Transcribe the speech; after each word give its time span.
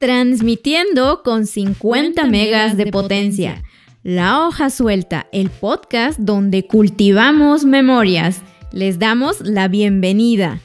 Transmitiendo 0.00 1.24
con 1.24 1.44
50 1.44 2.24
megas 2.26 2.76
de 2.76 2.86
potencia. 2.86 3.64
La 4.04 4.46
hoja 4.46 4.70
suelta, 4.70 5.26
el 5.32 5.50
podcast 5.50 6.20
donde 6.20 6.68
cultivamos 6.68 7.64
memorias. 7.64 8.42
Les 8.70 9.00
damos 9.00 9.40
la 9.40 9.66
bienvenida. 9.66 10.60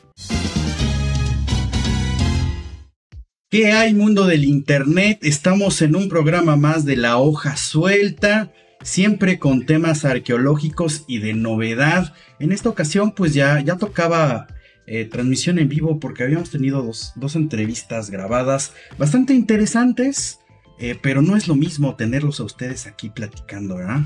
¿Qué 3.49 3.71
hay 3.71 3.95
mundo 3.95 4.27
del 4.27 4.45
Internet? 4.45 5.17
Estamos 5.23 5.81
en 5.81 5.95
un 5.95 6.09
programa 6.09 6.55
más 6.55 6.85
de 6.85 6.95
La 6.95 7.17
hoja 7.17 7.57
suelta, 7.57 8.53
siempre 8.83 9.39
con 9.39 9.65
temas 9.65 10.05
arqueológicos 10.05 11.05
y 11.07 11.17
de 11.17 11.33
novedad. 11.33 12.13
En 12.37 12.51
esta 12.51 12.69
ocasión 12.69 13.13
pues 13.13 13.33
ya, 13.33 13.59
ya 13.61 13.77
tocaba 13.77 14.45
eh, 14.85 15.05
transmisión 15.05 15.59
en 15.59 15.69
vivo 15.69 15.99
porque 15.99 16.23
habíamos 16.23 16.49
tenido 16.49 16.83
dos, 16.83 17.35
entrevistas 17.35 18.09
grabadas 18.09 18.73
bastante 18.97 19.33
interesantes, 19.33 20.39
eh, 20.79 20.97
pero 21.01 21.21
no 21.21 21.37
es 21.37 21.47
lo 21.47 21.55
mismo 21.55 21.95
tenerlos 21.95 22.39
a 22.39 22.43
ustedes 22.43 22.87
aquí 22.87 23.09
platicando, 23.09 23.77
¿verdad? 23.77 24.01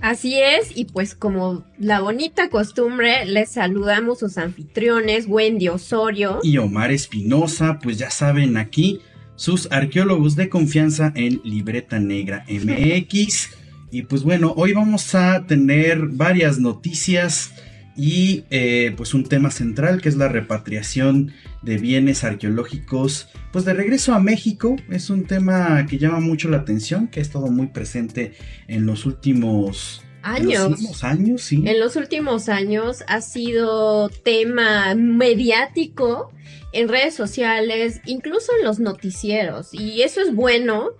Así 0.00 0.38
es, 0.40 0.76
y 0.76 0.84
pues 0.84 1.14
como 1.14 1.64
la 1.78 2.00
bonita 2.00 2.50
costumbre, 2.50 3.24
les 3.26 3.50
saludamos 3.50 4.20
sus 4.20 4.38
anfitriones, 4.38 5.26
Wendy 5.26 5.68
Osorio 5.68 6.38
y 6.42 6.58
Omar 6.58 6.92
Espinosa, 6.92 7.78
pues 7.82 7.98
ya 7.98 8.10
saben 8.10 8.56
aquí 8.56 9.00
sus 9.34 9.70
arqueólogos 9.72 10.36
de 10.36 10.48
confianza 10.48 11.12
en 11.16 11.40
Libreta 11.44 11.98
Negra 11.98 12.44
MX. 12.48 13.50
Y 13.94 14.04
pues 14.04 14.22
bueno, 14.22 14.54
hoy 14.56 14.72
vamos 14.72 15.14
a 15.14 15.44
tener 15.46 16.06
varias 16.06 16.58
noticias 16.58 17.52
y 17.96 18.44
eh, 18.50 18.94
pues 18.96 19.14
un 19.14 19.24
tema 19.24 19.50
central 19.50 20.00
que 20.00 20.08
es 20.08 20.16
la 20.16 20.28
repatriación 20.28 21.32
de 21.62 21.78
bienes 21.78 22.24
arqueológicos 22.24 23.28
pues 23.52 23.64
de 23.64 23.74
regreso 23.74 24.14
a 24.14 24.18
México 24.18 24.76
es 24.90 25.10
un 25.10 25.24
tema 25.24 25.86
que 25.86 25.98
llama 25.98 26.20
mucho 26.20 26.48
la 26.48 26.58
atención 26.58 27.08
que 27.08 27.20
ha 27.20 27.22
estado 27.22 27.48
muy 27.48 27.66
presente 27.66 28.32
en 28.66 28.86
los 28.86 29.04
últimos 29.04 30.02
años. 30.22 31.02
años, 31.04 31.42
sí. 31.42 31.62
En 31.66 31.78
los 31.80 31.96
últimos 31.96 32.48
años 32.48 33.04
ha 33.08 33.20
sido 33.20 34.08
tema 34.08 34.94
mediático 34.94 36.32
en 36.72 36.88
redes 36.88 37.14
sociales, 37.14 38.00
incluso 38.06 38.52
en 38.58 38.64
los 38.64 38.78
noticieros. 38.78 39.74
Y 39.74 40.02
eso 40.02 40.20
es 40.20 40.34
bueno, 40.34 40.90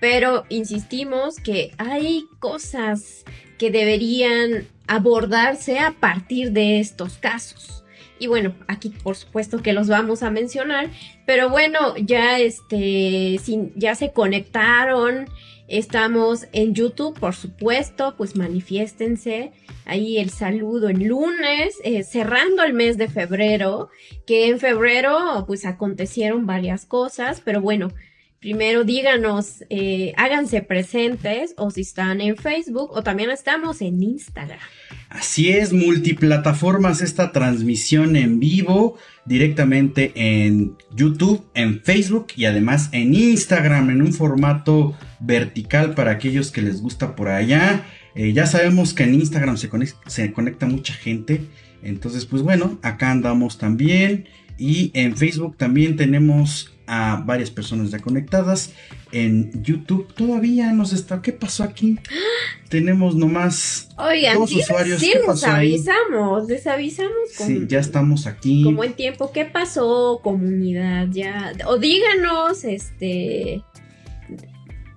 pero 0.00 0.44
insistimos 0.48 1.36
que 1.36 1.72
hay 1.78 2.24
cosas 2.38 3.24
que 3.56 3.70
deberían 3.70 4.66
abordarse 4.86 5.78
a 5.78 5.92
partir 5.92 6.52
de 6.52 6.80
estos 6.80 7.18
casos. 7.18 7.84
Y 8.18 8.28
bueno, 8.28 8.54
aquí 8.66 8.88
por 8.88 9.16
supuesto 9.16 9.62
que 9.62 9.74
los 9.74 9.88
vamos 9.88 10.22
a 10.22 10.30
mencionar, 10.30 10.90
pero 11.26 11.50
bueno, 11.50 11.96
ya 11.98 12.38
este, 12.38 13.38
ya 13.74 13.94
se 13.94 14.12
conectaron, 14.12 15.26
estamos 15.68 16.46
en 16.52 16.74
YouTube, 16.74 17.18
por 17.18 17.34
supuesto, 17.34 18.14
pues 18.16 18.34
manifiéstense. 18.34 19.52
Ahí 19.84 20.16
el 20.18 20.30
saludo 20.30 20.88
en 20.88 21.06
lunes, 21.06 21.76
eh, 21.84 22.02
cerrando 22.02 22.62
el 22.62 22.72
mes 22.72 22.96
de 22.96 23.08
febrero, 23.08 23.90
que 24.26 24.48
en 24.48 24.58
febrero 24.58 25.44
pues 25.46 25.66
acontecieron 25.66 26.46
varias 26.46 26.86
cosas, 26.86 27.42
pero 27.44 27.60
bueno, 27.60 27.92
Primero 28.40 28.84
díganos, 28.84 29.64
eh, 29.70 30.12
háganse 30.16 30.60
presentes 30.60 31.54
o 31.56 31.70
si 31.70 31.80
están 31.80 32.20
en 32.20 32.36
Facebook 32.36 32.90
o 32.92 33.02
también 33.02 33.30
estamos 33.30 33.80
en 33.80 34.02
Instagram. 34.02 34.58
Así 35.08 35.48
es, 35.50 35.72
multiplataformas 35.72 37.00
esta 37.00 37.32
transmisión 37.32 38.14
en 38.14 38.38
vivo 38.38 38.98
directamente 39.24 40.12
en 40.14 40.76
YouTube, 40.94 41.46
en 41.54 41.82
Facebook 41.82 42.26
y 42.36 42.44
además 42.44 42.90
en 42.92 43.14
Instagram 43.14 43.90
en 43.90 44.02
un 44.02 44.12
formato 44.12 44.94
vertical 45.20 45.94
para 45.94 46.10
aquellos 46.10 46.50
que 46.50 46.62
les 46.62 46.82
gusta 46.82 47.16
por 47.16 47.28
allá. 47.28 47.86
Eh, 48.14 48.32
ya 48.32 48.46
sabemos 48.46 48.92
que 48.92 49.04
en 49.04 49.14
Instagram 49.14 49.56
se 49.56 49.70
se 50.06 50.32
conecta 50.32 50.66
mucha 50.66 50.92
gente. 50.92 51.42
Entonces, 51.82 52.26
pues 52.26 52.42
bueno, 52.42 52.78
acá 52.82 53.10
andamos 53.10 53.58
también. 53.58 54.26
Y 54.58 54.90
en 54.94 55.16
Facebook 55.16 55.56
también 55.56 55.96
tenemos 55.96 56.75
a 56.86 57.22
varias 57.24 57.50
personas 57.50 57.90
ya 57.90 57.98
conectadas. 57.98 58.72
En 59.12 59.62
YouTube 59.62 60.12
todavía 60.14 60.72
nos 60.72 60.92
está. 60.92 61.22
¿Qué 61.22 61.32
pasó 61.32 61.62
aquí? 61.62 61.98
Tenemos 62.68 63.14
nomás 63.14 63.88
dos 64.34 64.52
usuarios. 64.52 65.00
Sí, 65.00 65.12
les 65.26 65.44
avisamos, 65.44 66.48
les 66.48 66.66
avisamos. 66.66 67.30
sí, 67.30 67.64
ya 67.68 67.78
estamos 67.78 68.26
aquí. 68.26 68.64
Como 68.64 68.84
en 68.84 68.94
tiempo, 68.94 69.30
¿qué 69.32 69.44
pasó, 69.44 70.20
comunidad? 70.22 71.08
Ya. 71.10 71.52
O 71.66 71.78
díganos, 71.78 72.64
este. 72.64 73.62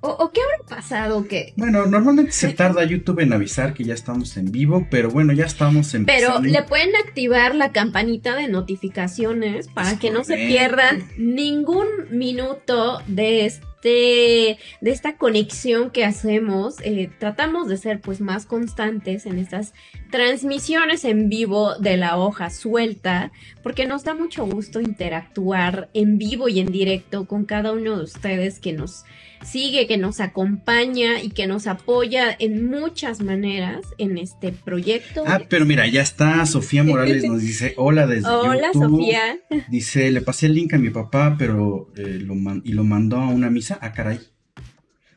¿O, 0.01 0.31
qué 0.31 0.41
habrá 0.41 0.77
pasado? 0.77 1.27
que 1.27 1.53
Bueno, 1.57 1.85
normalmente 1.85 2.31
se 2.31 2.53
tarda 2.53 2.83
YouTube 2.85 3.19
en 3.19 3.33
avisar 3.33 3.73
que 3.73 3.83
ya 3.83 3.93
estamos 3.93 4.37
en 4.37 4.51
vivo, 4.51 4.87
pero 4.89 5.09
bueno, 5.09 5.33
ya 5.33 5.45
estamos 5.45 5.93
en 5.93 6.05
Pero 6.05 6.39
le 6.39 6.63
pueden 6.63 6.95
activar 6.95 7.53
la 7.53 7.71
campanita 7.71 8.35
de 8.35 8.47
notificaciones 8.47 9.67
para 9.67 9.99
que 9.99 10.11
no 10.11 10.23
se 10.23 10.37
pierdan 10.37 11.03
ningún 11.17 11.87
minuto 12.11 13.01
de 13.07 13.45
este 13.45 13.69
de 13.83 14.57
esta 14.81 15.15
conexión 15.15 15.89
que 15.89 16.03
hacemos, 16.03 16.75
eh, 16.81 17.09
tratamos 17.17 17.69
de 17.69 17.77
ser 17.77 18.01
pues 18.01 18.19
más 18.19 18.45
constantes 18.45 19.25
en 19.25 19.39
estas 19.39 19.73
transmisiones 20.11 21.05
en 21.05 21.29
vivo 21.29 21.75
de 21.75 21.95
la 21.95 22.17
hoja 22.17 22.49
suelta, 22.49 23.31
porque 23.63 23.85
nos 23.85 24.03
da 24.03 24.15
mucho 24.15 24.45
gusto 24.45 24.81
interactuar 24.81 25.89
en 25.93 26.17
vivo 26.17 26.49
y 26.49 26.59
en 26.59 26.71
directo 26.71 27.25
con 27.25 27.45
cada 27.45 27.71
uno 27.71 27.97
de 27.97 28.03
ustedes 28.03 28.59
que 28.59 28.73
nos 28.73 29.05
sigue, 29.43 29.87
que 29.87 29.97
nos 29.97 30.19
acompaña 30.19 31.21
y 31.21 31.29
que 31.29 31.47
nos 31.47 31.67
apoya 31.67 32.35
en 32.37 32.69
muchas 32.69 33.21
maneras 33.21 33.85
en 33.97 34.17
este 34.17 34.51
proyecto. 34.51 35.23
Ah, 35.25 35.41
pero 35.49 35.65
mira, 35.65 35.87
ya 35.87 36.01
está, 36.01 36.45
Sofía 36.45 36.83
Morales 36.83 37.23
nos 37.23 37.41
dice, 37.41 37.73
hola 37.77 38.07
desde 38.07 38.29
Hola, 38.29 38.71
Sofía. 38.73 39.39
Dice, 39.69 40.11
le 40.11 40.21
pasé 40.21 40.47
el 40.47 40.55
link 40.55 40.73
a 40.73 40.77
mi 40.77 40.89
papá, 40.89 41.35
pero 41.37 41.89
eh, 41.95 42.19
lo 42.21 42.35
y 42.63 42.73
lo 42.73 42.83
mandó 42.83 43.17
a 43.17 43.29
una 43.29 43.49
misa. 43.49 43.77
Ah, 43.81 43.91
caray. 43.93 44.19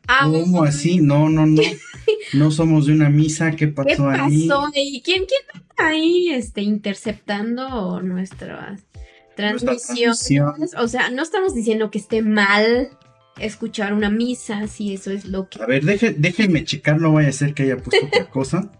Ah, 0.07 0.27
¿Cómo 0.29 0.63
así? 0.63 0.99
No, 0.99 1.29
no, 1.29 1.45
no. 1.45 1.61
No 2.33 2.51
somos 2.51 2.87
de 2.87 2.93
una 2.93 3.09
misa. 3.09 3.51
¿Qué 3.51 3.67
pasó, 3.67 3.87
¿Qué 3.87 3.95
pasó 3.95 4.09
ahí? 4.09 4.47
quién, 5.03 5.23
quién 5.25 5.41
está 5.53 5.87
ahí 5.87 6.29
este, 6.29 6.61
interceptando 6.61 8.01
nuestras 8.01 8.81
transmisiones? 9.35 10.73
O 10.77 10.87
sea, 10.87 11.09
no 11.11 11.21
estamos 11.21 11.53
diciendo 11.53 11.91
que 11.91 11.99
esté 11.99 12.21
mal 12.21 12.89
escuchar 13.39 13.93
una 13.93 14.09
misa, 14.09 14.67
si 14.67 14.93
eso 14.93 15.11
es 15.11 15.25
lo 15.25 15.49
que... 15.49 15.61
A 15.61 15.65
ver, 15.65 15.83
déjenme 15.83 16.63
checar, 16.63 16.99
no 16.99 17.13
vaya 17.13 17.29
a 17.29 17.33
ser 17.33 17.53
que 17.53 17.63
haya 17.63 17.77
puesto 17.77 18.05
otra 18.05 18.25
cosa. 18.29 18.71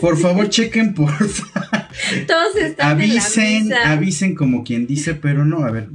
por 0.00 0.18
favor, 0.18 0.48
chequen, 0.48 0.94
por 0.94 1.12
favor. 1.12 1.86
Todos 2.26 2.56
están 2.56 2.92
avisen, 2.92 3.44
en 3.44 3.68
la 3.68 3.76
misa. 3.76 3.92
avisen 3.92 4.34
como 4.34 4.64
quien 4.64 4.86
dice, 4.86 5.14
pero 5.14 5.44
no, 5.44 5.64
a 5.64 5.70
ver, 5.70 5.88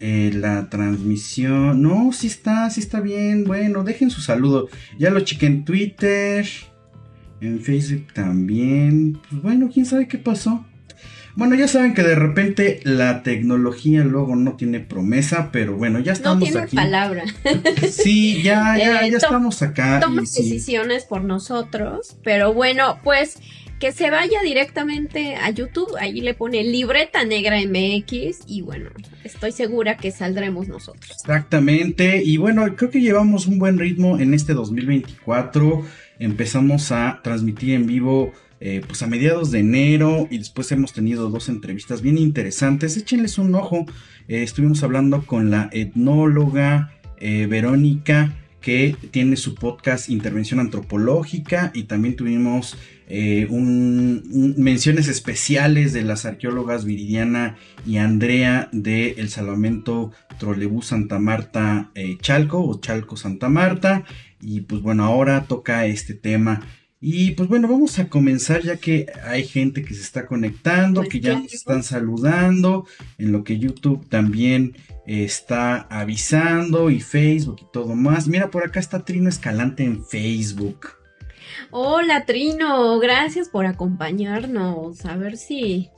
eh, 0.00 0.32
la 0.34 0.68
transmisión, 0.68 1.82
no, 1.82 2.12
sí 2.12 2.26
está, 2.26 2.68
sí 2.70 2.80
está 2.80 3.00
bien, 3.00 3.44
bueno, 3.44 3.84
dejen 3.84 4.10
su 4.10 4.20
saludo, 4.20 4.68
ya 4.98 5.10
lo 5.10 5.20
chequé 5.20 5.46
en 5.46 5.64
Twitter, 5.64 6.46
en 7.40 7.60
Facebook 7.60 8.12
también, 8.12 9.18
pues 9.28 9.42
bueno, 9.42 9.70
quién 9.72 9.86
sabe 9.86 10.08
qué 10.08 10.18
pasó. 10.18 10.64
Bueno, 11.36 11.56
ya 11.56 11.66
saben 11.66 11.94
que 11.94 12.02
de 12.02 12.14
repente 12.14 12.80
la 12.84 13.24
tecnología 13.24 14.04
luego 14.04 14.36
no 14.36 14.54
tiene 14.54 14.78
promesa, 14.78 15.50
pero 15.50 15.76
bueno, 15.76 15.98
ya 15.98 16.12
estamos 16.12 16.48
no 16.48 16.66
tiene 16.66 16.68
palabra. 16.68 17.24
Sí, 17.90 18.42
ya, 18.42 18.76
ya, 18.78 18.84
ya 18.84 19.06
eh, 19.06 19.08
estamos 19.08 19.60
acá. 19.62 19.98
Toma 20.00 20.20
decisiones 20.20 21.04
por 21.04 21.24
nosotros, 21.24 22.16
pero 22.22 22.54
bueno, 22.54 23.00
pues 23.02 23.38
que 23.80 23.92
se 23.92 24.10
vaya 24.10 24.40
directamente 24.42 25.34
a 25.34 25.50
YouTube, 25.50 25.96
ahí 25.98 26.20
le 26.20 26.34
pone 26.34 26.62
libreta 26.62 27.24
negra 27.24 27.58
MX 27.58 28.44
y 28.46 28.62
bueno, 28.62 28.90
estoy 29.24 29.52
segura 29.52 29.96
que 29.96 30.10
saldremos 30.10 30.68
nosotros. 30.68 31.10
Exactamente, 31.10 32.22
y 32.24 32.36
bueno, 32.36 32.64
creo 32.76 32.90
que 32.90 33.00
llevamos 33.00 33.46
un 33.46 33.58
buen 33.58 33.78
ritmo 33.78 34.18
en 34.18 34.32
este 34.34 34.54
2024, 34.54 35.84
empezamos 36.18 36.92
a 36.92 37.20
transmitir 37.22 37.74
en 37.74 37.86
vivo 37.86 38.32
eh, 38.66 38.80
pues 38.86 39.02
a 39.02 39.06
mediados 39.06 39.50
de 39.50 39.58
enero 39.58 40.26
y 40.30 40.38
después 40.38 40.72
hemos 40.72 40.94
tenido 40.94 41.28
dos 41.28 41.50
entrevistas 41.50 42.00
bien 42.00 42.16
interesantes. 42.16 42.96
Échenles 42.96 43.36
un 43.36 43.54
ojo. 43.54 43.84
Eh, 44.26 44.42
estuvimos 44.42 44.82
hablando 44.82 45.26
con 45.26 45.50
la 45.50 45.68
etnóloga 45.70 46.94
eh, 47.18 47.44
Verónica 47.44 48.32
que 48.62 48.96
tiene 49.10 49.36
su 49.36 49.54
podcast 49.54 50.08
Intervención 50.08 50.60
Antropológica 50.60 51.72
y 51.74 51.82
también 51.82 52.16
tuvimos 52.16 52.78
menciones 54.56 55.08
especiales 55.08 55.92
de 55.92 56.04
las 56.04 56.24
arqueólogas 56.24 56.86
Viridiana 56.86 57.56
y 57.86 57.98
Andrea 57.98 58.70
de 58.72 59.16
el 59.18 59.28
Salvamento 59.28 60.12
Trolebús 60.38 60.86
Santa 60.86 61.18
Marta 61.18 61.92
Chalco 62.22 62.66
o 62.66 62.80
Chalco 62.80 63.18
Santa 63.18 63.50
Marta 63.50 64.04
y 64.40 64.62
pues 64.62 64.80
bueno 64.80 65.04
ahora 65.04 65.44
toca 65.44 65.84
este 65.84 66.14
tema 66.14 66.62
Y 67.06 67.32
pues 67.32 67.50
bueno, 67.50 67.68
vamos 67.68 67.98
a 67.98 68.08
comenzar 68.08 68.62
ya 68.62 68.78
que 68.78 69.04
hay 69.24 69.44
gente 69.44 69.84
que 69.84 69.92
se 69.92 70.00
está 70.00 70.24
conectando, 70.24 71.02
Pues 71.02 71.12
que 71.12 71.20
ya 71.20 71.38
nos 71.38 71.52
están 71.52 71.82
saludando, 71.82 72.86
en 73.18 73.30
lo 73.30 73.44
que 73.44 73.58
YouTube 73.58 74.08
también 74.08 74.74
está 75.04 75.82
avisando 75.90 76.88
y 76.88 77.00
Facebook 77.00 77.58
y 77.60 77.66
todo 77.70 77.94
más. 77.94 78.26
Mira, 78.26 78.50
por 78.50 78.64
acá 78.64 78.80
está 78.80 79.04
Trino 79.04 79.28
Escalante 79.28 79.84
en 79.84 80.02
Facebook. 80.02 80.92
Hola 81.70 82.24
Trino, 82.24 82.98
gracias 83.00 83.50
por 83.50 83.66
acompañarnos. 83.66 85.04
A 85.04 85.14
ver 85.18 85.36
si 85.36 85.90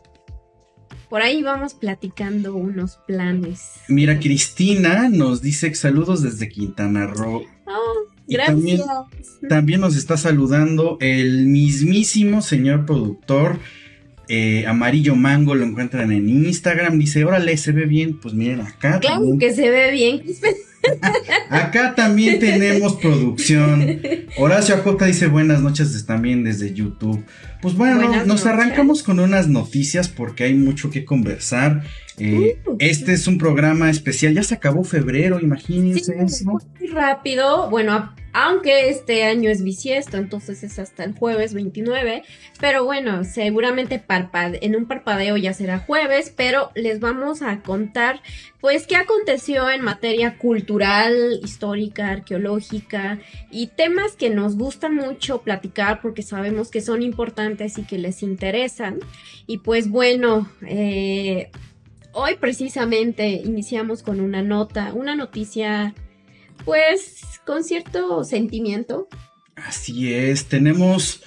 por 1.08 1.22
ahí 1.22 1.40
vamos 1.40 1.74
platicando 1.74 2.56
unos 2.56 2.96
planes. 3.06 3.74
Mira, 3.86 4.18
Cristina 4.18 5.08
nos 5.08 5.40
dice 5.40 5.72
saludos 5.76 6.22
desde 6.22 6.48
Quintana 6.48 7.06
Roo. 7.06 7.44
Oh, 7.66 8.15
gracias. 8.28 8.56
también- 8.56 8.80
También 9.48 9.80
nos 9.80 9.96
está 9.96 10.16
saludando 10.16 10.96
el 11.00 11.46
mismísimo 11.46 12.42
señor 12.42 12.86
productor. 12.86 13.58
eh, 14.28 14.64
Amarillo 14.66 15.14
Mango 15.14 15.54
lo 15.54 15.64
encuentran 15.64 16.10
en 16.10 16.28
Instagram. 16.28 16.98
Dice, 16.98 17.24
órale, 17.24 17.56
se 17.56 17.70
ve 17.70 17.84
bien. 17.86 18.18
Pues 18.18 18.34
miren, 18.34 18.60
acá 18.60 18.98
Claro 18.98 19.18
también, 19.20 19.38
que 19.38 19.54
se 19.54 19.70
ve 19.70 19.92
bien. 19.92 20.22
acá 21.50 21.94
también 21.94 22.38
tenemos 22.40 22.94
producción. 22.96 24.00
Horacio 24.36 24.78
J 24.78 25.06
dice 25.06 25.26
buenas 25.28 25.60
noches 25.62 26.04
también 26.06 26.44
desde 26.44 26.72
YouTube. 26.74 27.24
Pues 27.62 27.74
bueno, 27.74 27.96
Buenas 27.96 28.26
nos 28.26 28.44
noches. 28.44 28.46
arrancamos 28.46 29.02
con 29.02 29.18
unas 29.20 29.48
noticias 29.48 30.08
porque 30.08 30.44
hay 30.44 30.54
mucho 30.54 30.90
que 30.90 31.04
conversar. 31.04 31.82
Eh, 32.18 32.58
Uh. 32.66 32.76
este 32.78 33.12
es 33.12 33.26
un 33.26 33.38
programa 33.38 33.90
especial. 33.90 34.34
Ya 34.34 34.42
se 34.42 34.54
acabó 34.54 34.84
febrero, 34.84 35.38
Sí, 35.38 35.44
imagínense 35.44 36.14
eso. 36.22 36.44
muy 36.44 36.88
rápido. 36.88 37.68
Bueno, 37.70 38.14
aunque 38.32 38.90
este 38.90 39.24
año 39.24 39.48
es 39.50 39.62
bisiesto, 39.62 40.16
entonces 40.18 40.62
es 40.62 40.78
hasta 40.78 41.04
el 41.04 41.12
jueves 41.14 41.54
29. 41.54 42.22
Pero 42.60 42.84
bueno, 42.84 43.24
seguramente 43.24 43.98
parpade- 43.98 44.58
en 44.62 44.76
un 44.76 44.86
parpadeo 44.86 45.36
ya 45.36 45.52
será 45.54 45.78
jueves. 45.78 46.32
Pero 46.36 46.70
les 46.74 47.00
vamos 47.00 47.42
a 47.42 47.60
contar, 47.62 48.20
pues, 48.60 48.86
qué 48.86 48.96
aconteció 48.96 49.70
en 49.70 49.82
materia 49.82 50.36
cultural, 50.38 51.40
histórica, 51.42 52.10
arqueológica 52.10 53.18
y 53.50 53.68
temas 53.68 54.12
que 54.16 54.30
nos 54.30 54.56
gustan 54.56 54.94
mucho 54.94 55.42
platicar 55.42 56.00
porque 56.02 56.22
sabemos 56.22 56.70
que 56.70 56.80
son 56.80 57.02
importantes 57.02 57.78
y 57.78 57.82
que 57.84 57.98
les 57.98 58.22
interesan. 58.22 58.98
Y 59.46 59.58
pues 59.58 59.88
bueno, 59.88 60.50
eh, 60.66 61.50
hoy 62.16 62.36
precisamente 62.40 63.28
iniciamos 63.28 64.02
con 64.02 64.20
una 64.20 64.42
nota, 64.42 64.92
una 64.94 65.14
noticia 65.14 65.94
pues 66.64 67.22
con 67.44 67.62
cierto 67.62 68.24
sentimiento. 68.24 69.06
Así 69.54 70.12
es, 70.14 70.46
tenemos, 70.46 71.22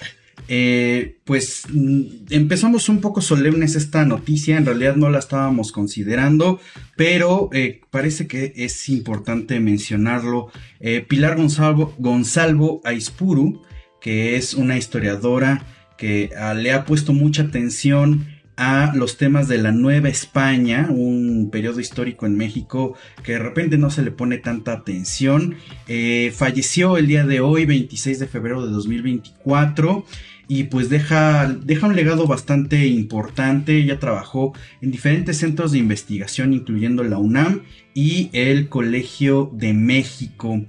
eh, 0.47 1.19
pues 1.25 1.63
mm, 1.71 2.25
empezamos 2.31 2.89
un 2.89 3.01
poco 3.01 3.21
solemnes 3.21 3.75
esta 3.75 4.03
noticia, 4.03 4.57
en 4.57 4.65
realidad 4.65 4.95
no 4.95 5.11
la 5.11 5.19
estábamos 5.19 5.71
considerando, 5.71 6.59
pero 6.97 7.49
eh, 7.53 7.81
parece 7.91 8.27
que 8.27 8.53
es 8.55 8.89
importante 8.89 9.59
mencionarlo. 9.59 10.51
Eh, 10.79 11.05
Pilar 11.07 11.37
Gonzalvo, 11.37 11.93
Gonzalvo 11.99 12.81
Aispuru, 12.83 13.61
que 14.01 14.37
es 14.37 14.55
una 14.55 14.75
historiadora 14.75 15.65
que 15.99 16.31
ah, 16.35 16.55
le 16.55 16.71
ha 16.71 16.85
puesto 16.85 17.13
mucha 17.13 17.43
atención 17.43 18.38
a 18.59 18.91
los 18.93 19.15
temas 19.15 19.47
de 19.47 19.57
la 19.57 19.71
Nueva 19.71 20.09
España, 20.09 20.87
un 20.89 21.49
periodo 21.49 21.79
histórico 21.79 22.25
en 22.25 22.35
México 22.35 22.93
que 23.23 23.31
de 23.31 23.39
repente 23.39 23.77
no 23.77 23.89
se 23.89 24.01
le 24.01 24.11
pone 24.11 24.37
tanta 24.37 24.73
atención. 24.73 25.55
Eh, 25.87 26.33
falleció 26.35 26.97
el 26.97 27.07
día 27.07 27.25
de 27.25 27.39
hoy, 27.39 27.65
26 27.65 28.19
de 28.19 28.27
febrero 28.27 28.65
de 28.65 28.73
2024. 28.73 30.03
Y 30.49 30.63
pues 30.63 30.89
deja, 30.89 31.47
deja 31.47 31.87
un 31.87 31.95
legado 31.95 32.27
bastante 32.27 32.85
importante. 32.87 33.77
Ella 33.77 33.97
trabajó 33.97 34.53
en 34.81 34.91
diferentes 34.91 35.37
centros 35.37 35.71
de 35.71 35.77
investigación, 35.77 36.53
incluyendo 36.53 37.03
la 37.05 37.17
UNAM 37.17 37.61
y 37.93 38.29
el 38.33 38.67
Colegio 38.67 39.51
de 39.53 39.73
México. 39.73 40.65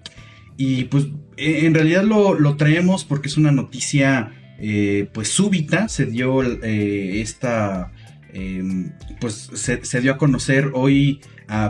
Y 0.56 0.84
pues 0.84 1.06
eh, 1.36 1.62
en 1.64 1.74
realidad 1.74 2.04
lo, 2.04 2.38
lo 2.38 2.56
traemos 2.56 3.04
porque 3.04 3.26
es 3.26 3.36
una 3.36 3.50
noticia 3.50 4.32
eh, 4.60 5.08
pues 5.12 5.28
súbita. 5.28 5.88
Se 5.88 6.06
dio 6.06 6.42
eh, 6.42 7.20
esta... 7.20 7.92
eh, 8.32 8.62
pues 9.20 9.50
se, 9.54 10.00
dio 10.00 10.12
a 10.12 10.18
conocer 10.18 10.70
hoy 10.74 11.20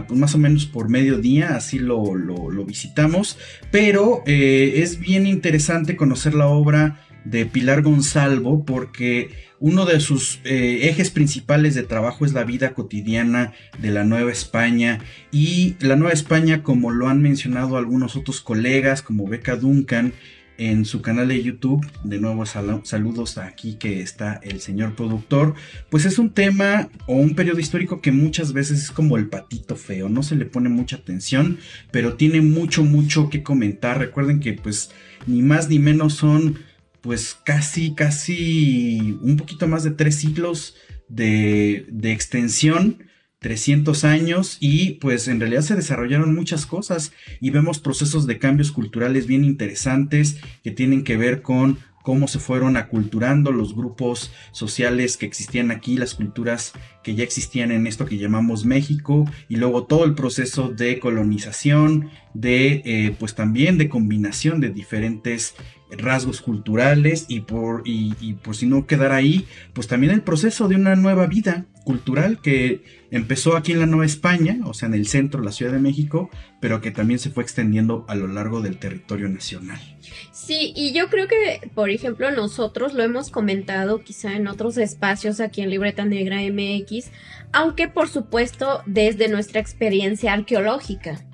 pues, 0.07 0.19
más 0.21 0.35
o 0.35 0.39
menos 0.39 0.67
por 0.67 0.89
mediodía, 0.89 1.57
así 1.57 1.79
lo, 1.79 2.15
lo- 2.15 2.65
visitamos. 2.65 3.39
Pero 3.71 4.23
eh, 4.27 4.75
es 4.83 4.99
bien 5.01 5.27
interesante 5.27 5.97
conocer 5.97 6.35
la 6.35 6.47
obra 6.47 7.01
de 7.25 7.47
Pilar 7.47 7.83
Gonzalvo 7.83 8.65
porque 8.65 9.31
uno 9.59 9.85
de 9.85 10.01
sus 10.01 10.41
ejes 10.45 11.11
principales 11.11 11.75
de 11.75 11.83
trabajo 11.83 12.25
es 12.25 12.33
la 12.33 12.45
vida 12.45 12.73
cotidiana 12.73 13.53
de 13.79 13.91
la 13.91 14.05
Nueva 14.05 14.33
España 14.33 15.01
y 15.31 15.77
la 15.81 15.97
Nueva 15.97 16.15
España 16.15 16.63
como 16.63 16.91
lo 16.91 17.09
han 17.09 17.21
mencionado 17.21 17.77
algunos 17.77 18.17
otros 18.17 18.41
colegas 18.41 19.03
como 19.03 19.27
Beca 19.27 19.57
Duncan 19.57 20.15
en 20.61 20.85
su 20.85 21.01
canal 21.01 21.29
de 21.29 21.43
YouTube, 21.43 21.87
de 22.05 22.21
nuevo 22.21 22.45
sal- 22.45 22.83
saludos 22.85 23.39
aquí 23.39 23.77
que 23.77 24.03
está 24.03 24.35
el 24.43 24.61
señor 24.61 24.95
productor, 24.95 25.55
pues 25.89 26.05
es 26.05 26.19
un 26.19 26.31
tema 26.35 26.91
o 27.07 27.15
un 27.17 27.35
periodo 27.35 27.61
histórico 27.61 28.03
que 28.03 28.13
muchas 28.13 28.53
veces 28.53 28.83
es 28.83 28.91
como 28.91 29.17
el 29.17 29.29
patito 29.29 29.75
feo, 29.75 30.11
no 30.11 30.23
se 30.23 30.37
le 30.37 30.45
pone 30.45 30.69
mucha 30.69 30.97
atención, 30.97 31.57
pero 31.91 32.13
tiene 32.15 32.43
mucho, 32.43 32.85
mucho 32.85 33.31
que 33.31 33.43
comentar. 33.43 33.99
Recuerden 33.99 34.39
que 34.39 34.53
pues 34.53 34.91
ni 35.27 35.41
más 35.41 35.71
ni 35.71 35.79
menos 35.79 36.13
son 36.13 36.59
pues 37.01 37.35
casi, 37.43 37.95
casi 37.95 39.17
un 39.23 39.39
poquito 39.39 39.67
más 39.67 39.83
de 39.83 39.93
tres 39.93 40.17
siglos 40.17 40.77
de, 41.09 41.87
de 41.89 42.13
extensión. 42.13 43.05
300 43.41 44.05
años 44.05 44.59
y 44.61 44.93
pues 44.93 45.27
en 45.27 45.41
realidad 45.41 45.63
se 45.63 45.75
desarrollaron 45.75 46.35
muchas 46.35 46.67
cosas 46.67 47.13
y 47.41 47.51
vemos 47.51 47.79
procesos 47.79 48.27
de 48.27 48.39
cambios 48.39 48.71
culturales 48.71 49.27
bien 49.27 49.45
interesantes 49.45 50.39
que 50.63 50.71
tienen 50.71 51.05
que 51.05 51.17
ver 51.17 51.41
con 51.41 51.79
cómo 52.03 52.29
se 52.29 52.39
fueron 52.39 52.77
aculturando 52.77 53.53
los 53.53 53.75
grupos 53.75 54.33
sociales 54.53 55.17
que 55.17 55.27
existían 55.27 55.71
aquí, 55.71 55.97
las 55.97 56.15
culturas 56.15 56.73
que 57.03 57.15
ya 57.15 57.25
existían 57.25 57.71
en 57.73 57.87
esto 57.87 58.07
que 58.07 58.19
llamamos 58.19 58.65
México 58.65 59.25
y 59.49 59.57
luego 59.57 59.85
todo 59.85 60.05
el 60.05 60.15
proceso 60.15 60.69
de 60.69 60.99
colonización, 60.99 62.11
de 62.35 62.83
eh, 62.85 63.17
pues 63.19 63.35
también 63.35 63.79
de 63.79 63.89
combinación 63.89 64.61
de 64.61 64.71
diferentes 64.71 65.55
rasgos 65.97 66.41
culturales 66.41 67.27
y 67.29 67.41
por, 67.41 67.83
y, 67.85 68.15
y 68.21 68.35
por 68.35 68.57
si 68.57 68.67
no 68.67 68.87
quedar 68.87 69.13
ahí, 69.13 69.47
pues 69.73 69.87
también 69.87 70.13
el 70.13 70.23
proceso 70.23 70.69
de 70.69 70.77
una 70.77 70.97
nueva 70.97 71.27
vida 71.27 71.67
cultural 71.85 72.41
que 72.41 72.85
empezó 73.11 73.57
aquí 73.57 73.73
en 73.73 73.81
la 73.81 73.87
Nueva 73.87 74.07
España, 74.07 74.59
o 74.65 74.75
sea, 74.75 74.87
en 74.87 74.95
el 74.95 75.07
centro, 75.07 75.43
la 75.43 75.53
Ciudad 75.53 75.73
de 75.73 75.79
México, 75.79 76.31
pero 76.61 76.81
que 76.81 76.91
también 76.91 77.19
se 77.19 77.31
fue 77.31 77.43
extendiendo 77.43 78.05
a 78.09 78.15
lo 78.15 78.29
largo 78.29 78.61
del 78.61 78.79
territorio 78.79 79.29
nacional. 79.29 79.81
Sí, 80.31 80.73
y 80.77 80.93
yo 80.93 81.09
creo 81.09 81.27
que, 81.27 81.71
por 81.75 81.91
ejemplo, 81.91 82.31
nosotros 82.31 82.95
lo 82.95 83.03
hemos 83.03 83.31
comentado 83.31 84.03
quizá 84.03 84.35
en 84.37 84.47
otros 84.47 84.77
espacios 84.77 85.41
aquí 85.41 85.63
en 85.63 85.71
Libreta 85.71 86.05
Negra 86.05 86.39
MX, 86.41 87.11
aunque 87.53 87.89
por 87.89 88.09
supuesto 88.09 88.83
desde 88.87 89.29
nuestra 89.29 89.61
experiencia 89.61 90.33
arqueológica. 90.33 91.25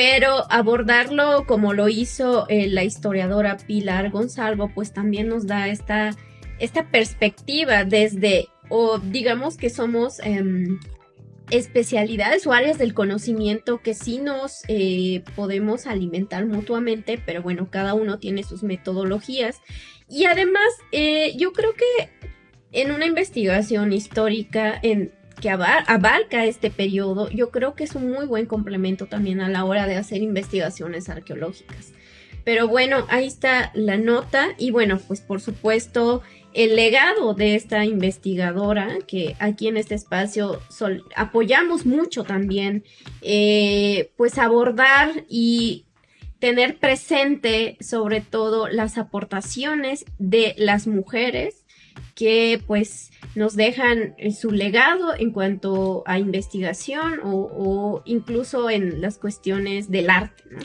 Pero 0.00 0.50
abordarlo 0.50 1.44
como 1.46 1.74
lo 1.74 1.90
hizo 1.90 2.46
eh, 2.48 2.68
la 2.70 2.84
historiadora 2.84 3.58
Pilar 3.58 4.08
Gonzalvo, 4.08 4.70
pues 4.74 4.94
también 4.94 5.28
nos 5.28 5.46
da 5.46 5.68
esta, 5.68 6.16
esta 6.58 6.90
perspectiva 6.90 7.84
desde, 7.84 8.48
o 8.70 8.98
digamos 8.98 9.58
que 9.58 9.68
somos 9.68 10.18
em, 10.20 10.80
especialidades 11.50 12.46
o 12.46 12.54
áreas 12.54 12.78
del 12.78 12.94
conocimiento 12.94 13.82
que 13.82 13.92
sí 13.92 14.16
nos 14.16 14.62
eh, 14.68 15.22
podemos 15.36 15.86
alimentar 15.86 16.46
mutuamente, 16.46 17.20
pero 17.26 17.42
bueno, 17.42 17.68
cada 17.70 17.92
uno 17.92 18.18
tiene 18.18 18.42
sus 18.42 18.62
metodologías. 18.62 19.60
Y 20.08 20.24
además, 20.24 20.64
eh, 20.92 21.34
yo 21.36 21.52
creo 21.52 21.74
que 21.74 22.08
en 22.72 22.92
una 22.92 23.04
investigación 23.04 23.92
histórica 23.92 24.80
en, 24.82 25.12
que 25.40 25.50
abar- 25.50 25.84
abarca 25.86 26.44
este 26.44 26.70
periodo, 26.70 27.28
yo 27.30 27.50
creo 27.50 27.74
que 27.74 27.84
es 27.84 27.94
un 27.94 28.10
muy 28.10 28.26
buen 28.26 28.46
complemento 28.46 29.06
también 29.06 29.40
a 29.40 29.48
la 29.48 29.64
hora 29.64 29.86
de 29.86 29.96
hacer 29.96 30.22
investigaciones 30.22 31.08
arqueológicas. 31.08 31.92
Pero 32.44 32.68
bueno, 32.68 33.06
ahí 33.10 33.26
está 33.26 33.70
la 33.74 33.96
nota 33.98 34.48
y 34.58 34.70
bueno, 34.70 34.98
pues 35.06 35.20
por 35.20 35.40
supuesto 35.40 36.22
el 36.54 36.74
legado 36.74 37.34
de 37.34 37.54
esta 37.54 37.84
investigadora 37.84 38.98
que 39.06 39.36
aquí 39.38 39.68
en 39.68 39.76
este 39.76 39.94
espacio 39.94 40.60
apoyamos 41.14 41.86
mucho 41.86 42.24
también, 42.24 42.84
eh, 43.22 44.10
pues 44.16 44.38
abordar 44.38 45.24
y 45.28 45.84
tener 46.38 46.78
presente 46.78 47.76
sobre 47.80 48.20
todo 48.22 48.68
las 48.68 48.96
aportaciones 48.96 50.06
de 50.18 50.54
las 50.56 50.86
mujeres 50.86 51.59
que 52.14 52.60
pues 52.66 53.10
nos 53.34 53.56
dejan 53.56 54.14
eh, 54.18 54.32
su 54.32 54.50
legado 54.50 55.14
en 55.16 55.30
cuanto 55.30 56.02
a 56.06 56.18
investigación 56.18 57.20
o, 57.22 58.02
incluso 58.04 58.70
en 58.70 59.00
las 59.00 59.18
cuestiones 59.18 59.90
del 59.90 60.10
arte, 60.10 60.42
¿no? 60.50 60.58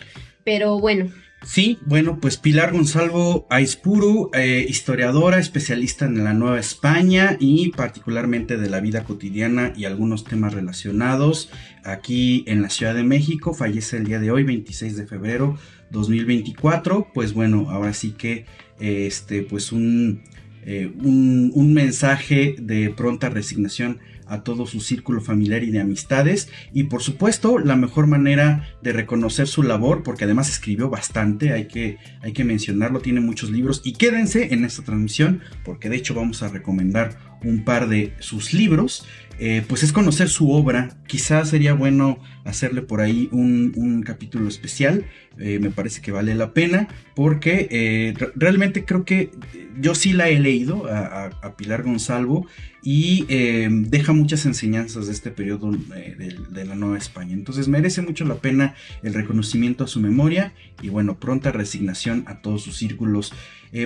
Pero 0.43 0.79
bueno, 0.79 1.09
Sí, 1.43 1.77
bueno, 1.85 2.17
pues 2.19 2.37
Pilar 2.37 2.71
Gonzalo 2.71 3.45
Aispuru, 3.51 4.31
eh, 4.33 4.65
historiadora, 4.67 5.37
especialista 5.37 6.05
en 6.05 6.23
la 6.23 6.33
Nueva 6.33 6.59
España 6.59 7.37
y 7.39 7.69
particularmente 7.69 8.57
de 8.57 8.67
la 8.67 8.79
vida 8.79 9.03
cotidiana 9.03 9.71
y 9.75 9.85
algunos 9.85 10.23
temas 10.23 10.55
relacionados 10.55 11.51
aquí 11.83 12.45
en 12.47 12.63
la 12.63 12.71
Ciudad 12.71 12.95
de 12.95 13.03
México, 13.03 13.53
fallece 13.53 13.97
el 13.97 14.05
día 14.05 14.19
de 14.19 14.31
hoy, 14.31 14.41
26 14.41 14.97
de 14.97 15.05
febrero 15.05 15.55
2024. 15.91 17.09
Pues 17.13 17.33
bueno, 17.33 17.69
ahora 17.69 17.93
sí 17.93 18.13
que 18.13 18.47
este, 18.79 19.43
pues 19.43 19.71
un, 19.71 20.23
eh, 20.65 20.91
un, 21.03 21.51
un 21.53 21.73
mensaje 21.73 22.55
de 22.59 22.89
pronta 22.89 23.29
resignación 23.29 23.99
a 24.27 24.43
todo 24.43 24.65
su 24.65 24.79
círculo 24.79 25.21
familiar 25.21 25.63
y 25.63 25.71
de 25.71 25.79
amistades. 25.79 26.49
Y 26.73 26.83
por 26.85 27.01
supuesto, 27.01 27.59
la 27.59 27.75
mejor 27.75 28.07
manera 28.07 28.67
de 28.81 28.93
reconocer 28.93 29.47
su 29.47 29.63
labor, 29.63 30.03
porque 30.03 30.25
además 30.25 30.49
escribió 30.49 30.89
bastante, 30.89 31.53
hay 31.53 31.67
que, 31.67 31.97
hay 32.21 32.33
que 32.33 32.43
mencionarlo, 32.43 32.99
tiene 32.99 33.21
muchos 33.21 33.51
libros. 33.51 33.81
Y 33.83 33.93
quédense 33.93 34.53
en 34.53 34.65
esta 34.65 34.83
transmisión, 34.83 35.41
porque 35.63 35.89
de 35.89 35.97
hecho 35.97 36.13
vamos 36.13 36.43
a 36.43 36.49
recomendar 36.49 37.34
un 37.45 37.63
par 37.63 37.87
de 37.87 38.13
sus 38.19 38.53
libros. 38.53 39.05
Eh, 39.37 39.63
pues 39.67 39.83
es 39.83 39.91
conocer 39.91 40.29
su 40.29 40.51
obra. 40.51 40.97
Quizás 41.07 41.49
sería 41.49 41.73
bueno 41.73 42.19
hacerle 42.45 42.81
por 42.81 43.01
ahí 43.01 43.27
un, 43.31 44.01
capítulo 44.05 44.47
especial. 44.47 45.05
Eh, 45.37 45.59
me 45.59 45.71
parece 45.71 46.01
que 46.01 46.11
vale 46.11 46.35
la 46.35 46.53
pena 46.53 46.87
porque 47.15 47.67
eh, 47.69 48.13
realmente 48.35 48.85
creo 48.85 49.03
que 49.03 49.31
yo 49.77 49.93
sí 49.93 50.13
la 50.13 50.29
he 50.29 50.39
leído 50.39 50.87
a, 50.89 51.31
Pilar 51.57 51.83
Gonzalvo 51.83 52.47
y 52.83 53.25
deja 53.25 54.13
muchas 54.13 54.45
enseñanzas 54.45 55.07
de 55.07 55.13
este 55.13 55.31
periodo 55.31 55.71
de, 55.71 56.65
la 56.65 56.75
Nueva 56.75 56.97
España. 56.97 57.33
Entonces 57.33 57.67
merece 57.67 58.01
mucho 58.01 58.25
la 58.25 58.35
pena 58.35 58.75
el 59.03 59.13
reconocimiento 59.13 59.83
a 59.83 59.87
su 59.87 59.99
memoria 59.99 60.53
y 60.81 60.89
bueno, 60.89 61.19
pronta 61.19 61.51
resignación 61.51 62.23
a 62.27 62.41
todos 62.41 62.61
sus 62.63 62.77
círculos 62.77 63.33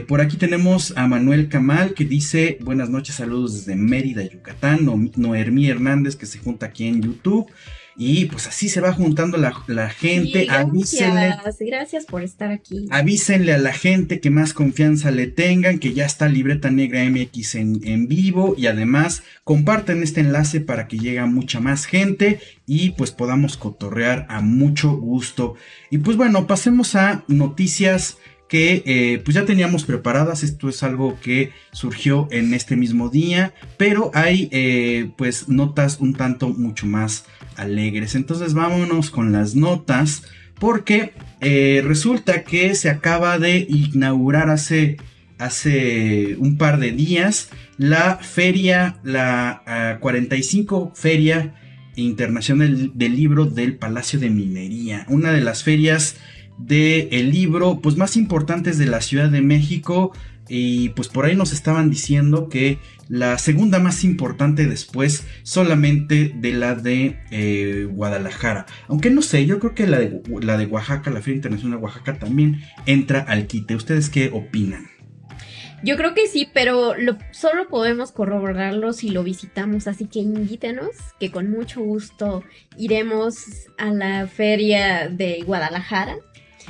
por 0.07 0.21
aquí 0.21 0.37
tenemos 0.37 0.93
a 0.97 1.07
Manuel 1.07 1.49
Camal 1.49 1.95
que 1.95 2.05
dice 2.05 2.59
buenas 2.61 2.91
noches, 2.91 3.15
saludos 3.15 3.48
desde 3.49 3.75
Mérida, 3.75 4.23
Yucatán. 4.23 4.85
Noemí 5.15 5.69
Hernández 5.69 6.15
que 6.15 6.25
se 6.25 6.39
junta 6.39 6.67
aquí 6.67 6.87
en 6.87 7.01
YouTube. 7.01 7.51
Y 8.01 8.27
pues 8.27 8.47
así 8.47 8.69
se 8.69 8.79
va 8.79 8.93
juntando 8.93 9.37
la, 9.37 9.51
gente. 9.89 10.45
gracias, 10.45 11.57
gracias 11.59 12.05
por 12.05 12.23
estar 12.23 12.49
aquí. 12.49 12.87
Avísenle 12.91 13.51
a 13.51 13.57
la 13.57 13.73
gente 13.73 14.21
que 14.21 14.29
más 14.29 14.53
confianza 14.53 15.11
le 15.11 15.27
tengan, 15.27 15.79
que 15.79 15.91
ya 15.91 16.05
está 16.05 16.29
Libreta 16.29 16.71
Negra 16.71 17.03
MX 17.03 17.55
en, 17.55 17.81
en 17.83 18.07
vivo. 18.07 18.55
Y 18.57 18.67
además 18.67 19.23
comparten 19.43 20.01
este 20.01 20.21
enlace 20.21 20.61
para 20.61 20.87
que 20.87 20.97
llegue 20.97 21.19
a 21.19 21.25
mucha 21.25 21.59
más 21.59 21.85
gente 21.85 22.39
y 22.65 22.91
pues 22.91 23.11
podamos 23.11 23.57
cotorrear 23.57 24.25
a 24.29 24.39
mucho 24.39 24.91
gusto. 24.91 25.55
Y 25.91 25.97
pues 25.97 26.15
bueno, 26.15 26.47
pasemos 26.47 26.95
a 26.95 27.25
noticias 27.27 28.17
que 28.49 28.83
eh, 28.85 29.21
pues 29.23 29.35
ya 29.35 29.45
teníamos 29.45 29.85
preparadas. 29.85 30.43
Esto 30.43 30.67
es 30.67 30.83
algo 30.83 31.17
que 31.21 31.51
surgió 31.71 32.27
en 32.31 32.53
este 32.53 32.75
mismo 32.75 33.09
día, 33.09 33.53
pero 33.77 34.11
hay 34.13 34.49
eh, 34.51 35.11
pues 35.17 35.47
notas 35.47 35.99
un 36.01 36.15
tanto 36.15 36.49
mucho 36.49 36.85
más 36.85 37.25
alegres. 37.55 38.15
Entonces 38.15 38.53
vámonos 38.53 39.11
con 39.11 39.31
las 39.31 39.55
notas 39.55 40.23
porque 40.55 41.13
eh, 41.39 41.81
resulta 41.85 42.43
que 42.43 42.75
se 42.75 42.89
acaba 42.89 43.37
de 43.39 43.65
inaugurar 43.69 44.49
hace, 44.49 44.97
hace 45.37 46.35
un 46.39 46.57
par 46.57 46.79
de 46.79 46.91
días 46.91 47.49
la 47.77 48.17
feria, 48.17 48.97
la 49.03 49.97
45 50.01 50.91
feria 50.95 51.55
internacional 51.95 52.91
del 52.93 53.15
libro 53.15 53.45
del 53.45 53.75
Palacio 53.75 54.19
de 54.19 54.29
Minería, 54.29 55.05
una 55.07 55.31
de 55.31 55.41
las 55.41 55.63
ferias 55.63 56.17
del 56.59 57.07
el 57.11 57.31
libro 57.31 57.79
pues 57.81 57.97
más 57.97 58.17
importantes 58.17 58.77
de 58.77 58.85
la 58.85 59.01
Ciudad 59.01 59.29
de 59.29 59.41
México 59.41 60.11
y 60.49 60.89
pues 60.89 61.07
por 61.07 61.25
ahí 61.25 61.35
nos 61.35 61.53
estaban 61.53 61.89
diciendo 61.89 62.49
que 62.49 62.79
la 63.07 63.37
segunda 63.37 63.79
más 63.79 64.03
importante 64.03 64.65
después 64.65 65.25
solamente 65.43 66.33
de 66.35 66.53
la 66.53 66.75
de 66.75 67.19
eh, 67.31 67.87
Guadalajara. 67.89 68.65
Aunque 68.87 69.11
no 69.11 69.21
sé, 69.21 69.45
yo 69.45 69.59
creo 69.59 69.75
que 69.75 69.87
la 69.87 69.99
de, 69.99 70.21
la 70.41 70.57
de 70.57 70.65
Oaxaca, 70.65 71.11
la 71.11 71.21
Feria 71.21 71.37
Internacional 71.37 71.79
de 71.79 71.85
Oaxaca 71.85 72.17
también 72.17 72.61
entra 72.87 73.19
al 73.19 73.45
quite. 73.45 73.75
¿Ustedes 73.75 74.09
qué 74.09 74.31
opinan? 74.33 74.89
Yo 75.81 75.95
creo 75.95 76.13
que 76.13 76.27
sí, 76.27 76.49
pero 76.53 76.93
solo 77.31 77.69
podemos 77.69 78.11
corroborarlo 78.11 78.91
si 78.91 79.09
lo 79.09 79.23
visitamos, 79.23 79.87
así 79.87 80.05
que 80.07 80.19
invítenos, 80.19 80.89
que 81.19 81.31
con 81.31 81.49
mucho 81.49 81.79
gusto 81.81 82.43
iremos 82.77 83.45
a 83.77 83.91
la 83.91 84.27
feria 84.27 85.07
de 85.07 85.41
Guadalajara 85.45 86.17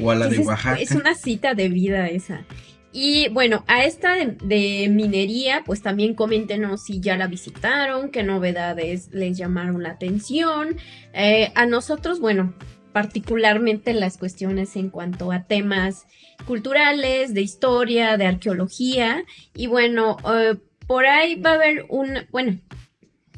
o 0.01 0.11
a 0.11 0.15
la 0.15 0.27
de 0.27 0.39
Oaxaca. 0.39 0.79
Es 0.79 0.91
una 0.91 1.15
cita 1.15 1.53
de 1.53 1.69
vida 1.69 2.07
esa. 2.07 2.45
Y 2.91 3.29
bueno, 3.29 3.63
a 3.67 3.83
esta 3.83 4.15
de, 4.15 4.87
minería, 4.89 5.63
pues 5.65 5.81
también 5.81 6.15
coméntenos 6.15 6.83
si 6.83 6.99
ya 6.99 7.17
la 7.17 7.27
visitaron, 7.27 8.09
qué 8.09 8.23
novedades 8.23 9.09
les 9.11 9.37
llamaron 9.37 9.83
la 9.83 9.91
atención. 9.91 10.77
Eh, 11.13 11.51
a 11.53 11.67
nosotros, 11.67 12.19
bueno, 12.19 12.55
particularmente 12.91 13.93
las 13.93 14.17
cuestiones 14.17 14.75
en 14.75 14.89
cuanto 14.89 15.31
a 15.31 15.43
temas 15.43 16.07
culturales, 16.47 17.35
de 17.35 17.41
historia, 17.41 18.17
de 18.17 18.25
arqueología. 18.25 19.23
Y 19.55 19.67
bueno, 19.67 20.17
eh, 20.33 20.55
por 20.87 21.05
ahí 21.05 21.35
va 21.35 21.51
a 21.51 21.55
haber 21.55 21.85
un, 21.89 22.25
bueno, 22.31 22.59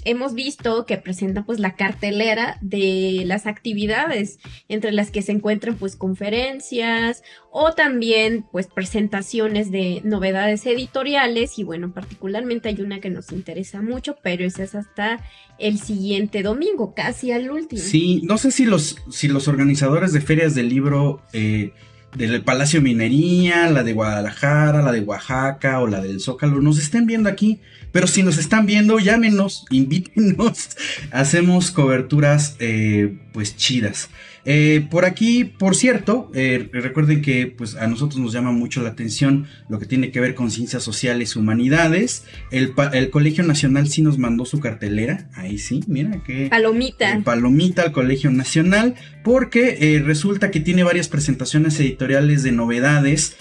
hemos 0.05 0.33
visto 0.33 0.85
que 0.85 0.97
presenta 0.97 1.43
pues 1.43 1.59
la 1.59 1.75
cartelera 1.75 2.57
de 2.61 3.23
las 3.25 3.45
actividades 3.45 4.39
entre 4.69 4.91
las 4.91 5.11
que 5.11 5.21
se 5.21 5.31
encuentran 5.31 5.75
pues 5.75 5.95
conferencias 5.95 7.23
o 7.51 7.73
también 7.73 8.45
pues 8.51 8.67
presentaciones 8.67 9.71
de 9.71 10.01
novedades 10.03 10.65
editoriales 10.65 11.59
y 11.59 11.63
bueno 11.63 11.93
particularmente 11.93 12.69
hay 12.69 12.81
una 12.81 12.99
que 12.99 13.09
nos 13.09 13.31
interesa 13.31 13.81
mucho 13.81 14.17
pero 14.23 14.45
esa 14.45 14.63
es 14.63 14.75
hasta 14.75 15.23
el 15.59 15.79
siguiente 15.79 16.43
domingo 16.43 16.93
casi 16.95 17.31
al 17.31 17.51
último 17.51 17.81
sí 17.81 18.21
no 18.23 18.37
sé 18.37 18.51
si 18.51 18.65
los 18.65 18.97
si 19.11 19.27
los 19.27 19.47
organizadores 19.47 20.13
de 20.13 20.21
ferias 20.21 20.55
del 20.55 20.69
libro 20.69 21.21
eh, 21.33 21.73
del 22.15 22.43
Palacio 22.43 22.81
Minería, 22.81 23.69
la 23.69 23.83
de 23.83 23.93
Guadalajara, 23.93 24.81
la 24.81 24.91
de 24.91 25.01
Oaxaca 25.01 25.79
o 25.79 25.87
la 25.87 26.01
del 26.01 26.19
Zócalo 26.19 26.61
nos 26.61 26.77
estén 26.77 27.05
viendo 27.05 27.29
aquí. 27.29 27.61
Pero 27.91 28.07
si 28.07 28.23
nos 28.23 28.37
están 28.37 28.65
viendo, 28.65 28.99
llámenos, 28.99 29.65
invítenos. 29.71 30.69
Hacemos 31.11 31.71
coberturas 31.71 32.55
eh, 32.59 33.13
pues 33.33 33.55
chidas. 33.57 34.09
Eh, 34.45 34.87
por 34.89 35.05
aquí, 35.05 35.43
por 35.43 35.75
cierto, 35.75 36.31
eh, 36.33 36.69
recuerden 36.71 37.21
que 37.21 37.47
pues, 37.47 37.75
a 37.75 37.87
nosotros 37.87 38.19
nos 38.19 38.33
llama 38.33 38.51
mucho 38.51 38.81
la 38.81 38.89
atención 38.89 39.45
lo 39.69 39.79
que 39.79 39.85
tiene 39.85 40.11
que 40.11 40.19
ver 40.19 40.35
con 40.35 40.49
ciencias 40.51 40.83
sociales, 40.83 41.35
humanidades. 41.35 42.23
El, 42.49 42.73
Colegio 43.11 43.43
Nacional 43.43 43.87
sí 43.87 44.01
nos 44.01 44.17
mandó 44.17 44.45
su 44.45 44.59
cartelera. 44.59 45.29
Ahí 45.33 45.57
sí, 45.57 45.81
mira 45.87 46.23
que... 46.23 46.47
Palomita. 46.49 47.21
palomita 47.23 47.83
al 47.83 47.91
Colegio 47.91 48.31
Nacional. 48.31 48.95
Porque 49.23 50.01
resulta 50.03 50.49
que 50.49 50.59
tiene 50.59 50.83
varias 50.83 51.07
presentaciones 51.07 51.79
editoriales 51.79 52.41
de 52.41 52.51
novedades. 52.51 53.37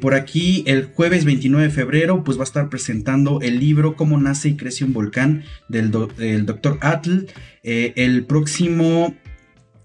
por 0.00 0.14
aquí, 0.14 0.64
el 0.66 0.86
jueves 0.86 1.26
29 1.26 1.66
de 1.66 1.70
febrero, 1.70 2.24
pues 2.24 2.38
va 2.38 2.42
a 2.42 2.44
estar 2.44 2.70
presentando 2.70 3.40
el 3.42 3.60
libro 3.60 3.94
Cómo 3.94 4.18
nace 4.18 4.48
y 4.48 4.56
crece 4.56 4.84
un 4.84 4.94
volcán 4.94 5.44
del, 5.68 5.90
doctor 5.90 6.78
Atl. 6.80 7.26
el 7.62 8.24
próximo 8.24 9.14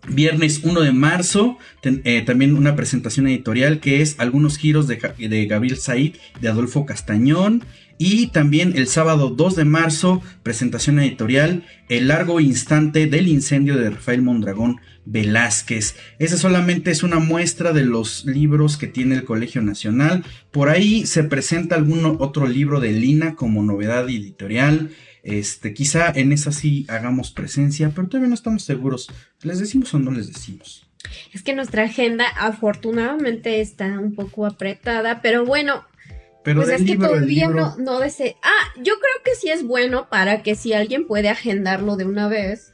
Viernes 0.08 0.62
1 0.64 0.82
de 0.82 0.92
marzo, 0.92 1.58
eh, 1.84 2.24
también 2.26 2.56
una 2.56 2.76
presentación 2.76 3.28
editorial 3.28 3.80
que 3.80 4.02
es 4.02 4.20
Algunos 4.20 4.58
giros 4.58 4.88
de, 4.88 5.00
de, 5.18 5.46
Gabriel 5.46 5.78
Said 5.78 6.16
de 6.42 6.50
Adolfo 6.50 6.86
Castañón. 6.86 7.64
Y 7.98 8.28
también 8.28 8.74
el 8.76 8.88
sábado 8.88 9.30
2 9.30 9.56
de 9.56 9.66
marzo, 9.66 10.22
presentación 10.42 11.00
editorial 11.00 11.64
El 11.88 12.10
largo 12.10 12.40
instante 12.40 13.08
del 13.08 13.28
incendio 13.28 13.78
de 13.78 13.92
Rafael 13.92 14.22
Mondragón 14.22 14.82
Velázquez. 15.06 15.96
Esa 16.20 16.38
solamente 16.38 16.92
es 16.92 17.04
una 17.04 17.20
muestra 17.20 17.72
de 17.74 17.86
los 17.86 18.26
libros 18.26 18.78
que 18.78 18.88
tiene 18.88 19.16
el 19.16 19.24
Colegio 19.24 19.62
Nacional. 19.62 20.24
Por 20.52 20.70
ahí 20.70 21.06
se 21.06 21.24
presenta 21.24 21.76
algún 21.76 22.18
otro 22.20 22.48
libro 22.48 22.80
de 22.80 22.92
Lina 22.92 23.36
como 23.36 23.64
novedad 23.64 24.10
editorial. 24.10 24.92
Este, 25.24 25.74
quizá 25.74 26.12
en 26.12 26.34
esa 26.34 26.52
sí 26.52 26.86
hagamos 26.90 27.32
presencia, 27.32 27.92
pero 27.96 28.08
todavía 28.08 28.28
no 28.28 28.36
estamos 28.36 28.64
seguros. 28.64 29.10
¿Les 29.42 29.60
decimos 29.60 29.94
o 29.94 30.00
no 30.00 30.12
les 30.12 30.28
decimos? 30.32 30.86
Es 31.34 31.44
que 31.44 31.56
nuestra 31.56 31.84
agenda 31.84 32.26
afortunadamente 32.38 33.62
está 33.62 34.00
un 34.00 34.16
poco 34.16 34.46
apretada, 34.46 35.22
pero 35.22 35.46
bueno, 35.46 35.86
pero 36.44 36.62
pues 36.62 36.82
es 36.82 36.86
que 36.86 36.98
todavía 36.98 37.48
no, 37.50 37.78
no 37.78 38.00
desee. 38.00 38.36
Ah, 38.44 38.74
yo 38.78 38.94
creo 39.00 39.24
que 39.24 39.36
sí 39.36 39.50
es 39.50 39.64
bueno 39.64 40.10
para 40.10 40.44
que 40.44 40.56
si 40.56 40.74
alguien 40.74 41.08
puede 41.08 41.30
agendarlo 41.30 41.96
de 41.96 42.06
una 42.06 42.28
vez, 42.28 42.74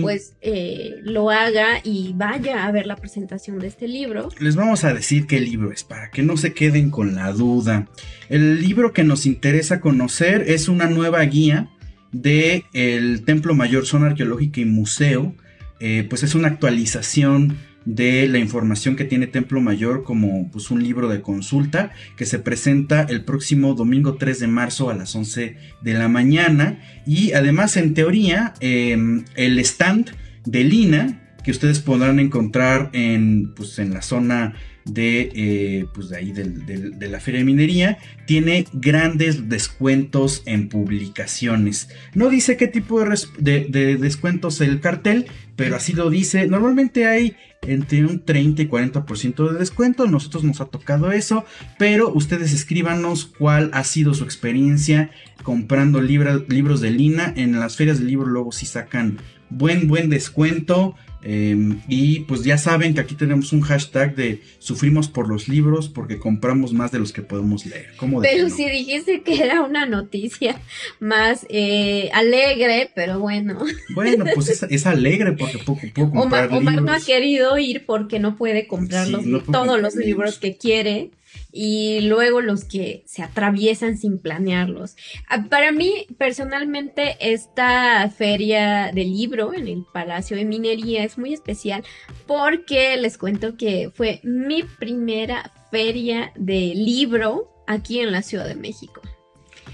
pues 0.00 0.34
eh, 0.40 0.96
lo 1.02 1.30
haga 1.30 1.80
y 1.84 2.12
vaya 2.14 2.64
a 2.64 2.72
ver 2.72 2.86
la 2.86 2.96
presentación 2.96 3.58
de 3.58 3.68
este 3.68 3.86
libro. 3.86 4.30
Les 4.38 4.56
vamos 4.56 4.84
a 4.84 4.94
decir 4.94 5.26
qué 5.26 5.38
libro 5.38 5.70
es, 5.70 5.84
para 5.84 6.10
que 6.10 6.22
no 6.22 6.36
se 6.36 6.54
queden 6.54 6.90
con 6.90 7.14
la 7.14 7.30
duda. 7.32 7.88
El 8.28 8.60
libro 8.62 8.92
que 8.92 9.04
nos 9.04 9.26
interesa 9.26 9.80
conocer 9.80 10.44
es 10.48 10.68
una 10.68 10.86
nueva 10.86 11.20
guía 11.22 11.70
de 12.12 12.64
el 12.72 13.22
Templo 13.24 13.54
Mayor 13.54 13.86
Zona 13.86 14.06
Arqueológica 14.06 14.60
y 14.60 14.64
Museo. 14.64 15.34
Eh, 15.80 16.06
pues 16.08 16.22
es 16.22 16.34
una 16.34 16.48
actualización 16.48 17.56
de 17.84 18.28
la 18.28 18.38
información 18.38 18.94
que 18.94 19.04
tiene 19.04 19.26
Templo 19.26 19.60
Mayor 19.60 20.04
como 20.04 20.50
pues, 20.50 20.70
un 20.70 20.82
libro 20.82 21.08
de 21.08 21.22
consulta 21.22 21.90
que 22.16 22.26
se 22.26 22.38
presenta 22.38 23.02
el 23.02 23.24
próximo 23.24 23.74
domingo 23.74 24.14
3 24.14 24.40
de 24.40 24.46
marzo 24.46 24.90
a 24.90 24.94
las 24.94 25.14
11 25.14 25.56
de 25.80 25.94
la 25.94 26.08
mañana. 26.08 26.80
Y 27.06 27.32
además, 27.32 27.76
en 27.76 27.94
teoría, 27.94 28.54
em, 28.60 29.24
el 29.34 29.58
stand 29.60 30.10
de 30.44 30.64
Lina 30.64 31.16
que 31.42 31.50
ustedes 31.50 31.80
podrán 31.80 32.18
encontrar 32.18 32.90
en, 32.92 33.54
pues, 33.54 33.78
en 33.78 33.94
la 33.94 34.02
zona 34.02 34.54
de, 34.92 35.30
eh, 35.34 35.86
pues 35.94 36.08
de 36.08 36.16
ahí 36.16 36.32
de, 36.32 37.08
la 37.08 37.20
Feria 37.20 37.40
de 37.40 37.44
Minería, 37.44 37.98
tiene 38.26 38.66
grandes 38.72 39.48
descuentos 39.48 40.42
en 40.46 40.68
publicaciones. 40.68 41.88
No 42.14 42.28
dice 42.28 42.56
qué 42.56 42.68
tipo 42.68 43.00
de, 43.38 43.66
de 43.68 43.96
descuentos 43.96 44.60
el 44.60 44.80
cartel, 44.80 45.26
pero 45.56 45.76
así 45.76 45.92
lo 45.92 46.10
dice. 46.10 46.46
Normalmente 46.46 47.06
hay 47.06 47.36
entre 47.62 48.04
un 48.04 48.24
30 48.24 48.62
y 48.62 48.68
40% 48.68 49.52
de 49.52 49.58
descuento. 49.58 50.06
Nosotros 50.06 50.44
nos 50.44 50.60
ha 50.60 50.66
tocado 50.66 51.12
eso, 51.12 51.44
pero 51.78 52.12
ustedes 52.12 52.52
escríbanos 52.52 53.26
cuál 53.26 53.70
ha 53.74 53.84
sido 53.84 54.14
su 54.14 54.24
experiencia 54.24 55.10
comprando 55.42 56.00
libros 56.00 56.80
de 56.80 56.90
Lina. 56.90 57.32
En 57.36 57.58
las 57.58 57.76
ferias 57.76 57.98
de 57.98 58.06
libro 58.06 58.26
luego 58.26 58.52
sí 58.52 58.66
sacan 58.66 59.18
buen, 59.50 59.88
buen 59.88 60.08
descuento. 60.08 60.94
Em, 61.22 61.80
y 61.86 62.20
pues 62.20 62.44
ya 62.44 62.56
saben 62.56 62.94
que 62.94 63.00
aquí 63.00 63.14
tenemos 63.14 63.52
un 63.52 63.60
hashtag 63.60 64.14
de 64.14 64.42
sufrimos 64.58 65.08
por 65.08 65.28
los 65.28 65.48
libros 65.48 65.88
porque 65.88 66.18
compramos 66.18 66.72
más 66.72 66.92
de 66.92 66.98
los 66.98 67.12
que 67.12 67.20
podemos 67.20 67.66
leer. 67.66 67.90
pero 68.22 68.48
si 68.48 68.68
dijiste 68.68 69.22
que 69.22 69.44
era 69.44 69.60
una 69.62 69.84
noticia 69.84 70.58
más 70.98 71.46
eh, 71.50 72.10
alegre, 72.14 72.90
pero 72.94 73.18
bueno. 73.18 73.58
Bueno, 73.94 74.24
pues 74.34 74.62
es, 74.62 74.86
alegre 74.86 75.32
porque 75.32 75.58
puedo, 75.58 76.10
comprar 76.10 76.52
Omar, 76.52 76.80
no 76.82 76.92
ha 76.92 77.00
querido 77.00 77.58
ir 77.58 77.84
porque 77.84 78.18
no 78.18 78.36
puede 78.36 78.66
comprar 78.66 79.08
todos 79.50 79.80
los 79.80 79.94
libros 79.96 80.38
que 80.38 80.56
quiere 80.56 81.10
y 81.52 82.00
luego 82.02 82.40
los 82.40 82.64
que 82.64 83.02
se 83.06 83.22
atraviesan 83.22 83.98
sin 83.98 84.18
planearlos. 84.18 84.96
Ah, 85.28 85.46
para 85.48 85.72
mí, 85.72 86.06
personalmente, 86.18 87.16
esta 87.20 88.08
feria 88.10 88.92
del 88.92 89.12
libro 89.12 89.52
en 89.54 89.68
el 89.68 89.84
Palacio 89.92 90.36
de 90.36 90.44
Minería 90.44 91.04
es 91.04 91.18
muy 91.18 91.32
especial 91.34 91.84
porque 92.26 92.96
les 92.96 93.18
cuento 93.18 93.56
que 93.56 93.90
fue 93.94 94.20
mi 94.22 94.62
primera 94.62 95.52
feria 95.70 96.32
de 96.36 96.72
libro 96.74 97.50
aquí 97.66 98.00
en 98.00 98.12
la 98.12 98.22
Ciudad 98.22 98.46
de 98.46 98.56
México 98.56 99.00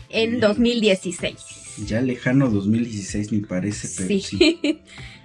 en 0.08 0.40
2016. 0.40 1.86
Ya 1.86 2.00
lejano 2.00 2.48
2016 2.50 3.32
me 3.32 3.46
parece, 3.46 3.88
pero 3.96 4.20
sí. 4.20 4.80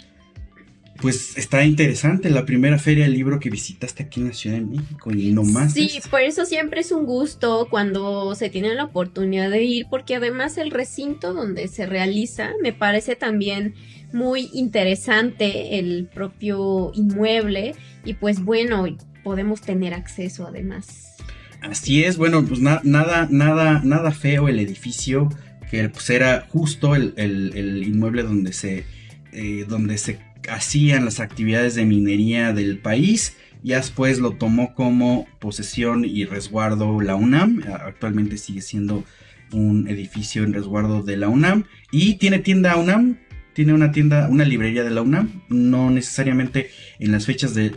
pues 1.02 1.38
está 1.38 1.66
interesante 1.66 2.30
la 2.30 2.46
primera 2.46 2.78
feria 2.78 3.06
del 3.06 3.14
libro 3.14 3.40
que 3.40 3.50
visitaste 3.50 4.04
aquí 4.04 4.20
en 4.20 4.28
la 4.28 4.34
Ciudad 4.34 4.58
de 4.58 4.66
México 4.66 5.12
y 5.12 5.32
no 5.34 5.44
más. 5.44 5.74
Sí, 5.74 6.00
por 6.10 6.22
eso 6.22 6.46
siempre 6.46 6.82
es 6.82 6.92
un 6.92 7.06
gusto 7.06 7.68
cuando 7.70 8.36
se 8.36 8.50
tiene 8.50 8.76
la 8.76 8.86
oportunidad 8.86 9.50
de 9.50 9.64
ir, 9.64 9.88
porque 9.90 10.16
además 10.16 10.58
el 10.58 10.72
recinto 10.72 11.34
donde 11.34 11.68
se 11.68 11.86
realiza 11.86 12.52
me 12.62 12.72
parece 12.72 13.16
también 13.16 13.74
muy 14.14 14.50
interesante 14.54 15.80
el 15.80 16.08
propio 16.14 16.92
inmueble 16.94 17.74
y 18.06 18.14
pues 18.14 18.44
bueno, 18.44 18.86
podemos 19.24 19.62
tener 19.62 19.94
acceso 19.94 20.48
además. 20.48 21.16
Así 21.62 22.04
es, 22.04 22.18
bueno, 22.18 22.44
pues 22.46 22.60
nada, 22.60 22.82
nada, 22.84 23.82
nada 23.84 24.12
feo 24.12 24.48
el 24.50 24.60
edificio, 24.60 25.30
que 25.70 25.90
pues 25.90 26.10
era 26.10 26.48
justo 26.50 26.96
el, 26.96 27.84
inmueble 27.88 28.24
donde 28.24 28.52
se, 28.52 28.86
eh, 29.32 29.66
donde 29.68 29.98
se 29.98 30.31
hacían 30.50 31.06
las 31.06 31.20
actividades 31.20 31.76
de 31.76 31.86
minería 31.86 32.54
del 32.54 32.80
país. 32.80 33.38
Ya 33.64 33.78
después 33.78 34.20
lo 34.20 34.32
tomó 34.32 34.74
como 34.74 35.28
posesión 35.40 36.04
y 36.06 36.26
resguardo 36.26 37.02
la 37.02 37.16
UNAM. 37.16 37.64
Actualmente 37.68 38.38
sigue 38.38 38.62
siendo 38.62 39.04
un 39.52 39.88
edificio 39.88 40.44
en 40.44 40.54
resguardo 40.54 41.04
de 41.04 41.18
la 41.18 41.30
UNAM. 41.30 41.66
Y 41.92 42.16
tiene 42.16 42.40
tienda 42.40 42.76
UNAM. 42.78 43.20
Tiene 43.54 43.74
una 43.74 43.92
tienda, 43.92 44.28
una 44.30 44.46
librería 44.46 44.84
de 44.84 44.92
la 44.92 45.02
UNAM. 45.02 45.42
No 45.50 45.90
necesariamente 45.90 46.70
en 47.00 47.12
las 47.12 47.26
fechas 47.26 47.54
de, 47.54 47.72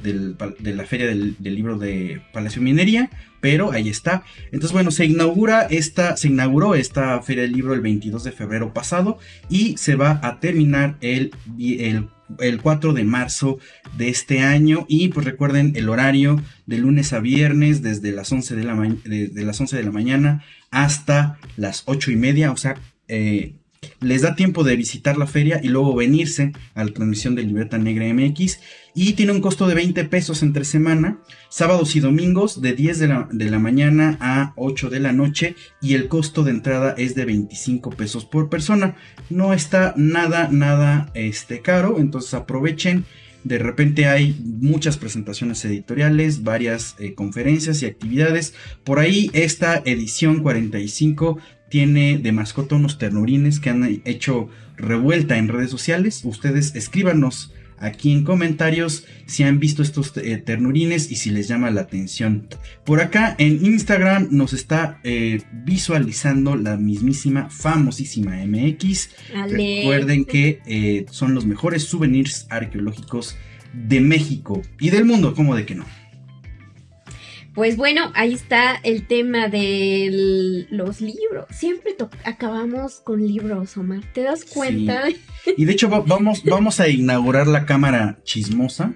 la 0.63 0.85
feria 0.85 1.07
del, 1.07 1.37
libro 1.41 1.79
de 1.79 2.21
Palacio 2.33 2.63
Minería. 2.63 3.11
Pero 3.41 3.73
ahí 3.73 3.89
está. 3.89 4.25
Entonces, 4.47 4.73
bueno, 4.73 4.91
se 4.91 5.05
inaugura 5.05 5.63
esta, 5.63 6.17
se 6.17 6.29
inauguró 6.29 6.75
esta 6.75 7.21
feria 7.23 7.43
del 7.43 7.53
libro 7.53 7.75
el 7.75 7.81
22 7.81 8.25
de 8.25 8.33
febrero 8.33 8.73
pasado. 8.73 9.19
Y 9.49 9.77
se 9.77 9.97
va 9.97 10.21
a 10.23 10.41
terminar 10.41 10.97
el, 11.01 11.33
el 11.59 12.09
el 12.39 12.61
4 12.61 12.93
de 12.93 13.05
marzo 13.05 13.59
de 13.97 14.09
este 14.09 14.41
año. 14.41 14.87
Y 14.89 15.09
pues 15.09 15.27
recuerden 15.27 15.73
el 15.77 15.89
horario 15.89 16.43
de 16.67 16.79
lunes 16.79 17.13
a 17.13 17.21
viernes 17.21 17.83
desde 17.83 18.13
las 18.13 18.31
11 18.33 18.57
de 18.57 18.65
la, 18.65 19.45
las 19.45 19.61
11 19.61 19.77
de 19.77 19.83
la 19.83 19.91
mañana 19.91 20.45
hasta 20.71 21.39
las 21.57 21.83
8 21.87 22.11
y 22.11 22.17
media. 22.17 22.53
O 22.53 22.57
sea, 22.57 22.77
eh, 23.09 23.55
les 24.01 24.23
da 24.23 24.35
tiempo 24.35 24.65
de 24.65 24.77
visitar 24.77 25.17
la 25.17 25.27
feria 25.27 25.61
y 25.63 25.69
luego 25.69 25.95
venirse 25.95 26.53
a 26.75 26.85
la 26.85 26.93
transmisión 26.93 27.35
de 27.35 27.43
Libreta 27.43 27.79
Negra 27.79 28.13
MX. 28.13 28.61
Y 28.95 29.15
tiene 29.15 29.33
un 29.33 29.41
costo 29.41 29.67
de 29.67 29.75
20 29.75 30.05
pesos 30.05 30.43
entre 30.43 30.65
semana, 30.65 31.21
sábados 31.49 31.97
y 31.97 32.01
domingos 32.01 32.63
de 32.63 32.75
10 32.75 32.99
de 33.01 33.09
la, 33.09 33.29
de 33.31 33.51
la 33.51 33.59
mañana 33.59 34.17
a 34.21 34.53
8 34.57 34.89
de 34.89 35.01
la 35.01 35.13
noche. 35.13 35.57
Y 35.83 35.95
el 35.95 36.09
costo 36.09 36.45
de 36.45 36.53
entrada 36.53 36.95
es 36.97 37.15
de 37.15 37.25
25 37.25 37.91
pesos 37.91 38.25
por 38.25 38.49
persona. 38.49 38.97
No 39.31 39.53
está 39.53 39.95
nada, 39.97 40.49
nada 40.51 41.11
este, 41.15 41.61
caro. 41.61 41.99
Entonces 41.99 42.35
aprovechen. 42.35 43.05
De 43.45 43.59
repente 43.59 44.07
hay 44.07 44.35
muchas 44.43 44.97
presentaciones 44.97 45.63
editoriales, 45.67 46.45
varias 46.45 46.97
eh, 46.99 47.15
conferencias 47.15 47.83
y 47.83 47.87
actividades. 47.87 48.55
Por 48.85 48.99
ahí 48.99 49.31
esta 49.35 49.83
edición 49.85 50.43
45 50.43 51.39
tiene 51.75 52.19
de 52.19 52.31
mascota 52.31 52.77
unos 52.77 52.99
ternurines 52.99 53.59
que 53.59 53.69
han 53.69 54.01
hecho 54.05 54.49
revuelta 54.77 55.39
en 55.39 55.49
redes 55.49 55.73
sociales. 55.73 56.21
Ustedes 56.23 56.77
escríbanos 56.77 57.53
aquí 57.79 58.13
en 58.13 58.23
comentarios 58.23 59.07
si 59.27 59.43
han 59.43 59.59
visto 59.59 59.83
estos 59.83 60.17
eh, 60.19 60.37
ternurines 60.37 61.11
y 61.11 61.17
si 61.17 61.31
les 61.31 61.49
llama 61.49 61.73
la 61.73 61.81
atención. 61.81 62.47
Por 62.85 63.01
acá 63.01 63.35
en 63.41 63.67
Instagram 63.67 64.29
nos 64.31 64.53
está 64.53 65.01
eh, 65.03 65.43
visualizando 65.65 66.55
la 66.55 66.77
mismísima 66.77 67.51
famosísima 67.51 68.37
MX. 68.47 69.11
Recuerden 69.49 70.27
que 70.27 70.61
eh, 70.67 71.07
son 71.11 71.35
los 71.35 71.45
mejores 71.45 71.83
souvenirs 71.83 72.47
arqueológicos 72.51 73.37
de 73.73 74.01
México 74.01 74.63
y 74.79 74.91
del 74.91 75.07
mundo, 75.07 75.35
como 75.35 75.57
de 75.57 75.67
que 75.67 75.75
no. 75.75 75.87
Pues 77.55 77.77
bueno, 77.77 78.11
ahí 78.15 78.33
está 78.35 78.75
el 78.83 79.07
tema 79.07 79.49
de 79.49 80.67
los 80.71 81.01
libros. 81.01 81.47
Siempre 81.51 81.95
acabamos 82.25 83.01
con 83.01 83.25
libros, 83.25 83.77
Omar. 83.77 84.01
¿Te 84.13 84.23
das 84.23 84.45
cuenta? 84.45 85.05
Y 85.57 85.65
de 85.65 85.73
hecho 85.73 85.89
vamos, 85.89 86.43
vamos 86.43 86.81
a 86.81 86.89
inaugurar 86.89 87.47
la 87.47 87.65
cámara 87.65 88.19
chismosa. 88.25 88.95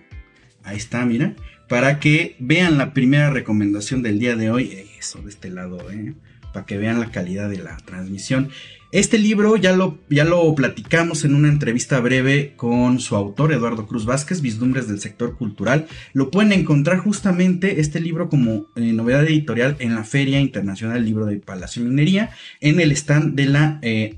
Ahí 0.65 0.77
está, 0.77 1.05
mira. 1.05 1.37
Para 1.69 2.01
que 2.01 2.35
vean 2.41 2.79
la 2.79 2.95
primera 2.95 3.31
recomendación 3.31 4.03
del 4.03 4.19
día 4.19 4.35
de 4.35 4.51
hoy. 4.51 4.89
Eso, 4.99 5.23
de 5.23 5.31
este 5.31 5.51
lado, 5.51 5.79
¿eh? 5.93 6.15
Para 6.53 6.67
que 6.67 6.79
vean 6.79 6.99
la 6.99 7.13
calidad 7.13 7.49
de 7.49 7.59
la 7.59 7.77
transmisión. 7.77 8.51
Este 8.91 9.19
libro 9.19 9.57
ya 9.57 9.77
lo, 9.77 9.99
ya 10.09 10.25
lo 10.25 10.55
platicamos 10.55 11.27
en 11.27 11.35
una 11.35 11.49
entrevista 11.49 12.01
breve 12.01 12.55
con 12.57 13.01
su 13.01 13.17
autor, 13.17 13.53
Eduardo 13.53 13.87
Cruz 13.87 14.07
Vázquez, 14.07 14.41
Vislumbres 14.41 14.89
del 14.89 14.99
Sector 14.99 15.37
Cultural. 15.37 15.87
Lo 16.15 16.31
pueden 16.31 16.53
encontrar 16.53 16.97
justamente 16.97 17.81
este 17.81 18.01
libro 18.01 18.31
como 18.31 18.67
eh, 18.77 18.93
novedad 18.95 19.27
editorial 19.27 19.77
en 19.79 19.95
la 19.95 20.05
Feria 20.05 20.41
Internacional 20.41 21.05
Libro 21.05 21.27
de 21.27 21.37
Palacio 21.37 21.83
Minería, 21.83 22.31
en 22.63 22.81
el 22.81 22.91
stand 22.93 23.35
de 23.35 23.45
la 23.45 23.79
eh, 23.83 24.17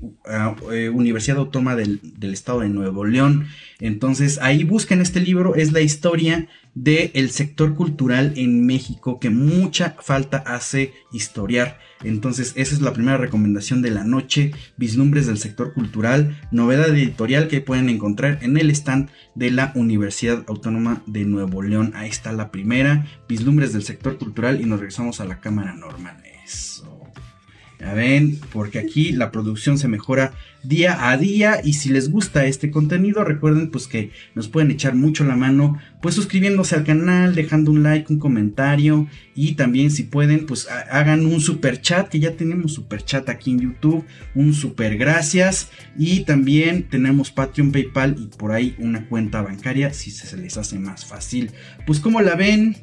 eh, 0.71 0.87
Universidad 0.87 1.39
Autónoma 1.39 1.75
del, 1.75 1.99
del 2.01 2.31
Estado 2.31 2.61
de 2.61 2.69
Nuevo 2.69 3.03
León. 3.03 3.47
Entonces 3.81 4.39
ahí 4.41 4.63
busquen 4.63 5.01
este 5.01 5.19
libro, 5.19 5.55
es 5.55 5.73
la 5.73 5.81
historia 5.81 6.47
del 6.73 7.31
sector 7.31 7.75
cultural 7.75 8.33
en 8.35 8.65
México 8.65 9.19
que 9.19 9.29
mucha 9.29 9.95
falta 9.99 10.37
hace 10.37 10.93
historiar. 11.11 11.79
Entonces, 12.03 12.53
esa 12.55 12.73
es 12.73 12.81
la 12.81 12.93
primera 12.93 13.17
recomendación 13.17 13.81
de 13.81 13.91
la 13.91 14.03
noche, 14.03 14.51
vislumbres 14.77 15.27
del 15.27 15.37
sector 15.37 15.73
cultural, 15.73 16.39
novedad 16.51 16.89
editorial 16.89 17.47
que 17.47 17.61
pueden 17.61 17.89
encontrar 17.89 18.39
en 18.41 18.57
el 18.57 18.71
stand 18.71 19.09
de 19.35 19.51
la 19.51 19.71
Universidad 19.75 20.43
Autónoma 20.47 21.03
de 21.05 21.25
Nuevo 21.25 21.61
León. 21.61 21.93
Ahí 21.95 22.09
está 22.09 22.31
la 22.31 22.51
primera, 22.51 23.05
vislumbres 23.27 23.73
del 23.73 23.83
sector 23.83 24.17
cultural 24.17 24.61
y 24.61 24.65
nos 24.65 24.79
regresamos 24.79 25.19
a 25.19 25.25
la 25.25 25.39
cámara 25.39 25.73
normal. 25.73 26.23
Eso. 26.43 26.90
Ya 27.81 27.95
ven, 27.95 28.39
porque 28.53 28.77
aquí 28.77 29.11
la 29.11 29.31
producción 29.31 29.79
se 29.79 29.87
mejora 29.87 30.33
día 30.61 31.09
a 31.09 31.17
día 31.17 31.61
y 31.63 31.73
si 31.73 31.89
les 31.89 32.11
gusta 32.11 32.45
este 32.45 32.69
contenido 32.69 33.23
recuerden 33.23 33.71
pues 33.71 33.87
que 33.87 34.11
nos 34.35 34.49
pueden 34.49 34.69
echar 34.69 34.93
mucho 34.93 35.23
la 35.23 35.35
mano 35.35 35.79
pues 35.99 36.13
suscribiéndose 36.13 36.75
al 36.75 36.83
canal, 36.83 37.33
dejando 37.33 37.71
un 37.71 37.81
like, 37.81 38.13
un 38.13 38.19
comentario 38.19 39.07
y 39.33 39.55
también 39.55 39.89
si 39.89 40.03
pueden 40.03 40.45
pues 40.45 40.67
hagan 40.69 41.25
un 41.25 41.41
super 41.41 41.81
chat 41.81 42.07
que 42.07 42.19
ya 42.19 42.35
tenemos 42.35 42.73
super 42.73 43.03
chat 43.03 43.27
aquí 43.29 43.49
en 43.49 43.61
YouTube, 43.61 44.05
un 44.35 44.53
super 44.53 44.95
gracias 44.95 45.71
y 45.97 46.19
también 46.19 46.83
tenemos 46.83 47.31
Patreon, 47.31 47.71
PayPal 47.71 48.15
y 48.19 48.27
por 48.37 48.51
ahí 48.51 48.75
una 48.77 49.07
cuenta 49.07 49.41
bancaria 49.41 49.91
si 49.91 50.11
se 50.11 50.37
les 50.37 50.55
hace 50.55 50.77
más 50.77 51.03
fácil. 51.03 51.49
Pues 51.87 51.99
como 51.99 52.21
la 52.21 52.35
ven, 52.35 52.77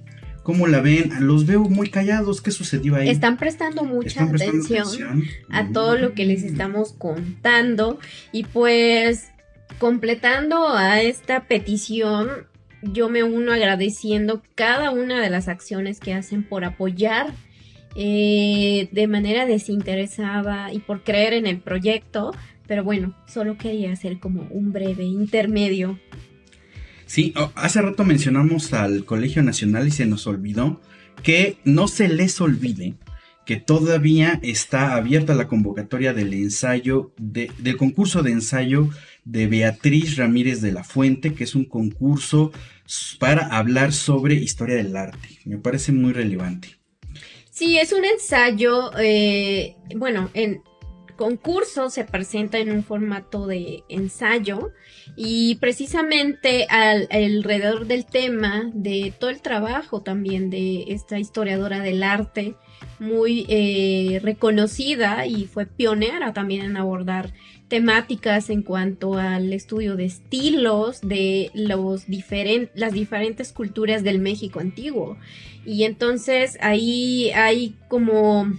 ¿Cómo 0.49 0.67
la 0.67 0.81
ven? 0.81 1.13
Los 1.27 1.45
veo 1.45 1.61
muy 1.65 1.91
callados. 1.91 2.41
¿Qué 2.41 2.53
sucedió 2.53 2.97
ahí? 2.97 3.11
Están 3.11 3.37
prestando 3.37 3.85
mucha 3.85 4.25
atención, 4.25 5.23
a 5.51 5.69
todo 5.73 5.99
lo 5.99 6.15
que 6.15 6.25
les 6.25 6.43
estamos 6.43 6.95
contando. 6.95 7.99
Y 8.33 8.45
pues, 8.45 9.29
completando 9.79 10.71
a 10.71 11.03
esta 11.03 11.45
petición, 11.45 12.31
yo 12.81 13.11
me 13.11 13.25
uno 13.25 13.53
agradeciendo 13.53 14.43
cada 14.55 14.91
una 14.91 15.21
de 15.21 15.29
las 15.29 15.49
acciones 15.49 16.01
que 16.01 16.15
hacen 16.15 16.45
por 16.45 16.65
apoyar 16.65 17.31
eh, 17.95 18.89
de 18.91 19.07
manera 19.07 19.45
desinteresada 19.45 20.73
y 20.73 20.79
por 20.79 21.05
creer 21.05 21.35
en 21.35 21.47
el 21.47 21.59
proyecto. 21.59 22.33
Pero 22.67 22.85
bueno, 22.85 23.15
solo 23.27 23.59
quería 23.59 23.93
hacer 23.93 24.19
como 24.19 24.49
un 24.51 24.73
breve 24.73 25.05
intermedio 25.05 25.99
Sí, 27.09 27.33
hace 27.55 27.81
rato 27.81 28.05
mencionamos 28.05 28.75
al 28.75 29.07
Colegio 29.07 29.43
Nacional 29.43 29.89
y 29.89 29.91
se 29.91 30.05
nos 30.05 30.27
olvidó 30.27 30.79
que 31.23 31.57
no 31.65 31.89
se 31.89 32.07
les 32.07 32.39
olvide 32.43 32.97
que 33.47 33.57
todavía 33.57 34.39
está 34.43 34.95
abierta 34.95 35.35
la 35.35 35.49
convocatoria 35.49 36.13
del 36.13 36.35
ensayo, 36.35 37.15
del 37.17 37.79
concurso 37.79 38.23
de 38.23 38.33
ensayo 38.33 38.91
de 39.25 39.47
Beatriz 39.47 40.19
Ramírez 40.19 40.61
de 40.61 40.71
la 40.71 40.85
Fuente, 40.85 41.33
que 41.33 41.45
es 41.45 41.55
un 41.55 41.65
concurso 41.65 42.53
para 43.19 43.47
hablar 43.57 43.95
sobre 43.95 44.35
historia 44.35 44.77
del 44.77 44.95
arte. 44.95 45.39
Me 45.47 45.57
parece 45.57 45.93
muy 45.93 46.13
relevante. 46.13 46.77
Sí, 47.51 47.79
es 47.79 47.95
un 47.95 48.05
ensayo, 48.05 48.91
eh, 48.99 49.77
bueno, 49.97 50.29
en, 50.35 50.61
concurso 51.19 51.91
se 51.91 52.05
presenta 52.05 52.59
en 52.59 52.71
un 52.71 52.85
formato 52.85 53.49
de 53.49 53.83
ensayo 53.89 54.71
y 55.17 55.57
precisamente 55.57 56.67
alrededor 56.71 57.87
del 57.87 58.07
tema 58.07 58.71
de 58.73 59.13
todo 59.19 59.29
el 59.29 59.43
trabajo 59.43 60.01
también 60.01 60.49
de 60.49 60.85
esta 60.89 61.19
historiadora 61.19 61.81
del 61.81 62.05
arte 62.05 62.55
muy 63.01 63.47
eh, 63.49 64.21
reconocida 64.23 65.27
y 65.27 65.47
fue 65.47 65.67
pionera 65.67 66.33
también 66.33 66.65
en 66.65 66.77
abordar 66.77 67.33
temáticas 67.67 68.49
en 68.49 68.63
cuanto 68.63 69.15
al 69.15 69.53
estudio 69.53 69.97
de 69.97 70.05
estilos 70.05 71.01
de 71.01 71.51
los 71.53 72.07
las 72.75 72.93
diferentes 72.93 73.53
culturas 73.53 74.05
del 74.05 74.21
México 74.21 74.61
antiguo. 74.61 75.19
Y 75.67 75.83
entonces 75.83 76.57
ahí 76.61 77.31
hay 77.33 77.75
como 77.89 78.53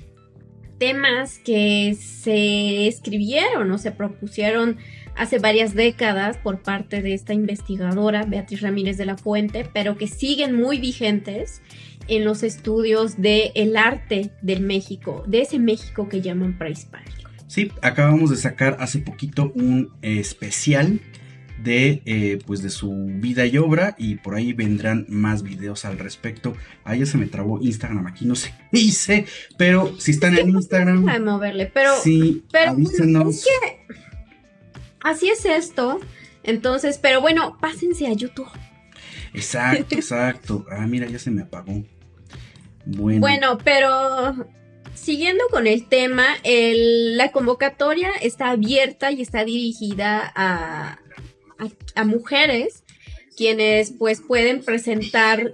temas 0.79 1.39
que 1.39 1.95
se 1.99 2.87
escribieron 2.87 3.69
o 3.71 3.77
se 3.77 3.91
propusieron 3.91 4.77
hace 5.15 5.37
varias 5.37 5.75
décadas 5.75 6.37
por 6.37 6.61
parte 6.61 7.01
de 7.01 7.13
esta 7.13 7.33
investigadora 7.33 8.23
Beatriz 8.25 8.61
Ramírez 8.61 8.97
de 8.97 9.05
la 9.05 9.17
Fuente, 9.17 9.69
pero 9.73 9.97
que 9.97 10.07
siguen 10.07 10.55
muy 10.55 10.79
vigentes 10.79 11.61
en 12.07 12.23
los 12.25 12.41
estudios 12.41 13.21
del 13.21 13.51
el 13.53 13.77
arte 13.77 14.31
del 14.41 14.61
México, 14.61 15.23
de 15.27 15.41
ese 15.41 15.59
México 15.59 16.07
que 16.09 16.21
llaman 16.21 16.57
prehispánico. 16.57 17.29
Sí, 17.47 17.71
acabamos 17.81 18.29
de 18.29 18.37
sacar 18.37 18.77
hace 18.79 18.99
poquito 18.99 19.51
un 19.55 19.91
especial 20.01 21.01
de, 21.63 22.01
eh, 22.05 22.39
pues 22.45 22.61
de 22.61 22.69
su 22.69 22.91
vida 23.07 23.45
y 23.45 23.57
obra 23.57 23.95
y 23.97 24.15
por 24.15 24.35
ahí 24.35 24.53
vendrán 24.53 25.05
más 25.09 25.43
videos 25.43 25.85
al 25.85 25.99
respecto. 25.99 26.55
Ahí 26.83 26.99
ya 26.99 27.05
se 27.05 27.17
me 27.17 27.27
trabó 27.27 27.61
Instagram, 27.61 28.07
aquí 28.07 28.25
no 28.25 28.35
sé 28.35 28.53
dice, 28.71 29.25
pero 29.57 29.93
si 29.99 30.11
están 30.11 30.37
en 30.37 30.49
Instagram... 30.49 31.07
A 31.09 31.19
moverle, 31.19 31.65
pero... 31.73 31.91
Sí, 32.01 32.43
pero 32.51 32.75
Es 33.29 33.45
que 33.45 33.95
así 35.01 35.29
es 35.29 35.45
esto, 35.45 35.99
entonces, 36.43 36.97
pero 36.97 37.21
bueno, 37.21 37.57
pásense 37.59 38.07
a 38.07 38.13
YouTube. 38.13 38.49
Exacto, 39.33 39.95
exacto. 39.95 40.65
Ah, 40.71 40.87
mira, 40.87 41.07
ya 41.07 41.19
se 41.19 41.31
me 41.31 41.43
apagó. 41.43 41.83
Bueno. 42.85 43.19
Bueno, 43.19 43.57
pero 43.63 44.47
siguiendo 44.93 45.43
con 45.49 45.67
el 45.67 45.87
tema, 45.87 46.25
la 46.43 47.31
convocatoria 47.31 48.11
está 48.21 48.51
abierta 48.51 49.11
y 49.11 49.21
está 49.21 49.43
dirigida 49.43 50.31
a, 50.35 50.99
a, 51.95 52.03
mujeres 52.03 52.83
quienes 53.35 53.93
pues 53.97 54.19
pueden 54.19 54.61
presentar 54.61 55.53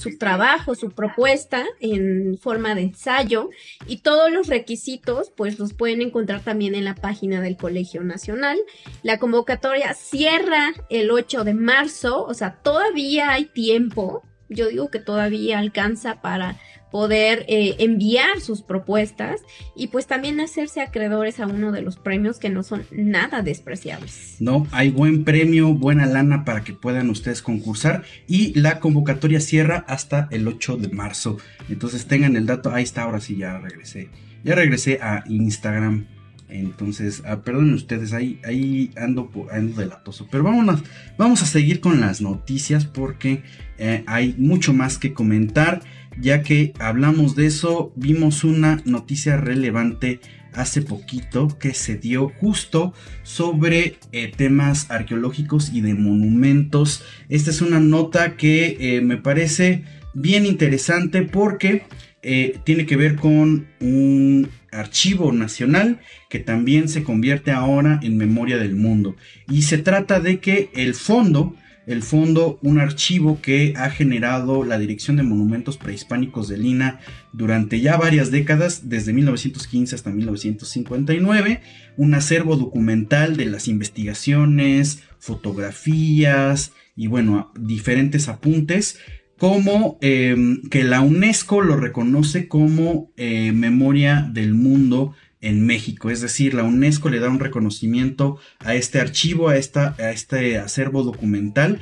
su 0.00 0.16
trabajo, 0.16 0.74
su 0.74 0.92
propuesta 0.92 1.66
en 1.80 2.38
forma 2.38 2.74
de 2.74 2.82
ensayo 2.82 3.50
y 3.86 3.98
todos 3.98 4.32
los 4.32 4.46
requisitos 4.46 5.30
pues 5.36 5.58
los 5.58 5.74
pueden 5.74 6.00
encontrar 6.00 6.40
también 6.40 6.74
en 6.74 6.86
la 6.86 6.94
página 6.94 7.42
del 7.42 7.58
Colegio 7.58 8.02
Nacional. 8.02 8.58
La 9.02 9.18
convocatoria 9.18 9.92
cierra 9.92 10.72
el 10.88 11.10
8 11.10 11.44
de 11.44 11.52
marzo, 11.52 12.24
o 12.24 12.32
sea, 12.32 12.62
todavía 12.62 13.32
hay 13.32 13.44
tiempo, 13.44 14.22
yo 14.48 14.68
digo 14.68 14.90
que 14.90 14.98
todavía 14.98 15.58
alcanza 15.58 16.22
para 16.22 16.58
poder 16.92 17.46
eh, 17.48 17.76
enviar 17.78 18.40
sus 18.40 18.62
propuestas 18.62 19.40
y 19.74 19.88
pues 19.88 20.06
también 20.06 20.40
hacerse 20.40 20.82
acreedores 20.82 21.40
a 21.40 21.46
uno 21.46 21.72
de 21.72 21.80
los 21.80 21.96
premios 21.96 22.38
que 22.38 22.50
no 22.50 22.62
son 22.62 22.84
nada 22.92 23.42
despreciables. 23.42 24.36
No, 24.38 24.66
hay 24.70 24.90
buen 24.90 25.24
premio, 25.24 25.72
buena 25.72 26.06
lana 26.06 26.44
para 26.44 26.62
que 26.62 26.74
puedan 26.74 27.08
ustedes 27.08 27.40
concursar 27.42 28.04
y 28.28 28.58
la 28.60 28.78
convocatoria 28.78 29.40
cierra 29.40 29.84
hasta 29.88 30.28
el 30.30 30.46
8 30.46 30.76
de 30.76 30.88
marzo. 30.88 31.38
Entonces 31.70 32.06
tengan 32.06 32.36
el 32.36 32.44
dato, 32.44 32.70
ahí 32.70 32.84
está, 32.84 33.04
ahora 33.04 33.20
sí 33.20 33.36
ya 33.36 33.58
regresé. 33.58 34.10
Ya 34.44 34.54
regresé 34.54 34.98
a 35.00 35.24
Instagram. 35.26 36.06
Entonces, 36.48 37.22
ah, 37.24 37.40
perdonen 37.40 37.72
ustedes, 37.72 38.12
ahí, 38.12 38.38
ahí 38.44 38.90
ando, 38.96 39.30
ando 39.50 39.80
delatoso. 39.80 40.28
Pero 40.30 40.44
vámonos, 40.44 40.82
vamos 41.16 41.42
a 41.42 41.46
seguir 41.46 41.80
con 41.80 42.02
las 42.02 42.20
noticias 42.20 42.84
porque 42.84 43.42
eh, 43.78 44.04
hay 44.06 44.34
mucho 44.36 44.74
más 44.74 44.98
que 44.98 45.14
comentar 45.14 45.80
ya 46.20 46.42
que 46.42 46.72
hablamos 46.78 47.36
de 47.36 47.46
eso, 47.46 47.92
vimos 47.96 48.44
una 48.44 48.82
noticia 48.84 49.36
relevante 49.36 50.20
hace 50.52 50.82
poquito 50.82 51.48
que 51.58 51.74
se 51.74 51.96
dio 51.96 52.28
justo 52.28 52.92
sobre 53.22 53.96
eh, 54.12 54.32
temas 54.36 54.90
arqueológicos 54.90 55.70
y 55.72 55.80
de 55.80 55.94
monumentos. 55.94 57.04
Esta 57.28 57.50
es 57.50 57.62
una 57.62 57.80
nota 57.80 58.36
que 58.36 58.76
eh, 58.78 59.00
me 59.00 59.16
parece 59.16 59.84
bien 60.14 60.44
interesante 60.44 61.22
porque 61.22 61.84
eh, 62.22 62.58
tiene 62.64 62.86
que 62.86 62.96
ver 62.96 63.16
con 63.16 63.66
un 63.80 64.48
archivo 64.70 65.32
nacional 65.32 66.00
que 66.28 66.38
también 66.38 66.88
se 66.88 67.02
convierte 67.02 67.50
ahora 67.50 68.00
en 68.02 68.16
memoria 68.16 68.58
del 68.58 68.74
mundo. 68.74 69.16
Y 69.48 69.62
se 69.62 69.78
trata 69.78 70.20
de 70.20 70.38
que 70.38 70.70
el 70.74 70.94
fondo 70.94 71.56
el 71.86 72.02
fondo, 72.02 72.58
un 72.62 72.78
archivo 72.78 73.40
que 73.42 73.74
ha 73.76 73.90
generado 73.90 74.64
la 74.64 74.78
Dirección 74.78 75.16
de 75.16 75.22
Monumentos 75.22 75.76
Prehispánicos 75.76 76.48
de 76.48 76.58
Lina 76.58 77.00
durante 77.32 77.80
ya 77.80 77.96
varias 77.96 78.30
décadas, 78.30 78.88
desde 78.88 79.12
1915 79.12 79.94
hasta 79.94 80.10
1959, 80.10 81.60
un 81.96 82.14
acervo 82.14 82.56
documental 82.56 83.36
de 83.36 83.46
las 83.46 83.68
investigaciones, 83.68 85.02
fotografías 85.18 86.72
y 86.94 87.06
bueno, 87.06 87.52
diferentes 87.58 88.28
apuntes 88.28 88.98
como 89.38 89.98
em, 90.02 90.62
que 90.70 90.84
la 90.84 91.00
UNESCO 91.00 91.62
lo 91.62 91.76
reconoce 91.76 92.46
como 92.46 93.10
eh, 93.16 93.50
memoria 93.50 94.30
del 94.32 94.54
mundo 94.54 95.14
en 95.42 95.66
México. 95.66 96.08
Es 96.08 96.20
decir, 96.20 96.54
la 96.54 96.62
UNESCO 96.62 97.10
le 97.10 97.20
da 97.20 97.28
un 97.28 97.40
reconocimiento 97.40 98.38
a 98.60 98.74
este 98.74 99.00
archivo, 99.00 99.48
a, 99.48 99.56
esta, 99.56 99.94
a 99.98 100.10
este 100.10 100.58
acervo 100.58 101.02
documental, 101.02 101.80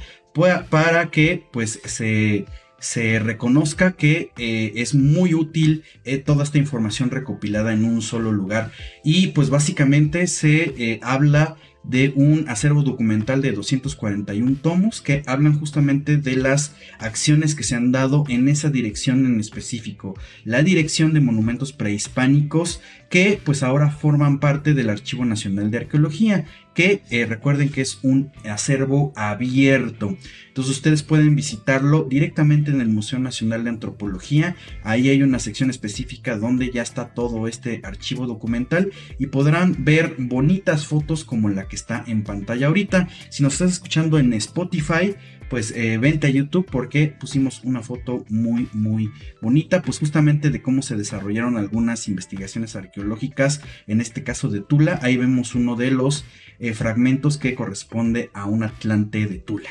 para 0.70 1.10
que 1.10 1.44
pues 1.52 1.80
se, 1.84 2.46
se 2.78 3.18
reconozca 3.18 3.92
que 3.92 4.32
eh, 4.38 4.72
es 4.76 4.94
muy 4.94 5.34
útil 5.34 5.84
eh, 6.04 6.18
toda 6.18 6.44
esta 6.44 6.58
información 6.58 7.10
recopilada 7.10 7.72
en 7.72 7.84
un 7.84 8.02
solo 8.02 8.32
lugar. 8.32 8.72
Y 9.04 9.28
pues 9.28 9.50
básicamente 9.50 10.26
se 10.26 10.74
eh, 10.76 11.00
habla 11.02 11.56
de 11.82 12.12
un 12.14 12.46
acervo 12.48 12.82
documental 12.82 13.42
de 13.42 13.52
241 13.52 14.56
tomos 14.62 15.00
que 15.00 15.22
hablan 15.26 15.58
justamente 15.58 16.16
de 16.16 16.36
las 16.36 16.74
acciones 16.98 17.54
que 17.54 17.64
se 17.64 17.74
han 17.74 17.92
dado 17.92 18.24
en 18.28 18.48
esa 18.48 18.70
dirección 18.70 19.26
en 19.26 19.40
específico, 19.40 20.14
la 20.44 20.62
Dirección 20.62 21.12
de 21.14 21.20
Monumentos 21.20 21.72
Prehispánicos 21.72 22.80
que 23.08 23.40
pues 23.42 23.62
ahora 23.62 23.90
forman 23.90 24.38
parte 24.38 24.72
del 24.72 24.88
Archivo 24.88 25.24
Nacional 25.24 25.70
de 25.70 25.78
Arqueología 25.78 26.44
que 26.74 27.02
eh, 27.10 27.26
recuerden 27.26 27.68
que 27.68 27.80
es 27.80 27.98
un 28.02 28.32
acervo 28.44 29.12
abierto. 29.16 30.16
Entonces 30.48 30.76
ustedes 30.76 31.02
pueden 31.02 31.36
visitarlo 31.36 32.04
directamente 32.04 32.70
en 32.70 32.80
el 32.80 32.88
Museo 32.88 33.18
Nacional 33.18 33.64
de 33.64 33.70
Antropología. 33.70 34.56
Ahí 34.82 35.08
hay 35.08 35.22
una 35.22 35.38
sección 35.38 35.70
específica 35.70 36.36
donde 36.36 36.70
ya 36.70 36.82
está 36.82 37.14
todo 37.14 37.46
este 37.46 37.80
archivo 37.84 38.26
documental 38.26 38.90
y 39.18 39.26
podrán 39.26 39.84
ver 39.84 40.16
bonitas 40.18 40.86
fotos 40.86 41.24
como 41.24 41.48
la 41.48 41.68
que 41.68 41.76
está 41.76 42.04
en 42.06 42.24
pantalla 42.24 42.68
ahorita. 42.68 43.08
Si 43.30 43.42
nos 43.42 43.54
estás 43.54 43.72
escuchando 43.72 44.18
en 44.18 44.32
Spotify, 44.32 45.14
pues 45.50 45.72
eh, 45.72 45.98
vente 45.98 46.28
a 46.28 46.30
YouTube 46.30 46.66
porque 46.70 47.08
pusimos 47.08 47.62
una 47.64 47.82
foto 47.82 48.24
muy 48.30 48.68
muy 48.72 49.10
bonita, 49.42 49.82
pues 49.82 49.98
justamente 49.98 50.48
de 50.48 50.62
cómo 50.62 50.80
se 50.80 50.96
desarrollaron 50.96 51.58
algunas 51.58 52.08
investigaciones 52.08 52.76
arqueológicas, 52.76 53.60
en 53.86 54.00
este 54.00 54.22
caso 54.22 54.48
de 54.48 54.60
Tula, 54.60 55.00
ahí 55.02 55.16
vemos 55.16 55.54
uno 55.54 55.76
de 55.76 55.90
los 55.90 56.24
eh, 56.60 56.72
fragmentos 56.72 57.36
que 57.36 57.54
corresponde 57.54 58.30
a 58.32 58.46
un 58.46 58.62
Atlante 58.62 59.26
de 59.26 59.38
Tula. 59.38 59.70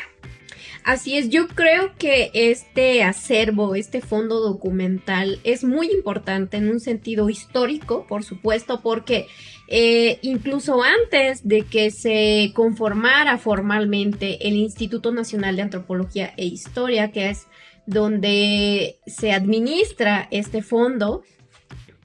Así 0.83 1.17
es, 1.17 1.29
yo 1.29 1.47
creo 1.47 1.95
que 1.97 2.31
este 2.33 3.03
acervo, 3.03 3.75
este 3.75 4.01
fondo 4.01 4.39
documental 4.39 5.39
es 5.43 5.63
muy 5.63 5.91
importante 5.91 6.57
en 6.57 6.69
un 6.69 6.79
sentido 6.79 7.29
histórico, 7.29 8.05
por 8.07 8.23
supuesto, 8.23 8.81
porque 8.81 9.27
eh, 9.67 10.17
incluso 10.21 10.81
antes 10.81 11.47
de 11.47 11.63
que 11.63 11.91
se 11.91 12.51
conformara 12.55 13.37
formalmente 13.37 14.47
el 14.47 14.55
Instituto 14.55 15.11
Nacional 15.11 15.57
de 15.57 15.61
Antropología 15.61 16.33
e 16.37 16.45
Historia, 16.45 17.11
que 17.11 17.29
es 17.29 17.45
donde 17.85 18.97
se 19.05 19.31
administra 19.31 20.27
este 20.31 20.63
fondo, 20.63 21.23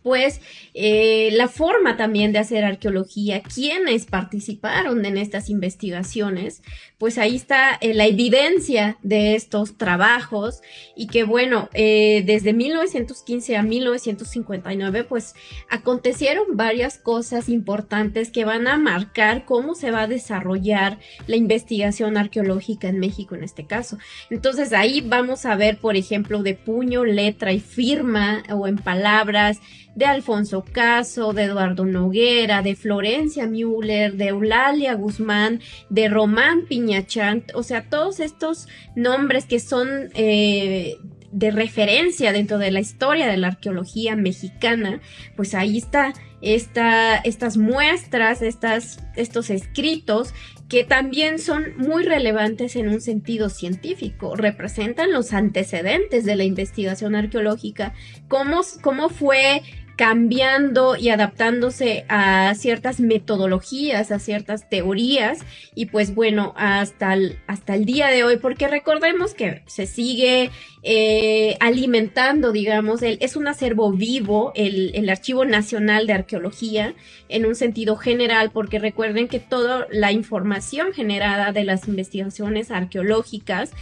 pues 0.02 0.40
eh, 0.76 1.30
la 1.32 1.46
forma 1.46 1.96
también 1.96 2.32
de 2.32 2.40
hacer 2.40 2.64
arqueología, 2.64 3.42
quienes 3.42 4.06
participaron 4.06 5.04
en 5.06 5.16
estas 5.16 5.48
investigaciones, 5.48 6.62
pues 6.98 7.16
ahí 7.16 7.36
está 7.36 7.78
eh, 7.80 7.94
la 7.94 8.06
evidencia 8.06 8.98
de 9.02 9.36
estos 9.36 9.78
trabajos 9.78 10.62
y 10.96 11.06
que 11.06 11.22
bueno, 11.22 11.68
eh, 11.74 12.24
desde 12.26 12.52
1915 12.52 13.56
a 13.56 13.62
1959 13.62 15.04
pues 15.04 15.34
acontecieron 15.70 16.56
varias 16.56 16.98
cosas 16.98 17.48
importantes 17.48 18.30
que 18.30 18.44
van 18.44 18.66
a 18.66 18.76
marcar 18.76 19.44
cómo 19.44 19.76
se 19.76 19.92
va 19.92 20.02
a 20.02 20.08
desarrollar 20.08 20.98
la 21.28 21.36
investigación 21.36 22.16
arqueológica 22.16 22.88
en 22.88 22.98
México 22.98 23.36
en 23.36 23.44
este 23.44 23.64
caso. 23.64 23.98
Entonces 24.28 24.72
ahí 24.72 25.02
vamos 25.02 25.46
a 25.46 25.54
ver, 25.54 25.78
por 25.78 25.94
ejemplo, 25.94 26.42
de 26.42 26.54
puño, 26.54 27.04
letra 27.04 27.52
y 27.52 27.60
firma 27.60 28.42
o 28.50 28.66
en 28.66 28.76
palabras 28.76 29.60
de 29.94 30.06
Alfonso 30.06 30.63
Caso, 30.64 31.32
de 31.32 31.44
Eduardo 31.44 31.84
Noguera, 31.84 32.62
de 32.62 32.76
Florencia 32.76 33.46
Müller, 33.46 34.14
de 34.14 34.28
Eulalia 34.28 34.94
Guzmán, 34.94 35.60
de 35.90 36.08
Román 36.08 36.66
Piñachant, 36.66 37.52
o 37.54 37.62
sea, 37.62 37.88
todos 37.88 38.20
estos 38.20 38.68
nombres 38.96 39.46
que 39.46 39.60
son 39.60 40.10
eh, 40.14 40.98
de 41.32 41.50
referencia 41.50 42.32
dentro 42.32 42.58
de 42.58 42.70
la 42.70 42.80
historia 42.80 43.26
de 43.26 43.36
la 43.36 43.48
arqueología 43.48 44.14
mexicana, 44.14 45.00
pues 45.36 45.54
ahí 45.54 45.78
está 45.78 46.12
esta, 46.44 47.16
estas 47.16 47.56
muestras, 47.56 48.42
estas, 48.42 49.00
estos 49.16 49.50
escritos 49.50 50.34
que 50.68 50.84
también 50.84 51.38
son 51.38 51.76
muy 51.76 52.04
relevantes 52.04 52.76
en 52.76 52.88
un 52.88 53.00
sentido 53.00 53.48
científico, 53.48 54.36
representan 54.36 55.12
los 55.12 55.32
antecedentes 55.32 56.24
de 56.24 56.36
la 56.36 56.44
investigación 56.44 57.14
arqueológica, 57.14 57.94
cómo, 58.28 58.60
cómo 58.82 59.08
fue 59.08 59.62
cambiando 59.96 60.96
y 60.96 61.10
adaptándose 61.10 62.04
a 62.08 62.54
ciertas 62.54 63.00
metodologías, 63.00 64.10
a 64.10 64.18
ciertas 64.18 64.68
teorías. 64.68 65.38
Y 65.74 65.86
pues 65.86 66.14
bueno, 66.14 66.52
hasta 66.56 67.14
el, 67.14 67.38
hasta 67.46 67.74
el 67.74 67.84
día 67.84 68.08
de 68.08 68.24
hoy, 68.24 68.38
porque 68.38 68.68
recordemos 68.68 69.34
que 69.34 69.62
se 69.66 69.86
sigue 69.86 70.50
eh, 70.82 71.56
alimentando, 71.60 72.52
digamos, 72.52 73.02
el, 73.02 73.18
es 73.20 73.36
un 73.36 73.48
acervo 73.48 73.92
vivo, 73.92 74.52
el, 74.54 74.90
el 74.94 75.08
Archivo 75.08 75.44
Nacional 75.44 76.06
de 76.06 76.12
Arqueología, 76.12 76.94
en 77.28 77.46
un 77.46 77.54
sentido 77.54 77.96
general, 77.96 78.50
porque 78.52 78.78
recuerden 78.78 79.28
que 79.28 79.40
toda 79.40 79.86
la 79.90 80.12
información 80.12 80.92
generada 80.92 81.52
de 81.52 81.64
las 81.64 81.88
investigaciones 81.88 82.70
arqueológicas 82.70 83.72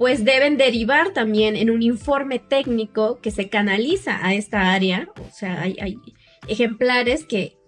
pues 0.00 0.24
deben 0.24 0.56
derivar 0.56 1.10
también 1.12 1.56
en 1.56 1.68
un 1.68 1.82
informe 1.82 2.38
técnico 2.38 3.20
que 3.20 3.30
se 3.30 3.50
canaliza 3.50 4.26
a 4.26 4.32
esta 4.32 4.72
área. 4.72 5.10
O 5.28 5.30
sea, 5.30 5.60
hay, 5.60 5.98
ejemplares 6.48 7.24
que 7.24 7.58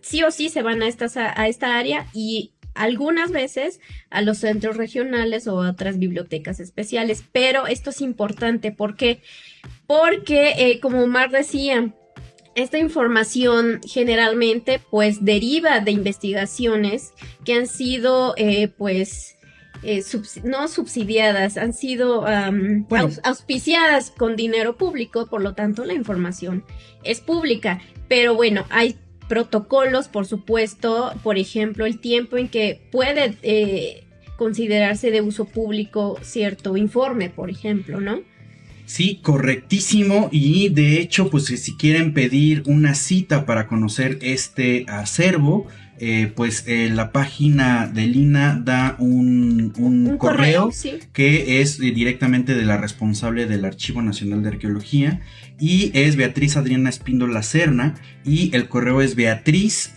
sí 0.00 0.24
o 0.24 0.32
sí 0.32 0.48
se 0.48 0.62
van 0.62 0.82
a, 0.82 0.86
a, 0.86 1.46
esta 1.46 1.78
área 1.78 2.08
y 2.12 2.52
algunas 2.74 3.30
veces 3.30 3.78
a 4.10 4.22
los 4.22 4.38
centros 4.38 4.76
regionales 4.76 5.46
o 5.46 5.62
a 5.62 5.70
otras 5.70 6.00
bibliotecas 6.00 6.58
especiales. 6.58 7.22
Pero 7.30 7.68
esto 7.68 7.90
es 7.90 8.00
importante 8.00 8.72
porque, 8.72 9.22
porque 9.86 10.54
eh, 10.58 10.80
como 10.80 11.06
Mar 11.06 11.30
decía, 11.30 11.94
esta 12.56 12.78
información 12.78 13.78
generalmente 13.86 14.80
pues 14.90 15.24
deriva 15.24 15.78
de 15.78 15.92
investigaciones 15.92 17.12
que 17.44 17.54
han 17.54 17.68
sido 17.68 18.34
eh, 18.36 18.66
pues 18.66 19.37
eh, 19.82 20.02
no 20.44 20.68
subsidiadas, 20.68 21.56
han 21.56 21.72
sido 21.72 22.26
auspiciadas 23.22 24.10
con 24.10 24.36
dinero 24.36 24.76
público, 24.76 25.26
por 25.26 25.42
lo 25.42 25.54
tanto 25.54 25.84
la 25.84 25.94
información 25.94 26.64
es 27.04 27.20
pública. 27.20 27.80
Pero 28.08 28.34
bueno, 28.34 28.64
hay 28.70 28.96
protocolos, 29.28 30.08
por 30.08 30.26
supuesto, 30.26 31.12
por 31.22 31.38
ejemplo, 31.38 31.86
el 31.86 32.00
tiempo 32.00 32.36
en 32.36 32.48
que 32.48 32.80
puede 32.90 33.36
eh, 33.42 34.04
considerarse 34.36 35.10
de 35.10 35.20
uso 35.20 35.44
público 35.44 36.18
cierto 36.22 36.76
informe, 36.76 37.28
por 37.28 37.50
ejemplo, 37.50 38.00
¿no? 38.00 38.20
Sí, 38.86 39.20
correctísimo. 39.22 40.30
Y 40.32 40.70
de 40.70 40.98
hecho, 40.98 41.28
pues 41.28 41.44
si 41.44 41.76
quieren 41.76 42.14
pedir 42.14 42.62
una 42.66 42.94
cita 42.94 43.44
para 43.44 43.66
conocer 43.66 44.18
este 44.22 44.86
acervo, 44.88 45.66
eh, 46.00 46.32
pues 46.34 46.64
eh, 46.66 46.90
la 46.90 47.12
página 47.12 47.86
de 47.86 48.06
Lina 48.06 48.60
da 48.64 48.96
un, 48.98 49.72
correo, 50.18 50.70
que 51.12 51.60
es 51.60 51.80
eh, 51.80 51.90
directamente 51.90 52.54
de 52.54 52.64
la 52.64 52.76
responsable 52.76 53.46
del 53.46 53.64
Archivo 53.64 54.00
Nacional 54.02 54.42
de 54.42 54.50
Arqueología 54.50 55.20
y 55.58 55.90
es 55.94 56.16
Beatriz 56.16 56.56
Adriana 56.56 56.88
Espíndola 56.88 57.42
Cerna 57.42 57.94
y 58.24 58.54
el 58.54 58.68
correo 58.68 59.00
es 59.00 59.14
beatriz 59.14 59.92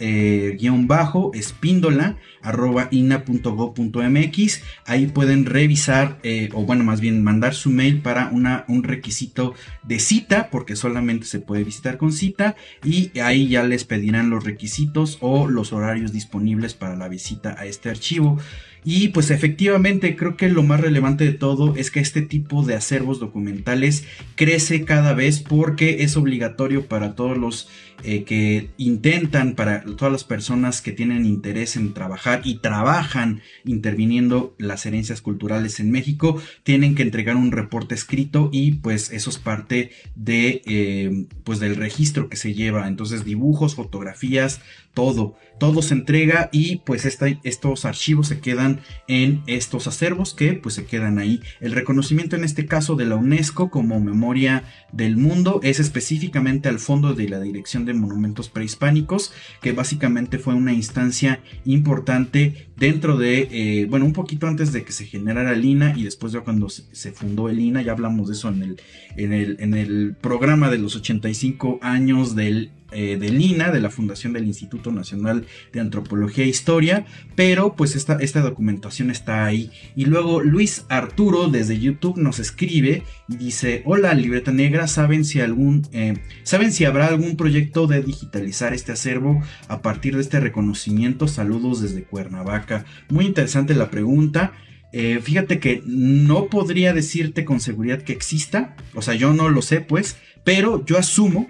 bajo 0.87 1.31
espíndola 1.33 2.17
arroba 2.41 2.87
ina.go.mx 2.91 4.61
ahí 4.85 5.07
pueden 5.07 5.45
revisar 5.45 6.19
o 6.53 6.65
bueno 6.65 6.83
más 6.83 7.01
bien 7.01 7.23
mandar 7.23 7.53
su 7.53 7.69
mail 7.69 8.01
para 8.01 8.31
un 8.31 8.83
requisito 8.83 9.53
de 9.83 9.99
cita 9.99 10.49
porque 10.49 10.75
solamente 10.75 11.25
se 11.25 11.39
puede 11.39 11.63
visitar 11.63 11.97
con 11.97 12.11
cita. 12.11 12.55
Y 12.83 13.17
ahí 13.19 13.47
ya 13.47 13.63
les 13.63 13.85
pedirán 13.85 14.29
los 14.29 14.43
requisitos 14.43 15.17
o 15.21 15.47
los 15.47 15.73
horarios 15.73 16.11
disponibles 16.11 16.73
para 16.73 16.95
la 16.95 17.07
visita 17.07 17.55
a 17.57 17.65
este 17.65 17.89
archivo. 17.89 18.39
Y 18.83 19.09
pues 19.09 19.29
efectivamente 19.29 20.15
creo 20.15 20.35
que 20.35 20.49
lo 20.49 20.63
más 20.63 20.81
relevante 20.81 21.23
de 21.23 21.33
todo 21.33 21.75
es 21.75 21.91
que 21.91 21.99
este 21.99 22.23
tipo 22.23 22.63
de 22.63 22.73
acervos 22.73 23.19
documentales 23.19 24.05
crece 24.35 24.85
cada 24.85 25.13
vez 25.13 25.39
porque 25.39 26.03
es 26.03 26.17
obligatorio 26.17 26.87
para 26.87 27.13
todos 27.13 27.37
los 27.37 27.69
eh, 28.03 28.23
que 28.23 28.69
intentan, 28.77 29.55
para 29.55 29.83
todas 29.83 30.11
las 30.11 30.23
personas 30.23 30.81
que 30.81 30.91
tienen 30.91 31.25
interés 31.25 31.75
en 31.75 31.93
trabajar 31.93 32.41
y 32.43 32.59
trabajan 32.59 33.41
interviniendo 33.65 34.55
las 34.57 34.85
herencias 34.85 35.21
culturales 35.21 35.79
en 35.79 35.91
México, 35.91 36.41
tienen 36.63 36.95
que 36.95 37.03
entregar 37.03 37.35
un 37.35 37.51
reporte 37.51 37.95
escrito 37.95 38.49
y 38.51 38.73
pues 38.73 39.11
eso 39.11 39.29
es 39.29 39.37
parte 39.37 39.91
de 40.15 40.61
eh, 40.65 41.27
pues 41.43 41.59
del 41.59 41.75
registro 41.75 42.29
que 42.29 42.37
se 42.37 42.53
lleva. 42.53 42.87
Entonces 42.87 43.25
dibujos, 43.25 43.75
fotografías, 43.75 44.61
todo, 44.93 45.35
todo 45.59 45.81
se 45.81 45.93
entrega 45.93 46.49
y 46.51 46.77
pues 46.77 47.05
estos 47.05 47.85
archivos 47.85 48.27
se 48.27 48.39
quedan 48.39 48.81
en 49.07 49.41
estos 49.47 49.87
acervos 49.87 50.33
que 50.33 50.53
pues 50.53 50.75
se 50.75 50.85
quedan 50.85 51.19
ahí. 51.19 51.41
El 51.59 51.71
reconocimiento 51.73 52.35
en 52.35 52.43
este 52.43 52.65
caso 52.65 52.95
de 52.95 53.05
la 53.05 53.15
UNESCO 53.15 53.69
como 53.69 53.99
memoria 53.99 54.63
del 54.91 55.17
mundo 55.17 55.59
es 55.63 55.79
específicamente 55.79 56.67
al 56.67 56.79
fondo 56.79 57.13
de 57.13 57.29
la 57.29 57.39
Dirección 57.39 57.85
de 57.85 57.90
Monumentos 57.99 58.49
Prehispánicos, 58.49 59.33
que 59.61 59.71
básicamente 59.71 60.37
fue 60.39 60.53
una 60.53 60.73
instancia 60.73 61.41
importante 61.65 62.67
dentro 62.77 63.17
de, 63.17 63.47
eh, 63.51 63.85
bueno, 63.85 64.05
un 64.05 64.13
poquito 64.13 64.47
antes 64.47 64.73
de 64.73 64.83
que 64.83 64.91
se 64.91 65.05
generara 65.05 65.53
el 65.53 65.63
INA 65.63 65.93
y 65.95 66.03
después 66.03 66.33
de 66.33 66.41
cuando 66.41 66.69
se, 66.69 67.11
fundó 67.11 67.49
el 67.49 67.59
INA, 67.59 67.81
ya 67.81 67.91
hablamos 67.91 68.27
de 68.27 68.33
eso 68.33 68.49
en 68.49 68.63
el, 68.63 68.81
en 69.17 69.33
el, 69.33 69.57
en 69.59 69.73
el 69.73 70.15
programa 70.19 70.69
de 70.69 70.77
los 70.77 70.95
85 70.95 71.79
años 71.81 72.35
del 72.35 72.71
eh, 72.91 73.17
del 73.17 73.41
INA, 73.41 73.71
de 73.71 73.79
la 73.79 73.89
Fundación 73.89 74.33
del 74.33 74.45
Instituto 74.45 74.91
Nacional 74.91 75.45
de 75.71 75.79
Antropología 75.79 76.43
e 76.43 76.47
Historia, 76.47 77.05
pero 77.35 77.75
pues 77.75 77.95
esta, 77.95 78.17
esta 78.17 78.41
documentación 78.41 79.11
está 79.11 79.45
ahí. 79.45 79.71
Y 79.95 80.05
luego 80.05 80.41
Luis 80.41 80.85
Arturo 80.89 81.47
desde 81.47 81.79
YouTube 81.79 82.17
nos 82.17 82.39
escribe 82.39 83.03
y 83.27 83.37
dice, 83.37 83.81
hola 83.85 84.13
Libreta 84.13 84.51
Negra, 84.51 84.87
¿saben 84.87 85.25
si, 85.25 85.39
algún, 85.39 85.87
eh, 85.93 86.15
¿saben 86.43 86.71
si 86.71 86.85
habrá 86.85 87.07
algún 87.07 87.37
proyecto 87.37 87.87
de 87.87 88.01
digitalizar 88.01 88.73
este 88.73 88.91
acervo 88.91 89.41
a 89.67 89.81
partir 89.81 90.15
de 90.15 90.21
este 90.21 90.39
reconocimiento? 90.39 91.27
Saludos 91.27 91.81
desde 91.81 92.03
Cuernavaca. 92.03 92.85
Muy 93.09 93.25
interesante 93.25 93.73
la 93.73 93.89
pregunta. 93.89 94.53
Eh, 94.93 95.19
fíjate 95.23 95.59
que 95.59 95.81
no 95.85 96.47
podría 96.47 96.93
decirte 96.93 97.45
con 97.45 97.61
seguridad 97.61 98.01
que 98.01 98.11
exista, 98.11 98.75
o 98.93 99.01
sea, 99.01 99.13
yo 99.13 99.33
no 99.33 99.47
lo 99.47 99.61
sé 99.61 99.79
pues, 99.79 100.17
pero 100.43 100.85
yo 100.85 100.97
asumo 100.97 101.47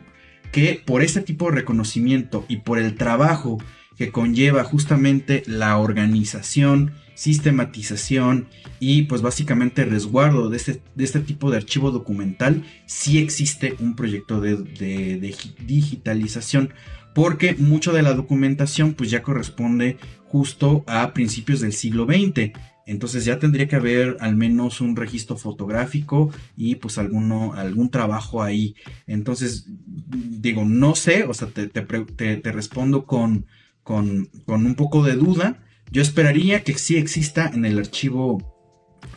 que 0.52 0.82
por 0.86 1.02
este 1.02 1.22
tipo 1.22 1.50
de 1.50 1.58
reconocimiento 1.58 2.46
y 2.48 2.58
por 2.58 2.80
el 2.80 2.96
trabajo 2.96 3.58
que 3.98 4.12
conlleva 4.12 4.64
justamente 4.64 5.44
la 5.46 5.78
organización, 5.78 6.94
sistematización 7.14 8.48
y 8.80 9.04
pues 9.04 9.22
básicamente 9.22 9.86
resguardo 9.86 10.50
de 10.50 10.58
este, 10.58 10.82
de 10.96 11.04
este 11.04 11.20
tipo 11.20 11.52
de 11.52 11.58
archivo 11.58 11.92
documental, 11.92 12.64
sí 12.86 13.20
existe 13.20 13.76
un 13.80 13.96
proyecto 13.96 14.42
de, 14.42 14.56
de 14.56 15.36
digitalización 15.66 16.74
porque 17.14 17.56
mucho 17.56 17.94
de 17.94 18.02
la 18.02 18.14
documentación 18.14 18.94
pues 18.94 19.12
ya 19.12 19.22
corresponde 19.22 19.98
justo 20.26 20.84
a 20.88 21.14
principios 21.14 21.60
del 21.62 21.74
siglo 21.74 22.06
XX. 22.06 22.52
Entonces 22.88 23.26
ya 23.26 23.38
tendría 23.38 23.68
que 23.68 23.76
haber 23.76 24.18
al 24.20 24.36
menos 24.36 24.82
un 24.82 24.96
registro 24.96 25.38
fotográfico 25.38 26.32
y 26.58 26.76
pues 26.76 26.98
alguno, 26.98 27.54
algún 27.54 27.90
trabajo 27.90 28.42
ahí. 28.42 28.76
Entonces, 29.08 29.68
digo, 30.12 30.66
no 30.66 30.96
sé, 30.96 31.24
o 31.24 31.34
sea, 31.34 31.48
te, 31.50 31.68
te, 31.68 32.52
respondo 32.52 33.06
con, 33.06 33.46
con, 33.84 34.30
con, 34.46 34.66
un 34.66 34.76
poco 34.76 35.04
de 35.04 35.16
duda. 35.16 35.64
Yo 35.92 36.02
esperaría 36.02 36.64
que 36.64 36.74
sí 36.74 36.98
exista 36.98 37.50
en 37.54 37.66
el 37.66 37.80
archivo 37.80 38.52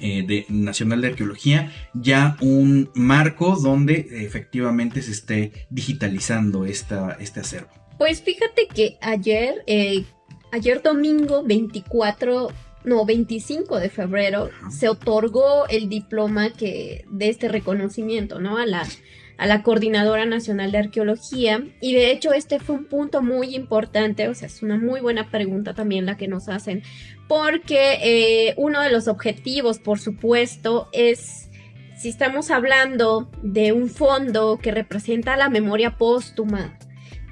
eh, 0.00 0.24
de, 0.26 0.46
nacional 0.48 1.02
de 1.02 1.08
arqueología 1.08 1.70
ya 1.94 2.36
un 2.40 2.90
marco 2.94 3.56
donde 3.56 4.08
efectivamente 4.10 5.02
se 5.02 5.12
esté 5.12 5.66
digitalizando 5.70 6.64
esta, 6.64 7.16
este 7.20 7.40
acervo. 7.40 7.70
Pues 7.98 8.22
fíjate 8.22 8.66
que 8.74 8.96
ayer, 9.00 9.62
eh, 9.66 10.04
ayer 10.52 10.82
domingo 10.82 11.44
24 11.44 12.48
no, 12.84 13.06
25 13.06 13.78
de 13.78 13.88
febrero, 13.88 14.50
se 14.70 14.88
otorgó 14.88 15.66
el 15.68 15.88
diploma 15.88 16.50
que, 16.50 17.06
de 17.10 17.30
este 17.30 17.48
reconocimiento, 17.48 18.40
¿no? 18.40 18.58
A 18.58 18.66
la, 18.66 18.86
a 19.36 19.46
la 19.46 19.62
Coordinadora 19.62 20.26
Nacional 20.26 20.72
de 20.72 20.78
Arqueología. 20.78 21.64
Y 21.80 21.94
de 21.94 22.10
hecho 22.10 22.32
este 22.32 22.58
fue 22.60 22.76
un 22.76 22.84
punto 22.84 23.22
muy 23.22 23.54
importante, 23.54 24.28
o 24.28 24.34
sea, 24.34 24.46
es 24.46 24.62
una 24.62 24.76
muy 24.76 25.00
buena 25.00 25.30
pregunta 25.30 25.74
también 25.74 26.06
la 26.06 26.16
que 26.16 26.28
nos 26.28 26.48
hacen, 26.48 26.82
porque 27.28 27.98
eh, 28.02 28.54
uno 28.56 28.80
de 28.82 28.90
los 28.90 29.08
objetivos, 29.08 29.78
por 29.78 29.98
supuesto, 29.98 30.88
es, 30.92 31.50
si 31.96 32.08
estamos 32.08 32.50
hablando 32.50 33.30
de 33.42 33.72
un 33.72 33.88
fondo 33.88 34.58
que 34.62 34.70
representa 34.70 35.36
la 35.36 35.48
memoria 35.48 35.96
póstuma, 35.96 36.78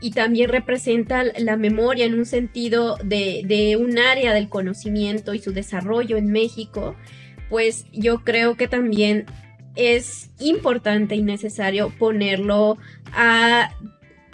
y 0.02 0.10
también 0.10 0.50
representa 0.50 1.22
la 1.38 1.56
memoria 1.56 2.04
en 2.04 2.14
un 2.14 2.26
sentido 2.26 2.98
de, 3.04 3.78
un 3.80 3.98
área 3.98 4.34
del 4.34 4.48
conocimiento 4.48 5.32
y 5.32 5.38
su 5.38 5.52
desarrollo 5.52 6.16
en 6.16 6.26
México, 6.26 6.96
pues 7.48 7.86
yo 7.92 8.24
creo 8.24 8.56
que 8.56 8.66
también 8.66 9.26
es 9.76 10.30
importante 10.38 11.14
y 11.14 11.22
necesario 11.22 11.90
ponerlo 11.98 12.78
a 13.12 13.70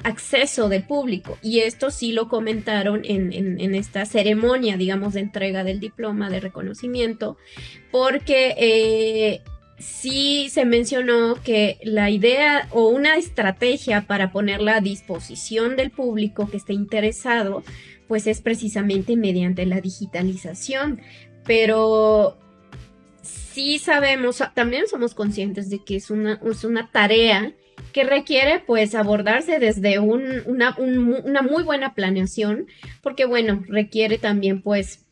acceso 0.03 0.69
del 0.69 0.85
público. 0.85 1.39
Y 1.43 1.61
esto 1.61 1.91
sí 1.91 2.13
lo 2.13 2.29
comentaron 2.29 3.03
en, 3.05 3.75
esta 3.75 4.05
ceremonia, 4.07 4.77
digamos, 4.77 5.15
de 5.15 5.21
entrega 5.21 5.65
del 5.65 5.81
diploma 5.81 6.31
de 6.31 6.41
reconocimiento, 6.41 7.37
porque 7.91 8.55
eh, 8.59 9.41
sí 9.79 10.49
se 10.51 10.65
mencionó 10.65 11.37
que 11.43 11.79
la 11.83 12.11
idea 12.11 12.69
o 12.71 12.89
una 12.89 13.17
estrategia 13.17 14.07
para 14.07 14.33
ponerla 14.33 14.77
a 14.77 14.81
disposición 14.81 15.77
del 15.77 15.91
público 15.91 16.49
que 16.49 16.57
esté 16.57 16.73
interesado, 16.73 17.63
pues 18.07 18.27
es 18.27 18.41
precisamente 18.41 19.17
mediante 19.17 19.67
la 19.67 19.81
digitalización. 19.81 21.01
Pero 21.45 22.37
sí 23.29 23.79
sabemos, 23.79 24.43
también 24.55 24.89
somos 24.89 25.15
conscientes 25.15 25.71
de 25.71 25.85
que 25.85 25.97
es 25.97 26.11
una, 26.11 26.41
es 26.45 26.65
una 26.65 26.91
tarea 26.91 27.53
que 27.93 28.05
requiere 28.05 28.61
pues 28.61 28.95
abordarse 28.95 29.59
desde 29.59 29.99
una, 29.99 30.45
una 30.79 31.43
muy 31.43 31.63
buena 31.63 31.95
planeación, 31.95 32.67
porque 33.03 33.25
bueno, 33.25 33.65
requiere 33.69 34.19
también 34.19 34.63
pues 34.63 35.07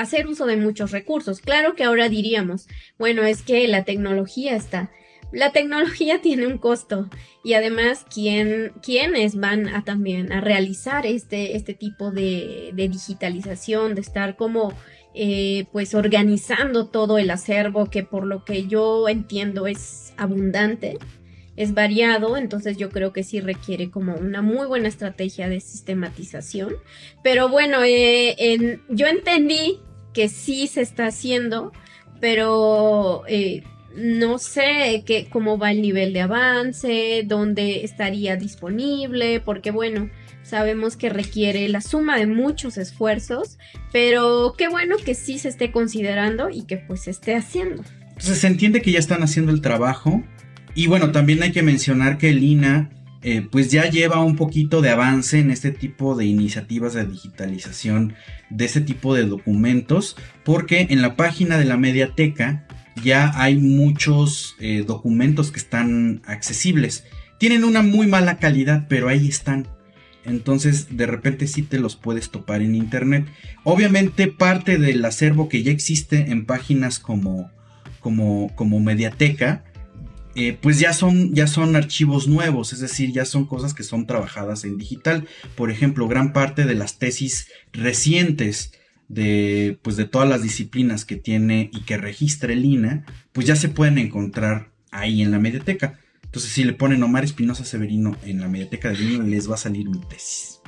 hacer 0.00 0.26
uso 0.26 0.46
de 0.46 0.56
muchos 0.56 0.92
recursos. 0.92 1.40
Claro 1.40 1.74
que 1.74 1.84
ahora 1.84 2.08
diríamos, 2.08 2.68
bueno, 2.98 3.22
es 3.22 3.42
que 3.42 3.66
la 3.68 3.84
tecnología 3.84 4.56
está. 4.56 4.90
La 5.32 5.52
tecnología 5.52 6.20
tiene 6.22 6.46
un 6.46 6.58
costo 6.58 7.08
y 7.44 7.54
además 7.54 8.06
¿quién, 8.12 8.72
quiénes 8.82 9.36
van 9.36 9.68
a 9.68 9.84
también 9.84 10.32
a 10.32 10.40
realizar 10.40 11.06
este, 11.06 11.56
este 11.56 11.74
tipo 11.74 12.10
de, 12.10 12.72
digitalización, 12.74 13.94
de 13.94 14.00
estar 14.00 14.36
como 14.36 14.72
eh, 15.14 15.66
pues 15.72 15.94
organizando 15.94 16.86
todo 16.86 17.18
el 17.18 17.30
acervo 17.30 17.86
que 17.86 18.04
por 18.04 18.26
lo 18.26 18.44
que 18.44 18.66
yo 18.66 19.08
entiendo 19.08 19.66
es 19.66 20.12
abundante, 20.16 20.98
es 21.56 21.74
variado, 21.74 22.36
entonces 22.36 22.76
yo 22.76 22.90
creo 22.90 23.12
que 23.12 23.24
sí 23.24 23.40
requiere 23.40 23.90
como 23.90 24.14
una 24.14 24.40
muy 24.40 24.66
buena 24.66 24.88
estrategia 24.88 25.48
de 25.48 25.60
sistematización. 25.60 26.74
Pero 27.22 27.48
bueno, 27.48 27.78
eh, 27.84 28.80
yo 28.88 29.06
entendí 29.06 29.80
que 30.12 30.28
sí 30.28 30.66
se 30.66 30.80
está 30.80 31.06
haciendo, 31.06 31.72
pero 32.20 33.24
eh, 33.26 33.62
no 33.94 34.38
sé 34.38 35.02
qué, 35.06 35.28
cómo 35.28 35.58
va 35.58 35.72
el 35.72 35.82
nivel 35.82 36.12
de 36.12 36.20
avance, 36.20 37.24
dónde 37.26 37.84
estaría 37.84 38.36
disponible, 38.36 39.40
porque 39.40 39.70
bueno, 39.70 40.10
sabemos 40.50 40.96
que 40.96 41.08
requiere 41.08 41.68
la 41.68 41.80
suma 41.80 42.18
de 42.18 42.26
muchos 42.26 42.76
esfuerzos, 42.78 43.58
pero 43.92 44.54
qué 44.56 44.68
bueno 44.68 44.96
que 45.04 45.14
sí 45.14 45.38
se 45.38 45.48
esté 45.48 45.72
considerando 45.72 46.50
y 46.50 46.62
que 46.62 46.76
pues 46.76 47.02
se 47.02 47.10
esté 47.10 47.34
haciendo. 47.34 47.82
Entonces 48.08 48.38
se 48.38 48.46
entiende 48.46 48.82
que 48.82 48.92
ya 48.92 48.98
están 48.98 49.22
haciendo 49.22 49.52
el 49.52 49.62
trabajo 49.62 50.22
y 50.74 50.86
bueno, 50.86 51.10
también 51.10 51.42
hay 51.42 51.52
que 51.52 51.62
mencionar 51.62 52.18
que 52.18 52.30
el 52.30 52.42
INA 52.42 52.90
eh, 53.22 53.46
pues 53.50 53.70
ya 53.70 53.90
lleva 53.90 54.24
un 54.24 54.36
poquito 54.36 54.80
de 54.80 54.90
avance 54.90 55.38
en 55.38 55.50
este 55.50 55.72
tipo 55.72 56.14
de 56.14 56.24
iniciativas 56.24 56.94
de 56.94 57.04
digitalización 57.04 58.14
de 58.48 58.64
este 58.64 58.80
tipo 58.80 59.14
de 59.14 59.24
documentos, 59.24 60.16
porque 60.44 60.86
en 60.90 61.02
la 61.02 61.16
página 61.16 61.58
de 61.58 61.66
la 61.66 61.76
mediateca 61.76 62.66
ya 63.04 63.30
hay 63.34 63.56
muchos 63.56 64.56
eh, 64.58 64.84
documentos 64.86 65.50
que 65.50 65.58
están 65.58 66.22
accesibles. 66.24 67.04
Tienen 67.38 67.64
una 67.64 67.82
muy 67.82 68.06
mala 68.06 68.38
calidad, 68.38 68.86
pero 68.88 69.08
ahí 69.08 69.28
están. 69.28 69.68
Entonces 70.24 70.96
de 70.96 71.06
repente 71.06 71.46
sí 71.46 71.62
te 71.62 71.78
los 71.78 71.96
puedes 71.96 72.30
topar 72.30 72.62
en 72.62 72.74
internet. 72.74 73.26
Obviamente 73.64 74.26
parte 74.26 74.78
del 74.78 75.04
acervo 75.04 75.48
que 75.48 75.62
ya 75.62 75.72
existe 75.72 76.30
en 76.30 76.44
páginas 76.44 76.98
como, 76.98 77.50
como, 78.00 78.54
como 78.54 78.80
mediateca, 78.80 79.64
eh, 80.36 80.56
pues 80.60 80.78
ya 80.78 80.92
son, 80.92 81.34
ya 81.34 81.46
son 81.46 81.74
archivos 81.74 82.28
nuevos, 82.28 82.72
es 82.72 82.78
decir, 82.78 83.12
ya 83.12 83.24
son 83.24 83.46
cosas 83.46 83.74
que 83.74 83.82
son 83.82 84.06
trabajadas 84.06 84.64
en 84.64 84.78
digital. 84.78 85.26
Por 85.56 85.70
ejemplo, 85.70 86.06
gran 86.06 86.32
parte 86.32 86.64
de 86.64 86.74
las 86.74 86.98
tesis 86.98 87.48
recientes 87.72 88.72
de, 89.08 89.78
pues 89.82 89.96
de 89.96 90.04
todas 90.04 90.28
las 90.28 90.42
disciplinas 90.42 91.04
que 91.04 91.16
tiene 91.16 91.68
y 91.72 91.80
que 91.80 91.96
registra 91.96 92.52
el 92.52 92.64
INA, 92.64 93.04
pues 93.32 93.46
ya 93.46 93.56
se 93.56 93.68
pueden 93.68 93.98
encontrar 93.98 94.70
ahí 94.92 95.20
en 95.20 95.32
la 95.32 95.40
mediateca. 95.40 95.98
Entonces, 96.30 96.52
si 96.52 96.62
le 96.62 96.74
ponen 96.74 97.02
Omar 97.02 97.24
Espinosa 97.24 97.64
Severino 97.64 98.16
en 98.24 98.40
la 98.40 98.46
mediateca 98.46 98.90
del 98.90 99.14
INA, 99.14 99.24
les 99.24 99.50
va 99.50 99.54
a 99.54 99.58
salir 99.58 99.88
mi 99.88 99.98
tesis. 99.98 100.60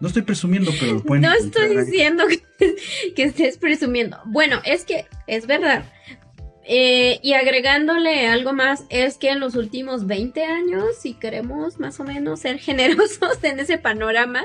No 0.00 0.08
estoy 0.08 0.20
presumiendo, 0.20 0.70
pero 0.78 0.92
lo 0.92 1.02
pueden 1.02 1.22
No 1.22 1.32
estoy 1.32 1.74
diciendo 1.78 2.24
que 3.16 3.22
estés 3.22 3.56
presumiendo. 3.56 4.18
Bueno, 4.26 4.60
es 4.66 4.84
que 4.84 5.06
es 5.26 5.46
verdad. 5.46 5.90
Eh, 6.66 7.20
y 7.22 7.32
agregándole 7.32 8.26
algo 8.26 8.52
más, 8.52 8.84
es 8.90 9.16
que 9.16 9.30
en 9.30 9.40
los 9.40 9.56
últimos 9.56 10.06
20 10.06 10.44
años, 10.44 10.84
si 11.00 11.14
queremos 11.14 11.80
más 11.80 11.98
o 12.00 12.04
menos 12.04 12.40
ser 12.40 12.58
generosos 12.58 13.42
en 13.42 13.60
ese 13.60 13.78
panorama, 13.78 14.44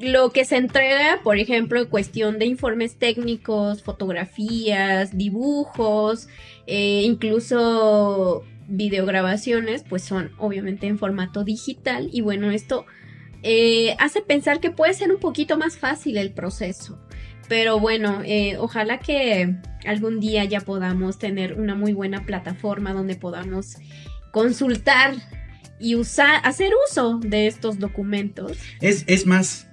lo 0.00 0.30
que 0.30 0.46
se 0.46 0.56
entrega, 0.56 1.20
por 1.22 1.36
ejemplo, 1.36 1.78
en 1.78 1.88
cuestión 1.88 2.38
de 2.38 2.46
informes 2.46 2.96
técnicos, 2.96 3.82
fotografías, 3.82 5.18
dibujos, 5.18 6.28
eh, 6.66 7.02
incluso 7.04 8.46
videograbaciones, 8.68 9.84
pues 9.88 10.02
son 10.02 10.32
obviamente 10.38 10.86
en 10.86 10.98
formato 10.98 11.44
digital. 11.44 12.08
Y 12.12 12.20
bueno, 12.20 12.50
esto 12.50 12.86
eh, 13.42 13.94
hace 13.98 14.20
pensar 14.20 14.60
que 14.60 14.70
puede 14.70 14.94
ser 14.94 15.10
un 15.10 15.20
poquito 15.20 15.58
más 15.58 15.76
fácil 15.76 16.16
el 16.16 16.32
proceso. 16.32 16.98
Pero 17.48 17.78
bueno, 17.80 18.22
eh, 18.24 18.56
ojalá 18.58 18.98
que 18.98 19.56
algún 19.86 20.20
día 20.20 20.44
ya 20.44 20.60
podamos 20.60 21.18
tener 21.18 21.58
una 21.60 21.74
muy 21.74 21.92
buena 21.92 22.24
plataforma 22.24 22.92
donde 22.92 23.16
podamos 23.16 23.76
consultar 24.30 25.14
y 25.78 25.96
usar, 25.96 26.40
hacer 26.44 26.70
uso 26.88 27.18
de 27.18 27.48
estos 27.48 27.78
documentos. 27.78 28.56
Es, 28.80 29.04
es 29.08 29.26
más, 29.26 29.68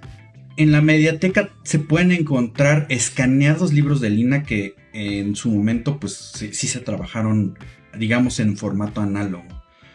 en 0.56 0.72
la 0.72 0.82
mediateca 0.82 1.50
se 1.62 1.78
pueden 1.78 2.12
encontrar 2.12 2.86
escaneados 2.90 3.72
libros 3.72 4.00
de 4.00 4.10
Lina 4.10 4.42
que 4.42 4.74
en 4.92 5.36
su 5.36 5.50
momento 5.50 5.98
pues 5.98 6.14
sí, 6.14 6.52
se 6.52 6.80
trabajaron 6.80 7.58
digamos 7.98 8.40
en 8.40 8.56
formato 8.56 9.00
análogo. 9.00 9.44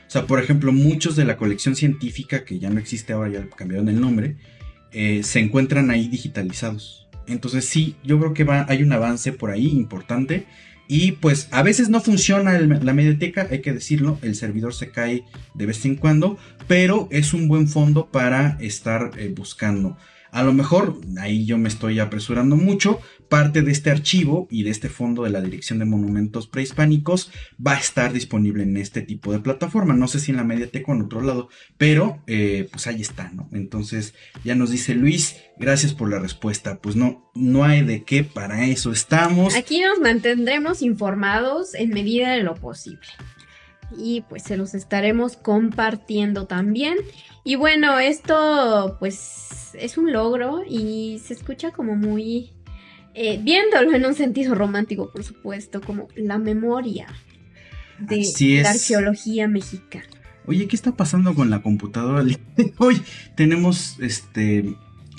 O 0.07 0.09
sea, 0.09 0.27
por 0.27 0.41
ejemplo, 0.41 0.71
muchos 0.71 1.15
de 1.15 1.25
la 1.25 1.37
colección 1.37 1.75
científica, 1.75 2.45
que 2.45 2.59
ya 2.59 2.69
no 2.69 2.79
existe 2.79 3.13
ahora, 3.13 3.29
ya 3.29 3.49
cambiaron 3.49 3.89
el 3.89 3.99
nombre, 3.99 4.37
eh, 4.91 5.23
se 5.23 5.39
encuentran 5.39 5.89
ahí 5.89 6.07
digitalizados. 6.07 7.07
Entonces 7.27 7.65
sí, 7.65 7.95
yo 8.03 8.19
creo 8.19 8.33
que 8.33 8.43
va, 8.43 8.65
hay 8.69 8.83
un 8.83 8.93
avance 8.93 9.31
por 9.33 9.49
ahí 9.51 9.67
importante. 9.67 10.45
Y 10.87 11.13
pues 11.13 11.47
a 11.51 11.63
veces 11.63 11.89
no 11.89 11.99
funciona 11.99 12.59
la 12.59 12.93
mediateca, 12.93 13.47
hay 13.49 13.61
que 13.61 13.73
decirlo, 13.73 14.19
el 14.21 14.35
servidor 14.35 14.73
se 14.73 14.91
cae 14.91 15.23
de 15.55 15.65
vez 15.65 15.83
en 15.85 15.95
cuando, 15.95 16.37
pero 16.67 17.07
es 17.09 17.33
un 17.33 17.47
buen 17.47 17.67
fondo 17.67 18.11
para 18.11 18.57
estar 18.61 19.11
eh, 19.17 19.33
buscando. 19.35 19.97
A 20.35 20.43
lo 20.43 20.51
mejor, 20.51 20.99
ahí 21.17 21.45
yo 21.45 21.57
me 21.57 21.69
estoy 21.69 21.99
apresurando 21.99 22.57
mucho, 22.57 22.99
parte 23.29 23.61
de 23.61 23.71
este 23.71 23.89
archivo 23.89 24.49
y 24.51 24.63
de 24.63 24.69
este 24.69 24.89
fondo 24.89 25.23
de 25.23 25.29
la 25.29 25.39
Dirección 25.39 25.79
de 25.79 25.85
Monumentos 25.85 26.45
Prehispánicos 26.47 27.31
va 27.65 27.71
a 27.71 27.79
estar 27.79 28.11
disponible 28.11 28.63
en 28.63 28.75
este 28.75 29.01
tipo 29.01 29.31
de 29.31 29.39
plataforma. 29.39 29.93
No 29.93 30.09
sé 30.09 30.19
si 30.19 30.31
en 30.31 30.37
la 30.37 30.43
mediateca 30.43 30.91
o 30.91 30.95
en 30.95 31.03
otro 31.03 31.21
lado, 31.21 31.47
pero 31.77 32.21
eh, 32.27 32.67
pues 32.69 32.85
ahí 32.85 32.99
está, 32.99 33.31
¿no? 33.31 33.47
Entonces 33.53 34.13
ya 34.43 34.55
nos 34.55 34.71
dice 34.71 34.93
Luis, 34.93 35.37
gracias 35.57 35.93
por 35.93 36.09
la 36.09 36.19
respuesta. 36.19 36.79
Pues 36.81 36.97
no, 36.97 37.31
no 37.33 37.63
hay 37.63 37.83
de 37.83 38.03
qué, 38.03 38.25
para 38.25 38.65
eso 38.65 38.91
estamos. 38.91 39.55
Aquí 39.55 39.79
nos 39.79 40.01
mantendremos 40.01 40.81
informados 40.81 41.75
en 41.75 41.91
medida 41.91 42.33
de 42.33 42.43
lo 42.43 42.55
posible. 42.55 43.07
Y 43.97 44.25
pues 44.27 44.43
se 44.43 44.57
los 44.57 44.73
estaremos 44.73 45.37
compartiendo 45.37 46.45
también. 46.45 46.97
Y 47.45 47.55
bueno, 47.55 47.99
esto 47.99 48.97
pues 48.99 49.69
es 49.75 49.99
un 49.99 50.11
logro 50.11 50.63
y 50.67 51.21
se 51.23 51.35
escucha 51.35 51.71
como 51.71 51.95
muy... 51.95 52.49
eh, 53.13 53.39
viéndolo 53.41 53.95
en 53.95 54.03
un 54.03 54.15
sentido 54.15 54.55
romántico, 54.55 55.11
por 55.11 55.23
supuesto, 55.23 55.79
como 55.79 56.07
la 56.15 56.39
memoria 56.39 57.05
de 57.99 58.21
Así 58.21 58.57
la 58.61 58.71
arqueología 58.71 59.47
mexicana. 59.47 60.07
Oye, 60.47 60.67
¿qué 60.67 60.75
está 60.75 60.93
pasando 60.93 61.35
con 61.35 61.51
la 61.51 61.61
computadora? 61.61 62.25
Hoy 62.77 63.01
tenemos 63.35 63.97
este. 63.99 64.75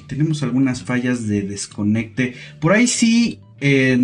Tenemos 0.08 0.42
algunas 0.42 0.82
fallas 0.82 1.28
de 1.28 1.42
desconecte. 1.42 2.34
Por 2.60 2.72
ahí 2.72 2.88
sí 2.88 3.40
eh, 3.60 3.96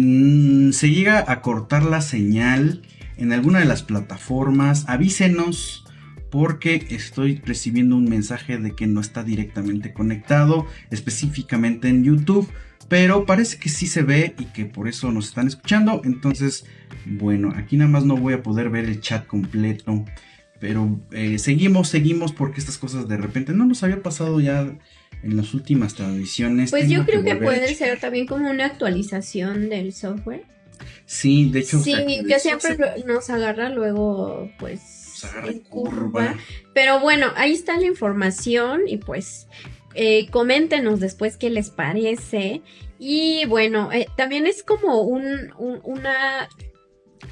se 0.73 0.91
llega 0.91 1.25
a 1.27 1.43
cortar 1.43 1.83
la 1.83 2.01
señal 2.03 2.83
en 3.17 3.33
alguna 3.33 3.59
de 3.59 3.67
las 3.67 3.83
plataformas. 3.83 4.85
Avísenos 4.89 5.85
porque 6.33 6.87
estoy 6.89 7.43
recibiendo 7.45 7.95
un 7.95 8.07
mensaje 8.07 8.57
de 8.57 8.75
que 8.75 8.87
no 8.87 9.03
está 9.03 9.23
directamente 9.23 9.93
conectado, 9.93 10.67
específicamente 10.91 11.89
en 11.91 12.05
YouTube. 12.05 12.49
Pero 12.89 13.27
parece 13.27 13.59
que 13.59 13.69
sí 13.69 13.87
se 13.87 14.03
ve 14.03 14.35
y 14.39 14.47
que 14.47 14.65
por 14.65 14.89
eso 14.89 15.13
nos 15.13 15.29
están 15.29 15.47
escuchando. 15.47 16.01
Entonces, 16.05 16.65
bueno, 17.05 17.53
aquí 17.55 17.77
nada 17.77 17.91
más 17.91 18.07
no 18.07 18.17
voy 18.17 18.33
a 18.33 18.43
poder 18.43 18.71
ver 18.71 18.87
el 18.87 19.03
chat 19.03 19.27
completo. 19.27 20.07
Pero 20.59 20.99
eh, 21.11 21.39
seguimos, 21.39 21.89
seguimos 21.89 22.33
porque 22.33 22.61
estas 22.61 22.79
cosas 22.79 23.09
de 23.09 23.19
repente 23.19 23.53
no 23.53 23.67
nos 23.67 23.83
había 23.83 24.03
pasado 24.03 24.41
ya 24.41 24.75
en 25.23 25.37
las 25.37 25.53
últimas 25.53 25.95
transmisiones. 25.95 26.71
Pues 26.71 26.89
Tengo 26.89 27.03
yo 27.03 27.07
creo 27.07 27.23
que 27.23 27.37
puede 27.37 27.75
ser 27.75 28.01
también 28.01 28.27
como 28.27 28.51
una 28.51 28.65
actualización 28.65 29.69
del 29.69 29.93
software. 29.93 30.45
Sí, 31.05 31.51
de 31.51 31.61
hecho. 31.61 31.79
Sí, 31.79 31.95
que 32.27 32.41
siempre 32.41 32.79
nos 33.07 33.29
agarra 33.29 33.69
luego, 33.69 34.51
pues, 34.59 35.02
en 35.47 35.61
curva. 35.61 36.37
Pero 36.75 37.01
bueno, 37.01 37.29
ahí 37.37 37.53
está 37.53 37.77
la 37.79 37.87
información 37.87 38.83
y 38.87 38.97
pues 38.99 39.47
eh, 39.95 40.29
coméntenos 40.31 41.01
después 41.01 41.37
qué 41.37 41.51
les 41.51 41.71
parece. 41.71 42.63
Y 42.99 43.45
bueno, 43.47 43.91
eh, 43.93 44.07
también 44.17 44.47
es 44.47 44.63
como 44.63 45.03
un, 45.03 45.53
un- 45.59 45.81
una... 45.85 46.49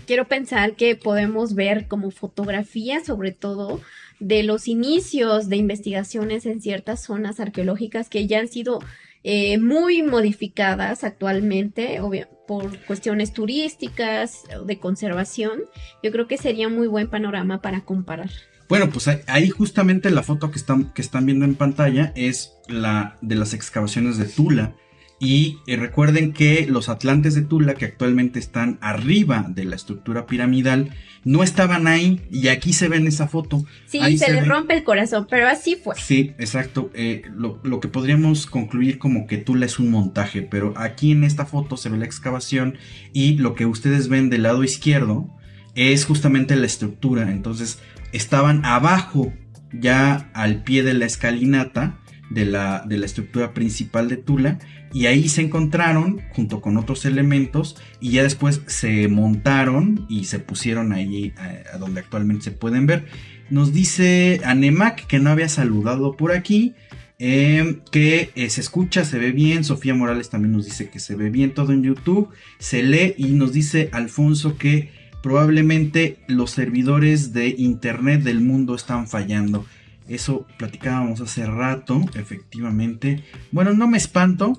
Quiero 0.07 0.26
pensar 0.28 0.74
que 0.76 0.97
podemos 0.97 1.55
ver 1.55 1.86
como 1.88 2.11
fotografía 2.11 3.05
sobre 3.05 3.32
todo 3.32 3.80
de 4.20 4.43
los 4.43 4.68
inicios 4.68 5.49
de 5.49 5.57
investigaciones 5.57 6.47
en 6.47 6.61
ciertas 6.61 7.03
zonas 7.03 7.41
arqueológicas 7.41 8.09
que 8.09 8.26
ya 8.26 8.38
han 8.38 8.49
sido 8.49 8.80
eh, 9.22 9.58
muy 9.58 10.02
modificadas 10.02 11.04
actualmente 11.04 12.00
obvia- 12.00 12.28
por 12.46 12.76
cuestiones 12.86 13.32
turísticas 13.32 14.42
de 14.66 14.78
conservación. 14.78 15.60
Yo 16.02 16.10
creo 16.10 16.26
que 16.26 16.36
sería 16.36 16.68
muy 16.68 16.88
buen 16.88 17.08
panorama 17.08 17.62
para 17.62 17.82
comparar. 17.84 18.30
Bueno, 18.68 18.88
pues 18.90 19.08
ahí 19.26 19.48
justamente 19.50 20.10
la 20.10 20.22
foto 20.22 20.50
que 20.50 20.58
están, 20.58 20.92
que 20.92 21.02
están 21.02 21.26
viendo 21.26 21.44
en 21.44 21.54
pantalla 21.56 22.12
es 22.16 22.54
la 22.68 23.16
de 23.20 23.34
las 23.36 23.52
excavaciones 23.54 24.16
de 24.16 24.24
Tula. 24.26 24.74
Y 25.22 25.58
eh, 25.66 25.76
recuerden 25.76 26.32
que 26.32 26.66
los 26.66 26.88
atlantes 26.88 27.34
de 27.34 27.42
Tula, 27.42 27.74
que 27.74 27.84
actualmente 27.84 28.38
están 28.38 28.78
arriba 28.80 29.44
de 29.50 29.64
la 29.64 29.76
estructura 29.76 30.26
piramidal, 30.26 30.90
no 31.24 31.42
estaban 31.42 31.86
ahí. 31.86 32.22
Y 32.30 32.48
aquí 32.48 32.72
se 32.72 32.88
ve 32.88 32.96
en 32.96 33.06
esa 33.06 33.28
foto. 33.28 33.62
Sí, 33.84 33.98
Ahí 33.98 34.16
se, 34.16 34.24
se 34.26 34.32
le 34.32 34.40
ve. 34.40 34.46
rompe 34.46 34.74
el 34.74 34.82
corazón, 34.82 35.26
pero 35.28 35.46
así 35.46 35.76
fue. 35.76 35.94
Sí, 35.96 36.32
exacto. 36.38 36.90
Eh, 36.94 37.20
lo, 37.36 37.60
lo 37.62 37.80
que 37.80 37.88
podríamos 37.88 38.46
concluir 38.46 38.98
como 38.98 39.26
que 39.26 39.36
Tula 39.36 39.66
es 39.66 39.78
un 39.78 39.90
montaje, 39.90 40.40
pero 40.40 40.72
aquí 40.76 41.12
en 41.12 41.22
esta 41.24 41.44
foto 41.44 41.76
se 41.76 41.90
ve 41.90 41.98
la 41.98 42.06
excavación 42.06 42.78
y 43.12 43.36
lo 43.36 43.54
que 43.54 43.66
ustedes 43.66 44.08
ven 44.08 44.30
del 44.30 44.44
lado 44.44 44.64
izquierdo 44.64 45.28
es 45.74 46.06
justamente 46.06 46.56
la 46.56 46.64
estructura. 46.64 47.30
Entonces 47.30 47.78
estaban 48.12 48.64
abajo, 48.64 49.34
ya 49.72 50.30
al 50.32 50.62
pie 50.64 50.82
de 50.82 50.94
la 50.94 51.04
escalinata 51.04 51.98
de 52.30 52.46
la, 52.46 52.84
de 52.86 52.96
la 52.96 53.06
estructura 53.06 53.52
principal 53.52 54.08
de 54.08 54.16
Tula 54.16 54.58
y 54.93 55.07
ahí 55.07 55.28
se 55.28 55.43
encontraron 55.43 56.20
junto 56.30 56.61
con 56.61 56.76
otros 56.76 57.05
elementos 57.05 57.76
y 58.01 58.11
ya 58.12 58.22
después 58.22 58.62
se 58.66 59.09
montaron 59.09 60.07
y 60.09 60.24
se 60.24 60.38
pusieron 60.38 60.93
ahí 60.93 61.32
a, 61.36 61.74
a 61.76 61.78
donde 61.78 62.01
actualmente 62.01 62.45
se 62.45 62.51
pueden 62.53 62.86
ver. 62.86 63.07
Nos 63.51 63.72
dice 63.72 64.41
Anemac 64.45 65.07
que 65.07 65.18
no 65.18 65.30
había 65.30 65.49
saludado 65.49 66.16
por 66.16 66.32
aquí. 66.32 66.74
eh, 67.22 67.80
que 67.93 68.30
eh, 68.34 68.49
se 68.49 68.62
escucha, 68.62 69.05
se 69.05 69.18
ve 69.18 69.30
bien. 69.32 69.62
Sofía 69.62 69.95
Morales 69.95 70.30
también 70.30 70.53
nos 70.53 70.64
dice 70.64 70.88
que 70.88 70.99
se 71.01 71.14
ve 71.16 71.28
bien 71.30 71.53
todo 71.53 71.72
en 71.72 71.82
YouTube. 71.82 72.30
Se 72.59 72.82
lee 72.82 73.14
y 73.18 73.26
nos 73.32 73.53
dice 73.53 73.91
Alfonso 73.93 74.57
que 74.57 74.91
probablemente 75.22 76.16
los 76.28 76.51
servidores 76.51 77.32
de 77.34 77.49
internet 77.59 78.22
del 78.22 78.41
mundo 78.41 78.74
están 78.74 79.07
fallando. 79.07 79.66
Eso 80.09 80.47
platicábamos 80.59 81.20
hace 81.20 81.45
rato, 81.47 82.05
efectivamente. 82.14 83.22
Bueno, 83.53 83.74
no 83.74 83.86
me 83.86 83.99
espanto. 83.99 84.57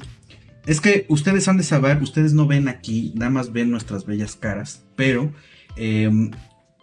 Es 0.66 0.80
que 0.82 1.05
ustedes 1.09 1.47
han 1.47 1.57
de 1.57 1.64
saber, 1.64 2.01
ustedes 2.01 2.34
no 2.34 2.45
ven 2.47 2.68
aquí, 2.68 3.14
nada 3.16 3.32
más 3.32 3.51
ven 3.51 3.72
nuestras 3.72 4.05
bellas 4.05 4.36
caras, 4.36 4.86
pero 4.95 5.34
em, 5.76 6.32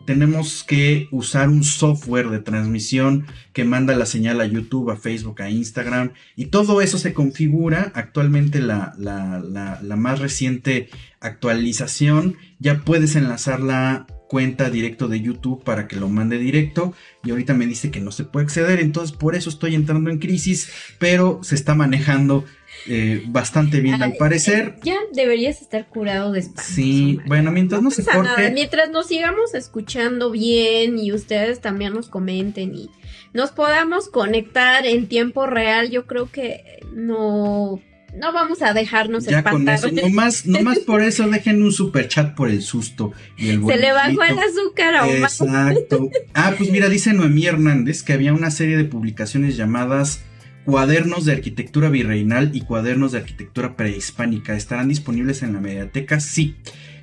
tenemos 0.07 0.65
que 0.65 1.07
usar 1.13 1.49
un 1.49 1.63
software 1.63 2.29
de 2.31 2.39
transmisión 2.41 3.27
que 3.53 3.65
manda 3.65 3.95
la 3.95 4.07
señal 4.07 4.41
a 4.41 4.47
YouTube, 4.47 4.91
a 4.91 4.97
Facebook, 4.97 5.43
a 5.43 5.51
Instagram. 5.51 6.13
Y 6.35 6.47
todo 6.47 6.81
eso 6.81 6.97
se 6.99 7.13
configura. 7.13 7.93
Actualmente 7.95 8.61
la, 8.61 8.95
la- 8.99 9.39
la- 9.41 9.81
la 9.83 9.97
más 9.97 10.19
reciente 10.19 10.89
actualización 11.21 12.37
ya 12.59 12.81
puedes 12.85 13.17
enlazar 13.17 13.61
la 13.61 14.07
cuenta 14.29 14.69
directo 14.71 15.09
de 15.09 15.21
YouTube 15.23 15.63
para 15.65 15.87
que 15.89 15.97
lo 15.97 16.09
mande 16.09 16.39
directo. 16.39 16.95
Y 17.25 17.31
ahorita 17.31 17.55
me 17.55 17.67
dice 17.67 17.91
que 17.91 18.01
no 18.01 18.11
se 18.13 18.25
puede 18.25 18.45
acceder. 18.45 18.81
Entonces 18.81 19.17
por 19.17 19.35
eso 19.35 19.51
estoy 19.51 19.75
entrando 19.75 20.11
en 20.11 20.19
crisis. 20.19 20.71
Pero 20.99 21.41
se 21.43 21.55
está 21.55 21.75
manejando 21.75 22.45
eh, 22.87 23.23
bastante 23.27 23.81
bien 23.81 24.03
al 24.03 24.13
Ay, 24.13 24.19
parecer. 24.19 24.77
Ya 24.83 24.97
deberías 25.13 25.61
estar 25.61 25.87
curado 25.89 26.33
de 26.33 26.41
espanto. 26.41 26.63
Sí, 26.65 27.15
Omar. 27.17 27.29
bueno, 27.29 27.53
mientras 27.53 27.83
no, 27.83 27.91
se 27.91 28.03
nada. 28.05 28.17
corte. 28.17 28.51
Mientras 28.51 28.91
nos 28.91 29.07
sigamos 29.09 29.55
escuchando 29.55 30.31
bien 30.31 30.99
y 30.99 31.13
ustedes 31.13 31.61
también 31.61 31.93
nos 31.93 32.09
comenten 32.09 32.75
y 32.75 32.91
nos 33.35 33.51
podamos 33.51 34.09
conectar 34.09 34.87
en 34.87 35.07
tiempo 35.09 35.47
real, 35.47 35.91
yo 35.91 36.07
creo 36.07 36.31
que 36.31 36.81
no, 36.95 37.81
no 38.17 38.33
vamos 38.33 38.63
a 38.63 38.73
dejarnos 38.73 39.25
Ya 39.27 39.43
con 39.43 39.69
espantar. 39.69 39.75
eso, 39.75 39.89
nomás, 40.09 40.47
nomás 40.47 40.79
por 40.79 41.03
eso 41.03 41.29
dejen 41.29 41.63
un 41.63 41.73
super 41.73 42.09
chat 42.09 42.35
por 42.35 42.49
el 42.49 42.63
susto 42.63 43.13
y 43.37 43.51
el 43.51 43.65
Se 43.67 43.77
le 43.77 43.93
bajó 43.93 44.23
el 44.23 44.39
azúcar 44.39 44.95
a. 44.97 45.09
Exacto. 45.09 46.09
Ah, 46.35 46.55
pues 46.57 46.71
mira, 46.71 46.89
dice 46.89 47.13
Noemí 47.13 47.47
Hernández 47.47 48.03
que 48.03 48.15
había 48.15 48.33
una 48.33 48.51
serie 48.51 48.77
de 48.77 48.85
publicaciones 48.85 49.57
llamadas 49.57 50.21
Cuadernos 50.65 51.25
de 51.25 51.33
Arquitectura 51.33 51.89
Virreinal 51.89 52.51
y 52.55 52.63
Cuadernos 52.63 53.13
de 53.13 53.19
Arquitectura 53.19 53.77
Prehispánica. 53.77 54.55
¿Estarán 54.55 54.89
disponibles 54.89 55.43
en 55.43 55.55
la 55.55 55.61
mediateca? 55.61 56.21
Sí. 56.21 56.57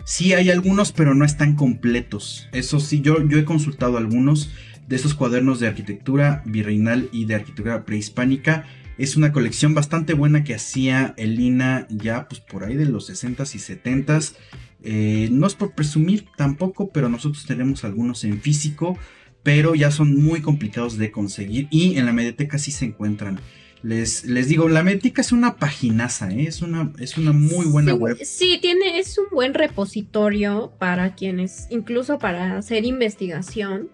Sí 0.05 0.33
hay 0.33 0.51
algunos, 0.51 0.91
pero 0.91 1.15
no 1.15 1.25
están 1.25 1.55
completos. 1.55 2.47
Eso 2.51 2.79
sí, 2.79 3.01
yo, 3.01 3.27
yo 3.27 3.39
he 3.39 3.45
consultado 3.45 3.97
algunos 3.97 4.51
de 4.87 4.95
esos 4.95 5.15
cuadernos 5.15 5.59
de 5.59 5.67
arquitectura 5.67 6.43
virreinal 6.45 7.09
y 7.11 7.25
de 7.25 7.35
arquitectura 7.35 7.85
prehispánica. 7.85 8.65
Es 8.97 9.17
una 9.17 9.31
colección 9.31 9.73
bastante 9.73 10.13
buena 10.13 10.43
que 10.43 10.55
hacía 10.55 11.13
Elina 11.17 11.87
ya 11.89 12.27
pues 12.27 12.39
por 12.39 12.63
ahí 12.63 12.75
de 12.75 12.85
los 12.85 13.09
60s 13.09 13.55
y 13.55 13.59
70s. 13.59 14.35
Eh, 14.83 15.29
no 15.31 15.47
es 15.47 15.55
por 15.55 15.71
presumir 15.71 16.27
tampoco, 16.37 16.89
pero 16.91 17.09
nosotros 17.09 17.45
tenemos 17.45 17.83
algunos 17.83 18.23
en 18.23 18.39
físico. 18.39 18.97
Pero 19.45 19.75
ya 19.75 19.91
son 19.91 20.23
muy 20.23 20.41
complicados 20.41 20.97
de 20.97 21.11
conseguir 21.11 21.67
y 21.69 21.97
en 21.97 22.07
la 22.07 22.13
mediateca 22.13 22.57
sí 22.57 22.71
se 22.71 22.85
encuentran. 22.85 23.39
Les, 23.83 24.25
les 24.25 24.47
digo, 24.47 24.67
la 24.69 24.81
mediateca 24.81 25.21
es 25.21 25.31
una 25.31 25.57
paginaza, 25.57 26.31
¿eh? 26.31 26.47
es, 26.47 26.63
una, 26.63 26.91
es 26.97 27.15
una 27.15 27.31
muy 27.31 27.67
buena 27.67 27.93
web. 27.93 28.17
Sí, 28.23 28.57
tiene, 28.59 28.97
es 28.97 29.19
un 29.19 29.25
buen 29.31 29.53
repositorio 29.53 30.73
para 30.79 31.13
quienes, 31.13 31.67
incluso 31.69 32.17
para 32.17 32.57
hacer 32.57 32.85
investigación. 32.85 33.91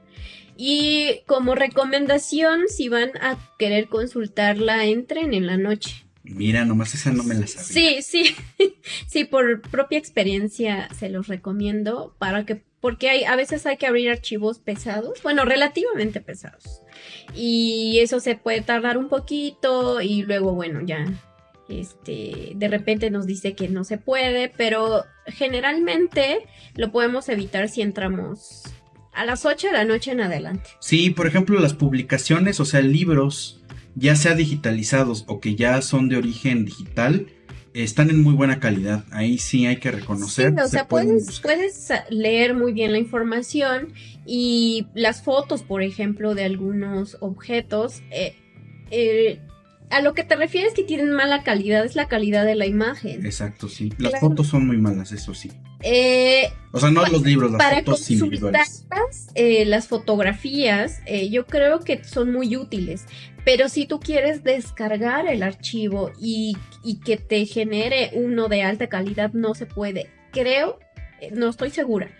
Y 0.55 1.19
como 1.25 1.53
recomendación, 1.53 2.69
si 2.69 2.87
van 2.87 3.09
a 3.19 3.37
querer 3.59 3.89
consultarla, 3.89 4.85
entren 4.85 5.33
en 5.33 5.47
la 5.47 5.57
noche. 5.57 6.05
Mira, 6.23 6.63
nomás 6.63 6.95
esa 6.95 7.11
no 7.11 7.23
me 7.23 7.35
la 7.35 7.47
sabía. 7.47 8.01
Sí, 8.01 8.01
sí, 8.01 8.35
sí, 9.07 9.25
por 9.25 9.61
propia 9.63 9.97
experiencia 9.97 10.87
se 10.97 11.09
los 11.09 11.27
recomiendo 11.27 12.15
para 12.19 12.45
que, 12.45 12.63
porque 12.81 13.09
hay, 13.09 13.23
a 13.23 13.35
veces 13.35 13.65
hay 13.65 13.77
que 13.77 13.87
abrir 13.87 14.09
archivos 14.09 14.59
pesados, 14.59 15.21
bueno, 15.23 15.45
relativamente 15.45 16.19
pesados. 16.19 16.81
Y 17.35 17.99
eso 18.01 18.19
se 18.19 18.35
puede 18.35 18.61
tardar 18.61 18.97
un 18.97 19.07
poquito 19.07 20.01
y 20.01 20.23
luego, 20.23 20.53
bueno, 20.53 20.81
ya, 20.83 21.05
este, 21.69 22.53
de 22.55 22.67
repente 22.67 23.11
nos 23.11 23.25
dice 23.25 23.53
que 23.53 23.69
no 23.69 23.83
se 23.83 23.97
puede, 23.97 24.49
pero 24.49 25.05
generalmente 25.27 26.39
lo 26.75 26.91
podemos 26.91 27.29
evitar 27.29 27.69
si 27.69 27.81
entramos 27.81 28.63
a 29.13 29.25
las 29.25 29.45
8 29.45 29.67
de 29.67 29.73
la 29.73 29.85
noche 29.85 30.11
en 30.11 30.21
adelante. 30.21 30.71
Sí, 30.79 31.11
por 31.11 31.27
ejemplo, 31.27 31.59
las 31.59 31.73
publicaciones, 31.73 32.59
o 32.59 32.65
sea, 32.65 32.81
libros 32.81 33.61
ya 33.95 34.15
sea 34.15 34.35
digitalizados 34.35 35.25
o 35.27 35.39
que 35.39 35.55
ya 35.55 35.81
son 35.81 36.09
de 36.09 36.17
origen 36.17 36.65
digital, 36.65 37.27
están 37.73 38.09
en 38.09 38.21
muy 38.21 38.33
buena 38.33 38.59
calidad. 38.59 39.03
Ahí 39.11 39.37
sí 39.37 39.65
hay 39.65 39.77
que 39.77 39.91
reconocer. 39.91 40.53
o 40.59 40.67
sea, 40.67 40.87
puedes, 40.87 41.39
puedes, 41.39 41.89
leer 42.09 42.53
muy 42.53 42.73
bien 42.73 42.91
la 42.91 42.97
información 42.97 43.93
y 44.25 44.87
las 44.93 45.23
fotos, 45.23 45.63
por 45.63 45.81
ejemplo, 45.81 46.35
de 46.35 46.43
algunos 46.43 47.17
objetos. 47.19 48.01
Eh, 48.11 48.35
eh, 48.91 49.39
a 49.91 50.01
lo 50.01 50.13
que 50.13 50.23
te 50.23 50.35
refieres 50.35 50.73
que 50.73 50.83
tienen 50.83 51.11
mala 51.11 51.43
calidad 51.43 51.83
es 51.85 51.95
la 51.95 52.07
calidad 52.07 52.45
de 52.45 52.55
la 52.55 52.65
imagen. 52.65 53.25
Exacto, 53.25 53.67
sí. 53.67 53.93
Las 53.97 54.19
fotos 54.19 54.47
son 54.47 54.65
muy 54.65 54.77
malas, 54.77 55.11
eso 55.11 55.33
sí. 55.33 55.51
Eh, 55.81 56.49
o 56.71 56.79
sea, 56.79 56.91
no 56.91 57.05
los 57.05 57.23
libros, 57.23 57.51
las 57.51 57.73
fotos 57.75 58.09
individuales. 58.09 58.85
Eh, 59.35 59.65
las 59.65 59.87
fotografías, 59.87 61.01
eh, 61.05 61.29
yo 61.29 61.45
creo 61.45 61.79
que 61.79 62.03
son 62.03 62.31
muy 62.31 62.55
útiles. 62.55 63.05
Pero 63.43 63.69
si 63.69 63.85
tú 63.85 63.99
quieres 63.99 64.43
descargar 64.43 65.27
el 65.27 65.43
archivo 65.43 66.11
y, 66.19 66.57
y 66.83 66.99
que 66.99 67.17
te 67.17 67.45
genere 67.45 68.11
uno 68.13 68.47
de 68.47 68.63
alta 68.63 68.87
calidad, 68.87 69.33
no 69.33 69.55
se 69.55 69.65
puede. 69.65 70.09
Creo, 70.31 70.79
no 71.33 71.49
estoy 71.49 71.71
segura 71.71 72.11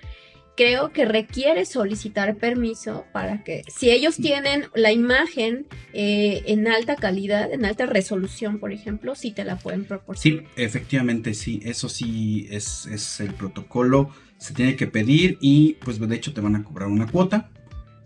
creo 0.56 0.92
que 0.92 1.06
requiere 1.06 1.66
solicitar 1.66 2.36
permiso 2.36 3.06
para 3.14 3.44
que 3.44 3.64
si 3.68 3.90
ellos 3.90 4.18
tienen 4.18 4.66
la 4.76 4.92
imagen 4.92 5.66
eh, 5.94 6.44
en 6.48 6.68
alta 6.68 6.96
calidad, 6.96 7.52
en 7.52 7.66
alta 7.66 7.86
resolución, 7.86 8.60
por 8.60 8.72
ejemplo, 8.72 9.16
sí 9.16 9.32
te 9.32 9.44
la 9.44 9.58
pueden 9.58 9.86
proporcionar. 9.86 10.44
Sí, 10.44 10.48
efectivamente, 10.56 11.34
sí, 11.34 11.62
eso 11.64 11.90
sí 11.90 12.48
es, 12.50 12.86
es 12.88 13.20
el 13.20 13.34
protocolo, 13.34 14.12
se 14.38 14.54
tiene 14.54 14.76
que 14.76 14.88
pedir 14.88 15.38
y 15.40 15.74
pues 15.76 16.00
de 16.00 16.16
hecho 16.16 16.34
te 16.34 16.42
van 16.42 16.56
a 16.56 16.64
cobrar 16.64 16.90
una 16.90 17.08
cuota, 17.08 17.50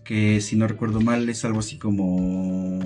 que 0.03 0.39
si 0.41 0.55
no 0.55 0.67
recuerdo 0.67 1.01
mal 1.01 1.27
es 1.29 1.43
algo 1.45 1.59
así 1.59 1.77
como 1.77 2.79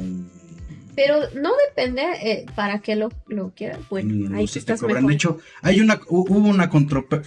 pero 0.96 1.18
no 1.36 1.52
depende 1.68 2.04
eh, 2.22 2.46
para 2.56 2.80
qué 2.80 2.96
lo, 2.96 3.10
lo 3.28 3.52
quieran. 3.56 3.82
Bueno, 3.90 4.36
ahí 4.36 4.46
te 4.48 4.76
cobran. 4.78 5.06
De 5.06 5.14
hecho, 5.14 5.40
hay 5.62 5.80
una, 5.82 6.00
hubo 6.08 6.50
una, 6.50 6.70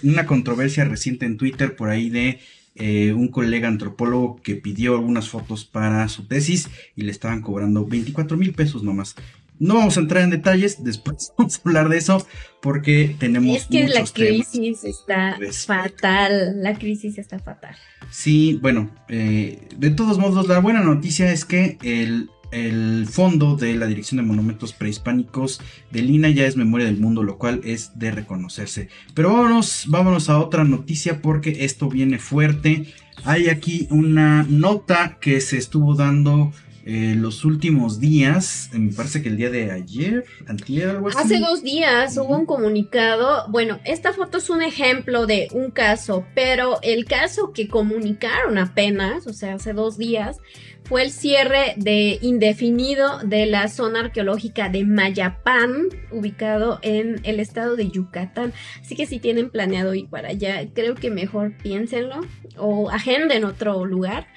una 0.03 0.25
controversia 0.25 0.85
reciente 0.85 1.25
en 1.25 1.37
Twitter 1.37 1.75
por 1.75 1.89
ahí 1.89 2.09
de 2.09 2.39
eh, 2.75 3.13
un 3.13 3.27
colega 3.27 3.67
antropólogo 3.67 4.41
que 4.41 4.55
pidió 4.55 4.95
algunas 4.95 5.29
fotos 5.29 5.63
para 5.63 6.07
su 6.09 6.27
tesis 6.27 6.69
y 6.95 7.03
le 7.03 7.11
estaban 7.11 7.41
cobrando 7.41 7.85
24 7.85 8.35
mil 8.35 8.53
pesos 8.53 8.83
nomás. 8.83 9.15
No 9.59 9.75
vamos 9.75 9.97
a 9.97 9.99
entrar 9.99 10.23
en 10.23 10.31
detalles, 10.31 10.83
después 10.83 11.31
vamos 11.37 11.57
a 11.57 11.69
hablar 11.69 11.89
de 11.89 11.97
eso 11.97 12.25
porque 12.61 13.15
tenemos... 13.19 13.57
Es 13.57 13.67
que 13.67 13.87
la 13.87 14.03
crisis 14.03 14.83
está 14.83 15.37
fatal, 15.67 16.63
la 16.63 16.73
crisis 16.73 17.19
está 17.19 17.37
fatal. 17.37 17.75
Sí, 18.09 18.57
bueno, 18.61 18.89
eh, 19.07 19.67
de 19.77 19.91
todos 19.91 20.17
modos, 20.17 20.47
la 20.47 20.59
buena 20.59 20.81
noticia 20.81 21.31
es 21.31 21.45
que 21.45 21.77
el 21.83 22.31
el 22.53 23.07
fondo 23.09 23.55
de 23.55 23.75
la 23.75 23.87
Dirección 23.87 24.17
de 24.17 24.27
Monumentos 24.27 24.73
Prehispánicos 24.73 25.59
de 25.91 26.01
Lina 26.01 26.29
ya 26.29 26.45
es 26.45 26.55
memoria 26.55 26.85
del 26.85 26.99
mundo, 26.99 27.23
lo 27.23 27.37
cual 27.37 27.61
es 27.63 27.97
de 27.97 28.11
reconocerse. 28.11 28.89
Pero 29.13 29.33
vámonos, 29.33 29.85
vámonos 29.87 30.29
a 30.29 30.39
otra 30.39 30.63
noticia 30.63 31.21
porque 31.21 31.65
esto 31.65 31.89
viene 31.89 32.19
fuerte. 32.19 32.93
Hay 33.25 33.49
aquí 33.49 33.87
una 33.89 34.43
nota 34.43 35.17
que 35.19 35.41
se 35.41 35.57
estuvo 35.57 35.95
dando 35.95 36.51
eh, 36.85 37.15
los 37.17 37.45
últimos 37.45 37.99
días, 37.99 38.69
me 38.73 38.91
parece 38.91 39.21
que 39.21 39.29
el 39.29 39.37
día 39.37 39.49
de 39.49 39.71
ayer, 39.71 40.25
antier, 40.47 40.89
algo 40.89 41.07
así. 41.07 41.17
Hace 41.17 41.39
dos 41.39 41.63
días 41.63 42.17
hubo 42.17 42.35
un 42.35 42.45
comunicado, 42.45 43.47
bueno, 43.49 43.79
esta 43.85 44.11
foto 44.11 44.37
es 44.37 44.49
un 44.49 44.61
ejemplo 44.61 45.25
de 45.25 45.47
un 45.53 45.71
caso, 45.71 46.25
pero 46.35 46.79
el 46.81 47.05
caso 47.05 47.53
que 47.53 47.69
comunicaron 47.69 48.57
apenas, 48.57 49.27
o 49.27 49.33
sea, 49.33 49.53
hace 49.55 49.71
dos 49.71 49.97
días, 49.97 50.39
fue 50.83 51.03
el 51.03 51.11
cierre 51.11 51.75
de 51.77 52.19
indefinido 52.21 53.19
de 53.19 53.45
la 53.45 53.69
zona 53.69 54.01
arqueológica 54.01 54.67
de 54.67 54.83
Mayapán, 54.83 55.87
ubicado 56.11 56.79
en 56.81 57.21
el 57.23 57.39
estado 57.39 57.77
de 57.77 57.89
Yucatán. 57.89 58.51
Así 58.81 58.95
que 58.95 59.05
si 59.05 59.19
tienen 59.19 59.49
planeado 59.49 59.93
ir 59.93 60.09
para 60.09 60.29
allá, 60.29 60.67
creo 60.73 60.95
que 60.95 61.09
mejor 61.09 61.55
piénsenlo 61.57 62.19
o 62.57 62.89
agenden 62.89 63.45
otro 63.45 63.85
lugar. 63.85 64.27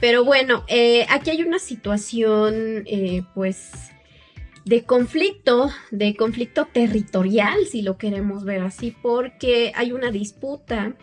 Pero 0.00 0.24
bueno, 0.24 0.64
eh, 0.68 1.06
aquí 1.08 1.30
hay 1.30 1.42
una 1.42 1.58
situación, 1.58 2.84
eh, 2.86 3.22
pues, 3.34 3.70
de 4.64 4.84
conflicto, 4.84 5.70
de 5.90 6.14
conflicto 6.16 6.66
territorial, 6.66 7.66
si 7.70 7.82
lo 7.82 7.98
queremos 7.98 8.44
ver 8.44 8.62
así, 8.62 8.94
porque 9.02 9.72
hay 9.74 9.92
una 9.92 10.10
disputa 10.10 10.94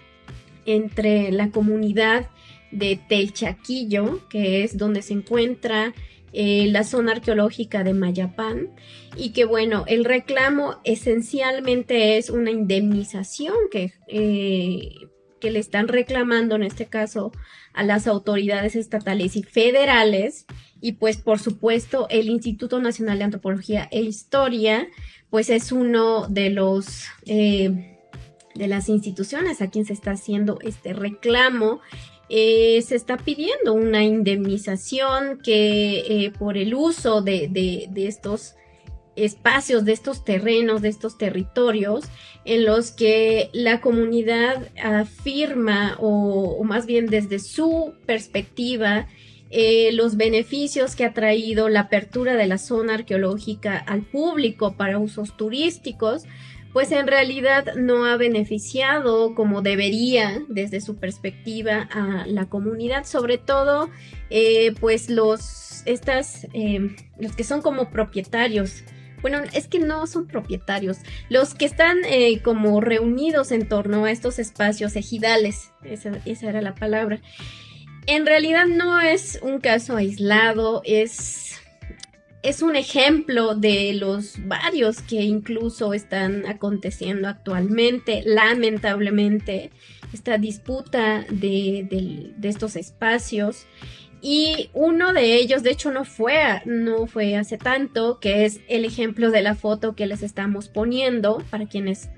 entre 0.65 1.31
la 1.31 1.49
comunidad 1.49 2.29
de 2.71 2.99
Telchaquillo, 3.07 4.27
que 4.29 4.63
es 4.63 4.77
donde 4.77 5.01
se 5.01 5.13
encuentra 5.13 5.93
eh, 6.31 6.67
la 6.69 6.83
zona 6.83 7.13
arqueológica 7.13 7.83
de 7.83 7.93
Mayapán, 7.93 8.69
y 9.15 9.31
que 9.31 9.45
bueno, 9.45 9.83
el 9.87 10.05
reclamo 10.05 10.79
esencialmente 10.83 12.17
es 12.17 12.29
una 12.29 12.51
indemnización 12.51 13.55
que, 13.71 13.93
que 15.39 15.51
le 15.51 15.59
están 15.59 15.87
reclamando 15.87 16.55
en 16.55 16.63
este 16.63 16.85
caso 16.85 17.31
a 17.79 17.83
las 17.83 18.07
autoridades 18.07 18.75
estatales 18.75 19.37
y 19.37 19.43
federales 19.43 20.45
y 20.81 20.93
pues 20.93 21.15
por 21.15 21.39
supuesto 21.39 22.07
el 22.09 22.27
Instituto 22.27 22.81
Nacional 22.81 23.19
de 23.19 23.23
Antropología 23.23 23.87
e 23.89 24.01
Historia 24.01 24.89
pues 25.29 25.49
es 25.49 25.71
uno 25.71 26.27
de 26.27 26.49
los 26.49 27.05
eh, 27.25 27.97
de 28.53 28.67
las 28.67 28.89
instituciones 28.89 29.61
a 29.61 29.69
quien 29.69 29.85
se 29.85 29.93
está 29.93 30.11
haciendo 30.11 30.59
este 30.61 30.91
reclamo. 30.91 31.79
Eh, 32.27 32.81
se 32.81 32.95
está 32.97 33.15
pidiendo 33.15 33.73
una 33.73 34.03
indemnización 34.03 35.39
que 35.41 35.99
eh, 36.25 36.31
por 36.37 36.57
el 36.57 36.73
uso 36.73 37.21
de, 37.21 37.47
de 37.47 38.07
estos 38.07 38.55
espacios, 39.25 39.85
de 39.85 39.93
estos 39.93 40.23
terrenos, 40.23 40.81
de 40.81 40.89
estos 40.89 41.17
territorios, 41.17 42.05
en 42.45 42.65
los 42.65 42.91
que 42.91 43.49
la 43.53 43.81
comunidad 43.81 44.69
afirma, 44.81 45.97
o, 45.99 46.63
más 46.63 46.85
bien 46.85 47.07
desde 47.07 47.39
su 47.39 47.93
perspectiva, 48.05 49.07
eh, 49.51 49.91
los 49.93 50.15
beneficios 50.15 50.95
que 50.95 51.05
ha 51.05 51.13
traído 51.13 51.69
la 51.69 51.81
apertura 51.81 52.35
de 52.35 52.47
la 52.47 52.57
zona 52.57 52.95
arqueológica 52.95 53.77
al 53.77 54.03
público 54.03 54.75
para 54.75 54.99
usos 54.99 55.35
turísticos, 55.37 56.25
pues 56.73 56.91
en 56.91 57.07
realidad 57.07 57.73
no 57.75 58.05
ha 58.05 58.15
beneficiado 58.17 59.33
como 59.33 59.61
debería 59.61 60.43
desde 60.49 60.81
su 60.81 60.97
perspectiva 60.97 61.89
a 61.91 62.25
la 62.27 62.47
comunidad, 62.47 63.05
sobre 63.05 63.37
todo 63.37 63.89
eh, 64.29 64.73
pues 64.79 65.09
los 65.09 65.81
estas 65.85 66.47
eh, 66.53 66.95
los 67.17 67.35
que 67.35 67.43
son 67.43 67.61
como 67.61 67.89
propietarios 67.89 68.83
bueno, 69.21 69.41
es 69.53 69.67
que 69.67 69.79
no 69.79 70.07
son 70.07 70.27
propietarios, 70.27 70.97
los 71.29 71.53
que 71.53 71.65
están 71.65 71.97
eh, 72.05 72.41
como 72.41 72.81
reunidos 72.81 73.51
en 73.51 73.67
torno 73.67 74.05
a 74.05 74.11
estos 74.11 74.39
espacios 74.39 74.95
ejidales, 74.95 75.71
esa, 75.83 76.11
era 76.25 76.61
la 76.61 76.75
palabra. 76.75 77.21
En 78.07 78.25
realidad 78.25 78.65
no 78.65 78.99
es 78.99 79.39
un 79.41 79.59
caso 79.59 79.95
aislado, 79.95 80.81
es, 80.85 81.59
es 82.41 82.61
un 82.61 82.75
ejemplo 82.75 83.55
de 83.55 83.93
los 83.93 84.35
varios 84.47 85.01
que 85.01 85.21
incluso 85.21 85.93
están 85.93 86.45
aconteciendo 86.47 87.27
actualmente, 87.27 88.23
lamentablemente, 88.25 89.71
esta 90.11 90.37
disputa 90.37 91.25
de, 91.29 92.33
de 92.35 92.49
estos 92.49 92.75
espacios. 92.75 93.67
Y 94.21 94.69
uno 94.73 95.13
de 95.13 95.35
ellos, 95.35 95.63
de 95.63 95.71
hecho, 95.71 95.91
no 95.91 96.03
fue, 96.05 96.61
no 96.65 97.07
fue 97.07 97.35
hace 97.37 97.57
tanto, 97.57 98.19
que 98.19 98.45
es 98.45 98.59
el 98.67 98.85
ejemplo 98.85 99.31
de 99.31 99.41
la 99.41 99.55
foto 99.55 99.95
que 99.95 100.07
les 100.07 100.23
estamos 100.23 100.67
poniendo. 100.67 101.43
Para 101.49 101.67
quienes 101.67 102.09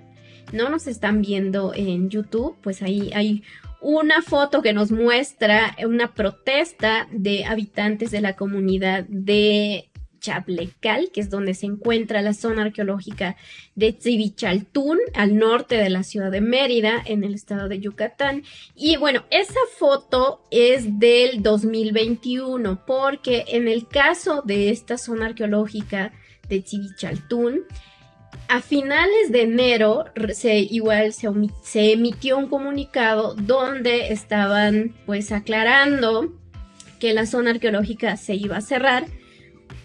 no 0.51 0.69
nos 0.69 0.87
están 0.87 1.21
viendo 1.21 1.73
en 1.75 2.09
YouTube, 2.09 2.57
pues 2.61 2.81
ahí 2.81 3.11
hay 3.13 3.43
una 3.81 4.21
foto 4.21 4.61
que 4.61 4.73
nos 4.73 4.91
muestra 4.91 5.75
una 5.85 6.13
protesta 6.13 7.07
de 7.11 7.45
habitantes 7.45 8.11
de 8.11 8.21
la 8.21 8.35
comunidad 8.35 9.05
de 9.07 9.90
Chablecal, 10.21 11.09
que 11.11 11.19
es 11.19 11.29
donde 11.29 11.53
se 11.53 11.65
encuentra 11.65 12.21
la 12.21 12.33
zona 12.33 12.61
arqueológica 12.61 13.35
de 13.75 13.91
Tzivichaltún, 13.91 14.99
al 15.13 15.35
norte 15.35 15.75
de 15.75 15.89
la 15.89 16.03
ciudad 16.03 16.31
de 16.31 16.39
Mérida, 16.39 17.01
en 17.05 17.25
el 17.25 17.33
estado 17.33 17.67
de 17.67 17.79
Yucatán. 17.79 18.43
Y 18.75 18.95
bueno, 18.95 19.25
esa 19.31 19.59
foto 19.77 20.43
es 20.51 20.99
del 20.99 21.43
2021, 21.43 22.85
porque 22.85 23.43
en 23.49 23.67
el 23.67 23.87
caso 23.87 24.43
de 24.45 24.69
esta 24.69 24.97
zona 24.97 25.25
arqueológica 25.25 26.13
de 26.47 26.61
Tzivichaltún, 26.61 27.61
a 28.47 28.61
finales 28.61 29.31
de 29.31 29.43
enero 29.43 30.05
se, 30.33 30.59
igual 30.59 31.13
se, 31.13 31.29
se, 31.63 31.93
emitió 31.93 32.37
un 32.37 32.47
comunicado 32.47 33.33
donde 33.35 34.11
estaban 34.11 34.93
pues 35.05 35.31
aclarando 35.31 36.33
que 36.99 37.13
la 37.13 37.25
zona 37.25 37.51
arqueológica 37.51 38.17
se 38.17 38.35
iba 38.35 38.57
a 38.57 38.61
cerrar. 38.61 39.05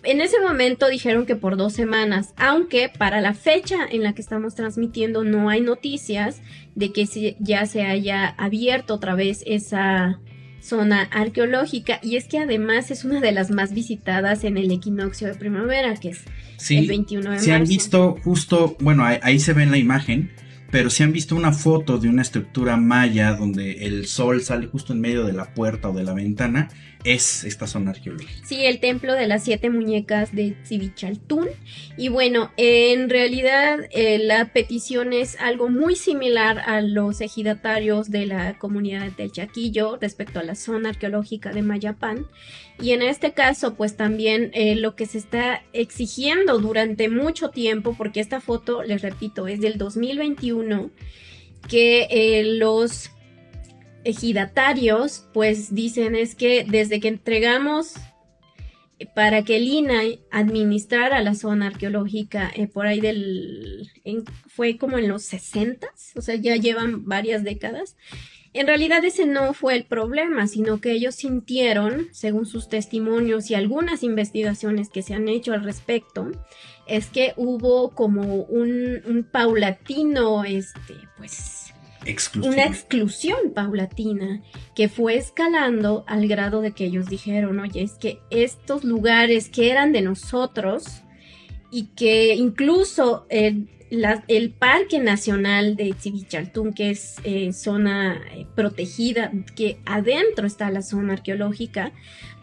En 0.07 0.21
ese 0.21 0.41
momento 0.41 0.89
dijeron 0.89 1.27
que 1.27 1.37
por 1.37 1.57
dos 1.57 1.73
semanas, 1.73 2.33
aunque 2.37 2.89
para 2.89 3.21
la 3.21 3.35
fecha 3.35 3.79
en 3.91 4.03
la 4.03 4.15
que 4.15 4.23
estamos 4.23 4.55
transmitiendo 4.55 5.25
no 5.25 5.51
hay 5.51 5.61
noticias 5.61 6.41
de 6.75 6.93
que 6.93 7.07
ya 7.41 7.67
se 7.67 7.83
haya 7.83 8.29
abierto 8.29 8.95
otra 8.95 9.15
vez 9.15 9.43
esa, 9.47 10.21
zona 10.67 11.03
arqueológica 11.03 12.01
y 12.03 12.17
es 12.17 12.27
que 12.27 12.39
además 12.39 12.91
es 12.91 13.05
una 13.05 13.21
de 13.21 13.33
las 13.33 13.51
más 13.51 13.73
visitadas 13.73 14.45
en 14.45 14.57
el 14.57 14.71
equinoccio 14.71 15.29
de 15.29 15.35
primavera, 15.35 15.95
que 15.95 16.11
es 16.11 16.25
el 16.71 16.89
21 16.89 17.23
de 17.23 17.29
marzo. 17.29 17.45
Se 17.45 17.53
han 17.53 17.65
visto 17.65 18.17
justo, 18.25 18.77
bueno, 18.81 19.05
ahí, 19.05 19.39
se 19.39 19.53
ve 19.53 19.63
en 19.63 19.71
la 19.71 19.79
imagen, 19.79 20.33
pero 20.71 20.91
si 20.91 21.03
han 21.03 21.13
visto 21.13 21.37
una 21.37 21.53
foto 21.53 21.99
de 21.99 22.09
una 22.09 22.23
estructura 22.23 22.77
maya 22.77 23.35
donde 23.35 23.87
el 23.87 24.07
sol 24.07 24.43
sale 24.43 24.67
justo 24.67 24.93
en 24.93 25.01
medio 25.01 25.25
de 25.25 25.33
la 25.33 25.55
puerta 25.55 25.91
o 25.91 25.93
de 25.93 26.05
la 26.05 26.15
ventana, 26.15 26.69
es 27.05 27.45
esta 27.45 27.67
zona 27.67 27.93
arqueológica. 27.93 28.33
Sí, 28.45 28.67
el 28.67 28.81
templo 28.81 29.15
de 29.15 29.29
las 29.29 29.45
siete 29.45 29.71
muñecas 29.71 30.35
de 30.35 30.57
Tzivichaltún. 30.65 31.49
Y 31.97 32.09
bueno, 32.09 32.51
en 32.57 33.09
realidad 33.09 33.79
eh, 33.93 34.19
la 34.19 34.47
petición 34.53 35.13
es 35.13 35.37
algo 35.41 35.69
muy 35.69 35.95
similar 35.95 36.59
a 36.59 36.81
los 36.81 37.21
ejidatarios 37.21 38.11
de 38.11 38.27
la 38.27 38.59
comunidad 38.59 39.13
del 39.13 39.31
Chaquillo 39.31 39.99
respecto 40.01 40.41
a 40.41 40.43
la 40.43 40.57
zona 40.57 40.91
arqueológica 40.91 41.53
de 41.53 41.63
Mayapán. 41.63 42.27
Y 42.81 42.93
en 42.93 43.03
este 43.03 43.33
caso, 43.33 43.75
pues 43.75 43.97
también 43.97 44.51
eh, 44.53 44.77
lo 44.77 44.97
que 44.97 45.07
se 45.07 45.19
está 45.19 45.63
exigiendo 45.73 46.59
durante 46.59 47.09
mucho 47.09 47.49
tiempo, 47.49 47.95
porque 47.97 48.21
esta 48.21 48.41
foto, 48.41 48.83
les 48.83 49.01
repito, 49.01 49.49
es 49.49 49.61
del 49.61 49.79
2021, 49.79 50.91
que 51.69 52.07
eh, 52.11 52.45
los 52.45 53.11
ejidatarios 54.05 55.27
pues 55.33 55.75
dicen 55.75 56.15
es 56.15 56.37
que 56.37 56.65
desde 56.65 57.01
que 57.01 57.09
entregamos 57.09 57.95
para 59.15 59.43
que 59.43 59.57
el 59.57 59.67
INAI 59.67 60.21
administrara 60.31 61.21
la 61.21 61.35
zona 61.35 61.67
arqueológica 61.67 62.51
eh, 62.55 62.67
por 62.67 62.87
ahí 62.87 63.01
del 63.01 63.91
fue 64.47 64.79
como 64.79 64.97
en 64.97 65.09
los 65.09 65.23
60, 65.25 65.87
o 66.15 66.21
sea, 66.21 66.37
ya 66.37 66.57
llevan 66.57 67.05
varias 67.05 67.45
décadas. 67.45 67.97
En 68.57 68.67
realidad 68.67 69.05
ese 69.05 69.27
no 69.27 69.53
fue 69.53 69.77
el 69.77 69.85
problema, 69.85 70.47
sino 70.47 70.81
que 70.81 70.93
ellos 70.93 71.15
sintieron, 71.15 72.09
según 72.13 72.47
sus 72.47 72.71
testimonios 72.71 73.51
y 73.51 73.55
algunas 73.55 74.03
investigaciones 74.03 74.89
que 74.89 75.03
se 75.03 75.13
han 75.13 75.29
hecho 75.29 75.53
al 75.53 75.63
respecto, 75.63 76.31
es 76.87 77.09
que 77.09 77.35
hubo 77.37 77.91
como 77.91 78.23
un, 78.45 79.03
un 79.05 79.25
paulatino, 79.25 80.45
este, 80.45 80.95
pues 81.19 81.75
una 82.43 82.65
exclusión 82.65 83.53
paulatina 83.55 84.43
que 84.75 84.89
fue 84.89 85.17
escalando 85.17 86.05
al 86.07 86.27
grado 86.27 86.63
de 86.63 86.73
que 86.73 86.87
ellos 86.87 87.07
dijeron, 87.11 87.61
oye, 87.61 87.83
es 87.83 87.93
que 87.99 88.21
estos 88.31 88.85
lugares 88.85 89.51
que 89.51 89.71
eran 89.71 89.93
de 89.93 90.01
nosotros 90.01 91.03
y 91.71 91.89
que 91.89 92.35
incluso 92.37 93.27
el, 93.91 94.51
Parque 94.51 94.99
Nacional 94.99 95.77
de 95.77 95.93
Tzivichaltún, 95.93 96.73
que 96.73 96.91
es 96.91 97.17
eh, 97.25 97.53
zona 97.53 98.21
eh, 98.35 98.47
protegida, 98.55 99.31
que 99.55 99.79
adentro 99.85 100.47
está 100.47 100.71
la 100.71 100.83
zona 100.83 101.15
arqueológica, 101.15 101.93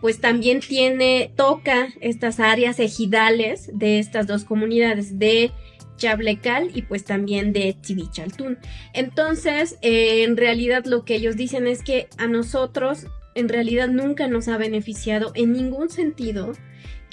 pues 0.02 0.20
también 0.20 0.60
tiene, 0.60 1.32
toca 1.36 1.90
estas 2.02 2.40
áreas 2.40 2.80
ejidales 2.80 3.70
de 3.74 4.00
estas 4.00 4.28
dos 4.28 4.44
comunidades, 4.44 5.20
de 5.20 5.52
Chablecal 5.98 6.72
y 6.74 6.82
pues 6.82 7.06
también 7.06 7.54
de 7.54 7.76
Tivichaltún. 7.80 8.58
Entonces, 8.94 9.78
eh, 9.82 10.24
en 10.24 10.38
realidad 10.38 10.86
lo 10.86 11.06
que 11.06 11.16
ellos 11.16 11.36
dicen 11.36 11.68
es 11.68 11.84
que 11.84 12.08
a 12.18 12.28
nosotros 12.28 13.08
en 13.36 13.50
realidad 13.50 13.88
nunca 13.88 14.28
nos 14.28 14.48
ha 14.48 14.58
beneficiado 14.58 15.32
en 15.36 15.54
ningún 15.54 15.90
sentido 15.90 16.54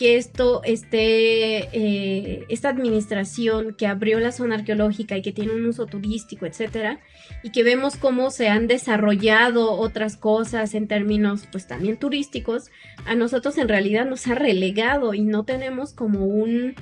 que 0.01 0.17
esto 0.17 0.63
esté, 0.65 1.59
eh, 1.77 2.47
esta 2.49 2.71
administración 2.71 3.75
que 3.75 3.87
abrió 3.87 4.19
la 4.19 4.33
zona 4.33 4.55
arqueológica 4.55 5.15
y 5.19 5.21
que 5.21 5.31
tiene 5.31 5.53
un 5.53 5.67
uso 5.67 5.85
turístico, 5.85 6.47
etcétera, 6.47 7.01
y 7.43 7.51
que 7.51 7.63
vemos 7.63 7.97
cómo 7.97 8.31
se 8.31 8.49
han 8.49 8.67
desarrollado 8.67 9.73
otras 9.73 10.17
cosas 10.17 10.73
en 10.73 10.89
términos, 10.89 11.47
pues 11.53 11.67
también 11.67 11.99
turísticos, 11.99 12.71
a 13.05 13.15
nosotros 13.15 13.59
en 13.59 13.69
realidad 13.69 14.07
nos 14.07 14.27
ha 14.27 14.35
relegado 14.35 15.13
y 15.13 15.21
no 15.21 15.45
tenemos 15.45 15.93
como 15.93 16.25
un, 16.25 16.77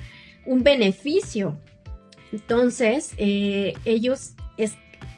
un 0.45 0.63
beneficio. 0.63 1.59
Entonces, 2.31 3.15
eh, 3.17 3.73
ellos 3.83 4.31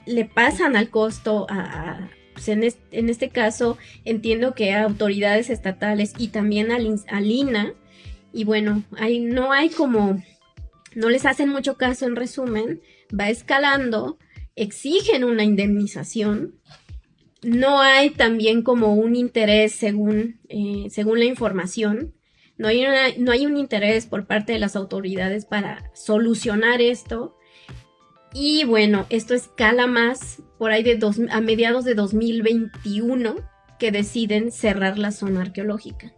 le 0.07 0.25
pasan 0.25 0.75
al 0.75 0.89
costo 0.89 1.45
a, 1.51 2.09
pues, 2.33 2.47
en, 2.47 2.63
este 3.09 3.29
caso 3.29 3.77
entiendo 4.05 4.55
que 4.55 4.73
a 4.73 4.85
autoridades 4.85 5.51
estatales 5.51 6.13
y 6.17 6.29
también 6.29 6.71
al, 6.71 6.99
al 7.07 7.29
INA, 7.29 7.75
y 8.33 8.43
bueno, 8.43 8.83
ahí 8.97 9.19
no 9.19 9.51
hay 9.51 9.69
como, 9.69 10.21
no 10.95 11.09
les 11.09 11.25
hacen 11.25 11.49
mucho 11.49 11.77
caso 11.77 12.05
en 12.05 12.15
resumen, 12.15 12.81
va 13.17 13.29
escalando, 13.29 14.17
exigen 14.55 15.23
una 15.23 15.43
indemnización, 15.43 16.55
no 17.43 17.81
hay 17.81 18.11
también 18.11 18.61
como 18.61 18.93
un 18.93 19.15
interés 19.15 19.73
según, 19.73 20.39
eh, 20.49 20.87
según 20.89 21.19
la 21.19 21.25
información, 21.25 22.13
no 22.57 22.67
hay, 22.67 22.85
no 23.17 23.31
hay 23.31 23.47
un 23.47 23.57
interés 23.57 24.05
por 24.05 24.27
parte 24.27 24.53
de 24.53 24.59
las 24.59 24.75
autoridades 24.75 25.45
para 25.45 25.89
solucionar 25.95 26.79
esto. 26.79 27.35
Y 28.33 28.65
bueno, 28.65 29.07
esto 29.09 29.33
escala 29.33 29.87
más 29.87 30.43
por 30.59 30.71
ahí 30.71 30.83
de 30.83 30.95
dos, 30.95 31.19
a 31.31 31.41
mediados 31.41 31.85
de 31.85 31.95
2021 31.95 33.35
que 33.79 33.91
deciden 33.91 34.51
cerrar 34.51 34.99
la 34.99 35.11
zona 35.11 35.41
arqueológica. 35.41 36.13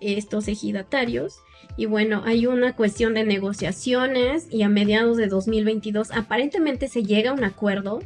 Estos 0.00 0.46
ejidatarios. 0.46 1.38
Y 1.76 1.86
bueno, 1.86 2.22
hay 2.24 2.46
una 2.46 2.74
cuestión 2.74 3.14
de 3.14 3.24
negociaciones 3.24 4.48
y 4.50 4.62
a 4.62 4.68
mediados 4.68 5.16
de 5.16 5.28
2022 5.28 6.10
aparentemente 6.10 6.88
se 6.88 7.04
llega 7.04 7.30
a 7.30 7.34
un 7.34 7.44
acuerdo 7.44 8.00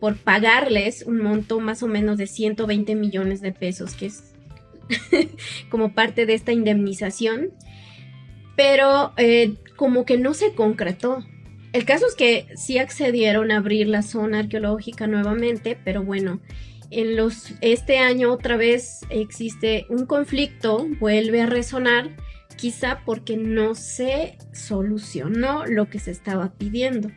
por 0.00 0.16
pagarles 0.16 1.04
un 1.06 1.18
monto 1.18 1.60
más 1.60 1.84
o 1.84 1.86
menos 1.86 2.18
de 2.18 2.26
120 2.26 2.96
millones 2.96 3.40
de 3.40 3.52
pesos, 3.52 3.94
que 3.94 4.06
es 4.06 4.34
como 5.70 5.94
parte 5.94 6.26
de 6.26 6.34
esta 6.34 6.52
indemnización, 6.52 7.50
pero 8.56 9.12
eh, 9.16 9.54
como 9.76 10.04
que 10.04 10.18
no 10.18 10.34
se 10.34 10.54
concretó. 10.54 11.24
El 11.72 11.84
caso 11.84 12.06
es 12.06 12.16
que 12.16 12.48
sí 12.56 12.78
accedieron 12.78 13.52
a 13.52 13.58
abrir 13.58 13.86
la 13.86 14.02
zona 14.02 14.40
arqueológica 14.40 15.06
nuevamente, 15.06 15.78
pero 15.84 16.02
bueno, 16.02 16.40
en 16.90 17.16
los 17.16 17.54
este 17.60 17.98
año 17.98 18.32
otra 18.32 18.56
vez 18.56 19.00
existe 19.08 19.86
un 19.88 20.04
conflicto, 20.04 20.86
vuelve 21.00 21.40
a 21.40 21.46
resonar, 21.46 22.10
quizá 22.54 23.02
porque 23.04 23.36
no 23.36 23.74
se 23.74 24.38
solucionó 24.52 25.66
lo 25.66 25.88
que 25.88 25.98
se 25.98 26.10
estaba 26.10 26.52
pidiendo. 26.54 27.10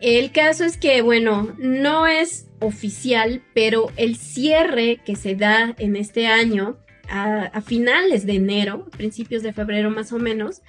El 0.00 0.32
caso 0.32 0.64
es 0.64 0.76
que, 0.76 1.00
bueno, 1.02 1.54
no 1.58 2.06
es 2.06 2.48
oficial, 2.60 3.42
pero 3.54 3.90
el 3.96 4.16
cierre 4.16 5.00
que 5.04 5.16
se 5.16 5.34
da 5.34 5.74
en 5.78 5.96
este 5.96 6.26
año 6.26 6.78
a, 7.08 7.60
finales 7.62 8.26
de 8.26 8.34
enero, 8.34 8.86
principios 8.96 9.42
de 9.42 9.52
febrero 9.52 9.90
más 9.90 10.12
o 10.12 10.18
menos, 10.18 10.62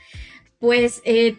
pues 0.60 1.02
eh, 1.06 1.36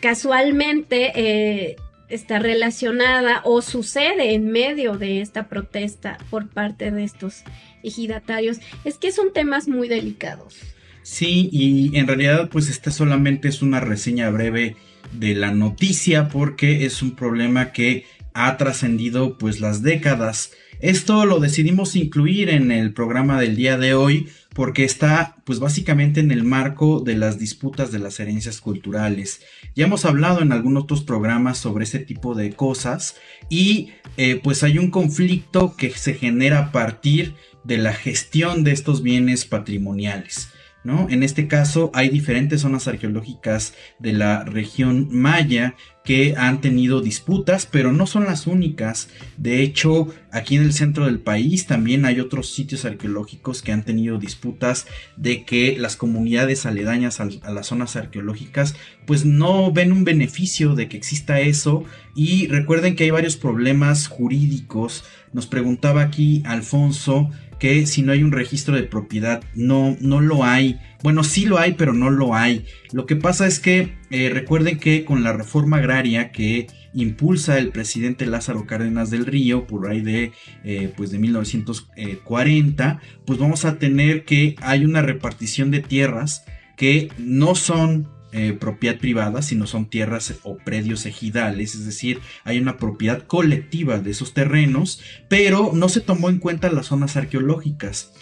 casualmente 0.00 1.12
eh, 1.14 1.76
está 2.08 2.38
relacionada 2.38 3.42
o 3.44 3.62
sucede 3.62 4.34
en 4.34 4.50
medio 4.50 4.96
de 4.96 5.20
esta 5.20 5.48
protesta 5.48 6.18
por 6.30 6.48
parte 6.48 6.90
de 6.90 7.04
estos 7.04 7.44
ejidatarios. 7.82 8.58
Es 8.84 8.98
que 8.98 9.12
son 9.12 9.32
temas 9.32 9.68
muy 9.68 9.88
delicados. 9.88 10.58
Sí, 11.02 11.48
y 11.52 11.96
en 11.96 12.06
realidad 12.06 12.48
pues 12.50 12.68
esta 12.68 12.90
solamente 12.90 13.48
es 13.48 13.62
una 13.62 13.80
reseña 13.80 14.30
breve 14.30 14.76
de 15.12 15.34
la 15.34 15.50
noticia 15.50 16.28
porque 16.28 16.84
es 16.84 17.02
un 17.02 17.16
problema 17.16 17.72
que 17.72 18.04
ha 18.34 18.56
trascendido 18.56 19.38
pues 19.38 19.60
las 19.60 19.82
décadas 19.82 20.52
Esto 20.80 21.26
lo 21.26 21.40
decidimos 21.40 21.96
incluir 21.96 22.48
en 22.48 22.72
el 22.72 22.94
programa 22.94 23.40
del 23.40 23.54
día 23.56 23.76
de 23.76 23.94
hoy 23.94 24.28
porque 24.54 24.84
está 24.84 25.36
pues 25.44 25.58
básicamente 25.58 26.20
en 26.20 26.30
el 26.30 26.42
marco 26.42 27.00
de 27.00 27.16
las 27.16 27.38
disputas 27.38 27.92
de 27.92 27.98
las 27.98 28.18
herencias 28.18 28.60
culturales. 28.60 29.42
Ya 29.76 29.86
hemos 29.86 30.04
hablado 30.04 30.40
en 30.40 30.52
algunos 30.52 30.84
otros 30.84 31.02
programas 31.02 31.58
sobre 31.58 31.84
este 31.84 31.98
tipo 31.98 32.34
de 32.34 32.52
cosas 32.52 33.16
y 33.48 33.90
eh, 34.16 34.40
pues 34.42 34.62
hay 34.62 34.78
un 34.78 34.90
conflicto 34.90 35.76
que 35.76 35.90
se 35.90 36.14
genera 36.14 36.58
a 36.58 36.72
partir 36.72 37.34
de 37.62 37.78
la 37.78 37.92
gestión 37.92 38.64
de 38.64 38.72
estos 38.72 39.02
bienes 39.02 39.44
patrimoniales. 39.44 40.48
¿No? 40.84 41.08
En 41.10 41.22
este 41.22 41.46
caso 41.46 41.90
hay 41.94 42.08
diferentes 42.08 42.62
zonas 42.62 42.88
arqueológicas 42.88 43.74
de 43.98 44.12
la 44.12 44.44
región 44.44 45.08
maya 45.10 45.74
que 46.04 46.34
han 46.36 46.60
tenido 46.60 47.02
disputas, 47.02 47.66
pero 47.66 47.92
no 47.92 48.06
son 48.06 48.24
las 48.24 48.46
únicas. 48.46 49.10
De 49.36 49.62
hecho, 49.62 50.08
aquí 50.32 50.56
en 50.56 50.62
el 50.62 50.72
centro 50.72 51.04
del 51.04 51.20
país 51.20 51.66
también 51.66 52.04
hay 52.06 52.20
otros 52.20 52.54
sitios 52.54 52.84
arqueológicos 52.84 53.62
que 53.62 53.72
han 53.72 53.84
tenido 53.84 54.18
disputas 54.18 54.86
de 55.16 55.44
que 55.44 55.76
las 55.78 55.96
comunidades 55.96 56.64
aledañas 56.64 57.20
a, 57.20 57.26
las 57.26 57.66
zonas 57.66 57.96
arqueológicas 57.96 58.74
pues 59.06 59.24
no 59.24 59.72
ven 59.72 59.92
un 59.92 60.04
beneficio 60.04 60.74
de 60.74 60.88
que 60.88 60.96
exista 60.96 61.40
eso 61.40 61.84
y 62.14 62.46
recuerden 62.46 62.96
que 62.96 63.04
hay 63.04 63.10
varios 63.10 63.36
problemas 63.36 64.08
jurídicos. 64.08 65.04
Nos 65.32 65.46
preguntaba 65.46 66.02
aquí 66.02 66.42
Alfonso 66.46 67.30
que 67.60 67.86
si 67.86 68.02
no 68.02 68.10
hay 68.10 68.24
un 68.24 68.32
registro 68.32 68.74
de 68.74 68.82
propiedad, 68.82 69.44
no, 69.54 69.96
no 70.00 70.20
lo 70.20 70.42
hay. 70.42 70.80
Bueno, 71.02 71.22
sí 71.22 71.44
lo 71.44 71.58
hay, 71.58 71.74
pero 71.74 71.92
no 71.92 72.10
lo 72.10 72.34
hay. 72.34 72.64
Lo 72.92 73.06
que 73.06 73.16
pasa 73.16 73.46
es 73.46 73.60
que 73.60 73.98
eh, 74.10 74.30
recuerden 74.30 74.78
que 74.78 75.04
con 75.04 75.22
la 75.22 75.34
reforma 75.34 75.76
agraria 75.76 76.32
que 76.32 76.66
impulsa 76.94 77.58
el 77.58 77.68
presidente 77.68 78.26
Lázaro 78.26 78.66
Cárdenas 78.66 79.10
del 79.10 79.26
Río 79.26 79.66
por 79.66 79.88
ahí 79.88 80.00
de, 80.00 80.32
eh, 80.64 80.92
pues 80.96 81.10
de 81.10 81.18
1940, 81.18 83.00
pues 83.26 83.38
vamos 83.38 83.64
a 83.64 83.78
tener 83.78 84.24
que 84.24 84.56
hay 84.62 84.84
una 84.84 85.02
repartición 85.02 85.70
de 85.70 85.80
tierras 85.80 86.44
que 86.76 87.10
no 87.18 87.54
son 87.54 88.08
eh, 88.32 88.52
propiedad 88.52 88.98
privada, 88.98 89.42
sino 89.42 89.66
son 89.66 89.86
tierras 89.86 90.34
o 90.44 90.56
predios 90.56 91.06
ejidales, 91.06 91.74
es 91.74 91.84
decir, 91.84 92.20
hay 92.44 92.58
una 92.58 92.76
propiedad 92.76 93.26
colectiva 93.26 93.98
de 93.98 94.12
esos 94.12 94.34
terrenos, 94.34 95.00
pero 95.28 95.72
no 95.74 95.88
se 95.88 96.00
tomó 96.00 96.28
en 96.28 96.38
cuenta 96.38 96.70
las 96.70 96.86
zonas 96.86 97.16
arqueológicas. 97.16 98.12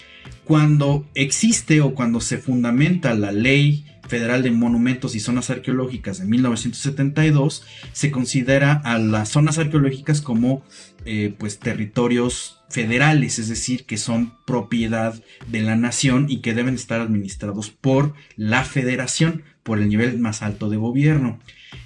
Cuando 0.44 1.06
existe 1.14 1.80
o 1.82 1.94
cuando 1.94 2.20
se 2.20 2.38
fundamenta 2.38 3.14
la 3.14 3.32
ley 3.32 3.84
federal 4.08 4.42
de 4.42 4.50
monumentos 4.50 5.14
y 5.14 5.20
zonas 5.20 5.50
arqueológicas 5.50 6.18
de 6.18 6.24
1972, 6.24 7.64
se 7.92 8.10
considera 8.10 8.72
a 8.72 8.98
las 8.98 9.28
zonas 9.28 9.58
arqueológicas 9.58 10.20
como 10.20 10.64
eh, 11.04 11.34
pues 11.38 11.58
territorios 11.58 12.60
federales, 12.68 13.38
es 13.38 13.48
decir, 13.48 13.84
que 13.84 13.96
son 13.96 14.34
propiedad 14.46 15.22
de 15.46 15.62
la 15.62 15.76
nación 15.76 16.26
y 16.28 16.40
que 16.40 16.54
deben 16.54 16.74
estar 16.74 17.00
administrados 17.00 17.70
por 17.70 18.14
la 18.36 18.64
federación 18.64 19.42
por 19.68 19.78
el 19.78 19.90
nivel 19.90 20.18
más 20.18 20.40
alto 20.40 20.70
de 20.70 20.78
gobierno. 20.78 21.38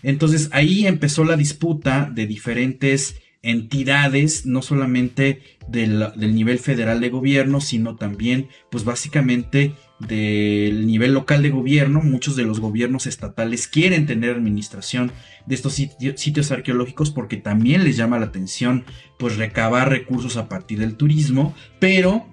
Entonces 0.05 0.49
ahí 0.53 0.87
empezó 0.87 1.24
la 1.24 1.37
disputa 1.37 2.09
de 2.14 2.28
diferentes 2.28 3.16
entidades, 3.43 4.47
no 4.47 4.62
solamente 4.62 5.43
del, 5.66 6.12
nivel 6.16 6.61
federal 6.61 7.01
de 7.01 7.11
gobierno, 7.11 7.61
sino 7.61 7.97
también, 7.97 8.47
pues 8.70 8.85
básicamente 8.85 9.74
del 9.99 10.87
nivel 10.87 11.12
local 11.12 11.43
de 11.43 11.51
gobierno. 11.51 12.01
Muchos 12.03 12.37
de 12.37 12.45
los 12.45 12.61
gobiernos 12.61 13.09
estatales 13.09 13.66
quieren 13.66 14.07
tener 14.07 14.30
administración 14.30 15.11
de 15.47 15.57
estos 15.57 15.74
sitios 15.74 16.53
arqueológicos 16.53 17.11
porque 17.11 17.37
también 17.37 17.83
les 17.83 17.97
llama 17.97 18.20
la 18.20 18.26
atención, 18.26 18.85
pues 19.18 19.39
recabar 19.39 19.89
recursos 19.89 20.37
a 20.37 20.49
partir 20.49 20.78
del 20.78 20.95
turismo, 20.95 21.53
pero 21.80 22.32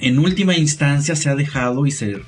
en 0.00 0.18
última 0.18 0.56
instancia 0.56 1.16
se 1.16 1.28
ha 1.28 1.34
dejado 1.34 1.86
y 1.86 1.90
se, 1.90 2.18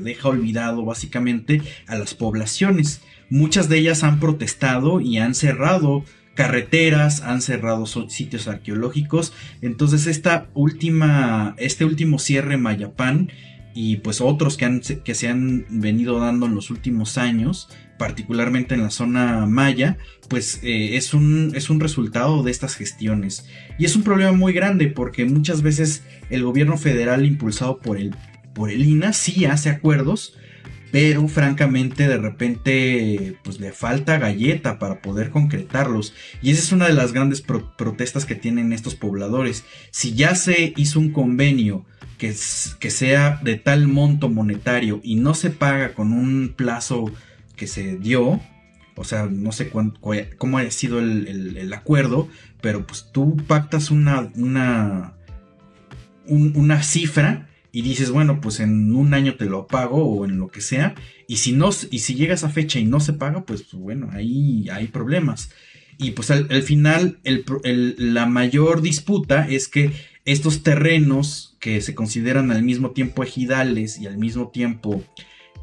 deja 0.00 0.28
olvidado 0.28 0.84
básicamente 0.84 1.62
a 1.86 1.96
las 1.96 2.14
poblaciones. 2.14 3.02
Muchas 3.28 3.68
de 3.68 3.78
ellas 3.78 4.02
han 4.02 4.20
protestado 4.20 5.00
y 5.00 5.18
han 5.18 5.34
cerrado 5.34 6.04
carreteras, 6.34 7.22
han 7.22 7.42
cerrado 7.42 7.86
sitios 7.86 8.48
arqueológicos. 8.48 9.32
Entonces 9.60 10.06
esta 10.06 10.48
última, 10.54 11.54
este 11.58 11.84
último 11.84 12.18
cierre 12.18 12.56
Mayapán 12.56 13.30
y 13.74 13.96
pues 13.96 14.20
otros 14.20 14.56
que, 14.56 14.64
han, 14.64 14.80
que 14.80 15.14
se 15.14 15.28
han 15.28 15.66
venido 15.68 16.18
dando 16.18 16.46
en 16.46 16.54
los 16.54 16.70
últimos 16.70 17.18
años, 17.18 17.68
particularmente 18.00 18.74
en 18.74 18.82
la 18.82 18.88
zona 18.88 19.44
maya, 19.44 19.98
pues 20.30 20.60
eh, 20.62 20.96
es, 20.96 21.12
un, 21.12 21.52
es 21.54 21.68
un 21.68 21.80
resultado 21.80 22.42
de 22.42 22.50
estas 22.50 22.74
gestiones. 22.74 23.44
Y 23.78 23.84
es 23.84 23.94
un 23.94 24.04
problema 24.04 24.32
muy 24.32 24.54
grande 24.54 24.86
porque 24.86 25.26
muchas 25.26 25.60
veces 25.60 26.02
el 26.30 26.42
gobierno 26.42 26.78
federal 26.78 27.26
impulsado 27.26 27.78
por 27.78 27.98
el, 27.98 28.16
por 28.54 28.70
el 28.70 28.86
INA 28.86 29.12
sí 29.12 29.44
hace 29.44 29.68
acuerdos, 29.68 30.32
pero 30.90 31.28
francamente 31.28 32.08
de 32.08 32.16
repente 32.16 33.36
pues 33.44 33.60
le 33.60 33.70
falta 33.70 34.18
galleta 34.18 34.78
para 34.78 35.02
poder 35.02 35.28
concretarlos 35.28 36.14
y 36.40 36.52
esa 36.52 36.62
es 36.62 36.72
una 36.72 36.86
de 36.86 36.94
las 36.94 37.12
grandes 37.12 37.42
protestas 37.42 38.24
que 38.24 38.34
tienen 38.34 38.72
estos 38.72 38.96
pobladores 38.96 39.64
si 39.92 40.14
ya 40.14 40.34
se 40.34 40.72
hizo 40.76 40.98
un 40.98 41.12
convenio 41.12 41.84
que, 42.20 42.34
sea 42.90 43.40
de 43.42 43.56
tal 43.56 43.88
monto 43.88 44.28
monetario 44.28 45.00
y 45.02 45.16
no 45.16 45.34
se 45.34 45.50
paga 45.50 45.94
con 45.94 46.12
un 46.12 46.52
plazo 46.54 47.10
que 47.60 47.66
se 47.66 47.98
dio, 47.98 48.40
o 48.96 49.04
sea, 49.04 49.26
no 49.26 49.52
sé 49.52 49.70
cómo 50.38 50.56
ha 50.56 50.70
sido 50.70 50.98
el, 50.98 51.70
acuerdo, 51.74 52.26
pero 52.62 52.86
pues 52.86 53.10
tú 53.12 53.36
pactas 53.46 53.90
una, 53.90 54.32
una, 54.34 55.12
una 56.26 56.82
cifra 56.82 57.50
y 57.70 57.82
dices, 57.82 58.10
bueno, 58.10 58.40
pues 58.40 58.60
en 58.60 58.94
un 58.96 59.12
año 59.12 59.34
te 59.34 59.44
lo 59.44 59.66
pago 59.66 60.02
o 60.06 60.24
en 60.24 60.38
lo 60.38 60.48
que 60.48 60.62
sea, 60.62 60.94
y 61.28 61.36
si 61.36 61.52
no, 61.52 61.68
y 61.90 61.98
si 61.98 62.14
llega 62.14 62.32
esa 62.32 62.48
fecha 62.48 62.78
y 62.78 62.86
no 62.86 62.98
se 62.98 63.12
paga, 63.12 63.44
pues 63.44 63.70
bueno, 63.74 64.08
ahí 64.10 64.66
hay 64.70 64.86
problemas. 64.86 65.50
Y 65.98 66.12
pues 66.12 66.30
al, 66.30 66.62
final 66.62 67.20
la 67.22 68.24
mayor 68.24 68.80
disputa 68.80 69.46
es 69.46 69.68
que 69.68 69.92
estos 70.24 70.62
terrenos 70.62 71.58
que 71.60 71.82
se 71.82 71.94
consideran 71.94 72.50
al 72.52 72.62
mismo 72.62 72.92
tiempo 72.92 73.22
ejidales 73.22 73.98
y 73.98 74.06
al 74.06 74.16
mismo 74.16 74.48
tiempo 74.48 75.04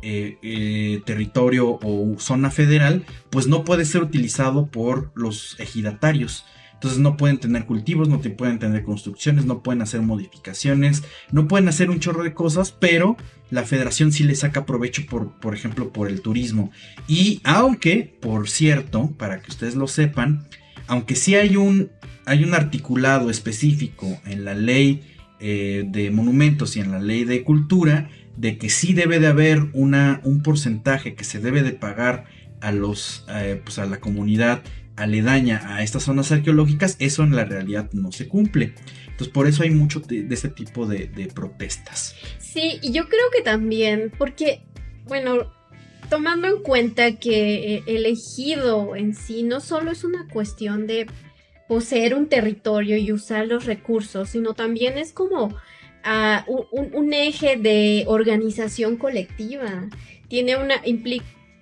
eh, 0.02 0.38
eh, 0.41 1.02
territorio 1.06 1.80
o 1.82 2.16
zona 2.20 2.52
federal, 2.52 3.06
pues 3.30 3.48
no 3.48 3.64
puede 3.64 3.86
ser 3.86 4.04
utilizado 4.04 4.68
por 4.68 5.12
los 5.16 5.60
ejidatarios. 5.60 6.45
Entonces 6.74 7.00
no 7.00 7.18
pueden 7.18 7.39
tener 7.39 7.66
cultivos, 7.66 8.08
no 8.08 8.20
te 8.20 8.30
pueden 8.30 8.60
tener 8.60 8.84
construcciones, 8.84 9.45
no 9.45 9.64
pueden 9.64 9.82
hacer 9.82 10.02
modificaciones, 10.02 11.04
no 11.32 11.48
pueden 11.48 11.68
hacer 11.68 11.89
un 11.89 12.00
chorro 12.00 12.24
de 12.24 12.36
cosas, 12.36 12.72
pero 12.72 13.18
la 13.50 13.64
federación 13.64 14.12
sí 14.12 14.24
le 14.24 14.36
saca 14.36 14.68
provecho 14.68 15.04
por, 15.10 15.32
por 15.39 15.56
ejemplo, 15.56 15.91
por 15.91 16.08
el 16.08 16.22
turismo. 16.22 16.70
Y 17.08 17.41
aunque, 17.43 18.16
por 18.22 18.48
cierto, 18.48 19.12
para 19.18 19.41
que 19.41 19.50
ustedes 19.50 19.74
lo 19.74 19.88
sepan, 19.88 20.48
aunque 20.86 21.16
sí 21.16 21.34
hay 21.34 21.58
un, 21.58 21.89
hay 22.26 22.43
un 22.43 22.54
articulado 22.54 23.32
específico 23.32 24.20
en 24.26 24.45
la 24.45 24.54
ley 24.54 25.02
eh, 25.39 25.84
de 25.88 26.12
monumentos 26.12 26.76
y 26.76 26.80
en 26.80 26.91
la 26.91 27.00
ley 27.00 27.24
de 27.24 27.43
cultura, 27.43 28.10
de 28.38 28.57
que 28.57 28.69
sí 28.69 28.93
debe 28.93 29.19
de 29.19 29.27
haber 29.27 29.67
una, 29.73 30.21
un 30.23 30.43
porcentaje 30.43 31.15
que 31.15 31.23
se 31.23 31.39
debe 31.39 31.63
de 31.63 31.73
pagar 31.73 32.25
a 32.61 32.71
los 32.71 33.25
eh, 33.29 33.59
pues 33.63 33.79
a 33.79 33.85
la 33.85 33.99
comunidad 33.99 34.61
aledaña 34.95 35.61
a 35.75 35.83
estas 35.83 36.03
zonas 36.03 36.31
arqueológicas, 36.31 36.95
eso 36.99 37.23
en 37.23 37.35
la 37.35 37.45
realidad 37.45 37.89
no 37.93 38.11
se 38.11 38.27
cumple. 38.27 38.73
Entonces 39.05 39.29
por 39.29 39.47
eso 39.47 39.63
hay 39.63 39.69
mucho 39.69 39.99
de, 39.99 40.27
este 40.29 40.49
tipo 40.49 40.88
de, 40.88 41.31
protestas. 41.33 42.15
Sí, 42.39 42.79
y 42.81 42.91
yo 42.91 43.07
creo 43.07 43.29
que 43.31 43.41
también, 43.41 44.11
porque, 44.17 44.61
bueno, 45.05 45.53
tomando 46.09 46.47
en 46.47 46.61
cuenta 46.61 47.17
que 47.17 47.75
eh, 47.75 47.83
el 47.88 48.05
ejido 48.05 48.95
en 48.95 49.15
sí 49.15 49.43
no 49.43 49.59
solo 49.59 49.91
es 49.91 50.03
una 50.03 50.27
cuestión 50.27 50.88
de 50.88 51.07
poseer 51.67 52.15
un 52.15 52.27
territorio 52.27 52.97
y 52.97 53.11
usar 53.11 53.47
los 53.47 53.65
recursos, 53.65 54.29
sino 54.29 54.53
también 54.53 54.97
es 54.97 55.13
como 55.13 55.55
ah, 56.08 56.45
un, 56.47 57.14
eje 57.14 57.58
de 57.58 58.05
organización 58.08 58.97
colectiva. 58.97 59.89
Tiene 60.28 60.58
una, 60.58 60.82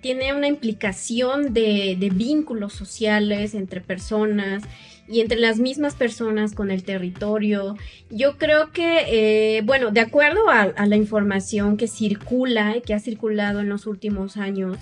tiene 0.00 0.32
una 0.34 0.48
implicación 0.48 1.52
de, 1.52 1.96
vínculos 2.14 2.72
sociales 2.72 3.54
entre 3.54 3.80
personas 3.80 4.62
y 5.08 5.20
entre 5.20 5.38
las 5.38 5.58
mismas 5.58 5.94
personas 5.94 6.54
con 6.54 6.70
el 6.70 6.84
territorio. 6.84 7.76
Yo 8.10 8.38
creo 8.38 8.72
que, 8.72 9.58
eh, 9.58 9.62
bueno, 9.62 9.90
de 9.90 10.00
acuerdo 10.00 10.48
a, 10.48 10.86
la 10.86 10.96
información 10.96 11.76
que 11.76 11.88
circula, 11.88 12.80
que 12.84 12.94
ha 12.94 13.00
circulado 13.00 13.60
en 13.60 13.68
los 13.68 13.86
últimos 13.86 14.36
años, 14.36 14.78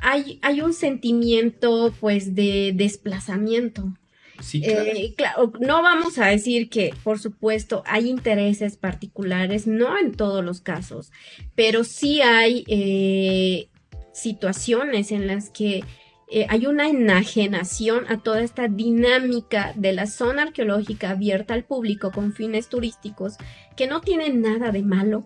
hay, 0.00 0.38
hay 0.42 0.60
un 0.60 0.74
sentimiento 0.74 1.94
pues 2.00 2.34
de 2.34 2.72
desplazamiento. 2.74 3.92
Sí, 4.40 4.62
eh, 4.64 5.14
claro. 5.16 5.52
no 5.60 5.82
vamos 5.82 6.18
a 6.18 6.26
decir 6.26 6.68
que, 6.68 6.94
por 7.02 7.18
supuesto, 7.18 7.82
hay 7.86 8.08
intereses 8.08 8.76
particulares, 8.76 9.66
no 9.66 9.98
en 9.98 10.12
todos 10.12 10.44
los 10.44 10.60
casos, 10.60 11.12
pero 11.54 11.84
sí 11.84 12.20
hay 12.20 12.64
eh, 12.68 13.68
situaciones 14.12 15.12
en 15.12 15.26
las 15.26 15.50
que 15.50 15.84
eh, 16.28 16.46
hay 16.48 16.66
una 16.66 16.88
enajenación 16.88 18.04
a 18.08 18.18
toda 18.18 18.40
esta 18.40 18.66
dinámica 18.66 19.72
de 19.76 19.92
la 19.92 20.06
zona 20.06 20.42
arqueológica 20.42 21.10
abierta 21.10 21.54
al 21.54 21.64
público 21.64 22.10
con 22.10 22.32
fines 22.32 22.68
turísticos 22.68 23.36
que 23.76 23.86
no 23.86 24.00
tiene 24.00 24.30
nada 24.30 24.72
de 24.72 24.82
malo, 24.82 25.24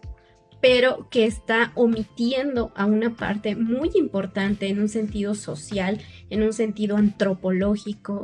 pero 0.61 1.09
que 1.09 1.25
está 1.25 1.73
omitiendo 1.75 2.71
a 2.75 2.85
una 2.85 3.17
parte 3.17 3.57
muy 3.57 3.91
importante 3.95 4.69
en 4.69 4.79
un 4.79 4.91
sentido 4.91 5.35
social, 5.35 6.01
en 6.29 6.43
un 6.43 6.53
sentido 6.53 6.99
antropológico, 6.99 8.21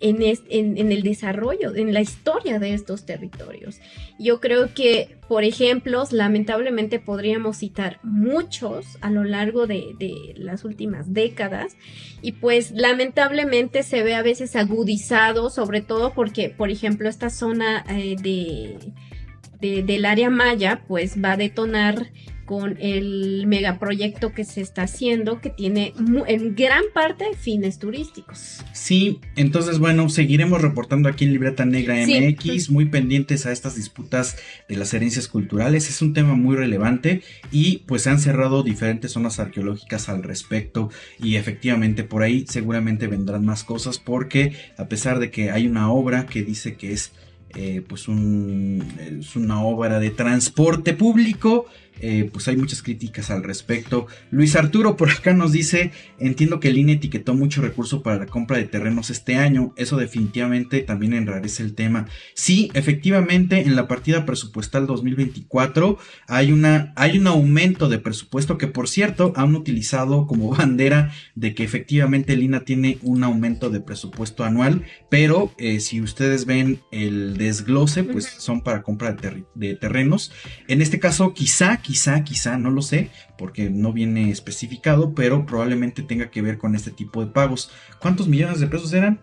en, 0.00 0.92
el 0.92 1.02
desarrollo, 1.02 1.74
en 1.74 1.92
la 1.92 2.00
historia 2.00 2.58
de 2.58 2.74
estos 2.74 3.04
territorios. 3.04 3.80
Yo 4.18 4.40
creo 4.40 4.72
que, 4.74 5.18
por 5.28 5.44
ejemplos, 5.44 6.12
lamentablemente 6.12 6.98
podríamos 6.98 7.58
citar 7.58 8.00
muchos 8.02 8.98
a 9.00 9.10
lo 9.10 9.24
largo 9.24 9.66
de, 9.66 9.94
las 10.36 10.64
últimas 10.64 11.12
décadas 11.12 11.76
y 12.22 12.32
pues 12.32 12.72
lamentablemente 12.72 13.82
se 13.82 14.02
ve 14.02 14.14
a 14.14 14.22
veces 14.22 14.56
agudizado, 14.56 15.50
sobre 15.50 15.80
todo 15.80 16.14
porque, 16.14 16.48
por 16.48 16.70
ejemplo, 16.70 17.08
esta 17.08 17.30
zona 17.30 17.84
eh, 17.88 18.16
de, 18.20 19.82
del 19.82 20.04
área 20.06 20.30
maya 20.30 20.82
pues 20.88 21.22
va 21.22 21.32
a 21.32 21.36
detonar 21.36 22.10
con 22.50 22.76
el 22.80 23.46
megaproyecto 23.46 24.32
que 24.32 24.42
se 24.42 24.60
está 24.60 24.82
haciendo, 24.82 25.40
que 25.40 25.50
tiene 25.50 25.94
en 26.26 26.56
gran 26.56 26.82
parte 26.92 27.26
fines 27.38 27.78
turísticos. 27.78 28.64
Sí, 28.72 29.20
entonces 29.36 29.78
bueno, 29.78 30.08
seguiremos 30.08 30.60
reportando 30.60 31.08
aquí 31.08 31.26
en 31.26 31.32
Libreta 31.32 31.64
Negra 31.64 31.94
MX, 31.94 32.70
muy 32.70 32.86
pendientes 32.86 33.46
a 33.46 33.52
estas 33.52 33.76
disputas 33.76 34.36
de 34.68 34.74
las 34.74 34.92
herencias 34.92 35.28
culturales. 35.28 35.88
Es 35.88 36.02
un 36.02 36.12
tema 36.12 36.34
muy 36.34 36.56
relevante 36.56 37.22
y 37.52 37.84
pues 37.86 38.02
se 38.02 38.10
han 38.10 38.18
cerrado 38.18 38.64
diferentes 38.64 39.12
zonas 39.12 39.38
arqueológicas 39.38 40.08
al 40.08 40.24
respecto 40.24 40.90
y 41.20 41.36
efectivamente 41.36 42.02
por 42.02 42.24
ahí 42.24 42.46
seguramente 42.48 43.06
vendrán 43.06 43.44
más 43.44 43.62
cosas 43.62 44.00
porque 44.00 44.54
a 44.76 44.88
pesar 44.88 45.20
de 45.20 45.30
que 45.30 45.52
hay 45.52 45.68
una 45.68 45.92
obra 45.92 46.26
que 46.26 46.42
dice 46.42 46.74
que 46.74 46.94
es 46.94 47.12
eh, 47.56 47.82
pues 47.86 48.06
un, 48.06 48.84
es 49.20 49.34
una 49.34 49.64
obra 49.64 49.98
de 49.98 50.10
transporte 50.10 50.94
público, 50.94 51.66
eh, 52.00 52.28
pues 52.32 52.48
hay 52.48 52.56
muchas 52.56 52.82
críticas 52.82 53.30
al 53.30 53.42
respecto. 53.42 54.06
Luis 54.30 54.56
Arturo 54.56 54.96
por 54.96 55.10
acá 55.10 55.32
nos 55.34 55.52
dice, 55.52 55.92
entiendo 56.18 56.60
que 56.60 56.68
el 56.68 56.78
INE 56.78 56.94
etiquetó 56.94 57.34
mucho 57.34 57.62
recurso 57.62 58.02
para 58.02 58.18
la 58.18 58.26
compra 58.26 58.58
de 58.58 58.64
terrenos 58.64 59.10
este 59.10 59.36
año, 59.36 59.72
eso 59.76 59.96
definitivamente 59.96 60.80
también 60.80 61.12
enrarece 61.12 61.62
el 61.62 61.74
tema. 61.74 62.06
Sí, 62.34 62.70
efectivamente, 62.74 63.60
en 63.60 63.76
la 63.76 63.88
partida 63.88 64.26
presupuestal 64.26 64.86
2024 64.86 65.98
hay, 66.26 66.52
una, 66.52 66.92
hay 66.96 67.18
un 67.18 67.26
aumento 67.26 67.88
de 67.88 67.98
presupuesto 67.98 68.58
que 68.58 68.66
por 68.66 68.88
cierto 68.88 69.32
han 69.36 69.54
utilizado 69.54 70.26
como 70.26 70.50
bandera 70.56 71.12
de 71.34 71.54
que 71.54 71.64
efectivamente 71.64 72.32
el 72.32 72.42
INA 72.42 72.64
tiene 72.64 72.98
un 73.02 73.24
aumento 73.24 73.70
de 73.70 73.80
presupuesto 73.80 74.44
anual, 74.44 74.84
pero 75.10 75.52
eh, 75.58 75.80
si 75.80 76.00
ustedes 76.00 76.46
ven 76.46 76.80
el 76.90 77.36
desglose, 77.36 78.04
pues 78.04 78.26
son 78.26 78.62
para 78.62 78.82
compra 78.82 79.12
de, 79.12 79.44
de 79.54 79.74
terrenos. 79.74 80.32
En 80.66 80.82
este 80.82 80.98
caso, 80.98 81.34
quizá 81.34 81.50
quizá, 81.50 81.82
quizá, 82.24 82.56
no 82.58 82.70
lo 82.70 82.82
sé, 82.82 83.10
porque 83.36 83.70
no 83.70 83.92
viene 83.92 84.30
especificado, 84.30 85.14
pero 85.14 85.46
probablemente 85.46 86.02
tenga 86.02 86.30
que 86.30 86.42
ver 86.42 86.58
con 86.58 86.74
este 86.74 86.90
tipo 86.90 87.24
de 87.24 87.30
pagos. 87.30 87.70
¿Cuántos 87.98 88.28
millones 88.28 88.60
de 88.60 88.66
pesos 88.66 88.92
eran? 88.92 89.20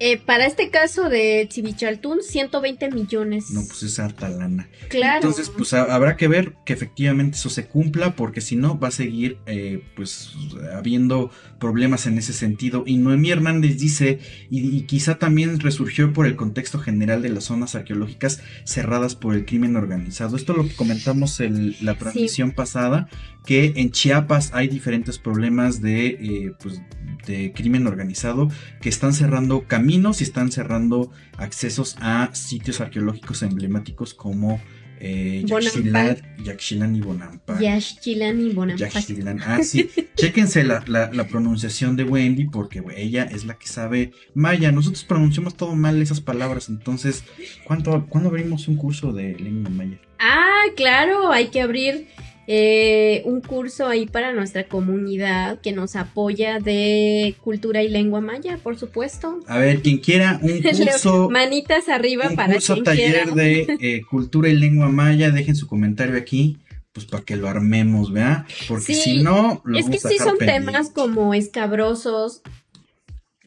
Eh, 0.00 0.18
para 0.18 0.46
este 0.46 0.70
caso 0.70 1.08
de 1.08 1.46
Chivichaltún, 1.48 2.22
120 2.22 2.90
millones. 2.90 3.50
No, 3.50 3.62
pues 3.64 3.84
es 3.84 3.98
harta 4.00 4.28
lana. 4.28 4.68
Claro. 4.88 5.16
Entonces, 5.16 5.50
pues 5.50 5.72
habrá 5.72 6.16
que 6.16 6.26
ver 6.26 6.54
que 6.66 6.72
efectivamente 6.72 7.36
eso 7.36 7.48
se 7.48 7.66
cumpla, 7.66 8.16
porque 8.16 8.40
si 8.40 8.56
no, 8.56 8.78
va 8.78 8.88
a 8.88 8.90
seguir, 8.90 9.38
eh, 9.46 9.84
pues, 9.94 10.34
habiendo 10.74 11.30
problemas 11.60 12.06
en 12.06 12.18
ese 12.18 12.32
sentido. 12.32 12.82
Y 12.86 12.96
Noemí 12.96 13.30
Hernández 13.30 13.78
dice, 13.78 14.18
y, 14.50 14.82
quizá 14.82 15.18
también 15.18 15.60
resurgió 15.60 16.12
por 16.12 16.26
el 16.26 16.34
contexto 16.34 16.80
general 16.80 17.22
de 17.22 17.28
las 17.28 17.44
zonas 17.44 17.76
arqueológicas 17.76 18.42
cerradas 18.64 19.14
por 19.14 19.34
el 19.34 19.44
crimen 19.44 19.76
organizado. 19.76 20.36
Esto 20.36 20.54
lo 20.54 20.66
que 20.66 20.74
comentamos 20.74 21.38
en 21.38 21.76
la 21.80 21.96
transmisión 21.96 22.50
pasada, 22.50 23.08
que 23.46 23.74
en 23.76 23.92
Chiapas 23.92 24.50
hay 24.54 24.66
diferentes 24.68 25.18
problemas 25.18 25.80
de, 25.80 26.06
eh, 26.06 26.52
pues, 26.60 26.80
de 27.26 27.52
crimen 27.52 27.86
organizado 27.86 28.48
que 28.80 28.88
están 28.88 29.12
cerrando 29.12 29.64
caminos 29.66 30.20
y 30.20 30.24
están 30.24 30.50
cerrando 30.52 31.10
accesos 31.36 31.96
a 32.00 32.30
sitios 32.34 32.80
arqueológicos 32.80 33.42
emblemáticos 33.42 34.14
como 34.14 34.60
eh, 35.00 35.44
Yaxchilán, 35.46 36.96
y 36.96 37.00
Bonampa. 37.00 37.60
Yaxchilán 37.60 38.40
y 38.40 38.52
Bonampa. 38.54 38.88
Ah, 39.46 39.62
sí. 39.62 39.90
Chéquense 40.16 40.64
la, 40.64 40.82
la, 40.86 41.26
pronunciación 41.26 41.96
de 41.96 42.04
Wendy 42.04 42.46
porque 42.46 42.82
ella 42.96 43.24
es 43.24 43.44
la 43.44 43.58
que 43.58 43.66
sabe 43.66 44.12
maya. 44.34 44.72
Nosotros 44.72 45.04
pronunciamos 45.04 45.56
todo 45.56 45.74
mal 45.74 46.00
esas 46.00 46.20
palabras. 46.20 46.68
Entonces, 46.68 47.24
¿cuánto, 47.64 48.06
¿cuándo 48.08 48.30
abrimos 48.30 48.68
un 48.68 48.76
curso 48.76 49.12
de 49.12 49.34
lengua 49.38 49.70
maya? 49.70 49.98
Ah, 50.18 50.62
claro, 50.76 51.32
hay 51.32 51.48
que 51.48 51.60
abrir 51.60 52.06
eh, 52.46 53.22
un 53.24 53.40
curso 53.40 53.86
ahí 53.86 54.06
para 54.06 54.32
nuestra 54.32 54.64
comunidad 54.64 55.60
que 55.60 55.72
nos 55.72 55.96
apoya 55.96 56.60
de 56.60 57.34
cultura 57.42 57.82
y 57.82 57.88
lengua 57.88 58.20
maya, 58.20 58.58
por 58.62 58.76
supuesto. 58.78 59.40
A 59.46 59.58
ver, 59.58 59.80
quien 59.80 59.98
quiera 59.98 60.38
un 60.42 60.62
curso. 60.62 61.30
Manitas 61.30 61.88
arriba 61.88 62.28
un 62.28 62.36
para 62.36 62.54
curso 62.54 62.82
taller 62.82 63.32
de 63.32 63.66
eh, 63.80 64.02
cultura 64.10 64.48
y 64.48 64.54
lengua 64.54 64.88
maya, 64.88 65.30
dejen 65.30 65.56
su 65.56 65.66
comentario 65.66 66.16
aquí. 66.16 66.58
Pues 66.92 67.06
para 67.06 67.24
que 67.24 67.34
lo 67.34 67.48
armemos, 67.48 68.12
¿verdad? 68.12 68.46
Porque 68.68 68.94
si 68.94 69.20
no, 69.20 69.60
lo 69.64 69.76
es 69.76 69.88
que 69.88 69.98
sí 69.98 70.16
son 70.16 70.38
temas 70.38 70.90
como 70.90 71.34
escabrosos 71.34 72.42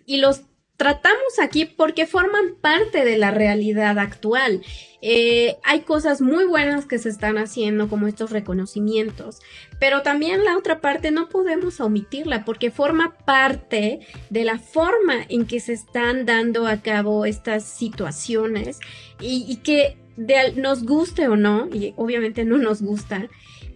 y 0.06 0.18
los 0.18 0.42
tratamos 0.78 1.40
aquí 1.42 1.66
porque 1.66 2.06
forman 2.06 2.56
parte 2.62 3.04
de 3.04 3.18
la 3.18 3.32
realidad 3.32 3.98
actual. 3.98 4.62
Eh, 5.02 5.58
hay 5.64 5.82
cosas 5.82 6.22
muy 6.22 6.46
buenas 6.46 6.86
que 6.86 7.00
se 7.00 7.10
están 7.10 7.38
haciendo 7.38 7.90
como 7.90 8.08
estos 8.08 8.32
reconocimientos, 8.32 9.40
pero 9.80 10.02
también 10.04 10.46
la 10.46 10.58
otra 10.58 10.80
parte 10.80 11.12
no 11.12 11.30
podemos 11.30 11.80
omitirla 11.80 12.46
porque 12.46 12.72
forma 12.72 13.18
parte 13.26 14.00
de 14.30 14.44
la 14.44 14.60
forma 14.60 15.16
en 15.30 15.46
que 15.46 15.60
se 15.60 15.74
están 15.74 16.26
dando 16.26 16.68
a 16.68 16.78
cabo 16.82 17.26
estas 17.26 17.64
situaciones 17.64 18.80
y, 19.20 19.58
que 19.58 19.98
nos 20.56 20.84
guste 20.84 21.28
o 21.28 21.36
no, 21.36 21.70
y 21.72 21.94
obviamente 21.96 22.44
no 22.44 22.58
nos 22.58 22.82
gusta, 22.82 23.28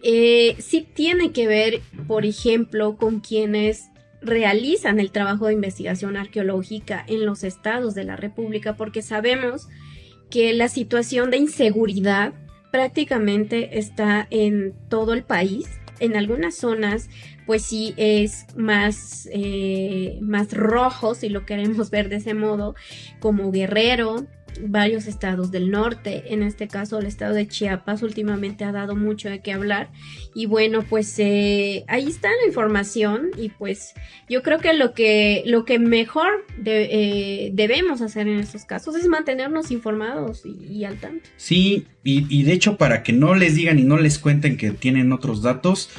eh, 0.03 0.55
sí 0.59 0.81
tiene 0.81 1.31
que 1.31 1.45
ver, 1.45 1.81
por 2.07 2.25
ejemplo, 2.25 2.97
con 2.97 3.19
quienes 3.19 3.91
realizan 4.21 4.99
el 4.99 5.11
trabajo 5.11 5.47
de 5.47 5.53
investigación 5.53 6.15
arqueológica 6.17 7.03
en 7.07 7.25
los 7.25 7.43
estados 7.43 7.95
de 7.95 8.03
la 8.03 8.15
República, 8.15 8.75
porque 8.75 9.01
sabemos 9.01 9.67
que 10.29 10.53
la 10.53 10.69
situación 10.69 11.31
de 11.31 11.37
inseguridad 11.37 12.33
prácticamente 12.71 13.77
está 13.79 14.27
en 14.29 14.73
todo 14.89 15.13
el 15.13 15.23
país. 15.23 15.67
En 15.99 16.15
algunas 16.15 16.55
zonas, 16.55 17.09
pues 17.45 17.63
sí 17.63 17.93
es 17.97 18.45
más, 18.55 19.27
eh, 19.31 20.17
más 20.21 20.53
rojo, 20.53 21.13
si 21.13 21.29
lo 21.29 21.45
queremos 21.45 21.89
ver 21.91 22.09
de 22.09 22.15
ese 22.17 22.33
modo, 22.33 22.75
como 23.19 23.51
Guerrero, 23.51 24.25
varios 24.63 25.07
estados 25.07 25.51
del 25.51 25.71
norte, 25.71 26.33
en 26.33 26.43
este 26.43 26.67
caso 26.67 26.99
el 26.99 27.05
estado 27.05 27.33
de 27.33 27.47
Chiapas 27.47 28.03
últimamente 28.03 28.63
ha 28.63 28.71
dado 28.71 28.95
mucho 28.95 29.29
de 29.29 29.39
qué 29.39 29.53
hablar 29.53 29.89
y 30.33 30.45
bueno 30.45 30.83
pues 30.83 31.17
eh, 31.19 31.83
ahí 31.87 32.07
está 32.07 32.29
la 32.29 32.47
información 32.47 33.31
y 33.37 33.49
pues 33.49 33.93
yo 34.29 34.43
creo 34.43 34.59
que 34.59 34.73
lo 34.73 34.93
que 34.93 35.43
lo 35.45 35.65
que 35.65 35.79
mejor 35.79 36.45
eh, 36.65 37.51
debemos 37.53 38.01
hacer 38.01 38.27
en 38.27 38.39
estos 38.39 38.65
casos 38.65 38.95
es 38.95 39.07
mantenernos 39.07 39.71
informados 39.71 40.43
y, 40.45 40.83
al 40.85 40.97
tanto. 40.97 41.29
Sí, 41.37 41.87
y, 42.03 42.25
y 42.29 42.43
de 42.43 42.53
hecho 42.53 42.77
para 42.77 43.03
que 43.03 43.13
no 43.13 43.35
les 43.35 43.55
digan 43.55 43.79
y 43.79 43.83
no 43.83 43.97
les 43.97 44.19
cuenten 44.19 44.57
que 44.57 44.71
tienen 44.71 45.11
otros 45.11 45.41
datos, 45.41 45.89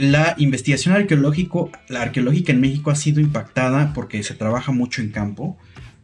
la 0.00 0.34
investigación 0.38 0.94
arqueológico, 0.94 1.70
la 1.88 2.00
arqueológica 2.00 2.52
en 2.52 2.60
México 2.62 2.90
ha 2.90 2.96
sido 2.96 3.20
impactada 3.20 3.92
porque 3.92 4.22
se 4.22 4.34
trabaja 4.34 4.72
mucho 4.72 5.02
en 5.02 5.10
campo. 5.10 5.58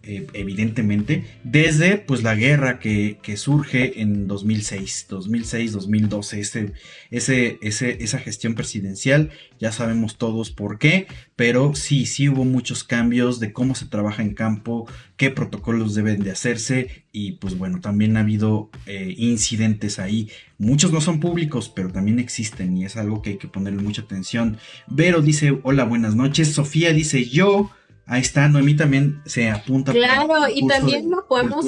Eh, 0.09 0.25
evidentemente, 0.35 1.25
desde 1.43 1.97
pues 1.97 2.23
la 2.23 2.37
guerra 2.37 2.79
que, 2.79 3.19
surge 3.37 4.01
en 4.01 4.29
2006, 4.29 5.07
2006, 5.09 5.73
2012, 5.73 6.39
ese, 6.39 6.73
ese, 7.11 7.59
ese, 7.61 8.05
esa 8.05 8.21
gestión 8.21 8.55
presidencial, 8.55 9.31
ya 9.59 9.73
sabemos 9.73 10.17
todos 10.17 10.53
por 10.53 10.79
qué, 10.79 11.09
pero 11.35 11.75
sí, 11.75 12.07
sí 12.07 12.29
hubo 12.29 12.45
muchos 12.45 12.85
cambios 12.85 13.41
de 13.41 13.53
cómo 13.53 13.75
se 13.75 13.87
trabaja 13.87 14.23
en 14.23 14.35
campo, 14.35 14.89
qué 15.17 15.31
protocolos 15.31 15.97
deben 15.97 16.23
de 16.23 16.31
hacerse 16.31 17.05
y 17.11 17.33
pues 17.33 17.59
bueno, 17.59 17.81
también 17.81 18.17
ha 18.17 18.21
habido 18.21 18.71
eh, 18.87 19.13
incidentes 19.17 19.99
ahí, 19.99 20.31
muchos 20.57 20.93
no 20.93 21.01
son 21.01 21.19
públicos, 21.19 21.69
pero 21.69 21.91
también 21.91 22.21
existen 22.21 22.77
y 22.77 22.85
es 22.85 22.97
algo 22.97 23.23
que 23.23 23.31
hay 23.31 23.39
que 23.39 23.49
ponerle 23.49 23.83
mucha 23.83 24.03
atención. 24.03 24.59
Vero 24.87 25.21
dice, 25.21 25.59
hola, 25.65 25.83
buenas 25.83 26.15
noches, 26.15 26.53
Sofía 26.53 26.93
dice, 26.93 27.25
yo 27.29 27.73
Ahí 28.09 28.21
está, 28.21 28.49
Noemí 28.49 28.77
también 28.77 29.21
se 29.27 29.51
apunta. 29.51 29.93
Claro, 29.93 30.49
y 30.55 30.67
también 30.69 31.11
lo 31.11 31.27
podemos, 31.27 31.67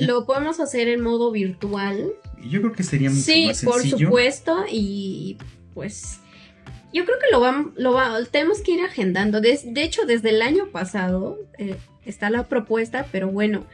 lo 0.00 0.26
podemos 0.26 0.58
hacer 0.58 0.88
en 0.88 1.00
modo 1.00 1.30
virtual. 1.30 2.10
Yo 2.50 2.60
creo 2.60 2.72
que 2.72 2.82
sería 2.82 3.10
mucho 3.10 3.22
sí, 3.22 3.46
más 3.46 3.58
sencillo. 3.58 3.80
Sí, 3.80 3.90
por 3.92 4.00
supuesto, 4.00 4.64
y 4.70 5.38
pues 5.74 6.18
Yo 6.92 7.04
creo 7.04 7.18
que 7.20 7.26
lo 7.30 7.38
vamos, 7.38 7.72
lo 7.76 7.92
va, 7.92 8.18
tenemos 8.28 8.60
que 8.60 8.72
ir 8.72 8.80
agendando. 8.80 9.40
De, 9.40 9.58
de 9.64 9.82
hecho, 9.84 10.04
desde 10.04 10.30
el 10.30 10.42
año 10.42 10.68
pasado 10.72 11.38
eh, 11.58 11.76
está 12.04 12.28
la 12.28 12.48
propuesta, 12.48 13.06
pero 13.12 13.28
bueno, 13.28 13.64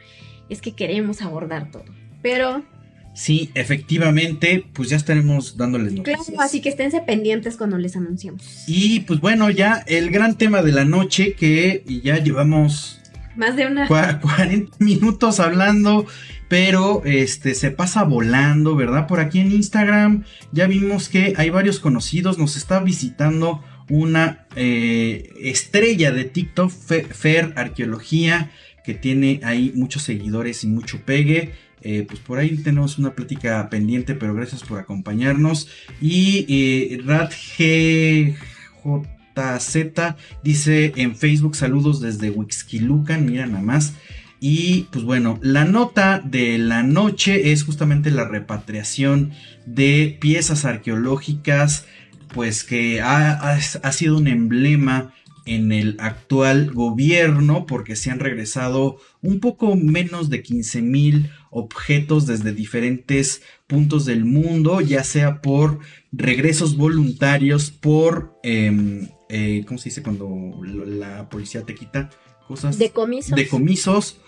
es 0.49 0.61
que 0.61 0.73
queremos 0.75 1.23
abordar 1.23 1.71
todo. 1.71 1.85
Pero 2.21 2.63
Sí, 3.15 3.49
efectivamente, 3.55 4.65
pues 4.73 4.89
ya 4.89 4.97
estaremos 4.97 5.57
dándoles 5.57 5.93
noticias. 5.93 6.25
claro, 6.27 6.41
así 6.41 6.61
que 6.61 6.69
esténse 6.69 6.99
pendientes 7.01 7.55
cuando 7.57 7.77
les 7.77 7.95
anunciamos. 7.95 8.43
Y 8.67 8.99
pues 9.01 9.21
bueno, 9.21 9.49
ya 9.49 9.83
el 9.87 10.11
gran 10.11 10.37
tema 10.37 10.61
de 10.61 10.71
la 10.73 10.85
noche 10.85 11.33
que 11.33 11.83
ya 12.03 12.17
llevamos 12.21 12.99
Más 13.35 13.55
de 13.55 13.67
una. 13.67 13.87
cua- 13.87 14.19
40 14.19 14.75
minutos 14.79 15.39
hablando, 15.39 16.05
pero 16.49 17.03
este 17.05 17.55
se 17.55 17.71
pasa 17.71 18.03
volando, 18.03 18.75
¿verdad? 18.75 19.07
Por 19.07 19.19
aquí 19.21 19.39
en 19.39 19.51
Instagram 19.51 20.25
ya 20.51 20.67
vimos 20.67 21.07
que 21.09 21.33
hay 21.37 21.49
varios 21.49 21.79
conocidos, 21.79 22.37
nos 22.37 22.57
está 22.57 22.79
visitando 22.81 23.63
una 23.89 24.45
eh, 24.55 25.31
estrella 25.41 26.11
de 26.11 26.25
TikTok, 26.25 26.69
Fe- 26.71 27.05
Fer 27.05 27.53
Arqueología, 27.55 28.51
que 28.83 28.93
tiene 28.93 29.39
ahí 29.43 29.71
muchos 29.75 30.03
seguidores 30.03 30.63
y 30.63 30.67
mucho 30.67 31.01
pegue. 31.05 31.53
Eh, 31.87 32.03
pues 32.07 32.19
por 32.19 32.39
ahí 32.39 32.57
tenemos 32.57 32.97
una 32.97 33.13
plática 33.13 33.69
pendiente, 33.69 34.15
pero 34.15 34.33
gracias 34.33 34.63
por 34.63 34.79
acompañarnos. 34.79 35.67
Y 36.01 36.45
eh, 36.49 36.99
Rad 37.05 37.29
GJZ 39.35 40.15
dice 40.43 40.93
en 40.95 41.15
Facebook 41.15 41.55
saludos 41.55 42.01
desde 42.01 42.29
Wixquilucan, 42.31 43.25
mira 43.25 43.45
nada 43.47 43.63
más. 43.63 43.93
Y 44.39 44.87
pues 44.91 45.05
bueno, 45.05 45.39
la 45.41 45.65
nota 45.65 46.19
de 46.23 46.57
la 46.57 46.83
noche 46.83 47.51
es 47.51 47.63
justamente 47.63 48.11
la 48.11 48.25
repatriación 48.27 49.31
de 49.65 50.17
piezas 50.19 50.65
arqueológicas, 50.65 51.85
pues 52.33 52.63
que 52.63 53.01
ha, 53.01 53.31
ha- 53.31 53.57
ha 53.83 53.91
sido 53.91 54.17
un 54.17 54.27
emblema 54.27 55.13
en 55.45 55.71
el 55.71 55.95
actual 55.99 56.71
gobierno 56.71 57.65
porque 57.65 57.95
se 57.95 58.09
han 58.09 58.19
regresado 58.19 58.97
un 59.21 59.39
poco 59.39 59.75
menos 59.75 60.29
de 60.29 60.41
15 60.41 60.81
mil 60.81 61.29
objetos 61.51 62.25
desde 62.25 62.51
diferentes 62.51 63.41
puntos 63.67 64.05
del 64.05 64.25
mundo, 64.25 64.81
ya 64.81 65.03
sea 65.03 65.41
por 65.41 65.79
regresos 66.11 66.75
voluntarios, 66.75 67.71
por, 67.71 68.37
em, 68.43 69.07
eh, 69.29 69.63
¿cómo 69.67 69.77
se 69.77 69.89
dice 69.89 70.03
cuando 70.03 70.59
la 70.63 71.29
policía 71.29 71.61
te 71.61 71.75
quita 71.75 72.09
cosas? 72.47 72.77
Decomisos. 72.77 73.35
decomisos 73.35 74.19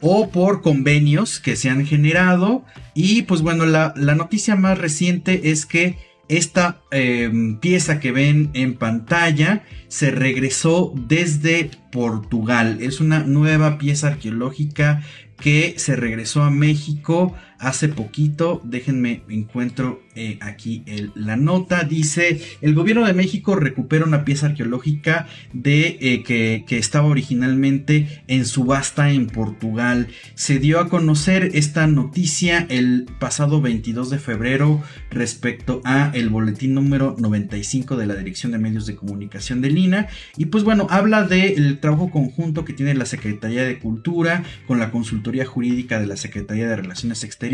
o 0.00 0.30
por 0.30 0.62
convenios 0.62 1.40
que 1.40 1.56
se 1.56 1.70
han 1.70 1.86
generado. 1.86 2.64
Y 2.94 3.22
pues 3.22 3.42
bueno, 3.42 3.66
la, 3.66 3.92
la 3.96 4.14
noticia 4.14 4.56
más 4.56 4.78
reciente 4.78 5.50
es 5.50 5.66
que 5.66 5.98
esta 6.28 6.82
eh, 6.90 7.30
pieza 7.60 8.00
que 8.00 8.12
ven 8.12 8.50
en 8.54 8.74
pantalla 8.74 9.64
se 9.88 10.10
regresó 10.10 10.92
desde 10.94 11.70
Portugal. 11.90 12.78
Es 12.80 13.00
una 13.00 13.20
nueva 13.20 13.78
pieza 13.78 14.08
arqueológica 14.08 15.02
que 15.38 15.74
se 15.78 15.96
regresó 15.96 16.42
a 16.42 16.50
México 16.50 17.34
hace 17.58 17.88
poquito. 17.88 18.60
Déjenme 18.64 19.22
encuentro 19.28 20.02
eh, 20.14 20.38
aquí 20.40 20.84
la 21.14 21.36
nota. 21.36 21.84
Dice, 21.84 22.40
el 22.60 22.74
gobierno 22.74 23.06
de 23.06 23.12
México 23.12 23.56
recupera 23.56 24.04
una 24.04 24.24
pieza 24.24 24.46
arqueológica 24.46 25.26
de, 25.52 25.98
eh, 26.00 26.22
que, 26.24 26.78
estaba 26.78 27.08
originalmente 27.08 28.22
en 28.28 28.44
subasta 28.44 29.10
en 29.10 29.26
Portugal. 29.26 30.08
Se 30.34 30.58
dio 30.58 30.80
a 30.80 30.88
conocer 30.88 31.50
esta 31.54 31.86
noticia 31.86 32.66
el 32.68 33.06
pasado 33.18 33.60
22 33.60 34.10
de 34.10 34.18
febrero 34.18 34.82
respecto 35.10 35.80
a 35.84 36.10
el 36.14 36.28
boletín 36.28 36.74
número 36.74 37.16
95 37.18 37.96
de 37.96 38.06
la 38.06 38.14
Dirección 38.14 38.52
de 38.52 38.58
Medios 38.58 38.86
de 38.86 38.94
Comunicación 38.94 39.60
de 39.60 39.70
Lina. 39.70 40.08
Y 40.36 40.46
pues 40.46 40.64
bueno, 40.64 40.86
habla 40.90 41.24
del 41.24 41.80
trabajo 41.80 42.10
conjunto 42.10 42.64
que 42.64 42.72
tiene 42.72 42.94
la 42.94 43.06
Secretaría 43.06 43.64
de 43.64 43.78
Cultura 43.78 44.44
con 44.66 44.78
la 44.78 44.90
Consultoría 44.90 45.44
Jurídica 45.44 45.98
de 46.00 46.06
la 46.06 46.16
Secretaría 46.16 46.68
de 46.68 46.76
Relaciones 46.76 47.24
Exteriores 47.24 47.47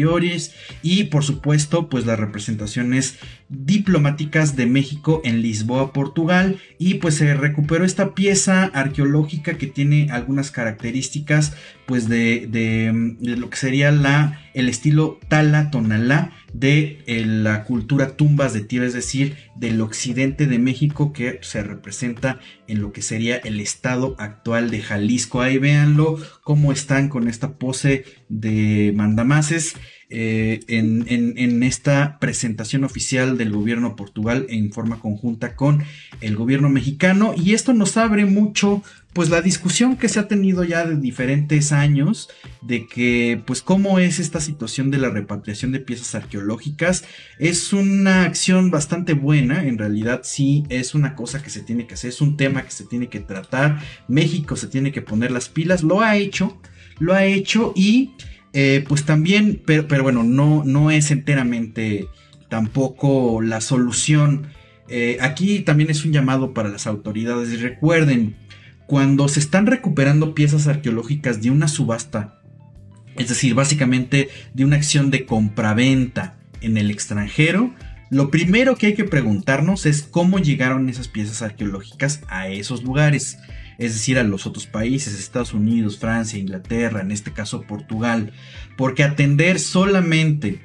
y 0.82 1.05
por 1.05 1.24
supuesto 1.24 1.88
pues 1.88 2.07
las 2.07 2.18
representaciones 2.18 3.18
diplomáticas 3.49 4.57
de 4.57 4.66
México 4.66 5.20
en 5.24 5.42
Lisboa, 5.42 5.92
Portugal. 5.92 6.59
Y 6.78 6.95
pues 6.95 7.14
se 7.16 7.34
recuperó 7.34 7.84
esta 7.84 8.14
pieza 8.14 8.64
arqueológica 8.64 9.55
que 9.59 9.66
tiene 9.66 10.09
algunas 10.11 10.51
características 10.51 11.55
pues 11.86 12.09
de, 12.09 12.47
de- 12.51 13.36
lo 13.36 13.51
que 13.51 13.57
sería 13.57 13.90
la, 13.90 14.40
el 14.55 14.68
estilo 14.68 15.18
Tala 15.28 15.70
Tonalá 15.70 16.32
de 16.53 17.03
eh, 17.07 17.24
la 17.26 17.64
cultura 17.64 18.16
tumbas 18.16 18.53
de 18.55 18.61
tierra, 18.61 18.86
es 18.86 18.92
decir, 18.95 19.36
del 19.57 19.80
occidente 19.80 20.47
de 20.47 20.59
México 20.59 21.12
que 21.12 21.40
se 21.42 21.62
representa 21.62 22.38
en 22.69 22.81
lo 22.81 22.93
que 22.93 23.03
sería 23.03 23.37
el 23.37 23.61
estado 23.61 24.15
actual 24.19 24.71
de 24.71 24.81
Jalisco. 24.81 25.41
Ahí 25.41 25.59
véanlo 25.59 26.19
cómo 26.43 26.73
están 26.73 27.09
con 27.09 27.29
esta 27.29 27.59
pose 27.59 28.05
de 28.29 28.93
mandamases 28.95 29.75
eh, 30.11 30.61
en, 30.69 31.05
en- 31.09 31.39
en 31.39 31.62
esta 31.62 32.19
presentación 32.21 32.85
oficial 32.85 33.37
del 33.39 33.53
gobierno 33.53 33.97
Portugal 33.97 34.47
en 34.49 34.71
forma 34.73 35.01
conjunta 35.01 35.57
con 35.57 35.83
el 36.21 36.37
gobierno 36.37 36.69
mexicano 36.69 37.35
y 37.37 37.55
esto 37.55 37.73
nos 37.73 37.97
abre 37.97 38.25
mucho 38.27 38.83
pues 39.15 39.31
la 39.31 39.41
discusión 39.41 39.97
que 39.97 40.09
se 40.09 40.21
ha 40.21 40.29
tenido 40.29 40.65
ya 40.65 40.85
de 40.85 40.97
diferentes 40.97 41.73
años 41.73 42.29
de 42.61 42.87
que 42.87 43.41
pues 43.47 43.62
cómo 43.62 43.99
es 43.99 44.19
esta 44.19 44.41
situación 44.41 44.91
de 44.91 44.99
la 44.99 45.09
repatriación 45.09 45.73
de 45.73 45.81
piezas 45.81 46.15
arqueológicas 46.15 47.05
es 47.39 47.73
una 47.73 48.25
acción 48.25 48.71
bastante 48.71 49.15
buena 49.15 49.65
en 49.65 49.79
realidad 49.79 50.21
sí 50.25 50.65
es 50.69 50.95
una 50.95 51.15
cosa 51.15 51.43
que 51.43 51.51
se 51.51 51.62
tiene 51.62 51.87
que 51.87 51.95
hacer 51.95 52.11
es 52.11 52.21
un 52.21 52.37
tema 52.37 52.65
que 52.65 52.71
se 52.73 52.85
tiene 52.85 53.09
que 53.09 53.21
tratar 53.21 53.81
México 54.09 54.57
se 54.57 54.67
tiene 54.67 54.93
que 54.93 55.01
poner 55.01 55.31
las 55.31 55.49
pilas 55.49 55.83
lo 55.83 56.03
ha 56.03 56.17
hecho 56.17 56.61
lo 56.99 57.15
ha 57.15 57.25
hecho 57.25 57.73
y 57.75 58.11
eh, 58.57 58.85
pues 58.87 59.05
también, 59.05 59.61
pero, 59.67 59.89
pero 59.89 60.05
bueno, 60.05 60.23
no, 60.23 60.62
no 60.65 60.93
es 60.93 61.11
enteramente 61.11 62.07
tampoco 62.49 63.43
la 63.43 63.61
solución. 63.61 64.47
Eh, 64.89 65.19
aquí 65.21 65.61
también 65.61 65.91
es 65.91 66.05
un 66.05 66.12
llamado 66.12 66.55
para 66.55 66.69
las 66.69 66.87
autoridades. 66.87 67.61
Recuerden, 67.61 68.37
cuando 68.87 69.28
se 69.28 69.41
están 69.41 69.66
recuperando 69.66 70.35
piezas 70.35 70.66
arqueológicas 70.66 71.41
de 71.43 71.51
una 71.51 71.68
subasta, 71.68 72.41
es 73.16 73.28
decir, 73.28 73.55
básicamente 73.55 74.28
de 74.53 74.64
una 74.64 74.76
acción 74.76 75.11
de 75.11 75.24
compraventa 75.24 76.37
en 76.61 76.76
el 76.76 76.91
extranjero, 76.91 77.74
lo 78.11 78.30
primero 78.30 78.76
que 78.76 78.89
hay 78.89 78.95
que 78.95 79.05
preguntarnos 79.05 79.87
es 79.87 80.03
cómo 80.03 80.39
llegaron 80.39 80.89
esas 80.89 81.09
piezas 81.09 81.43
arqueológicas 81.43 82.20
a 82.28 82.49
esos 82.49 82.82
lugares 82.85 83.39
es 83.78 83.95
decir, 83.95 84.18
a 84.18 84.22
los 84.22 84.47
otros 84.47 84.66
países, 84.66 85.18
Estados 85.18 85.53
Unidos, 85.53 85.99
Francia, 85.99 86.39
Inglaterra, 86.39 87.01
en 87.01 87.11
este 87.11 87.32
caso 87.32 87.62
Portugal, 87.62 88.32
porque 88.76 89.03
atender 89.03 89.59
solamente 89.59 90.61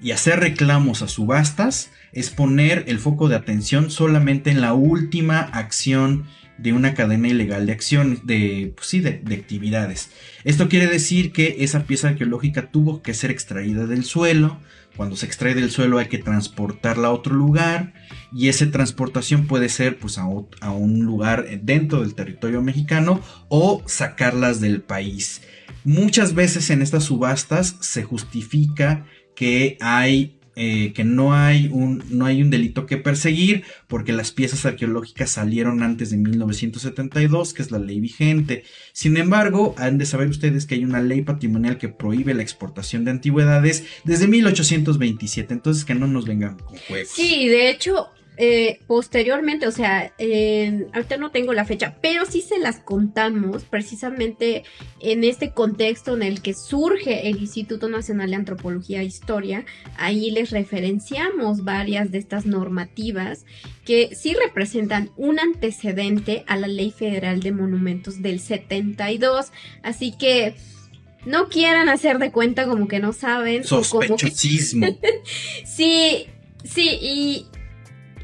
y 0.00 0.12
hacer 0.12 0.40
reclamos 0.40 1.02
a 1.02 1.08
subastas 1.08 1.90
es 2.12 2.30
poner 2.30 2.84
el 2.86 2.98
foco 2.98 3.28
de 3.28 3.36
atención 3.36 3.90
solamente 3.90 4.50
en 4.50 4.60
la 4.60 4.74
última 4.74 5.40
acción 5.40 6.26
de 6.58 6.72
una 6.72 6.94
cadena 6.94 7.28
ilegal 7.28 7.66
de 7.66 7.72
acciones, 7.72 8.26
de, 8.26 8.72
pues 8.74 8.88
sí, 8.88 9.00
de, 9.00 9.20
de 9.22 9.34
actividades. 9.34 10.10
Esto 10.44 10.68
quiere 10.68 10.86
decir 10.86 11.32
que 11.32 11.56
esa 11.60 11.84
pieza 11.84 12.08
arqueológica 12.08 12.70
tuvo 12.70 13.02
que 13.02 13.14
ser 13.14 13.30
extraída 13.30 13.86
del 13.86 14.04
suelo, 14.04 14.58
cuando 14.96 15.16
se 15.16 15.26
extrae 15.26 15.54
del 15.54 15.70
suelo 15.70 15.98
hay 15.98 16.06
que 16.06 16.18
transportarla 16.18 17.08
a 17.08 17.12
otro 17.12 17.34
lugar 17.34 17.92
y 18.32 18.48
esa 18.48 18.70
transportación 18.70 19.46
puede 19.46 19.68
ser 19.68 19.98
pues 19.98 20.18
a 20.18 20.24
un 20.24 21.04
lugar 21.04 21.46
dentro 21.62 22.00
del 22.00 22.14
territorio 22.14 22.62
mexicano 22.62 23.20
o 23.48 23.82
sacarlas 23.86 24.60
del 24.60 24.80
país. 24.80 25.42
Muchas 25.84 26.34
veces 26.34 26.70
en 26.70 26.82
estas 26.82 27.04
subastas 27.04 27.76
se 27.80 28.02
justifica 28.02 29.04
que 29.34 29.76
hay 29.80 30.35
eh, 30.58 30.94
que 30.94 31.04
no 31.04 31.34
hay, 31.34 31.68
un, 31.70 32.02
no 32.08 32.24
hay 32.24 32.40
un 32.40 32.48
delito 32.48 32.86
que 32.86 32.96
perseguir 32.96 33.64
porque 33.88 34.14
las 34.14 34.32
piezas 34.32 34.64
arqueológicas 34.64 35.30
salieron 35.30 35.82
antes 35.82 36.08
de 36.10 36.16
1972, 36.16 37.52
que 37.52 37.60
es 37.60 37.70
la 37.70 37.78
ley 37.78 38.00
vigente. 38.00 38.64
Sin 38.94 39.18
embargo, 39.18 39.74
han 39.76 39.98
de 39.98 40.06
saber 40.06 40.28
ustedes 40.28 40.64
que 40.64 40.76
hay 40.76 40.84
una 40.84 41.02
ley 41.02 41.20
patrimonial 41.20 41.76
que 41.76 41.88
prohíbe 41.88 42.32
la 42.32 42.42
exportación 42.42 43.04
de 43.04 43.10
antigüedades 43.10 43.84
desde 44.04 44.28
1827, 44.28 45.52
entonces 45.52 45.84
que 45.84 45.94
no 45.94 46.06
nos 46.06 46.26
vengan 46.26 46.56
con 46.56 46.76
juegos. 46.78 47.10
Sí, 47.14 47.48
de 47.48 47.68
hecho, 47.68 48.08
eh, 48.38 48.80
posteriormente, 48.86 49.66
o 49.66 49.70
sea, 49.72 50.12
ahorita 50.92 51.16
no 51.16 51.30
tengo 51.30 51.52
la 51.54 51.64
fecha, 51.64 51.96
pero 52.02 52.26
sí 52.26 52.42
se 52.42 52.58
las 52.58 52.80
contamos 52.80 53.64
precisamente 53.64 54.64
en 55.00 55.24
este 55.24 55.52
contexto 55.52 56.14
en 56.14 56.22
el 56.22 56.42
que 56.42 56.52
surge 56.54 57.28
el 57.28 57.38
Instituto 57.38 57.88
Nacional 57.88 58.30
de 58.30 58.36
Antropología 58.36 59.00
e 59.00 59.04
Historia. 59.04 59.64
Ahí 59.96 60.30
les 60.30 60.50
referenciamos 60.50 61.64
varias 61.64 62.10
de 62.10 62.18
estas 62.18 62.44
normativas 62.46 63.44
que 63.84 64.14
sí 64.14 64.34
representan 64.34 65.10
un 65.16 65.38
antecedente 65.40 66.44
a 66.46 66.56
la 66.56 66.66
Ley 66.68 66.90
Federal 66.90 67.40
de 67.40 67.52
Monumentos 67.52 68.20
del 68.22 68.40
72. 68.40 69.52
Así 69.82 70.12
que 70.16 70.54
no 71.24 71.48
quieran 71.48 71.88
hacer 71.88 72.18
de 72.18 72.30
cuenta 72.32 72.66
como 72.66 72.86
que 72.86 73.00
no 73.00 73.12
saben. 73.12 73.62
o 73.64 73.82
como 73.88 74.00
que- 74.00 74.08
Sospechosismo. 74.08 74.86
Sí, 75.64 76.26
sí, 76.64 76.98
y, 77.00 77.46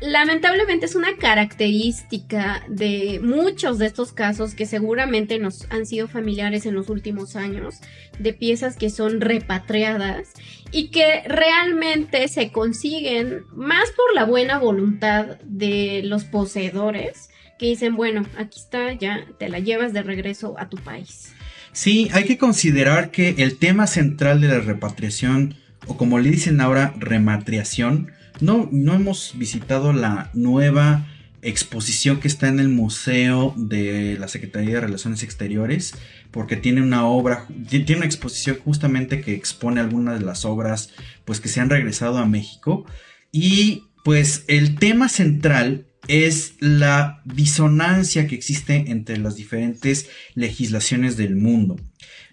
lamentablemente 0.03 0.87
es 0.87 0.95
una 0.95 1.17
característica 1.17 2.65
de 2.69 3.21
muchos 3.23 3.79
de 3.79 3.87
estos 3.87 4.13
casos 4.13 4.55
que 4.55 4.67
seguramente 4.67 5.39
nos 5.39 5.71
han 5.71 5.87
sido 5.87 6.09
familiares 6.09 6.67
en 6.67 6.75
los 6.75 6.89
últimos 6.89 7.37
años, 7.37 7.77
de 8.19 8.33
piezas 8.33 8.77
que 8.77 8.91
son 8.91 9.21
repatriadas 9.21 10.33
y 10.73 10.91
que 10.91 11.23
realmente 11.27 12.27
se 12.29 12.51
consiguen 12.51 13.45
más 13.55 13.91
por 13.91 14.15
la 14.15 14.25
buena 14.25 14.59
voluntad 14.59 15.39
de 15.45 16.03
los 16.05 16.25
poseedores 16.25 17.31
que 17.59 17.67
dicen, 17.67 17.95
bueno, 17.95 18.27
aquí 18.37 18.59
está, 18.59 18.93
ya 18.93 19.25
te 19.39 19.49
la 19.49 19.61
llevas 19.61 19.93
de 19.93 20.03
regreso 20.03 20.59
a 20.59 20.69
tu 20.69 20.79
país. 20.79 21.33
Sí, 21.73 22.11
hay 22.13 22.25
que 22.25 22.39
considerar 22.39 23.13
que 23.13 23.37
el 23.39 23.57
tema 23.57 23.87
central 23.87 24.41
de 24.41 24.49
la 24.49 24.59
repatriación, 24.59 25.55
o 25.87 25.97
como 25.97 26.19
le 26.19 26.31
dicen 26.31 26.61
ahora, 26.61 26.93
rematriación, 26.99 28.11
no, 28.43 28.69
no 28.73 28.95
hemos 28.95 29.33
visitado 29.37 29.93
la 29.93 30.31
nueva 30.35 31.07
exposición 31.43 32.21
que 32.21 32.29
está 32.29 32.49
en 32.49 32.61
el 32.61 32.69
Museo 32.69 33.55
de 33.57 34.17
la 34.19 34.29
Secretaría 34.29 34.75
de 34.75 34.81
Relaciones 34.81 35.23
Exteriores, 35.23 35.95
porque 36.31 36.57
tiene 36.57 36.83
una 36.83 37.07
obra, 37.07 37.47
tiene 37.69 37.97
una 37.97 38.07
exposición 38.07 38.59
justamente 38.65 39.21
que 39.21 39.35
expone 39.35 39.81
algunas 39.81 40.19
de 40.19 40.25
las 40.25 40.45
obras 40.45 40.91
pues 41.25 41.41
que 41.41 41.49
se 41.49 41.61
han 41.61 41.71
regresado 41.71 42.19
a 42.19 42.27
México 42.27 42.85
y 43.31 43.85
pues 44.05 44.45
el 44.49 44.77
tema 44.77 45.09
central 45.09 45.87
es 46.09 46.55
la 46.59 47.23
disonancia 47.25 48.27
que 48.27 48.35
existe 48.35 48.87
entre 48.89 49.19
las 49.19 49.37
diferentes 49.37 50.09
legislaciones 50.35 51.17
del 51.17 51.37
mundo. 51.37 51.77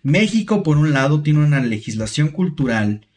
México, 0.02 0.64
por 0.64 0.78
un 0.78 0.92
lado, 0.92 1.22
tiene 1.22 1.40
una 1.40 1.60
legislación 1.60 2.30
cultural 2.30 3.09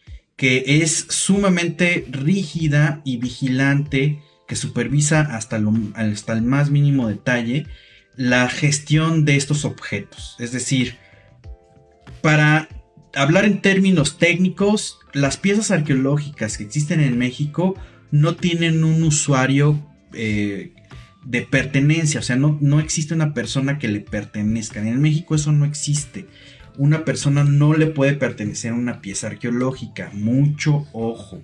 que 0.43 0.83
es 0.83 1.07
sumamente 1.09 2.05
rígida 2.11 3.01
y 3.05 3.19
vigilante, 3.19 4.25
que 4.49 4.57
supervisa 4.57 5.21
hasta, 5.21 5.63
hasta 5.95 6.33
el 6.33 6.43
más 6.43 6.69
mínimo 6.69 7.07
detalle 7.07 7.69
la 8.17 8.49
gestión 8.49 9.25
de 9.25 9.37
estos 9.37 9.65
objetos. 9.65 10.35
Es 10.41 10.51
decir, 10.51 10.97
para 12.23 12.69
hablar 13.15 13.45
en 13.45 13.63
términos 13.63 14.19
técnicos, 14.19 14.99
las 15.13 15.37
piezas 15.37 15.71
arqueológicas 15.71 16.59
que 16.59 16.65
existen 16.65 16.99
en 16.99 17.19
México 17.19 17.77
no 18.11 18.35
tienen 18.35 18.83
un 18.83 19.05
usuario 19.05 19.81
eh, 20.13 20.73
de 21.25 21.43
pertenencia, 21.43 22.19
o 22.19 22.25
sea, 22.25 22.35
no, 22.35 22.59
no 22.61 22.81
existe 22.81 23.15
una 23.15 23.33
persona 23.33 23.79
que 23.79 23.87
le 23.87 24.01
pertenezca. 24.01 24.81
En 24.81 25.01
México 25.01 25.37
eso 25.37 25.53
no 25.53 25.65
existe. 25.67 26.27
Una 26.77 27.05
persona 27.05 27.45
no 27.45 27.75
le 27.75 27.87
puede 27.87 28.15
pertenecer 28.15 28.73
a 28.73 28.77
una 28.77 29.01
pieza 29.01 29.27
arqueológica. 29.27 30.11
Mucho 30.13 30.87
ojo. 30.93 31.43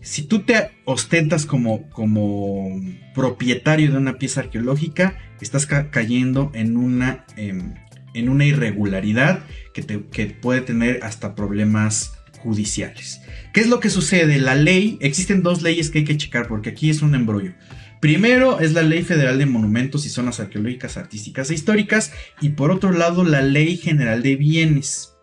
Si 0.00 0.22
tú 0.22 0.40
te 0.40 0.70
ostentas 0.84 1.46
como, 1.46 1.90
como 1.90 2.80
propietario 3.14 3.90
de 3.90 3.98
una 3.98 4.18
pieza 4.18 4.40
arqueológica, 4.40 5.18
estás 5.40 5.66
cayendo 5.66 6.52
en 6.54 6.76
una, 6.76 7.24
em, 7.36 7.74
en 8.14 8.28
una 8.28 8.44
irregularidad 8.44 9.44
que, 9.74 9.82
que 10.10 10.26
puede 10.26 10.60
tener 10.60 11.00
hasta 11.02 11.34
problemas 11.34 12.12
judiciales. 12.38 13.20
¿Qué 13.52 13.60
es 13.60 13.68
lo 13.68 13.80
que 13.80 13.90
sucede? 13.90 14.38
La 14.38 14.54
ley, 14.54 14.96
existen 15.00 15.42
dos 15.42 15.62
leyes 15.62 15.90
que 15.90 15.98
hay 15.98 16.04
que 16.04 16.16
checar 16.16 16.46
porque 16.46 16.70
aquí 16.70 16.88
es 16.88 17.02
un 17.02 17.14
embrollo. 17.14 17.54
Primero 18.00 18.60
es 18.60 18.72
la 18.72 18.82
Ley 18.82 19.02
Federal 19.02 19.38
de 19.38 19.46
Monumentos 19.46 20.04
y 20.04 20.10
Zonas 20.10 20.38
Arqueológicas, 20.38 20.96
Artísticas 20.96 21.50
e 21.50 21.54
Históricas 21.54 22.12
y 22.40 22.50
por 22.50 22.70
otro 22.70 22.92
lado 22.92 23.24
la 23.24 23.40
Ley 23.40 23.76
General 23.76 24.22
de 24.22 24.36
Bienes. 24.36 25.14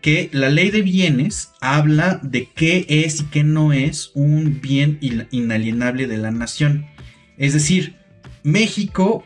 Que 0.00 0.30
la 0.32 0.48
ley 0.48 0.70
de 0.70 0.82
bienes 0.82 1.50
habla 1.60 2.20
de 2.22 2.48
qué 2.54 2.86
es 2.88 3.20
y 3.20 3.24
qué 3.24 3.42
no 3.42 3.72
es 3.72 4.12
un 4.14 4.60
bien 4.60 4.98
inalienable 5.32 6.06
de 6.06 6.18
la 6.18 6.30
nación. 6.30 6.86
Es 7.36 7.52
decir, 7.52 7.96
México 8.44 9.24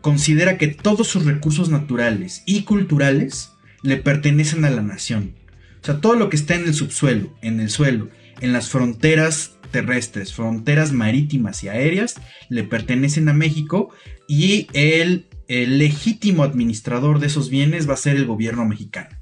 considera 0.00 0.56
que 0.56 0.68
todos 0.68 1.06
sus 1.06 1.26
recursos 1.26 1.68
naturales 1.68 2.42
y 2.46 2.62
culturales 2.62 3.50
le 3.82 3.98
pertenecen 3.98 4.64
a 4.64 4.70
la 4.70 4.82
nación. 4.82 5.34
O 5.82 5.84
sea, 5.84 6.00
todo 6.00 6.14
lo 6.14 6.30
que 6.30 6.36
está 6.36 6.54
en 6.54 6.64
el 6.64 6.74
subsuelo, 6.74 7.36
en 7.42 7.60
el 7.60 7.70
suelo, 7.70 8.08
en 8.40 8.52
las 8.52 8.68
fronteras 8.68 9.58
terrestres, 9.70 10.34
fronteras 10.34 10.92
marítimas 10.92 11.62
y 11.64 11.68
aéreas 11.68 12.16
le 12.48 12.64
pertenecen 12.64 13.28
a 13.28 13.32
México 13.32 13.90
y 14.28 14.66
el, 14.72 15.26
legítimo 15.48 16.44
administrador 16.44 17.18
de 17.18 17.26
esos 17.26 17.50
bienes 17.50 17.88
va 17.88 17.94
a 17.94 17.98
ser 17.98 18.16
el 18.16 18.26
gobierno 18.26 18.64
mexicano. 18.64 19.16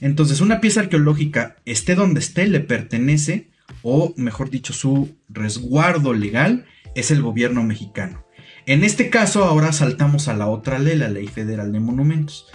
Entonces, 0.00 0.40
una 0.40 0.60
pieza 0.60 0.80
arqueológica, 0.80 1.56
esté 1.66 1.94
donde 1.94 2.20
esté, 2.20 2.46
le 2.46 2.60
pertenece, 2.60 3.50
o 3.82 4.14
mejor 4.16 4.48
dicho, 4.48 4.72
su 4.72 5.18
resguardo 5.28 6.14
legal 6.14 6.64
es 6.94 7.10
el 7.10 7.20
gobierno 7.20 7.62
mexicano. 7.62 8.24
En 8.64 8.84
este 8.84 9.10
caso, 9.10 9.44
ahora 9.44 9.72
saltamos 9.72 10.28
a 10.28 10.34
la 10.34 10.46
otra 10.46 10.78
ley, 10.78 10.96
la 10.96 11.08
Ley 11.10 11.26
Federal 11.26 11.72
de 11.72 11.80
Monumentos. 11.80 12.46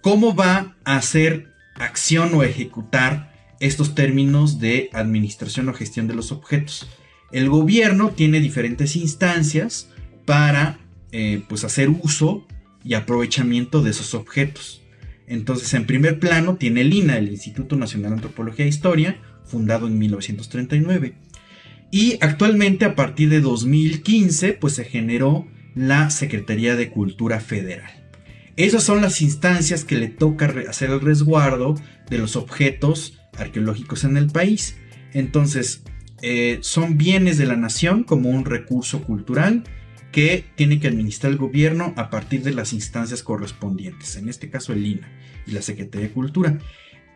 ¿Cómo 0.00 0.34
va 0.34 0.76
a 0.84 0.96
hacer 0.96 1.48
acción 1.74 2.34
o 2.34 2.42
ejecutar 2.42 3.29
estos 3.60 3.94
términos 3.94 4.58
de 4.58 4.90
administración 4.92 5.68
o 5.68 5.74
gestión 5.74 6.08
de 6.08 6.14
los 6.14 6.32
objetos. 6.32 6.88
El 7.30 7.48
gobierno 7.48 8.10
tiene 8.10 8.40
diferentes 8.40 8.96
instancias 8.96 9.90
para 10.24 10.78
eh, 11.12 11.42
pues 11.48 11.64
hacer 11.64 11.88
uso 11.88 12.46
y 12.82 12.94
aprovechamiento 12.94 13.82
de 13.82 13.90
esos 13.90 14.14
objetos. 14.14 14.82
Entonces, 15.26 15.72
en 15.74 15.86
primer 15.86 16.18
plano 16.18 16.56
tiene 16.56 16.80
el 16.80 16.92
INA, 16.92 17.18
el 17.18 17.28
Instituto 17.28 17.76
Nacional 17.76 18.10
de 18.10 18.16
Antropología 18.16 18.64
e 18.64 18.68
Historia, 18.68 19.20
fundado 19.44 19.86
en 19.86 19.98
1939. 19.98 21.14
Y 21.92 22.18
actualmente, 22.20 22.84
a 22.84 22.96
partir 22.96 23.28
de 23.28 23.40
2015, 23.40 24.54
pues 24.54 24.74
se 24.74 24.84
generó 24.84 25.46
la 25.74 26.10
Secretaría 26.10 26.74
de 26.74 26.90
Cultura 26.90 27.40
Federal. 27.40 27.92
Esas 28.56 28.82
son 28.82 29.02
las 29.02 29.22
instancias 29.22 29.84
que 29.84 29.96
le 29.96 30.08
toca 30.08 30.52
hacer 30.68 30.90
el 30.90 31.00
resguardo 31.00 31.76
de 32.08 32.18
los 32.18 32.36
objetos 32.36 33.19
arqueológicos 33.40 34.04
en 34.04 34.16
el 34.16 34.28
país. 34.28 34.76
Entonces, 35.12 35.82
eh, 36.22 36.58
son 36.62 36.98
bienes 36.98 37.38
de 37.38 37.46
la 37.46 37.56
nación 37.56 38.04
como 38.04 38.30
un 38.30 38.44
recurso 38.44 39.02
cultural 39.02 39.64
que 40.12 40.44
tiene 40.56 40.80
que 40.80 40.88
administrar 40.88 41.32
el 41.32 41.38
gobierno 41.38 41.94
a 41.96 42.10
partir 42.10 42.42
de 42.42 42.52
las 42.52 42.72
instancias 42.72 43.22
correspondientes, 43.22 44.16
en 44.16 44.28
este 44.28 44.50
caso 44.50 44.72
el 44.72 44.84
INA 44.84 45.08
y 45.46 45.52
la 45.52 45.62
Secretaría 45.62 46.08
de 46.08 46.12
Cultura. 46.12 46.58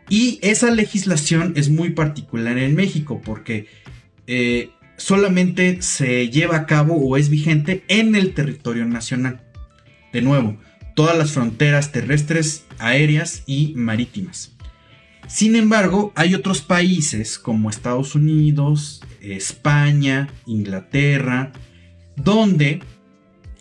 Y 0.09 0.39
esa 0.43 0.71
legislación 0.71 1.55
es 1.57 1.71
muy 1.71 1.91
particular 1.91 2.59
en 2.59 2.75
México 2.75 3.21
porque 3.25 3.67
eh, 4.27 4.71
solamente 4.97 5.83
se 5.83 6.29
lleva 6.29 6.57
a 6.57 6.67
cabo 6.67 6.95
o 6.97 7.17
es 7.17 7.29
vigente 7.31 7.85
en 7.89 8.15
el 8.15 8.35
territorio 8.35 8.85
nacional. 8.85 9.43
De 10.13 10.23
nuevo, 10.23 10.57
todas 10.95 11.19
las 11.19 11.33
fronteras 11.33 11.91
terrestres, 11.91 12.65
aéreas 12.79 13.43
y 13.47 13.73
marítimas. 13.77 14.54
Sin 15.29 15.57
embargo, 15.57 16.13
hay 16.15 16.35
otros 16.35 16.61
países 16.61 17.39
como 17.39 17.71
Estados 17.71 18.15
Unidos, 18.15 19.03
España, 19.21 20.29
Inglaterra, 20.47 21.53
donde 22.17 22.83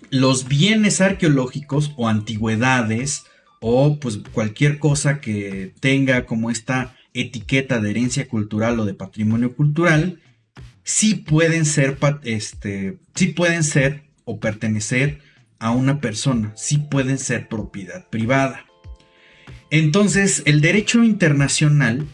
los 0.10 0.48
bienes 0.48 1.02
arqueológicos 1.02 1.94
o 1.96 2.08
antigüedades 2.08 3.24
o 3.62 3.98
pues 4.00 4.20
cualquier 4.34 4.78
cosa 4.78 5.22
que 5.22 5.74
tenga 5.80 6.26
como 6.26 6.52
esta 6.52 6.96
etiqueta 7.14 7.80
de 7.80 7.92
herencia 7.92 8.28
cultural 8.28 8.80
o 8.80 8.86
de 8.86 8.94
patrimonio 8.94 9.56
cultural, 9.56 10.20
sí 10.84 11.16
pueden 11.16 11.66
ser, 11.66 11.98
este, 12.24 13.00
sí 13.16 13.28
pueden 13.28 13.64
ser 13.64 14.04
o 14.26 14.40
pertenecer 14.40 15.20
a 15.60 15.72
una 15.72 16.02
persona, 16.02 16.52
sí 16.56 16.78
pueden 16.78 17.18
ser 17.18 17.48
propiedad 17.48 18.10
privada. 18.10 18.66
Entonces, 19.74 20.44
el 20.46 20.62
derecho 20.62 21.04
internacional 21.04 22.06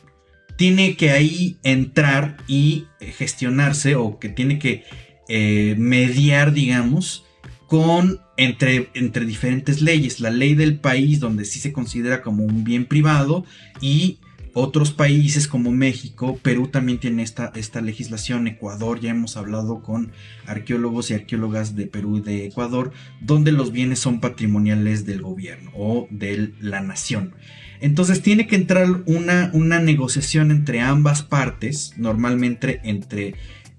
tiene 0.55 0.95
que 0.95 1.11
ahí 1.11 1.57
entrar 1.63 2.37
y 2.47 2.85
gestionarse 3.01 3.95
o 3.95 4.17
que 4.17 4.29
tiene 4.29 4.59
que 4.59 4.85
eh, 5.27 5.75
mediar, 5.77 6.53
digamos, 6.53 7.25
con 7.67 8.21
entre, 8.37 8.89
entre 8.93 9.25
diferentes 9.25 9.81
leyes. 9.81 10.21
La 10.21 10.29
ley 10.29 10.55
del 10.55 10.79
país 10.79 11.19
donde 11.19 11.43
sí 11.43 11.59
se 11.59 11.73
considera 11.73 12.21
como 12.21 12.45
un 12.45 12.63
bien 12.63 12.85
privado 12.85 13.43
y 13.81 14.19
otros 14.53 14.91
países 14.91 15.47
como 15.47 15.71
México, 15.71 16.37
Perú 16.41 16.67
también 16.67 16.99
tiene 16.99 17.23
esta, 17.23 17.51
esta 17.55 17.81
legislación, 17.81 18.47
Ecuador, 18.47 18.99
ya 18.99 19.11
hemos 19.11 19.37
hablado 19.37 19.81
con 19.81 20.11
arqueólogos 20.45 21.11
y 21.11 21.13
arqueólogas 21.13 21.75
de 21.75 21.87
Perú 21.87 22.17
y 22.17 22.21
de 22.21 22.45
Ecuador, 22.45 22.91
donde 23.21 23.51
los 23.51 23.71
bienes 23.71 23.99
son 23.99 24.19
patrimoniales 24.19 25.05
del 25.05 25.21
gobierno 25.21 25.71
o 25.75 26.07
de 26.09 26.53
la 26.59 26.81
nación. 26.81 27.33
Entonces 27.81 28.21
tiene 28.21 28.47
que 28.47 28.55
entrar 28.55 29.03
una, 29.05 29.51
una 29.53 29.79
negociación 29.79 30.51
entre 30.51 30.81
ambas 30.81 31.23
partes, 31.23 31.93
normalmente 31.97 32.81
entre 32.83 33.35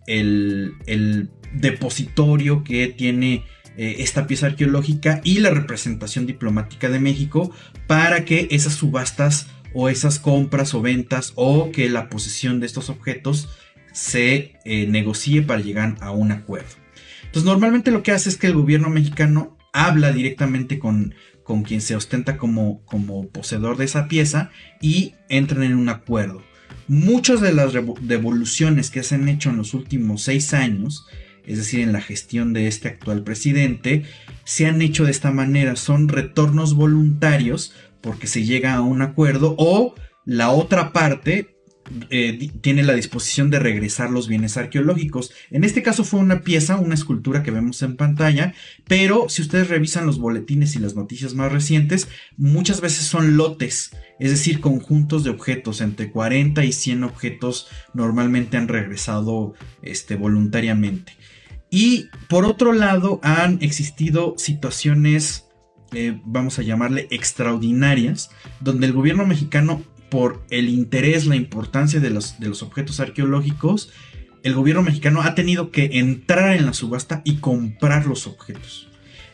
el, 0.06 0.74
el 0.86 1.30
depositorio 1.52 2.64
que 2.64 2.88
tiene 2.88 3.44
eh, 3.76 3.96
esta 4.02 4.26
pieza 4.26 4.46
arqueológica 4.46 5.20
y 5.24 5.38
la 5.38 5.50
representación 5.50 6.26
diplomática 6.26 6.88
de 6.88 6.98
México 6.98 7.50
para 7.86 8.24
que 8.24 8.48
esas 8.50 8.74
subastas 8.74 9.46
o 9.74 9.88
esas 9.88 10.18
compras 10.18 10.74
o 10.74 10.82
ventas 10.82 11.32
o 11.36 11.70
que 11.70 11.88
la 11.88 12.08
posesión 12.08 12.60
de 12.60 12.66
estos 12.66 12.90
objetos 12.90 13.48
se 13.92 14.54
eh, 14.64 14.86
negocie 14.86 15.42
para 15.42 15.60
llegar 15.60 15.96
a 16.00 16.10
un 16.10 16.32
acuerdo. 16.32 16.76
Entonces 17.24 17.44
normalmente 17.44 17.90
lo 17.90 18.02
que 18.02 18.12
hace 18.12 18.28
es 18.28 18.36
que 18.36 18.48
el 18.48 18.54
gobierno 18.54 18.90
mexicano 18.90 19.56
habla 19.72 20.12
directamente 20.12 20.78
con, 20.78 21.14
con 21.44 21.62
quien 21.62 21.80
se 21.80 21.96
ostenta 21.96 22.36
como, 22.36 22.84
como 22.84 23.28
poseedor 23.28 23.76
de 23.76 23.84
esa 23.84 24.08
pieza 24.08 24.50
y 24.80 25.14
entran 25.28 25.62
en 25.62 25.76
un 25.76 25.88
acuerdo. 25.88 26.42
Muchas 26.88 27.40
de 27.40 27.52
las 27.52 27.72
devoluciones 28.00 28.90
que 28.90 29.02
se 29.02 29.14
han 29.14 29.28
hecho 29.28 29.50
en 29.50 29.56
los 29.56 29.74
últimos 29.74 30.22
seis 30.22 30.54
años, 30.54 31.06
es 31.46 31.58
decir, 31.58 31.80
en 31.80 31.92
la 31.92 32.00
gestión 32.00 32.52
de 32.52 32.66
este 32.66 32.88
actual 32.88 33.22
presidente, 33.22 34.04
se 34.44 34.66
han 34.66 34.82
hecho 34.82 35.04
de 35.04 35.12
esta 35.12 35.30
manera. 35.30 35.76
Son 35.76 36.08
retornos 36.08 36.74
voluntarios 36.74 37.72
porque 38.00 38.26
se 38.26 38.44
llega 38.44 38.74
a 38.74 38.82
un 38.82 39.02
acuerdo 39.02 39.54
o 39.58 39.94
la 40.24 40.50
otra 40.50 40.92
parte 40.92 41.56
eh, 42.10 42.50
tiene 42.60 42.84
la 42.84 42.92
disposición 42.92 43.50
de 43.50 43.58
regresar 43.58 44.10
los 44.10 44.28
bienes 44.28 44.56
arqueológicos. 44.56 45.32
En 45.50 45.64
este 45.64 45.82
caso 45.82 46.04
fue 46.04 46.20
una 46.20 46.42
pieza, 46.42 46.76
una 46.76 46.94
escultura 46.94 47.42
que 47.42 47.50
vemos 47.50 47.82
en 47.82 47.96
pantalla, 47.96 48.54
pero 48.86 49.28
si 49.28 49.42
ustedes 49.42 49.68
revisan 49.68 50.06
los 50.06 50.18
boletines 50.20 50.76
y 50.76 50.78
las 50.78 50.94
noticias 50.94 51.34
más 51.34 51.50
recientes, 51.50 52.08
muchas 52.36 52.80
veces 52.80 53.06
son 53.06 53.36
lotes, 53.36 53.90
es 54.20 54.30
decir, 54.30 54.60
conjuntos 54.60 55.24
de 55.24 55.30
objetos, 55.30 55.80
entre 55.80 56.12
40 56.12 56.64
y 56.64 56.72
100 56.72 57.04
objetos 57.04 57.68
normalmente 57.92 58.56
han 58.56 58.68
regresado 58.68 59.54
este, 59.82 60.14
voluntariamente. 60.14 61.16
Y 61.70 62.06
por 62.28 62.44
otro 62.44 62.72
lado, 62.72 63.20
han 63.22 63.58
existido 63.62 64.34
situaciones, 64.36 65.46
eh, 65.92 66.20
vamos 66.24 66.58
a 66.58 66.62
llamarle 66.62 67.08
extraordinarias, 67.10 68.30
donde 68.60 68.86
el 68.86 68.92
gobierno 68.92 69.26
mexicano 69.26 69.82
por 70.10 70.42
el 70.50 70.68
interés, 70.68 71.26
la 71.26 71.36
importancia 71.36 72.00
de 72.00 72.10
los, 72.10 72.40
de 72.40 72.48
los 72.48 72.62
objetos 72.62 73.00
arqueológicos, 73.00 73.92
el 74.42 74.54
gobierno 74.54 74.82
mexicano 74.82 75.22
ha 75.22 75.34
tenido 75.34 75.70
que 75.70 75.90
entrar 75.98 76.56
en 76.56 76.66
la 76.66 76.72
subasta 76.72 77.22
y 77.24 77.36
comprar 77.36 78.06
los 78.06 78.26
objetos. 78.26 78.88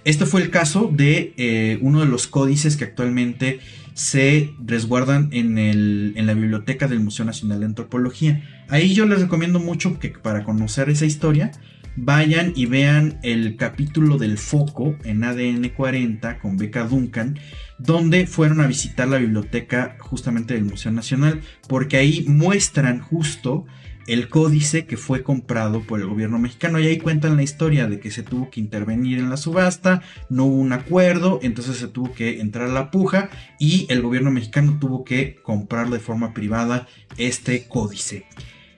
Este 0.05 0.25
fue 0.25 0.43
el 0.43 0.51
caso 0.51 0.89
de 0.93 1.35
eh, 1.37 1.79
uno 1.81 2.01
de 2.01 2.07
los 2.07 2.27
códices 2.29 2.77
que 2.77 2.85
actualmente 2.85 3.59
se 3.95 4.53
resguardan 4.65 5.31
en, 5.33 5.59
el, 5.59 6.13
en, 6.17 6.27
la 6.27 6.35
biblioteca 6.35 6.87
del 6.87 7.01
Museo 7.01 7.25
Nacional 7.25 7.61
de 7.61 7.67
Antropología. 7.67 8.65
Ahí 8.69 8.95
yo 8.95 9.07
les 9.07 9.21
recomiendo 9.21 9.59
mucho 9.59 9.99
que 9.99 10.11
para 10.11 10.45
conocer 10.45 10.91
esa 10.91 11.07
historia 11.07 11.51
vayan 11.97 12.53
y 12.55 12.67
vean 12.67 13.19
el 13.23 13.57
capítulo 13.57 14.19
del 14.19 14.39
foco 14.39 14.97
en 15.05 15.25
ADN 15.25 15.71
40 15.71 16.39
con 16.39 16.57
Beca 16.57 16.85
Duncan, 16.85 17.39
donde 17.79 18.27
fueron 18.27 18.61
a 18.61 18.67
visitar 18.67 19.09
la 19.09 19.19
biblioteca 19.19 19.97
justamente 19.99 20.55
del 20.55 20.65
Museo 20.65 20.93
Nacional, 20.93 21.41
porque 21.69 21.97
ahí 21.97 22.25
muestran 22.29 23.01
justo 23.01 23.67
el 24.07 24.29
códice 24.29 24.87
que 24.87 24.97
fue 24.97 25.23
comprado 25.23 25.83
por 25.83 26.01
el 26.01 26.07
gobierno 26.07 26.39
mexicano 26.39 26.79
y 26.79 26.87
ahí 26.87 26.99
cuentan 26.99 27.37
la 27.37 27.43
historia 27.43 27.89
de 27.89 27.99
que 27.99 28.11
se 28.11 28.23
tuvo 28.23 28.51
que 28.51 28.61
intervenir 28.61 29.19
en 29.19 29.31
la 29.31 29.37
subasta, 29.37 30.03
no 30.29 30.45
hubo 30.45 30.57
un 30.57 30.73
acuerdo, 30.73 31.41
entonces 31.43 31.77
se 31.77 31.89
tuvo 31.89 32.13
que 32.13 32.41
entrar 32.41 32.69
a 32.69 32.73
la 32.73 32.91
puja 32.91 33.31
y 33.59 33.87
el 33.89 34.03
gobierno 34.03 34.31
mexicano 34.31 34.79
tuvo 34.79 35.05
que 35.05 35.37
comprar 35.43 35.91
de 35.91 35.99
forma 35.99 36.33
privada 36.35 36.87
este 37.17 37.67
códice. 37.67 38.27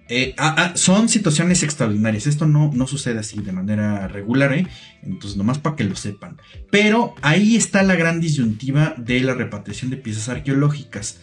Eh, 0.08 0.34
ah, 0.38 0.54
ah, 0.56 0.72
son 0.76 1.08
situaciones 1.08 1.62
extraordinarias. 1.62 2.26
Esto 2.26 2.46
no, 2.46 2.70
no 2.72 2.86
sucede 2.86 3.18
así 3.18 3.40
de 3.40 3.52
manera 3.52 4.08
regular, 4.08 4.52
¿eh? 4.54 4.66
Entonces, 5.02 5.36
nomás 5.36 5.58
para 5.58 5.76
que 5.76 5.84
lo 5.84 5.96
sepan. 5.96 6.40
Pero 6.70 7.14
ahí 7.20 7.56
está 7.56 7.82
la 7.82 7.94
gran 7.94 8.20
disyuntiva 8.20 8.94
de 8.96 9.20
la 9.20 9.34
repatriación 9.34 9.90
de 9.90 9.98
piezas 9.98 10.28
arqueológicas. 10.30 11.20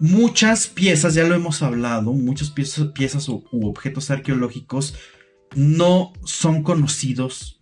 Muchas 0.00 0.66
piezas, 0.66 1.14
ya 1.14 1.24
lo 1.24 1.34
hemos 1.34 1.62
hablado, 1.62 2.12
muchas 2.12 2.50
piezas, 2.50 2.88
piezas 2.88 3.28
u, 3.28 3.44
objetos 3.52 4.10
arqueológicos 4.10 4.94
no 5.54 6.12
son 6.24 6.62
conocidos 6.62 7.60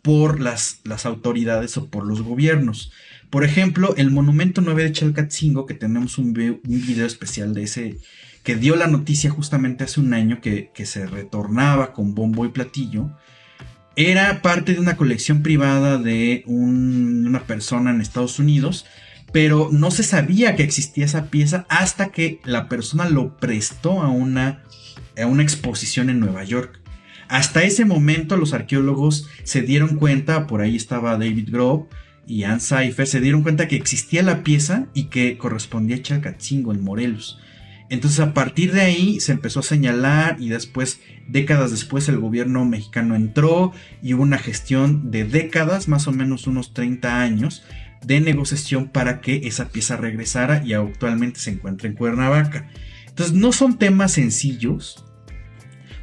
por 0.00 0.40
las, 0.40 0.80
las 0.84 1.04
autoridades 1.06 1.76
o 1.76 1.88
por 1.88 2.06
los 2.06 2.22
gobiernos. 2.22 2.92
Por 3.30 3.44
ejemplo, 3.44 3.94
el 3.96 4.10
monumento 4.10 4.60
9 4.62 4.84
de 4.84 4.92
Chalcatzingo, 4.92 5.66
que 5.66 5.74
tenemos 5.74 6.18
un, 6.18 6.28
un 6.28 6.86
video 6.86 7.06
especial 7.06 7.54
de 7.54 7.62
ese, 7.62 7.98
que 8.42 8.56
dio 8.56 8.76
la 8.76 8.88
noticia 8.88 9.30
justamente 9.30 9.84
hace 9.84 10.00
un 10.00 10.14
año 10.14 10.40
que, 10.40 10.70
se 10.84 11.06
retornaba 11.06 11.92
con 11.92 12.14
bombo 12.14 12.44
y 12.44 12.48
platillo, 12.48 13.10
era 13.94 14.42
parte 14.42 14.72
de 14.72 14.80
una 14.80 14.96
colección 14.96 15.42
privada 15.42 15.98
de 15.98 16.42
una 16.46 17.44
persona 17.44 17.90
en 17.90 18.00
Estados 18.00 18.38
Unidos, 18.38 18.86
pero 19.32 19.68
no 19.70 19.90
se 19.90 20.02
sabía 20.02 20.56
que 20.56 20.62
existía 20.62 21.04
esa 21.04 21.26
pieza 21.26 21.66
hasta 21.68 22.08
que 22.08 22.40
la 22.44 22.68
persona 22.68 23.08
lo 23.08 23.36
prestó 23.36 24.02
a 24.02 24.08
una, 24.08 24.64
a 25.20 25.26
una 25.26 25.42
exposición 25.42 26.10
en 26.10 26.20
Nueva 26.20 26.44
York. 26.44 26.80
Hasta 27.28 27.62
ese 27.62 27.84
momento 27.84 28.36
los 28.36 28.52
arqueólogos 28.52 29.28
se 29.44 29.62
dieron 29.62 29.96
cuenta, 29.96 30.46
por 30.46 30.60
ahí 30.60 30.76
estaba 30.76 31.12
David 31.12 31.48
Grove 31.50 31.86
y 32.26 32.44
Ann 32.44 32.60
Cypher, 32.60 33.06
se 33.06 33.20
dieron 33.20 33.42
cuenta 33.42 33.68
que 33.68 33.76
existía 33.76 34.22
la 34.22 34.42
pieza 34.42 34.86
y 34.94 35.04
que 35.04 35.38
correspondía 35.38 35.96
a 35.96 36.02
Chalcatzingo 36.02 36.72
en 36.72 36.82
Morelos. 36.82 37.41
Entonces 37.92 38.20
a 38.20 38.32
partir 38.32 38.72
de 38.72 38.80
ahí 38.80 39.20
se 39.20 39.32
empezó 39.32 39.60
a 39.60 39.62
señalar 39.62 40.38
y 40.40 40.48
después, 40.48 41.00
décadas 41.28 41.70
después, 41.72 42.08
el 42.08 42.18
gobierno 42.18 42.64
mexicano 42.64 43.14
entró 43.14 43.74
y 44.02 44.14
hubo 44.14 44.22
una 44.22 44.38
gestión 44.38 45.10
de 45.10 45.24
décadas, 45.24 45.88
más 45.88 46.08
o 46.08 46.12
menos 46.12 46.46
unos 46.46 46.72
30 46.72 47.20
años, 47.20 47.64
de 48.02 48.22
negociación 48.22 48.88
para 48.88 49.20
que 49.20 49.42
esa 49.44 49.68
pieza 49.68 49.98
regresara 49.98 50.64
y 50.64 50.72
actualmente 50.72 51.38
se 51.38 51.50
encuentra 51.50 51.86
en 51.86 51.94
Cuernavaca. 51.94 52.70
Entonces 53.08 53.34
no 53.34 53.52
son 53.52 53.76
temas 53.76 54.12
sencillos, 54.12 55.04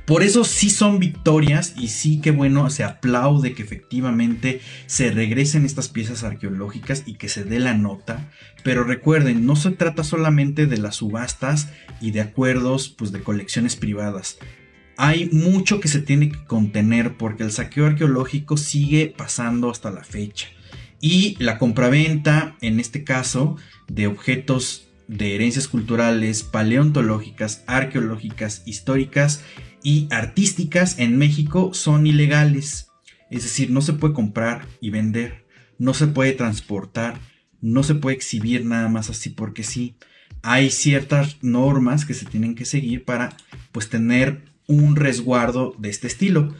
por 0.09 0.23
eso 0.23 0.43
sí 0.43 0.71
son 0.71 0.97
victorias 0.97 1.75
y 1.77 1.89
sí 1.89 2.19
que 2.19 2.31
bueno, 2.31 2.67
se 2.71 2.83
aplaude 2.83 3.53
que 3.53 3.61
efectivamente 3.61 4.59
se 4.87 5.11
regresen 5.11 5.65
estas 5.65 5.87
piezas 5.87 6.23
arqueológicas 6.23 7.03
y 7.05 7.13
que 7.13 7.29
se 7.29 7.43
dé 7.43 7.59
la 7.59 7.75
nota. 7.75 8.31
Pero 8.63 8.83
recuerden, 8.83 9.45
no 9.45 9.55
se 9.55 9.69
trata 9.69 10.03
solamente 10.03 10.65
de 10.65 10.79
las 10.79 10.95
subastas 10.95 11.69
y 12.01 12.09
de 12.09 12.21
acuerdos 12.21 12.89
pues, 12.89 13.11
de 13.11 13.21
colecciones 13.21 13.75
privadas. 13.75 14.39
Hay 14.97 15.29
mucho 15.29 15.79
que 15.79 15.87
se 15.87 16.01
tiene 16.01 16.31
que 16.31 16.43
contener 16.43 17.15
porque 17.15 17.43
el 17.43 17.51
saqueo 17.51 17.85
arqueológico 17.85 18.57
sigue 18.57 19.13
pasando 19.15 19.69
hasta 19.69 19.91
la 19.91 20.03
fecha. 20.03 20.47
Y 20.99 21.35
la 21.37 21.59
compraventa, 21.59 22.57
en 22.61 22.79
este 22.79 23.03
caso, 23.03 23.57
de 23.87 24.07
objetos 24.07 24.89
de 25.07 25.35
herencias 25.35 25.67
culturales, 25.67 26.43
paleontológicas, 26.43 27.63
arqueológicas, 27.67 28.61
históricas, 28.65 29.43
y 29.83 30.07
artísticas 30.11 30.99
en 30.99 31.17
México 31.17 31.73
son 31.73 32.07
ilegales. 32.07 32.87
Es 33.29 33.43
decir, 33.43 33.69
no 33.69 33.81
se 33.81 33.93
puede 33.93 34.13
comprar 34.13 34.67
y 34.81 34.89
vender, 34.89 35.45
no 35.77 35.93
se 35.93 36.07
puede 36.07 36.33
transportar, 36.33 37.19
no 37.61 37.83
se 37.83 37.95
puede 37.95 38.15
exhibir 38.15 38.65
nada 38.65 38.89
más 38.89 39.09
así 39.09 39.29
porque 39.29 39.63
sí. 39.63 39.95
Hay 40.41 40.71
ciertas 40.71 41.37
normas 41.41 42.05
que 42.05 42.13
se 42.13 42.25
tienen 42.25 42.55
que 42.55 42.65
seguir 42.65 43.03
para 43.03 43.35
pues 43.71 43.89
tener 43.89 44.43
un 44.67 44.95
resguardo 44.95 45.75
de 45.77 45.89
este 45.89 46.07
estilo. 46.07 46.55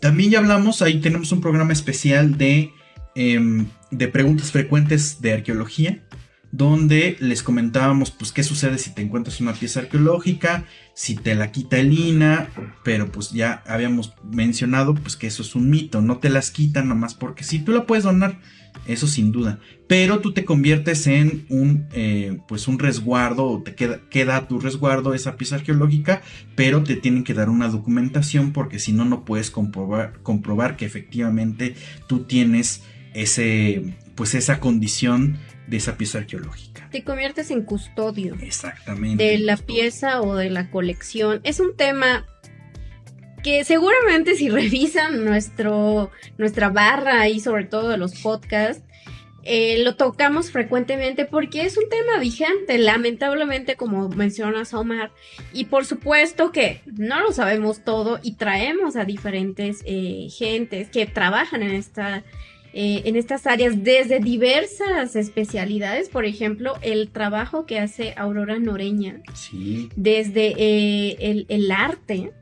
También 0.00 0.30
ya 0.30 0.38
hablamos, 0.38 0.80
ahí 0.80 1.00
tenemos 1.00 1.32
un 1.32 1.40
programa 1.40 1.72
especial 1.72 2.38
de, 2.38 2.72
em, 3.14 3.66
de 3.90 4.08
preguntas 4.08 4.52
frecuentes 4.52 5.20
de 5.20 5.32
arqueología 5.32 6.02
donde 6.50 7.16
les 7.20 7.42
comentábamos 7.42 8.10
pues 8.10 8.32
qué 8.32 8.42
sucede 8.42 8.78
si 8.78 8.94
te 8.94 9.02
encuentras 9.02 9.40
una 9.40 9.52
pieza 9.52 9.80
arqueológica, 9.80 10.64
si 10.94 11.14
te 11.14 11.34
la 11.34 11.52
quita 11.52 11.78
el 11.78 11.92
INA, 11.92 12.48
pero 12.84 13.12
pues 13.12 13.30
ya 13.30 13.62
habíamos 13.66 14.14
mencionado 14.24 14.94
pues 14.94 15.16
que 15.16 15.26
eso 15.26 15.42
es 15.42 15.54
un 15.54 15.68
mito, 15.68 16.00
no 16.00 16.18
te 16.18 16.30
las 16.30 16.50
quitan 16.50 16.88
nomás 16.88 17.14
porque 17.14 17.44
sí, 17.44 17.58
tú 17.58 17.72
la 17.72 17.86
puedes 17.86 18.04
donar, 18.04 18.40
eso 18.86 19.06
sin 19.06 19.32
duda, 19.32 19.58
pero 19.86 20.20
tú 20.20 20.32
te 20.32 20.44
conviertes 20.46 21.06
en 21.06 21.44
un 21.50 21.86
eh, 21.92 22.38
pues 22.48 22.66
un 22.68 22.78
resguardo 22.78 23.44
o 23.44 23.62
te 23.62 23.74
queda, 23.74 24.00
queda 24.08 24.48
tu 24.48 24.58
resguardo 24.58 25.12
esa 25.12 25.36
pieza 25.36 25.56
arqueológica, 25.56 26.22
pero 26.54 26.82
te 26.82 26.96
tienen 26.96 27.24
que 27.24 27.34
dar 27.34 27.50
una 27.50 27.68
documentación 27.68 28.52
porque 28.52 28.78
si 28.78 28.92
no 28.92 29.04
no 29.04 29.24
puedes 29.26 29.50
comprobar, 29.50 30.20
comprobar 30.22 30.76
que 30.76 30.86
efectivamente 30.86 31.74
tú 32.06 32.20
tienes 32.20 32.82
ese 33.12 33.94
pues 34.14 34.34
esa 34.34 34.58
condición 34.58 35.38
de 35.68 35.76
esa 35.76 35.96
pieza 35.96 36.18
arqueológica. 36.18 36.88
Te 36.90 37.04
conviertes 37.04 37.50
en 37.50 37.62
custodio. 37.62 38.36
Exactamente. 38.40 39.22
De 39.22 39.38
la 39.38 39.56
pieza 39.56 40.22
o 40.22 40.34
de 40.34 40.50
la 40.50 40.70
colección. 40.70 41.40
Es 41.44 41.60
un 41.60 41.76
tema 41.76 42.26
que 43.42 43.64
seguramente 43.64 44.34
si 44.34 44.48
revisan 44.48 45.24
nuestro, 45.24 46.10
nuestra 46.38 46.70
barra 46.70 47.28
y 47.28 47.40
sobre 47.40 47.64
todo 47.64 47.90
de 47.90 47.98
los 47.98 48.14
podcasts, 48.20 48.82
eh, 49.44 49.82
lo 49.82 49.96
tocamos 49.96 50.50
frecuentemente 50.50 51.24
porque 51.24 51.62
es 51.62 51.78
un 51.78 51.88
tema 51.88 52.18
vigente, 52.18 52.76
lamentablemente 52.76 53.76
como 53.76 54.08
mencionas 54.08 54.74
Omar, 54.74 55.12
y 55.52 55.66
por 55.66 55.86
supuesto 55.86 56.50
que 56.50 56.82
no 56.86 57.20
lo 57.20 57.32
sabemos 57.32 57.84
todo 57.84 58.18
y 58.22 58.34
traemos 58.34 58.96
a 58.96 59.04
diferentes 59.04 59.82
eh, 59.86 60.28
gentes 60.30 60.88
que 60.90 61.06
trabajan 61.06 61.62
en 61.62 61.70
esta 61.70 62.24
eh, 62.74 63.02
en 63.06 63.16
estas 63.16 63.46
áreas 63.46 63.82
desde 63.82 64.20
diversas 64.20 65.16
especialidades, 65.16 66.08
por 66.08 66.24
ejemplo, 66.24 66.74
el 66.82 67.10
trabajo 67.10 67.64
que 67.66 67.78
hace 67.78 68.14
Aurora 68.16 68.58
Noreña, 68.58 69.22
Sí. 69.34 69.88
desde 69.96 70.54
eh, 70.58 71.16
el, 71.20 71.46
el 71.48 71.70
arte, 71.70 72.32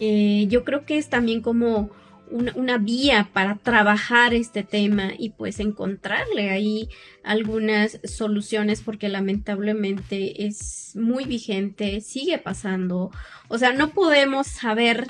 eh, 0.00 0.46
yo 0.48 0.64
creo 0.64 0.84
que 0.84 0.98
es 0.98 1.08
también 1.08 1.40
como 1.40 1.90
una, 2.30 2.52
una 2.56 2.76
vía 2.78 3.30
para 3.32 3.56
trabajar 3.56 4.34
este 4.34 4.62
tema 4.62 5.12
y 5.18 5.30
pues 5.30 5.60
encontrarle 5.60 6.50
ahí 6.50 6.88
algunas 7.24 7.98
soluciones 8.04 8.82
porque 8.82 9.08
lamentablemente 9.08 10.46
es 10.46 10.92
muy 10.94 11.24
vigente, 11.24 12.00
sigue 12.00 12.38
pasando. 12.38 13.10
O 13.48 13.58
sea, 13.58 13.72
no 13.72 13.90
podemos 13.90 14.46
saber 14.46 15.06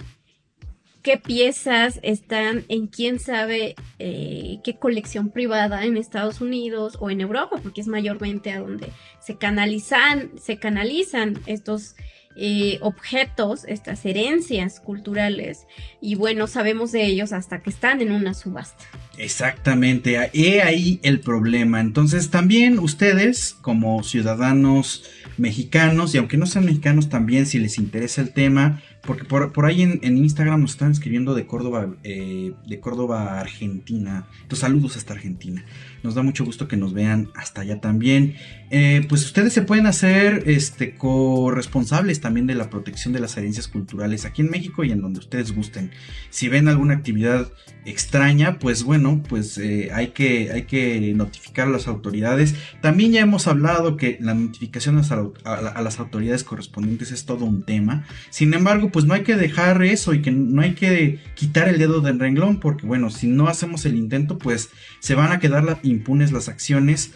qué 1.03 1.17
piezas 1.17 2.01
están 2.03 2.65
en 2.69 2.87
quién 2.87 3.19
sabe 3.19 3.75
eh, 3.99 4.59
qué 4.65 4.77
colección 4.77 5.31
privada 5.31 5.85
en 5.85 5.97
Estados 5.97 6.41
Unidos 6.41 6.97
o 7.01 7.11
en 7.11 7.21
Europa, 7.21 7.59
porque 7.63 7.81
es 7.81 7.87
mayormente 7.87 8.53
a 8.53 8.61
donde 8.61 8.89
se 9.21 9.37
canalizan, 9.37 10.33
se 10.39 10.59
canalizan 10.59 11.41
estos 11.47 11.95
eh, 12.41 12.79
objetos, 12.83 13.65
estas 13.65 14.05
herencias 14.05 14.79
culturales, 14.79 15.67
y 16.01 16.15
bueno, 16.15 16.47
sabemos 16.47 16.93
de 16.93 17.05
ellos 17.05 17.33
hasta 17.33 17.63
que 17.63 17.71
están 17.71 18.01
en 18.01 18.13
una 18.13 18.33
subasta. 18.33 18.85
Exactamente, 19.17 20.31
he 20.33 20.63
ahí 20.63 21.01
el 21.03 21.19
problema. 21.19 21.81
Entonces 21.81 22.31
también 22.31 22.79
ustedes 22.79 23.57
como 23.61 24.05
ciudadanos 24.05 25.03
mexicanos, 25.37 26.15
y 26.15 26.19
aunque 26.19 26.37
no 26.37 26.47
sean 26.47 26.67
mexicanos 26.67 27.09
también 27.09 27.45
si 27.45 27.59
les 27.59 27.79
interesa 27.79 28.21
el 28.21 28.33
tema, 28.33 28.83
porque 29.03 29.25
por, 29.25 29.53
por 29.53 29.67
ahí 29.67 29.83
en, 29.83 30.01
en 30.03 30.19
Instagram 30.19 30.61
nos 30.61 30.73
están 30.73 30.93
escribiendo 30.93 31.35
de 31.35 31.47
Córdoba, 31.47 31.95
eh, 32.05 32.55
de 32.67 32.81
Córdoba, 32.81 33.41
Argentina. 33.41 34.27
Entonces 34.43 34.61
saludos 34.61 34.97
hasta 34.97 35.15
Argentina. 35.15 35.65
Nos 36.09 36.15
da 36.15 36.23
mucho 36.23 36.43
gusto 36.47 36.69
que 36.69 36.79
nos 36.79 36.95
vean 36.95 37.29
hasta 37.35 37.61
allá 37.61 37.83
también. 37.83 38.35
Eh, 38.71 39.05
pues 39.11 39.27
ustedes 39.27 39.53
se 39.53 39.61
pueden 39.61 39.87
hacer 39.87 40.45
este, 40.47 40.95
corresponsables 40.95 42.23
también 42.23 42.47
de 42.47 42.55
la 42.55 42.71
protección 42.71 43.13
de 43.13 43.21
las 43.21 43.37
herencias 43.37 43.69
culturales 43.69 44.25
aquí 44.25 44.41
en 44.41 44.49
México 44.51 44.85
y 44.85 44.91
en 44.91 45.03
donde 45.03 45.19
ustedes 45.21 45.55
gusten. 45.55 45.91
Si 46.31 46.49
ven 46.49 46.67
alguna 46.67 46.95
actividad 46.95 47.53
extraña, 47.85 48.59
pues 48.59 48.85
bueno, 48.85 49.23
pues 49.29 49.59
eh, 49.59 49.91
hay, 49.93 50.09
que, 50.09 50.51
hay 50.51 50.63
que 50.63 51.13
notificar 51.15 51.69
a 51.69 51.71
las 51.71 51.89
autoridades. 51.89 52.55
También 52.81 53.13
ya 53.13 53.21
hemos 53.21 53.47
hablado 53.47 53.99
que 53.99 54.17
la 54.21 54.33
notificación 54.33 54.99
a, 54.99 55.83
las- 55.83 55.99
autoridades 56.01 56.43
correspondientes 56.45 57.11
es 57.13 57.27
todo 57.27 57.45
un 57.45 57.65
tema. 57.65 58.07
Sin 58.31 58.55
embargo, 58.55 58.91
pues 58.91 59.05
no 59.05 59.13
hay 59.15 59.25
que 59.25 59.37
dejar 59.37 59.83
eso 59.83 60.15
y 60.15 60.23
que 60.23 60.31
no 60.31 60.63
hay 60.63 60.73
que 60.73 61.19
quitar 61.35 61.69
el 61.69 61.79
dedo 61.79 62.01
del 62.01 62.19
renglón, 62.19 62.61
porque 62.61 62.87
bueno, 62.87 63.11
si 63.11 63.27
no 63.27 63.49
hacemos 63.49 63.85
el 63.85 63.97
intento, 63.97 64.39
pues 64.39 64.71
se 65.01 65.15
van 65.15 65.33
a 65.33 65.39
quedar 65.39 65.65
la- 65.65 65.79
impunes 65.99 66.33
las 66.33 66.49
acciones 66.49 67.13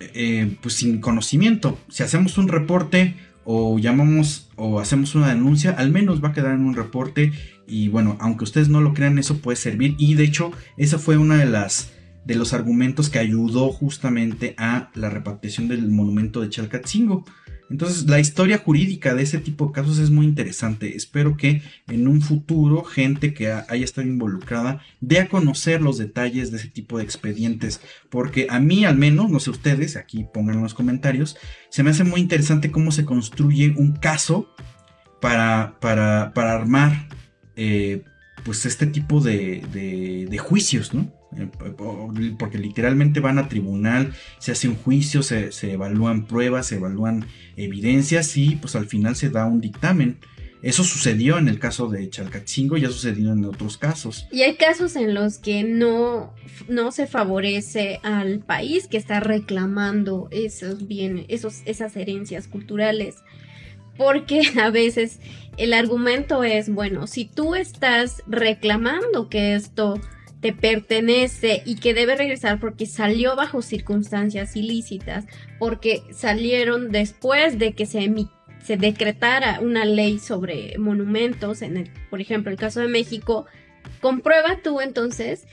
eh, 0.00 0.56
pues 0.62 0.74
sin 0.74 1.00
conocimiento. 1.00 1.78
Si 1.88 2.02
hacemos 2.02 2.38
un 2.38 2.48
reporte 2.48 3.16
o 3.44 3.78
llamamos 3.78 4.48
o 4.56 4.80
hacemos 4.80 5.14
una 5.14 5.28
denuncia, 5.28 5.72
al 5.72 5.90
menos 5.90 6.22
va 6.22 6.28
a 6.28 6.32
quedar 6.32 6.54
en 6.54 6.64
un 6.64 6.74
reporte 6.74 7.32
y 7.66 7.88
bueno, 7.88 8.16
aunque 8.20 8.44
ustedes 8.44 8.68
no 8.68 8.80
lo 8.80 8.94
crean, 8.94 9.18
eso 9.18 9.38
puede 9.38 9.56
servir 9.56 9.94
y 9.98 10.14
de 10.14 10.24
hecho, 10.24 10.52
esa 10.76 10.98
fue 10.98 11.18
una 11.18 11.36
de 11.36 11.46
las 11.46 11.92
de 12.24 12.34
los 12.34 12.52
argumentos 12.52 13.10
que 13.10 13.18
ayudó 13.18 13.70
justamente 13.72 14.54
a 14.56 14.90
la 14.94 15.10
repatriación 15.10 15.68
del 15.68 15.88
monumento 15.88 16.40
de 16.40 16.50
Chalcatzingo. 16.50 17.24
Entonces, 17.70 18.06
la 18.08 18.18
historia 18.18 18.58
jurídica 18.58 19.14
de 19.14 19.22
ese 19.22 19.38
tipo 19.38 19.66
de 19.66 19.72
casos 19.72 19.98
es 19.98 20.10
muy 20.10 20.26
interesante. 20.26 20.96
Espero 20.96 21.36
que 21.36 21.62
en 21.88 22.08
un 22.08 22.20
futuro 22.20 22.82
gente 22.82 23.32
que 23.32 23.50
ha- 23.52 23.64
haya 23.68 23.84
estado 23.84 24.06
involucrada 24.08 24.82
dé 25.00 25.20
a 25.20 25.28
conocer 25.28 25.80
los 25.80 25.96
detalles 25.96 26.50
de 26.50 26.56
ese 26.58 26.68
tipo 26.68 26.98
de 26.98 27.04
expedientes 27.04 27.80
porque 28.10 28.48
a 28.50 28.58
mí 28.58 28.84
al 28.84 28.96
menos, 28.96 29.30
no 29.30 29.38
sé 29.40 29.50
ustedes, 29.50 29.96
aquí 29.96 30.26
pongan 30.34 30.56
en 30.56 30.62
los 30.62 30.74
comentarios, 30.74 31.36
se 31.70 31.82
me 31.84 31.90
hace 31.90 32.02
muy 32.04 32.20
interesante 32.20 32.70
cómo 32.72 32.90
se 32.90 33.04
construye 33.04 33.72
un 33.76 33.92
caso 33.92 34.48
para, 35.20 35.78
para, 35.80 36.32
para 36.34 36.54
armar 36.54 37.08
eh, 37.56 38.02
pues 38.44 38.66
este 38.66 38.86
tipo 38.86 39.20
de, 39.20 39.62
de- 39.72 40.26
de 40.28 40.38
juicios, 40.38 40.92
¿no? 40.94 41.12
Eh, 41.36 41.48
Porque 42.38 42.58
literalmente 42.58 43.20
van 43.20 43.38
a 43.38 43.48
tribunal, 43.48 44.14
se 44.38 44.52
hace 44.52 44.68
un 44.68 44.76
juicio, 44.76 45.22
se, 45.22 45.52
se 45.52 45.72
evalúan 45.72 46.26
pruebas, 46.26 46.66
se 46.66 46.76
evalúan 46.76 47.26
evidencias 47.56 48.36
y 48.36 48.56
pues 48.56 48.74
al 48.76 48.86
final 48.86 49.16
se 49.16 49.30
da 49.30 49.46
un 49.46 49.60
dictamen. 49.60 50.18
Eso 50.62 50.84
sucedió 50.84 51.38
en 51.38 51.48
el 51.48 51.58
caso 51.58 51.88
de 51.88 52.10
Chalcatzingo, 52.10 52.76
ya 52.76 52.88
sucedió 52.88 53.32
en 53.32 53.44
otros 53.46 53.78
casos. 53.78 54.26
Y 54.30 54.42
hay 54.42 54.56
casos 54.56 54.94
en 54.94 55.14
los 55.14 55.38
que 55.38 55.62
no, 55.62 56.34
no 56.68 56.92
se 56.92 57.06
favorece 57.06 57.98
al 58.02 58.40
país 58.40 58.86
que 58.86 58.98
está 58.98 59.20
reclamando 59.20 60.28
esos 60.30 60.86
bienes, 60.86 61.24
esos, 61.28 61.62
esas 61.64 61.96
herencias 61.96 62.46
culturales. 62.46 63.16
Porque 63.96 64.42
a 64.62 64.70
veces 64.70 65.20
el 65.56 65.72
argumento 65.72 66.44
es, 66.44 66.68
bueno, 66.68 67.06
si 67.06 67.24
tú 67.24 67.54
estás 67.54 68.22
reclamando 68.26 69.30
que 69.30 69.54
esto 69.54 69.98
te 70.40 70.52
pertenece 70.52 71.62
y 71.66 71.76
que 71.76 71.92
debe 71.94 72.16
regresar 72.16 72.60
porque 72.60 72.86
salió 72.86 73.36
bajo 73.36 73.60
circunstancias 73.62 74.56
ilícitas, 74.56 75.26
porque 75.58 76.02
salieron 76.12 76.90
después 76.90 77.58
de 77.58 77.72
que 77.74 77.86
se 77.86 78.10
se 78.64 78.76
decretara 78.76 79.60
una 79.60 79.84
ley 79.84 80.18
sobre 80.18 80.76
monumentos, 80.78 81.62
en 81.62 81.76
el, 81.78 81.90
por 82.10 82.20
ejemplo, 82.20 82.50
el 82.52 82.58
caso 82.58 82.80
de 82.80 82.88
México, 82.88 83.46
comprueba 84.00 84.58
tú 84.62 84.80
entonces 84.80 85.46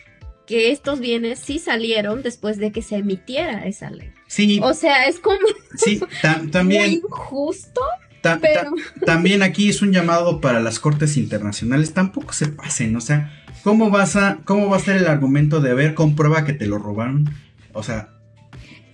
que 0.45 0.72
estos 0.72 0.99
bienes 0.99 1.39
sí 1.39 1.59
salieron 1.59 2.22
después 2.22 2.57
de 2.57 2.72
que 2.72 2.81
se 2.81 2.95
emitiera 2.97 3.65
esa 3.65 3.89
ley. 3.89 4.11
Sí, 4.27 4.59
O 4.64 4.73
sea, 4.73 5.05
es 5.05 5.19
como 5.19 5.39
sí, 5.77 6.01
ta- 6.22 6.41
también, 6.51 6.81
muy 6.84 6.93
injusto, 6.95 7.81
ta- 8.22 8.35
ta- 8.35 8.39
pero 8.41 8.72
también 9.05 9.41
aquí 9.43 9.69
es 9.69 9.81
un 9.81 9.91
llamado 9.91 10.39
para 10.41 10.59
las 10.61 10.80
cortes 10.80 11.18
internacionales. 11.18 11.93
Tampoco 11.93 12.34
se 12.34 12.47
pasen, 12.47 12.95
o 12.95 13.01
sea, 13.01 13.43
¿cómo 13.68 13.89
vas 13.89 14.15
a, 14.15 14.39
cómo 14.45 14.69
va 14.69 14.77
a 14.77 14.80
ser 14.80 14.95
el 14.95 15.07
argumento 15.07 15.60
de 15.60 15.72
haber 15.72 15.94
comprueba 15.94 16.45
que 16.45 16.53
te 16.53 16.68
lo 16.68 16.77
robaron? 16.77 17.30
O 17.73 17.84
sea, 17.84 18.14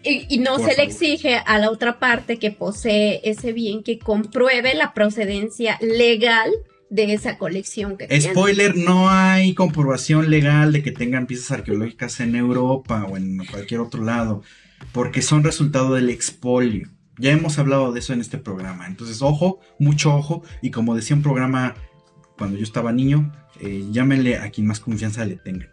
y, 0.02 0.26
y 0.28 0.40
no 0.40 0.58
se 0.58 0.76
le 0.76 0.82
exige 0.82 1.36
a 1.36 1.60
la 1.60 1.70
otra 1.70 2.00
parte 2.00 2.40
que 2.40 2.50
posee 2.50 3.22
ese 3.24 3.54
bien 3.54 3.84
que 3.84 4.00
compruebe 4.00 4.74
la 4.74 4.96
procedencia 4.96 5.78
legal 5.80 6.50
de 6.90 7.14
esa 7.14 7.38
colección 7.38 7.98
que 7.98 8.20
spoiler, 8.20 8.76
no 8.76 9.12
hay 9.12 9.54
comprobación 9.54 10.32
legal 10.32 10.74
de 10.74 10.82
que 10.82 10.92
tengan 10.92 11.28
piezas 11.28 11.52
arqueológicas 11.52 12.20
en 12.20 12.36
Europa 12.36 13.06
o 13.08 13.16
en 13.16 13.46
cualquier 13.46 13.80
otro 13.80 14.04
lado, 14.04 14.42
porque 14.92 15.22
son 15.22 15.44
resultado 15.44 15.94
del 15.94 16.10
expolio. 16.10 16.90
Ya 17.20 17.30
hemos 17.30 17.60
hablado 17.60 17.92
de 17.92 18.00
eso 18.00 18.12
en 18.12 18.22
este 18.22 18.40
programa. 18.40 18.88
Entonces, 18.88 19.22
ojo, 19.22 19.60
mucho 19.78 20.16
ojo. 20.16 20.42
Y 20.64 20.72
como 20.72 20.96
decía 20.96 21.16
un 21.16 21.22
programa 21.22 21.76
cuando 22.40 22.58
yo 22.58 22.64
estaba 22.64 22.92
niño, 22.92 23.32
eh, 23.64 23.86
llámenle 23.92 24.38
a 24.38 24.50
quien 24.50 24.68
más 24.68 24.80
confianza 24.80 25.26
le 25.26 25.38
tengan. 25.38 25.70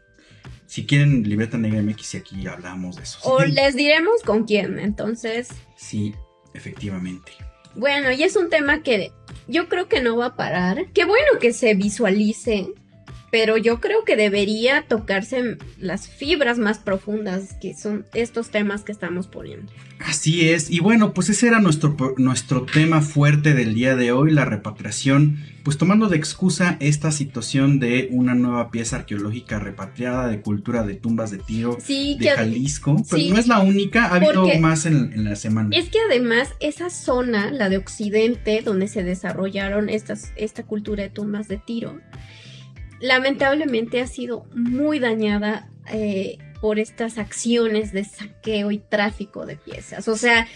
Si 0.66 0.86
quieren 0.86 1.28
Libreta 1.28 1.58
Negra 1.58 1.82
MX, 1.82 2.14
y 2.14 2.16
aquí 2.18 2.46
hablamos 2.46 2.96
de 2.96 3.02
eso. 3.02 3.18
O 3.24 3.42
les 3.42 3.74
diremos 3.74 4.22
con 4.24 4.44
quién, 4.44 4.78
entonces 4.78 5.48
Sí, 5.76 6.14
efectivamente. 6.54 7.32
Bueno, 7.74 8.12
y 8.12 8.22
es 8.22 8.36
un 8.36 8.50
tema 8.50 8.82
que 8.82 9.12
yo 9.48 9.68
creo 9.68 9.88
que 9.88 10.00
no 10.00 10.16
va 10.16 10.26
a 10.26 10.36
parar. 10.36 10.86
Qué 10.92 11.04
bueno 11.04 11.38
que 11.40 11.52
se 11.52 11.74
visualice, 11.74 12.68
pero 13.31 13.57
yo 13.57 13.81
creo 13.81 14.05
que 14.05 14.16
debería 14.16 14.85
tocarse 14.89 15.57
las 15.78 16.09
fibras 16.09 16.59
más 16.59 16.78
profundas 16.78 17.55
que 17.61 17.74
son 17.74 18.05
estos 18.15 18.51
temas 18.51 18.82
que 18.82 18.93
estamos 18.93 19.27
poniendo. 19.28 19.73
Así 20.01 20.48
es, 20.48 20.70
y 20.70 20.81
bueno, 20.81 21.12
pues 21.12 21.28
ese 21.28 21.48
era 21.48 21.61
nuestro, 21.61 21.94
nuestro 22.16 22.62
tema 22.62 23.02
fuerte 23.02 23.52
del 23.52 23.74
día 23.74 23.97
de 23.97 24.12
hoy, 24.12 24.31
la 24.32 24.47
repatriación, 24.47 25.39
pues 25.62 25.77
tomando 25.77 26.09
de 26.09 26.16
excusa 26.16 26.78
esta 26.81 27.12
situación 27.12 27.78
de 27.81 28.09
una 28.11 28.35
nueva 28.35 28.70
pieza 28.70 28.97
arqueológica 28.97 29.59
repatriada 29.59 30.28
de 30.28 30.40
cultura 30.40 30.85
de 30.85 30.94
tumbas 30.94 31.31
de 31.31 31.39
tiro 31.39 31.77
Sí, 31.82 32.16
de 32.19 32.24
que 32.24 32.31
Jalisco, 32.31 32.97
pero 33.11 33.23
sí. 33.23 33.31
no 33.31 33.39
es 33.39 33.47
la 33.47 33.61
única, 33.61 34.07
ha 34.07 34.15
habido 34.15 34.47
más 34.59 34.86
en, 34.86 35.12
en 35.12 35.24
la 35.24 35.36
semana. 35.36 35.69
es 35.77 35.90
que 35.90 35.98
además 36.09 36.48
esa 36.61 36.89
zona, 36.89 37.51
la 37.51 37.69
de 37.69 37.77
Occidente, 37.77 38.62
donde 38.65 38.89
se 38.89 39.05
desarrollaron 39.05 39.90
estas, 39.90 40.32
esta 40.36 40.62
cultura 40.62 41.02
de 41.02 41.11
tumbas 41.11 41.47
de 41.47 41.59
tiro, 41.59 42.01
lamentablemente 43.01 44.01
ha 44.01 44.06
sido 44.06 44.47
muy 44.55 44.98
dañada 44.98 45.68
eh, 45.93 46.39
por 46.60 46.78
estas 46.78 47.18
acciones 47.18 47.93
de 47.93 48.05
saqueo 48.05 48.70
y 48.70 48.78
tráfico 48.78 49.47
de 49.47 49.56
piezas. 49.56 50.09
O 50.09 50.16
sea, 50.16 50.47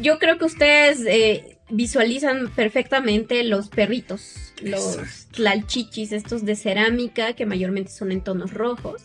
yo 0.00 0.18
creo 0.18 0.38
que 0.38 0.44
ustedes 0.44 1.00
eh, 1.06 1.58
visualizan 1.70 2.50
perfectamente 2.50 3.42
los 3.42 3.68
perritos, 3.68 4.52
los 4.62 5.28
tlalchichis, 5.32 6.12
estos 6.12 6.44
de 6.44 6.56
cerámica, 6.56 7.32
que 7.32 7.46
mayormente 7.46 7.90
son 7.90 8.12
en 8.12 8.20
tonos 8.20 8.52
rojos. 8.52 9.02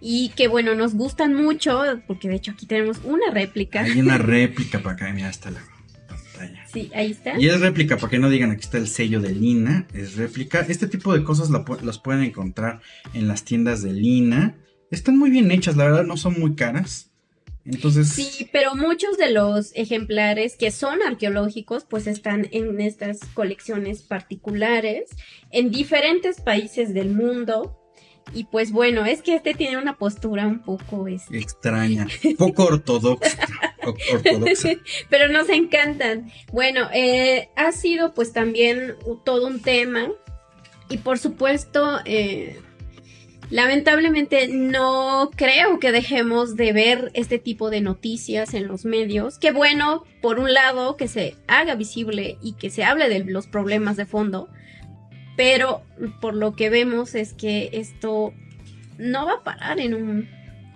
Y 0.00 0.30
que 0.30 0.48
bueno, 0.48 0.74
nos 0.74 0.94
gustan 0.94 1.34
mucho, 1.34 1.82
porque 2.06 2.28
de 2.28 2.34
hecho 2.34 2.52
aquí 2.52 2.66
tenemos 2.66 2.98
una 3.04 3.30
réplica. 3.30 3.82
Hay 3.82 4.00
una 4.00 4.18
réplica 4.18 4.80
para 4.80 4.96
acá, 4.96 5.12
mira, 5.12 5.30
está 5.30 5.50
la. 5.50 5.73
Sí, 6.74 6.90
ahí 6.94 7.12
está. 7.12 7.40
Y 7.40 7.48
es 7.48 7.60
réplica, 7.60 7.96
para 7.96 8.10
que 8.10 8.18
no 8.18 8.28
digan 8.28 8.50
aquí 8.50 8.62
está 8.62 8.78
el 8.78 8.88
sello 8.88 9.20
de 9.20 9.32
Lina, 9.32 9.86
es 9.94 10.16
réplica. 10.16 10.60
Este 10.68 10.88
tipo 10.88 11.14
de 11.14 11.22
cosas 11.24 11.50
la 11.50 11.64
las 11.82 11.98
pueden 11.98 12.22
encontrar 12.22 12.80
en 13.14 13.28
las 13.28 13.44
tiendas 13.44 13.82
de 13.82 13.92
Lina. 13.92 14.56
están 14.90 15.16
muy 15.16 15.30
bien 15.30 15.50
hechas, 15.50 15.76
la 15.76 15.84
verdad 15.84 16.04
no 16.04 16.16
son 16.16 16.38
muy 16.38 16.54
caras. 16.54 17.10
Entonces... 17.64 18.08
Sí, 18.08 18.48
pero 18.52 18.74
muchos 18.74 19.16
de 19.16 19.30
los 19.30 19.72
ejemplares 19.74 20.56
que 20.56 20.70
son 20.70 21.00
arqueológicos 21.02 21.84
pues 21.84 22.06
están 22.06 22.48
en 22.50 22.80
estas 22.80 23.20
colecciones 23.32 24.02
particulares 24.02 25.04
en 25.50 25.70
diferentes 25.70 26.40
países 26.40 26.92
del 26.92 27.14
mundo. 27.14 27.80
Y 28.34 28.44
pues 28.44 28.72
bueno, 28.72 29.04
es 29.04 29.22
que 29.22 29.36
este 29.36 29.54
tiene 29.54 29.78
una 29.78 29.96
postura 29.96 30.46
un 30.46 30.60
poco 30.60 31.08
este, 31.08 31.38
extraña, 31.38 32.06
poco 32.38 32.64
ortodoxa. 32.64 33.38
Pero 35.10 35.28
nos 35.28 35.48
encantan. 35.48 36.30
Bueno, 36.52 36.88
eh, 36.92 37.48
ha 37.56 37.72
sido 37.72 38.14
pues 38.14 38.32
también 38.32 38.94
todo 39.24 39.46
un 39.46 39.60
tema. 39.60 40.10
Y 40.90 40.98
por 40.98 41.18
supuesto, 41.18 42.00
eh, 42.04 42.60
Lamentablemente 43.50 44.48
no 44.48 45.30
creo 45.36 45.78
que 45.78 45.92
dejemos 45.92 46.56
de 46.56 46.72
ver 46.72 47.10
este 47.14 47.38
tipo 47.38 47.70
de 47.70 47.80
noticias 47.80 48.54
en 48.54 48.66
los 48.66 48.84
medios. 48.84 49.38
Qué 49.38 49.52
bueno, 49.52 50.04
por 50.22 50.38
un 50.38 50.52
lado, 50.52 50.96
que 50.96 51.08
se 51.08 51.36
haga 51.46 51.74
visible 51.74 52.38
y 52.42 52.54
que 52.54 52.70
se 52.70 52.84
hable 52.84 53.08
de 53.08 53.24
los 53.24 53.46
problemas 53.46 53.96
de 53.96 54.06
fondo, 54.06 54.48
pero 55.36 55.82
por 56.20 56.34
lo 56.34 56.56
que 56.56 56.70
vemos 56.70 57.14
es 57.14 57.34
que 57.34 57.70
esto 57.72 58.32
no 58.98 59.26
va 59.26 59.34
a 59.34 59.44
parar 59.44 59.78
en 59.78 59.94
un 59.94 60.28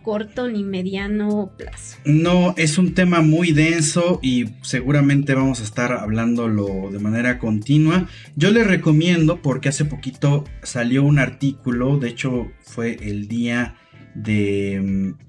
corto 0.08 0.48
ni 0.48 0.64
mediano 0.64 1.52
plazo. 1.58 1.98
No, 2.06 2.54
es 2.56 2.78
un 2.78 2.94
tema 2.94 3.20
muy 3.20 3.52
denso 3.52 4.20
y 4.22 4.46
seguramente 4.62 5.34
vamos 5.34 5.60
a 5.60 5.64
estar 5.64 5.92
hablándolo 5.92 6.88
de 6.90 6.98
manera 6.98 7.38
continua. 7.38 8.08
Yo 8.34 8.50
les 8.50 8.66
recomiendo 8.66 9.42
porque 9.42 9.68
hace 9.68 9.84
poquito 9.84 10.44
salió 10.62 11.02
un 11.02 11.18
artículo, 11.18 11.98
de 11.98 12.08
hecho 12.08 12.50
fue 12.62 12.96
el 13.02 13.28
día 13.28 13.76
de 14.14 14.80
mm, 14.82 15.27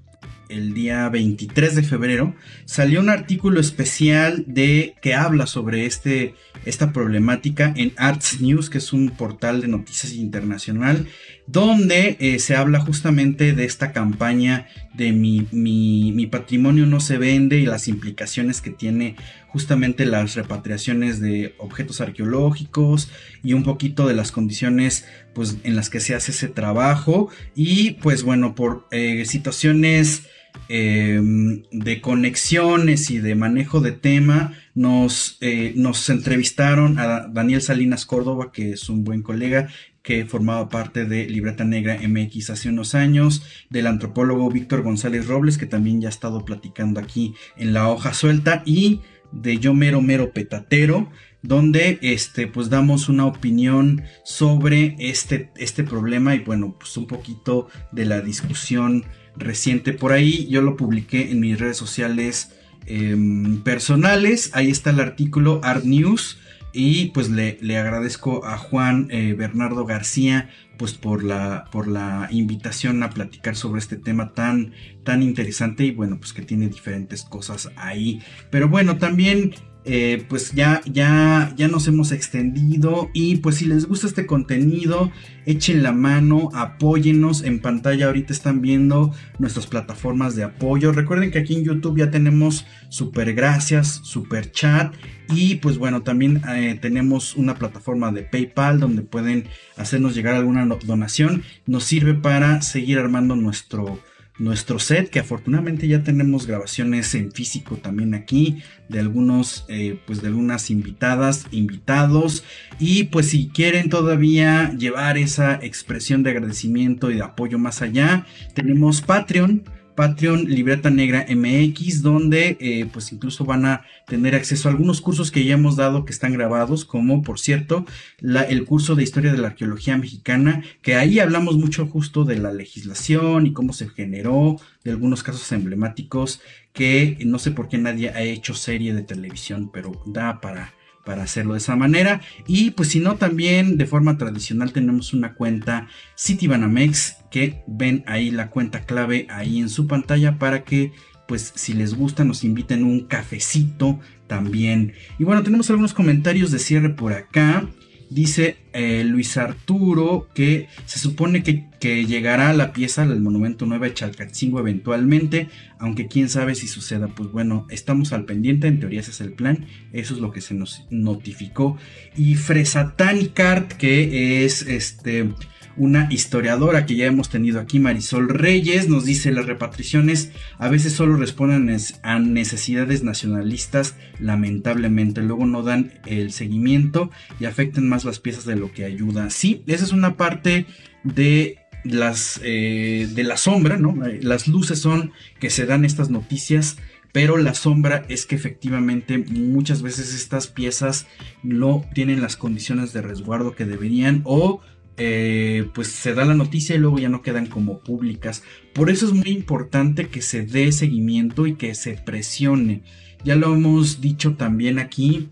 el 0.50 0.74
día 0.74 1.08
23 1.08 1.76
de 1.76 1.82
febrero, 1.82 2.34
salió 2.64 3.00
un 3.00 3.08
artículo 3.08 3.60
especial 3.60 4.44
de 4.46 4.94
que 5.00 5.14
habla 5.14 5.46
sobre 5.46 5.86
este, 5.86 6.34
esta 6.64 6.92
problemática 6.92 7.72
en 7.76 7.92
Arts 7.96 8.40
News, 8.40 8.70
que 8.70 8.78
es 8.78 8.92
un 8.92 9.10
portal 9.10 9.60
de 9.60 9.68
noticias 9.68 10.12
internacional, 10.12 11.06
donde 11.46 12.16
eh, 12.20 12.38
se 12.38 12.54
habla 12.54 12.80
justamente 12.80 13.54
de 13.54 13.64
esta 13.64 13.92
campaña 13.92 14.68
de 14.94 15.12
mi, 15.12 15.46
mi, 15.50 16.26
patrimonio 16.26 16.86
no 16.86 17.00
se 17.00 17.18
vende 17.18 17.58
y 17.58 17.66
las 17.66 17.88
implicaciones 17.88 18.60
que 18.60 18.70
tiene 18.70 19.16
justamente 19.48 20.04
las 20.04 20.34
repatriaciones 20.34 21.20
de 21.20 21.54
objetos 21.58 22.00
arqueológicos 22.00 23.10
y 23.42 23.54
un 23.54 23.64
poquito 23.64 24.06
de 24.06 24.14
las 24.14 24.30
condiciones 24.30 25.06
pues 25.34 25.56
en 25.64 25.74
las 25.74 25.90
que 25.90 26.00
se 26.00 26.14
hace 26.14 26.30
ese 26.32 26.48
trabajo. 26.48 27.30
Y 27.54 27.92
pues 27.92 28.22
bueno 28.22 28.54
por 28.54 28.86
eh, 28.92 29.24
situaciones 29.24 30.24
Em, 30.72 31.64
de 31.72 32.00
conexiones 32.00 33.10
y 33.10 33.18
de 33.18 33.34
manejo 33.34 33.80
de 33.80 33.90
tema, 33.90 34.54
nos, 34.76 35.36
eh, 35.40 35.72
nos 35.74 36.08
entrevistaron 36.10 36.96
a 37.00 37.26
Daniel 37.26 37.60
Salinas 37.60 38.06
Córdoba, 38.06 38.52
que 38.52 38.70
es 38.70 38.88
un 38.88 39.02
buen 39.02 39.22
colega, 39.22 39.68
que 40.04 40.24
formaba 40.26 40.68
parte 40.68 41.06
de 41.06 41.28
Libreta 41.28 41.64
Negra 41.64 41.98
MX 42.00 42.50
hace 42.50 42.68
unos 42.68 42.94
años, 42.94 43.42
del 43.68 43.88
antropólogo 43.88 44.48
Víctor 44.48 44.82
González 44.82 45.26
Robles, 45.26 45.58
que 45.58 45.66
también 45.66 46.00
ya 46.00 46.06
ha 46.06 46.10
estado 46.10 46.44
platicando 46.44 47.00
aquí 47.00 47.34
en 47.56 47.72
la 47.72 47.88
hoja 47.88 48.14
suelta, 48.14 48.62
y 48.64 49.00
de 49.32 49.58
Yo 49.58 49.74
Mero 49.74 50.00
Mero 50.00 50.32
Petatero, 50.32 51.10
donde 51.42 51.98
este, 52.02 52.46
pues 52.46 52.70
damos 52.70 53.08
una 53.08 53.26
opinión 53.26 54.02
sobre 54.24 54.94
este, 54.98 55.50
este 55.56 55.82
problema 55.84 56.34
y 56.34 56.40
bueno, 56.40 56.76
pues 56.78 56.96
un 56.96 57.06
poquito 57.06 57.68
de 57.92 58.04
la 58.04 58.20
discusión 58.20 59.04
reciente 59.36 59.92
por 59.92 60.12
ahí. 60.12 60.46
Yo 60.48 60.62
lo 60.62 60.76
publiqué 60.76 61.30
en 61.30 61.40
mis 61.40 61.58
redes 61.58 61.76
sociales 61.76 62.52
em, 62.86 63.62
personales. 63.62 64.50
Ahí 64.54 64.70
está 64.70 64.90
el 64.90 65.00
artículo 65.00 65.60
Art 65.62 65.84
News. 65.84 66.38
Y 66.72 67.06
pues 67.06 67.28
le, 67.30 67.58
agradezco 67.78 68.46
a 68.46 68.56
Juan 68.56 69.08
eh, 69.10 69.34
Bernardo 69.36 69.84
García 69.86 70.50
pues 70.78 70.94
por 70.94 71.24
la, 71.24 71.64
por 71.72 71.88
la 71.88 72.28
invitación 72.30 73.02
a 73.02 73.10
platicar 73.10 73.56
sobre 73.56 73.80
este 73.80 73.96
tema 73.96 74.32
tan, 74.32 74.72
tan 75.04 75.22
interesante 75.22 75.84
y 75.84 75.90
bueno 75.90 76.18
pues 76.18 76.32
que 76.32 76.42
tiene 76.42 76.68
diferentes 76.68 77.22
cosas 77.22 77.70
ahí. 77.76 78.22
Pero 78.50 78.68
bueno, 78.68 78.98
también 78.98 79.52
eh, 79.84 80.26
pues 80.28 80.52
ya, 80.52 80.82
ya, 80.84 81.54
ya 81.56 81.68
nos 81.68 81.88
hemos 81.88 82.12
extendido 82.12 83.10
y 83.14 83.36
pues 83.36 83.56
si 83.56 83.64
les 83.64 83.86
gusta 83.86 84.06
este 84.06 84.26
contenido, 84.26 85.10
echen 85.46 85.82
la 85.82 85.92
mano, 85.92 86.50
apóyennos. 86.54 87.42
En 87.42 87.60
pantalla 87.60 88.06
ahorita 88.06 88.32
están 88.32 88.60
viendo 88.60 89.14
nuestras 89.38 89.66
plataformas 89.66 90.36
de 90.36 90.44
apoyo. 90.44 90.92
Recuerden 90.92 91.30
que 91.30 91.38
aquí 91.38 91.54
en 91.56 91.64
YouTube 91.64 91.98
ya 91.98 92.10
tenemos 92.10 92.66
super 92.90 93.32
gracias, 93.32 94.00
super 94.04 94.52
chat 94.52 94.94
y 95.28 95.56
pues 95.56 95.78
bueno, 95.78 96.02
también 96.02 96.42
eh, 96.48 96.78
tenemos 96.80 97.34
una 97.36 97.54
plataforma 97.54 98.12
de 98.12 98.22
PayPal 98.22 98.80
donde 98.80 99.02
pueden 99.02 99.48
hacernos 99.76 100.14
llegar 100.14 100.34
alguna 100.34 100.66
donación. 100.66 101.42
Nos 101.66 101.84
sirve 101.84 102.14
para 102.14 102.60
seguir 102.60 102.98
armando 102.98 103.34
nuestro 103.34 103.98
nuestro 104.40 104.78
set, 104.78 105.10
que 105.10 105.20
afortunadamente 105.20 105.86
ya 105.86 106.02
tenemos 106.02 106.46
grabaciones 106.46 107.14
en 107.14 107.30
físico 107.30 107.76
también 107.76 108.14
aquí, 108.14 108.62
de 108.88 108.98
algunos, 108.98 109.66
eh, 109.68 110.00
pues 110.06 110.22
de 110.22 110.28
algunas 110.28 110.70
invitadas, 110.70 111.46
invitados, 111.52 112.42
y 112.78 113.04
pues 113.04 113.28
si 113.28 113.48
quieren 113.48 113.90
todavía 113.90 114.72
llevar 114.76 115.18
esa 115.18 115.54
expresión 115.62 116.22
de 116.22 116.30
agradecimiento 116.30 117.10
y 117.10 117.16
de 117.16 117.22
apoyo 117.22 117.58
más 117.58 117.82
allá, 117.82 118.26
tenemos 118.54 119.02
Patreon, 119.02 119.62
Patreon 119.94 120.44
Libreta 120.44 120.90
Negra 120.90 121.26
MX, 121.28 122.02
donde 122.02 122.56
eh, 122.60 122.86
pues 122.92 123.12
incluso 123.12 123.44
van 123.44 123.66
a 123.66 123.84
tener 124.06 124.34
acceso 124.34 124.68
a 124.68 124.72
algunos 124.72 125.00
cursos 125.00 125.30
que 125.30 125.44
ya 125.44 125.54
hemos 125.54 125.76
dado 125.76 126.04
que 126.04 126.12
están 126.12 126.32
grabados, 126.32 126.84
como 126.84 127.22
por 127.22 127.38
cierto 127.38 127.84
el 128.20 128.64
curso 128.64 128.94
de 128.94 129.02
Historia 129.02 129.32
de 129.32 129.38
la 129.38 129.48
Arqueología 129.48 129.96
Mexicana, 129.96 130.62
que 130.82 130.96
ahí 130.96 131.18
hablamos 131.18 131.56
mucho 131.56 131.86
justo 131.86 132.24
de 132.24 132.38
la 132.38 132.52
legislación 132.52 133.46
y 133.46 133.52
cómo 133.52 133.72
se 133.72 133.88
generó, 133.88 134.56
de 134.84 134.92
algunos 134.92 135.22
casos 135.22 135.50
emblemáticos 135.52 136.40
que 136.72 137.18
no 137.24 137.38
sé 137.38 137.50
por 137.50 137.68
qué 137.68 137.78
nadie 137.78 138.10
ha 138.10 138.22
hecho 138.22 138.54
serie 138.54 138.94
de 138.94 139.02
televisión, 139.02 139.70
pero 139.72 139.92
da 140.06 140.40
para 140.40 140.72
para 141.04 141.22
hacerlo 141.22 141.54
de 141.54 141.58
esa 141.58 141.76
manera. 141.76 142.20
Y 142.46 142.72
pues 142.72 142.90
si 142.90 143.00
no, 143.00 143.16
también 143.16 143.76
de 143.76 143.86
forma 143.86 144.18
tradicional 144.18 144.72
tenemos 144.72 145.12
una 145.12 145.34
cuenta 145.34 145.88
Citibanamex 146.18 147.16
que 147.30 147.62
ven 147.66 148.04
ahí 148.06 148.30
la 148.30 148.50
cuenta 148.50 148.82
clave 148.82 149.26
ahí 149.30 149.58
en 149.58 149.68
su 149.68 149.86
pantalla 149.86 150.38
para 150.38 150.64
que 150.64 150.92
pues 151.26 151.52
si 151.54 151.74
les 151.74 151.94
gusta 151.94 152.24
nos 152.24 152.42
inviten 152.42 152.84
un 152.84 153.06
cafecito 153.06 154.00
también. 154.26 154.94
Y 155.18 155.24
bueno, 155.24 155.42
tenemos 155.42 155.70
algunos 155.70 155.94
comentarios 155.94 156.50
de 156.50 156.58
cierre 156.58 156.90
por 156.90 157.12
acá. 157.12 157.68
Dice 158.10 158.56
eh, 158.72 159.04
Luis 159.04 159.36
Arturo 159.36 160.28
que 160.34 160.68
se 160.84 160.98
supone 160.98 161.44
que, 161.44 161.70
llegará 161.80 162.52
la 162.52 162.72
pieza 162.72 163.06
del 163.06 163.20
Monumento 163.20 163.64
9 163.66 163.88
de 163.88 163.94
Chalcatzingo 163.94 164.58
eventualmente, 164.58 165.48
aunque 165.78 166.08
quién 166.08 166.28
sabe 166.28 166.56
si 166.56 166.66
suceda. 166.66 167.06
Pues 167.08 167.30
bueno, 167.30 167.66
estamos 167.70 168.12
al 168.12 168.24
pendiente, 168.24 168.66
en 168.66 168.80
teoría 168.80 169.00
ese 169.00 169.12
es 169.12 169.20
el 169.20 169.32
plan, 169.32 169.64
eso 169.92 170.14
es 170.14 170.20
lo 170.20 170.32
que 170.32 170.40
se 170.40 170.54
nos 170.54 170.86
notificó. 170.90 171.78
Y 172.16 172.34
Fresatani 172.34 173.28
Cart, 173.28 173.72
que 173.74 174.44
es 174.44 174.62
este 174.62 175.30
una 175.76 176.08
historiadora 176.10 176.86
que 176.86 176.96
ya 176.96 177.06
hemos 177.06 177.28
tenido 177.28 177.60
aquí, 177.60 177.78
Marisol 177.78 178.28
Reyes, 178.28 178.88
nos 178.88 179.04
dice 179.04 179.32
las 179.32 179.46
repatriaciones 179.46 180.30
a 180.58 180.68
veces 180.68 180.92
solo 180.92 181.16
responden 181.16 181.76
a 182.02 182.18
necesidades 182.18 183.02
nacionalistas, 183.02 183.96
lamentablemente, 184.18 185.22
luego 185.22 185.46
no 185.46 185.62
dan 185.62 185.92
el 186.06 186.32
seguimiento 186.32 187.10
y 187.38 187.44
afectan 187.44 187.88
más 187.88 188.04
las 188.04 188.20
piezas 188.20 188.44
de 188.44 188.56
lo 188.56 188.72
que 188.72 188.84
ayuda. 188.84 189.30
Sí, 189.30 189.62
esa 189.66 189.84
es 189.84 189.92
una 189.92 190.16
parte 190.16 190.66
de 191.04 191.58
las 191.84 192.40
eh, 192.44 193.08
de 193.14 193.24
la 193.24 193.36
sombra, 193.36 193.78
¿no? 193.78 194.06
Eh, 194.06 194.20
las 194.22 194.48
luces 194.48 194.80
son 194.80 195.12
que 195.38 195.48
se 195.50 195.64
dan 195.64 195.84
estas 195.84 196.10
noticias 196.10 196.76
pero 197.12 197.36
la 197.36 197.54
sombra 197.54 198.04
es 198.08 198.26
que 198.26 198.36
efectivamente 198.36 199.18
muchas 199.18 199.82
veces 199.82 200.14
estas 200.14 200.46
piezas 200.46 201.06
no 201.42 201.84
tienen 201.92 202.20
las 202.20 202.36
condiciones 202.36 202.92
de 202.92 203.02
resguardo 203.02 203.54
que 203.54 203.64
deberían 203.64 204.22
o 204.24 204.60
eh, 205.02 205.66
pues 205.72 205.88
se 205.88 206.12
da 206.12 206.26
la 206.26 206.34
noticia 206.34 206.76
y 206.76 206.78
luego 206.78 206.98
ya 206.98 207.08
no 207.08 207.22
quedan 207.22 207.46
como 207.46 207.78
públicas. 207.78 208.42
Por 208.74 208.90
eso 208.90 209.06
es 209.06 209.14
muy 209.14 209.30
importante 209.30 210.08
que 210.08 210.20
se 210.20 210.42
dé 210.42 210.72
seguimiento 210.72 211.46
y 211.46 211.54
que 211.54 211.74
se 211.74 211.94
presione. 211.94 212.82
Ya 213.24 213.34
lo 213.34 213.54
hemos 213.54 214.02
dicho 214.02 214.34
también 214.34 214.78
aquí, 214.78 215.30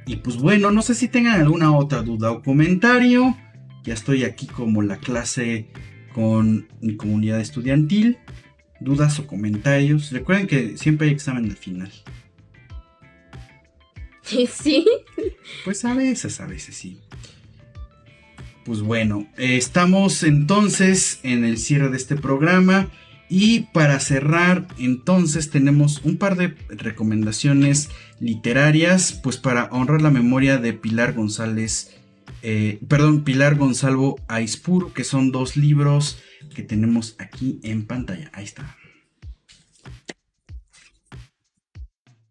Y 0.06 0.18
pues 0.18 0.38
bueno, 0.38 0.72
no 0.72 0.82
sé 0.82 0.94
si 0.94 1.08
tengan 1.08 1.42
alguna 1.42 1.76
otra 1.76 2.04
duda 2.04 2.32
o 2.32 2.44
comentario. 2.44 3.36
Ya 3.84 3.94
estoy 3.94 4.24
aquí 4.24 4.46
como 4.46 4.82
la 4.82 4.98
clase 4.98 5.68
con 6.14 6.68
mi 6.82 6.96
comunidad 6.96 7.40
estudiantil. 7.40 8.18
Dudas 8.80 9.20
o 9.20 9.26
comentarios. 9.26 10.12
Recuerden 10.12 10.48
que 10.48 10.78
siempre 10.78 11.08
hay 11.08 11.14
examen 11.14 11.46
al 11.46 11.58
final. 11.58 11.92
Sí. 14.26 14.86
Pues 15.64 15.86
a 15.86 15.94
veces, 15.94 16.40
a 16.42 16.48
veces 16.48 16.76
sí. 16.76 17.00
Pues 18.66 18.82
bueno, 18.82 19.28
estamos 19.38 20.24
entonces 20.24 21.20
en 21.24 21.44
el 21.44 21.58
cierre 21.58 21.90
de 21.90 21.98
este 21.98 22.16
programa. 22.16 22.90
Y 23.28 23.62
para 23.74 24.00
cerrar, 24.00 24.68
entonces 24.78 25.50
tenemos 25.50 26.02
un 26.04 26.18
par 26.18 26.36
de 26.36 26.56
recomendaciones 26.70 27.90
literarias, 28.20 29.14
pues 29.14 29.38
para 29.38 29.66
honrar 29.72 30.04
la 30.04 30.12
memoria 30.12 30.58
de 30.58 30.74
Pilar 30.74 31.14
González, 31.14 31.96
eh, 32.44 32.80
perdón, 32.88 33.24
Pilar 33.24 33.56
Gonzalo 33.56 34.18
Aispur, 34.28 34.94
que 34.94 35.04
son 35.04 35.32
dos 35.32 35.58
libros 35.58 36.20
que 36.54 36.62
tenemos 36.62 37.16
aquí 37.18 37.60
en 37.64 37.88
pantalla. 37.88 38.30
Ahí 38.34 38.44
está. 38.46 38.78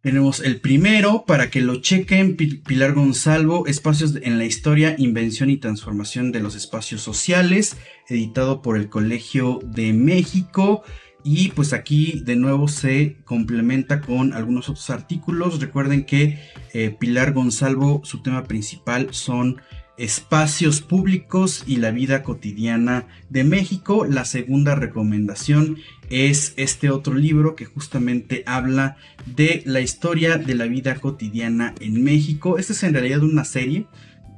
Tenemos 0.04 0.40
el 0.40 0.60
primero 0.60 1.24
para 1.26 1.48
que 1.48 1.62
lo 1.62 1.76
chequen, 1.76 2.36
Pilar 2.36 2.92
Gonzalo, 2.92 3.66
Espacios 3.66 4.14
en 4.20 4.36
la 4.36 4.44
Historia, 4.44 4.94
Invención 4.98 5.48
y 5.48 5.56
Transformación 5.56 6.30
de 6.30 6.40
los 6.40 6.54
Espacios 6.56 7.00
Sociales, 7.00 7.78
editado 8.10 8.60
por 8.60 8.76
el 8.76 8.90
Colegio 8.90 9.60
de 9.64 9.94
México. 9.94 10.82
Y 11.24 11.52
pues 11.52 11.72
aquí 11.72 12.20
de 12.22 12.36
nuevo 12.36 12.68
se 12.68 13.16
complementa 13.24 14.02
con 14.02 14.34
algunos 14.34 14.68
otros 14.68 14.90
artículos. 14.90 15.58
Recuerden 15.58 16.04
que 16.04 16.38
eh, 16.74 16.90
Pilar 16.90 17.32
Gonzalo, 17.32 18.02
su 18.04 18.20
tema 18.20 18.44
principal 18.44 19.08
son 19.12 19.62
espacios 19.96 20.80
públicos 20.80 21.62
y 21.66 21.76
la 21.76 21.90
vida 21.90 22.22
cotidiana 22.22 23.06
de 23.30 23.44
México. 23.44 24.06
La 24.06 24.24
segunda 24.24 24.74
recomendación 24.74 25.78
es 26.10 26.54
este 26.56 26.90
otro 26.90 27.14
libro 27.14 27.54
que 27.54 27.64
justamente 27.64 28.42
habla 28.46 28.96
de 29.26 29.62
la 29.66 29.80
historia 29.80 30.36
de 30.36 30.54
la 30.54 30.66
vida 30.66 30.96
cotidiana 30.96 31.74
en 31.80 32.02
México. 32.02 32.58
Este 32.58 32.72
es 32.72 32.82
en 32.82 32.94
realidad 32.94 33.22
una 33.22 33.44
serie 33.44 33.86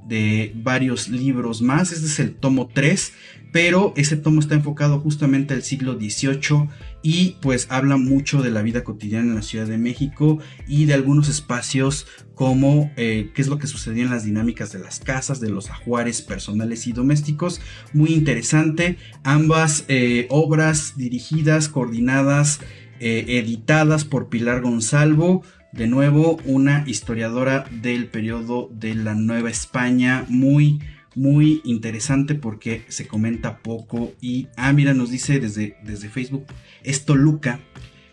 de 0.07 0.53
varios 0.55 1.09
libros 1.09 1.63
más. 1.63 1.93
Este 1.93 2.07
es 2.07 2.21
el 2.21 2.35
tomo 2.35 2.69
3, 2.73 3.13
pero 3.53 3.93
ese 3.97 4.17
tomo 4.17 4.41
está 4.41 4.55
enfocado 4.55 5.01
justamente 5.01 5.55
al 5.55 5.63
siglo 5.63 5.95
XVIII 5.95 6.69
y 7.07 7.37
pues 7.41 7.69
habla 7.71 7.99
mucho 7.99 8.43
de 8.43 8.51
la 8.51 8.63
vida 8.63 8.83
cotidiana 8.83 9.29
en 9.29 9.37
la 9.37 9.43
Ciudad 9.43 9.69
de 9.69 9.79
México 9.79 10.41
y 10.67 10.87
de 10.87 10.95
algunos 10.95 11.29
espacios 11.29 12.05
como 12.35 12.91
eh, 12.97 13.31
qué 13.33 13.43
es 13.43 13.47
lo 13.47 13.59
que 13.59 13.69
sucedió 13.69 14.03
en 14.03 14.11
las 14.11 14.25
dinámicas 14.25 14.73
de 14.73 14.81
las 14.81 14.99
casas, 14.99 15.39
de 15.39 15.49
los 15.49 15.71
ajuares 15.71 16.21
personales 16.21 16.89
y 16.89 16.93
domésticos. 16.93 17.61
Muy 17.93 18.13
interesante. 18.13 18.97
Ambas 19.23 19.85
eh, 19.87 20.27
obras 20.31 20.95
dirigidas, 20.97 21.69
coordinadas, 21.69 22.59
eh, 22.99 23.25
editadas 23.29 24.05
por 24.05 24.29
Pilar 24.29 24.61
Gonzalvo. 24.61 25.45
De 25.71 25.87
nuevo, 25.87 26.41
una 26.45 26.83
historiadora 26.89 27.67
del 27.71 28.09
periodo 28.09 28.69
de 28.73 28.97
la 28.97 29.15
Nueva 29.15 29.49
España, 29.49 30.25
muy, 30.29 30.81
muy 31.17 31.63
interesante 31.65 32.37
porque 32.37 32.85
se 32.89 33.09
comenta 33.09 33.59
poco. 33.59 34.13
Y, 34.21 34.47
ah, 34.57 34.73
mira, 34.73 34.95
nos 34.95 35.11
dice 35.11 35.41
desde, 35.41 35.77
desde 35.83 36.09
Facebook, 36.09 36.47
es 36.85 37.05
Toluca. 37.05 37.59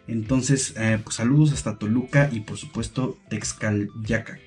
Entonces, 0.07 0.73
eh, 0.77 0.99
pues 1.03 1.17
saludos 1.17 1.53
hasta 1.53 1.77
Toluca 1.77 2.29
y 2.31 2.39
por 2.39 2.57
supuesto 2.57 3.17
Texcalyacac. 3.29 4.39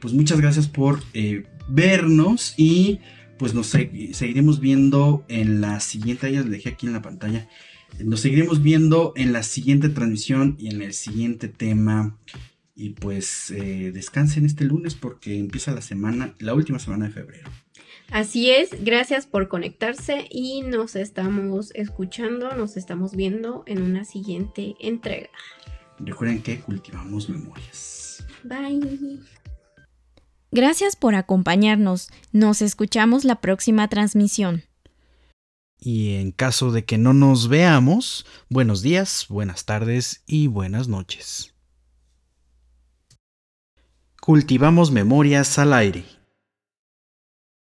Pues 0.00 0.14
muchas 0.14 0.40
gracias 0.40 0.68
por 0.68 1.02
eh, 1.14 1.44
vernos 1.68 2.54
y 2.56 3.00
pues 3.38 3.54
nos 3.54 3.66
seguiremos 3.66 4.60
viendo 4.60 5.24
en 5.28 5.60
la 5.60 5.80
siguiente, 5.80 6.32
ya 6.32 6.40
les 6.40 6.50
dejé 6.50 6.70
aquí 6.70 6.86
en 6.86 6.92
la 6.94 7.02
pantalla. 7.02 7.48
Nos 8.02 8.20
seguiremos 8.20 8.62
viendo 8.62 9.12
en 9.16 9.32
la 9.32 9.42
siguiente 9.42 9.88
transmisión 9.88 10.56
y 10.58 10.68
en 10.68 10.80
el 10.80 10.92
siguiente 10.92 11.48
tema. 11.48 12.18
Y 12.74 12.90
pues 12.90 13.50
eh, 13.50 13.90
descansen 13.92 14.44
este 14.44 14.64
lunes 14.64 14.94
porque 14.94 15.38
empieza 15.38 15.72
la 15.72 15.80
semana, 15.80 16.34
la 16.38 16.54
última 16.54 16.78
semana 16.78 17.06
de 17.06 17.12
febrero. 17.12 17.50
Así 18.10 18.50
es, 18.50 18.84
gracias 18.84 19.26
por 19.26 19.48
conectarse 19.48 20.28
y 20.30 20.62
nos 20.62 20.96
estamos 20.96 21.72
escuchando, 21.74 22.54
nos 22.54 22.76
estamos 22.76 23.16
viendo 23.16 23.64
en 23.66 23.82
una 23.82 24.04
siguiente 24.04 24.76
entrega. 24.80 25.30
Recuerden 25.98 26.42
que 26.42 26.60
cultivamos 26.60 27.28
memorias. 27.28 28.24
Bye. 28.44 29.20
Gracias 30.52 30.94
por 30.96 31.14
acompañarnos. 31.14 32.08
Nos 32.32 32.62
escuchamos 32.62 33.24
la 33.24 33.40
próxima 33.40 33.88
transmisión. 33.88 34.62
Y 35.78 36.14
en 36.14 36.32
caso 36.32 36.72
de 36.72 36.84
que 36.84 36.96
no 36.96 37.12
nos 37.12 37.48
veamos, 37.48 38.24
buenos 38.48 38.82
días, 38.82 39.26
buenas 39.28 39.64
tardes 39.64 40.22
y 40.26 40.46
buenas 40.46 40.88
noches. 40.88 41.54
Cultivamos 44.20 44.90
memorias 44.90 45.58
al 45.58 45.72
aire. 45.74 46.04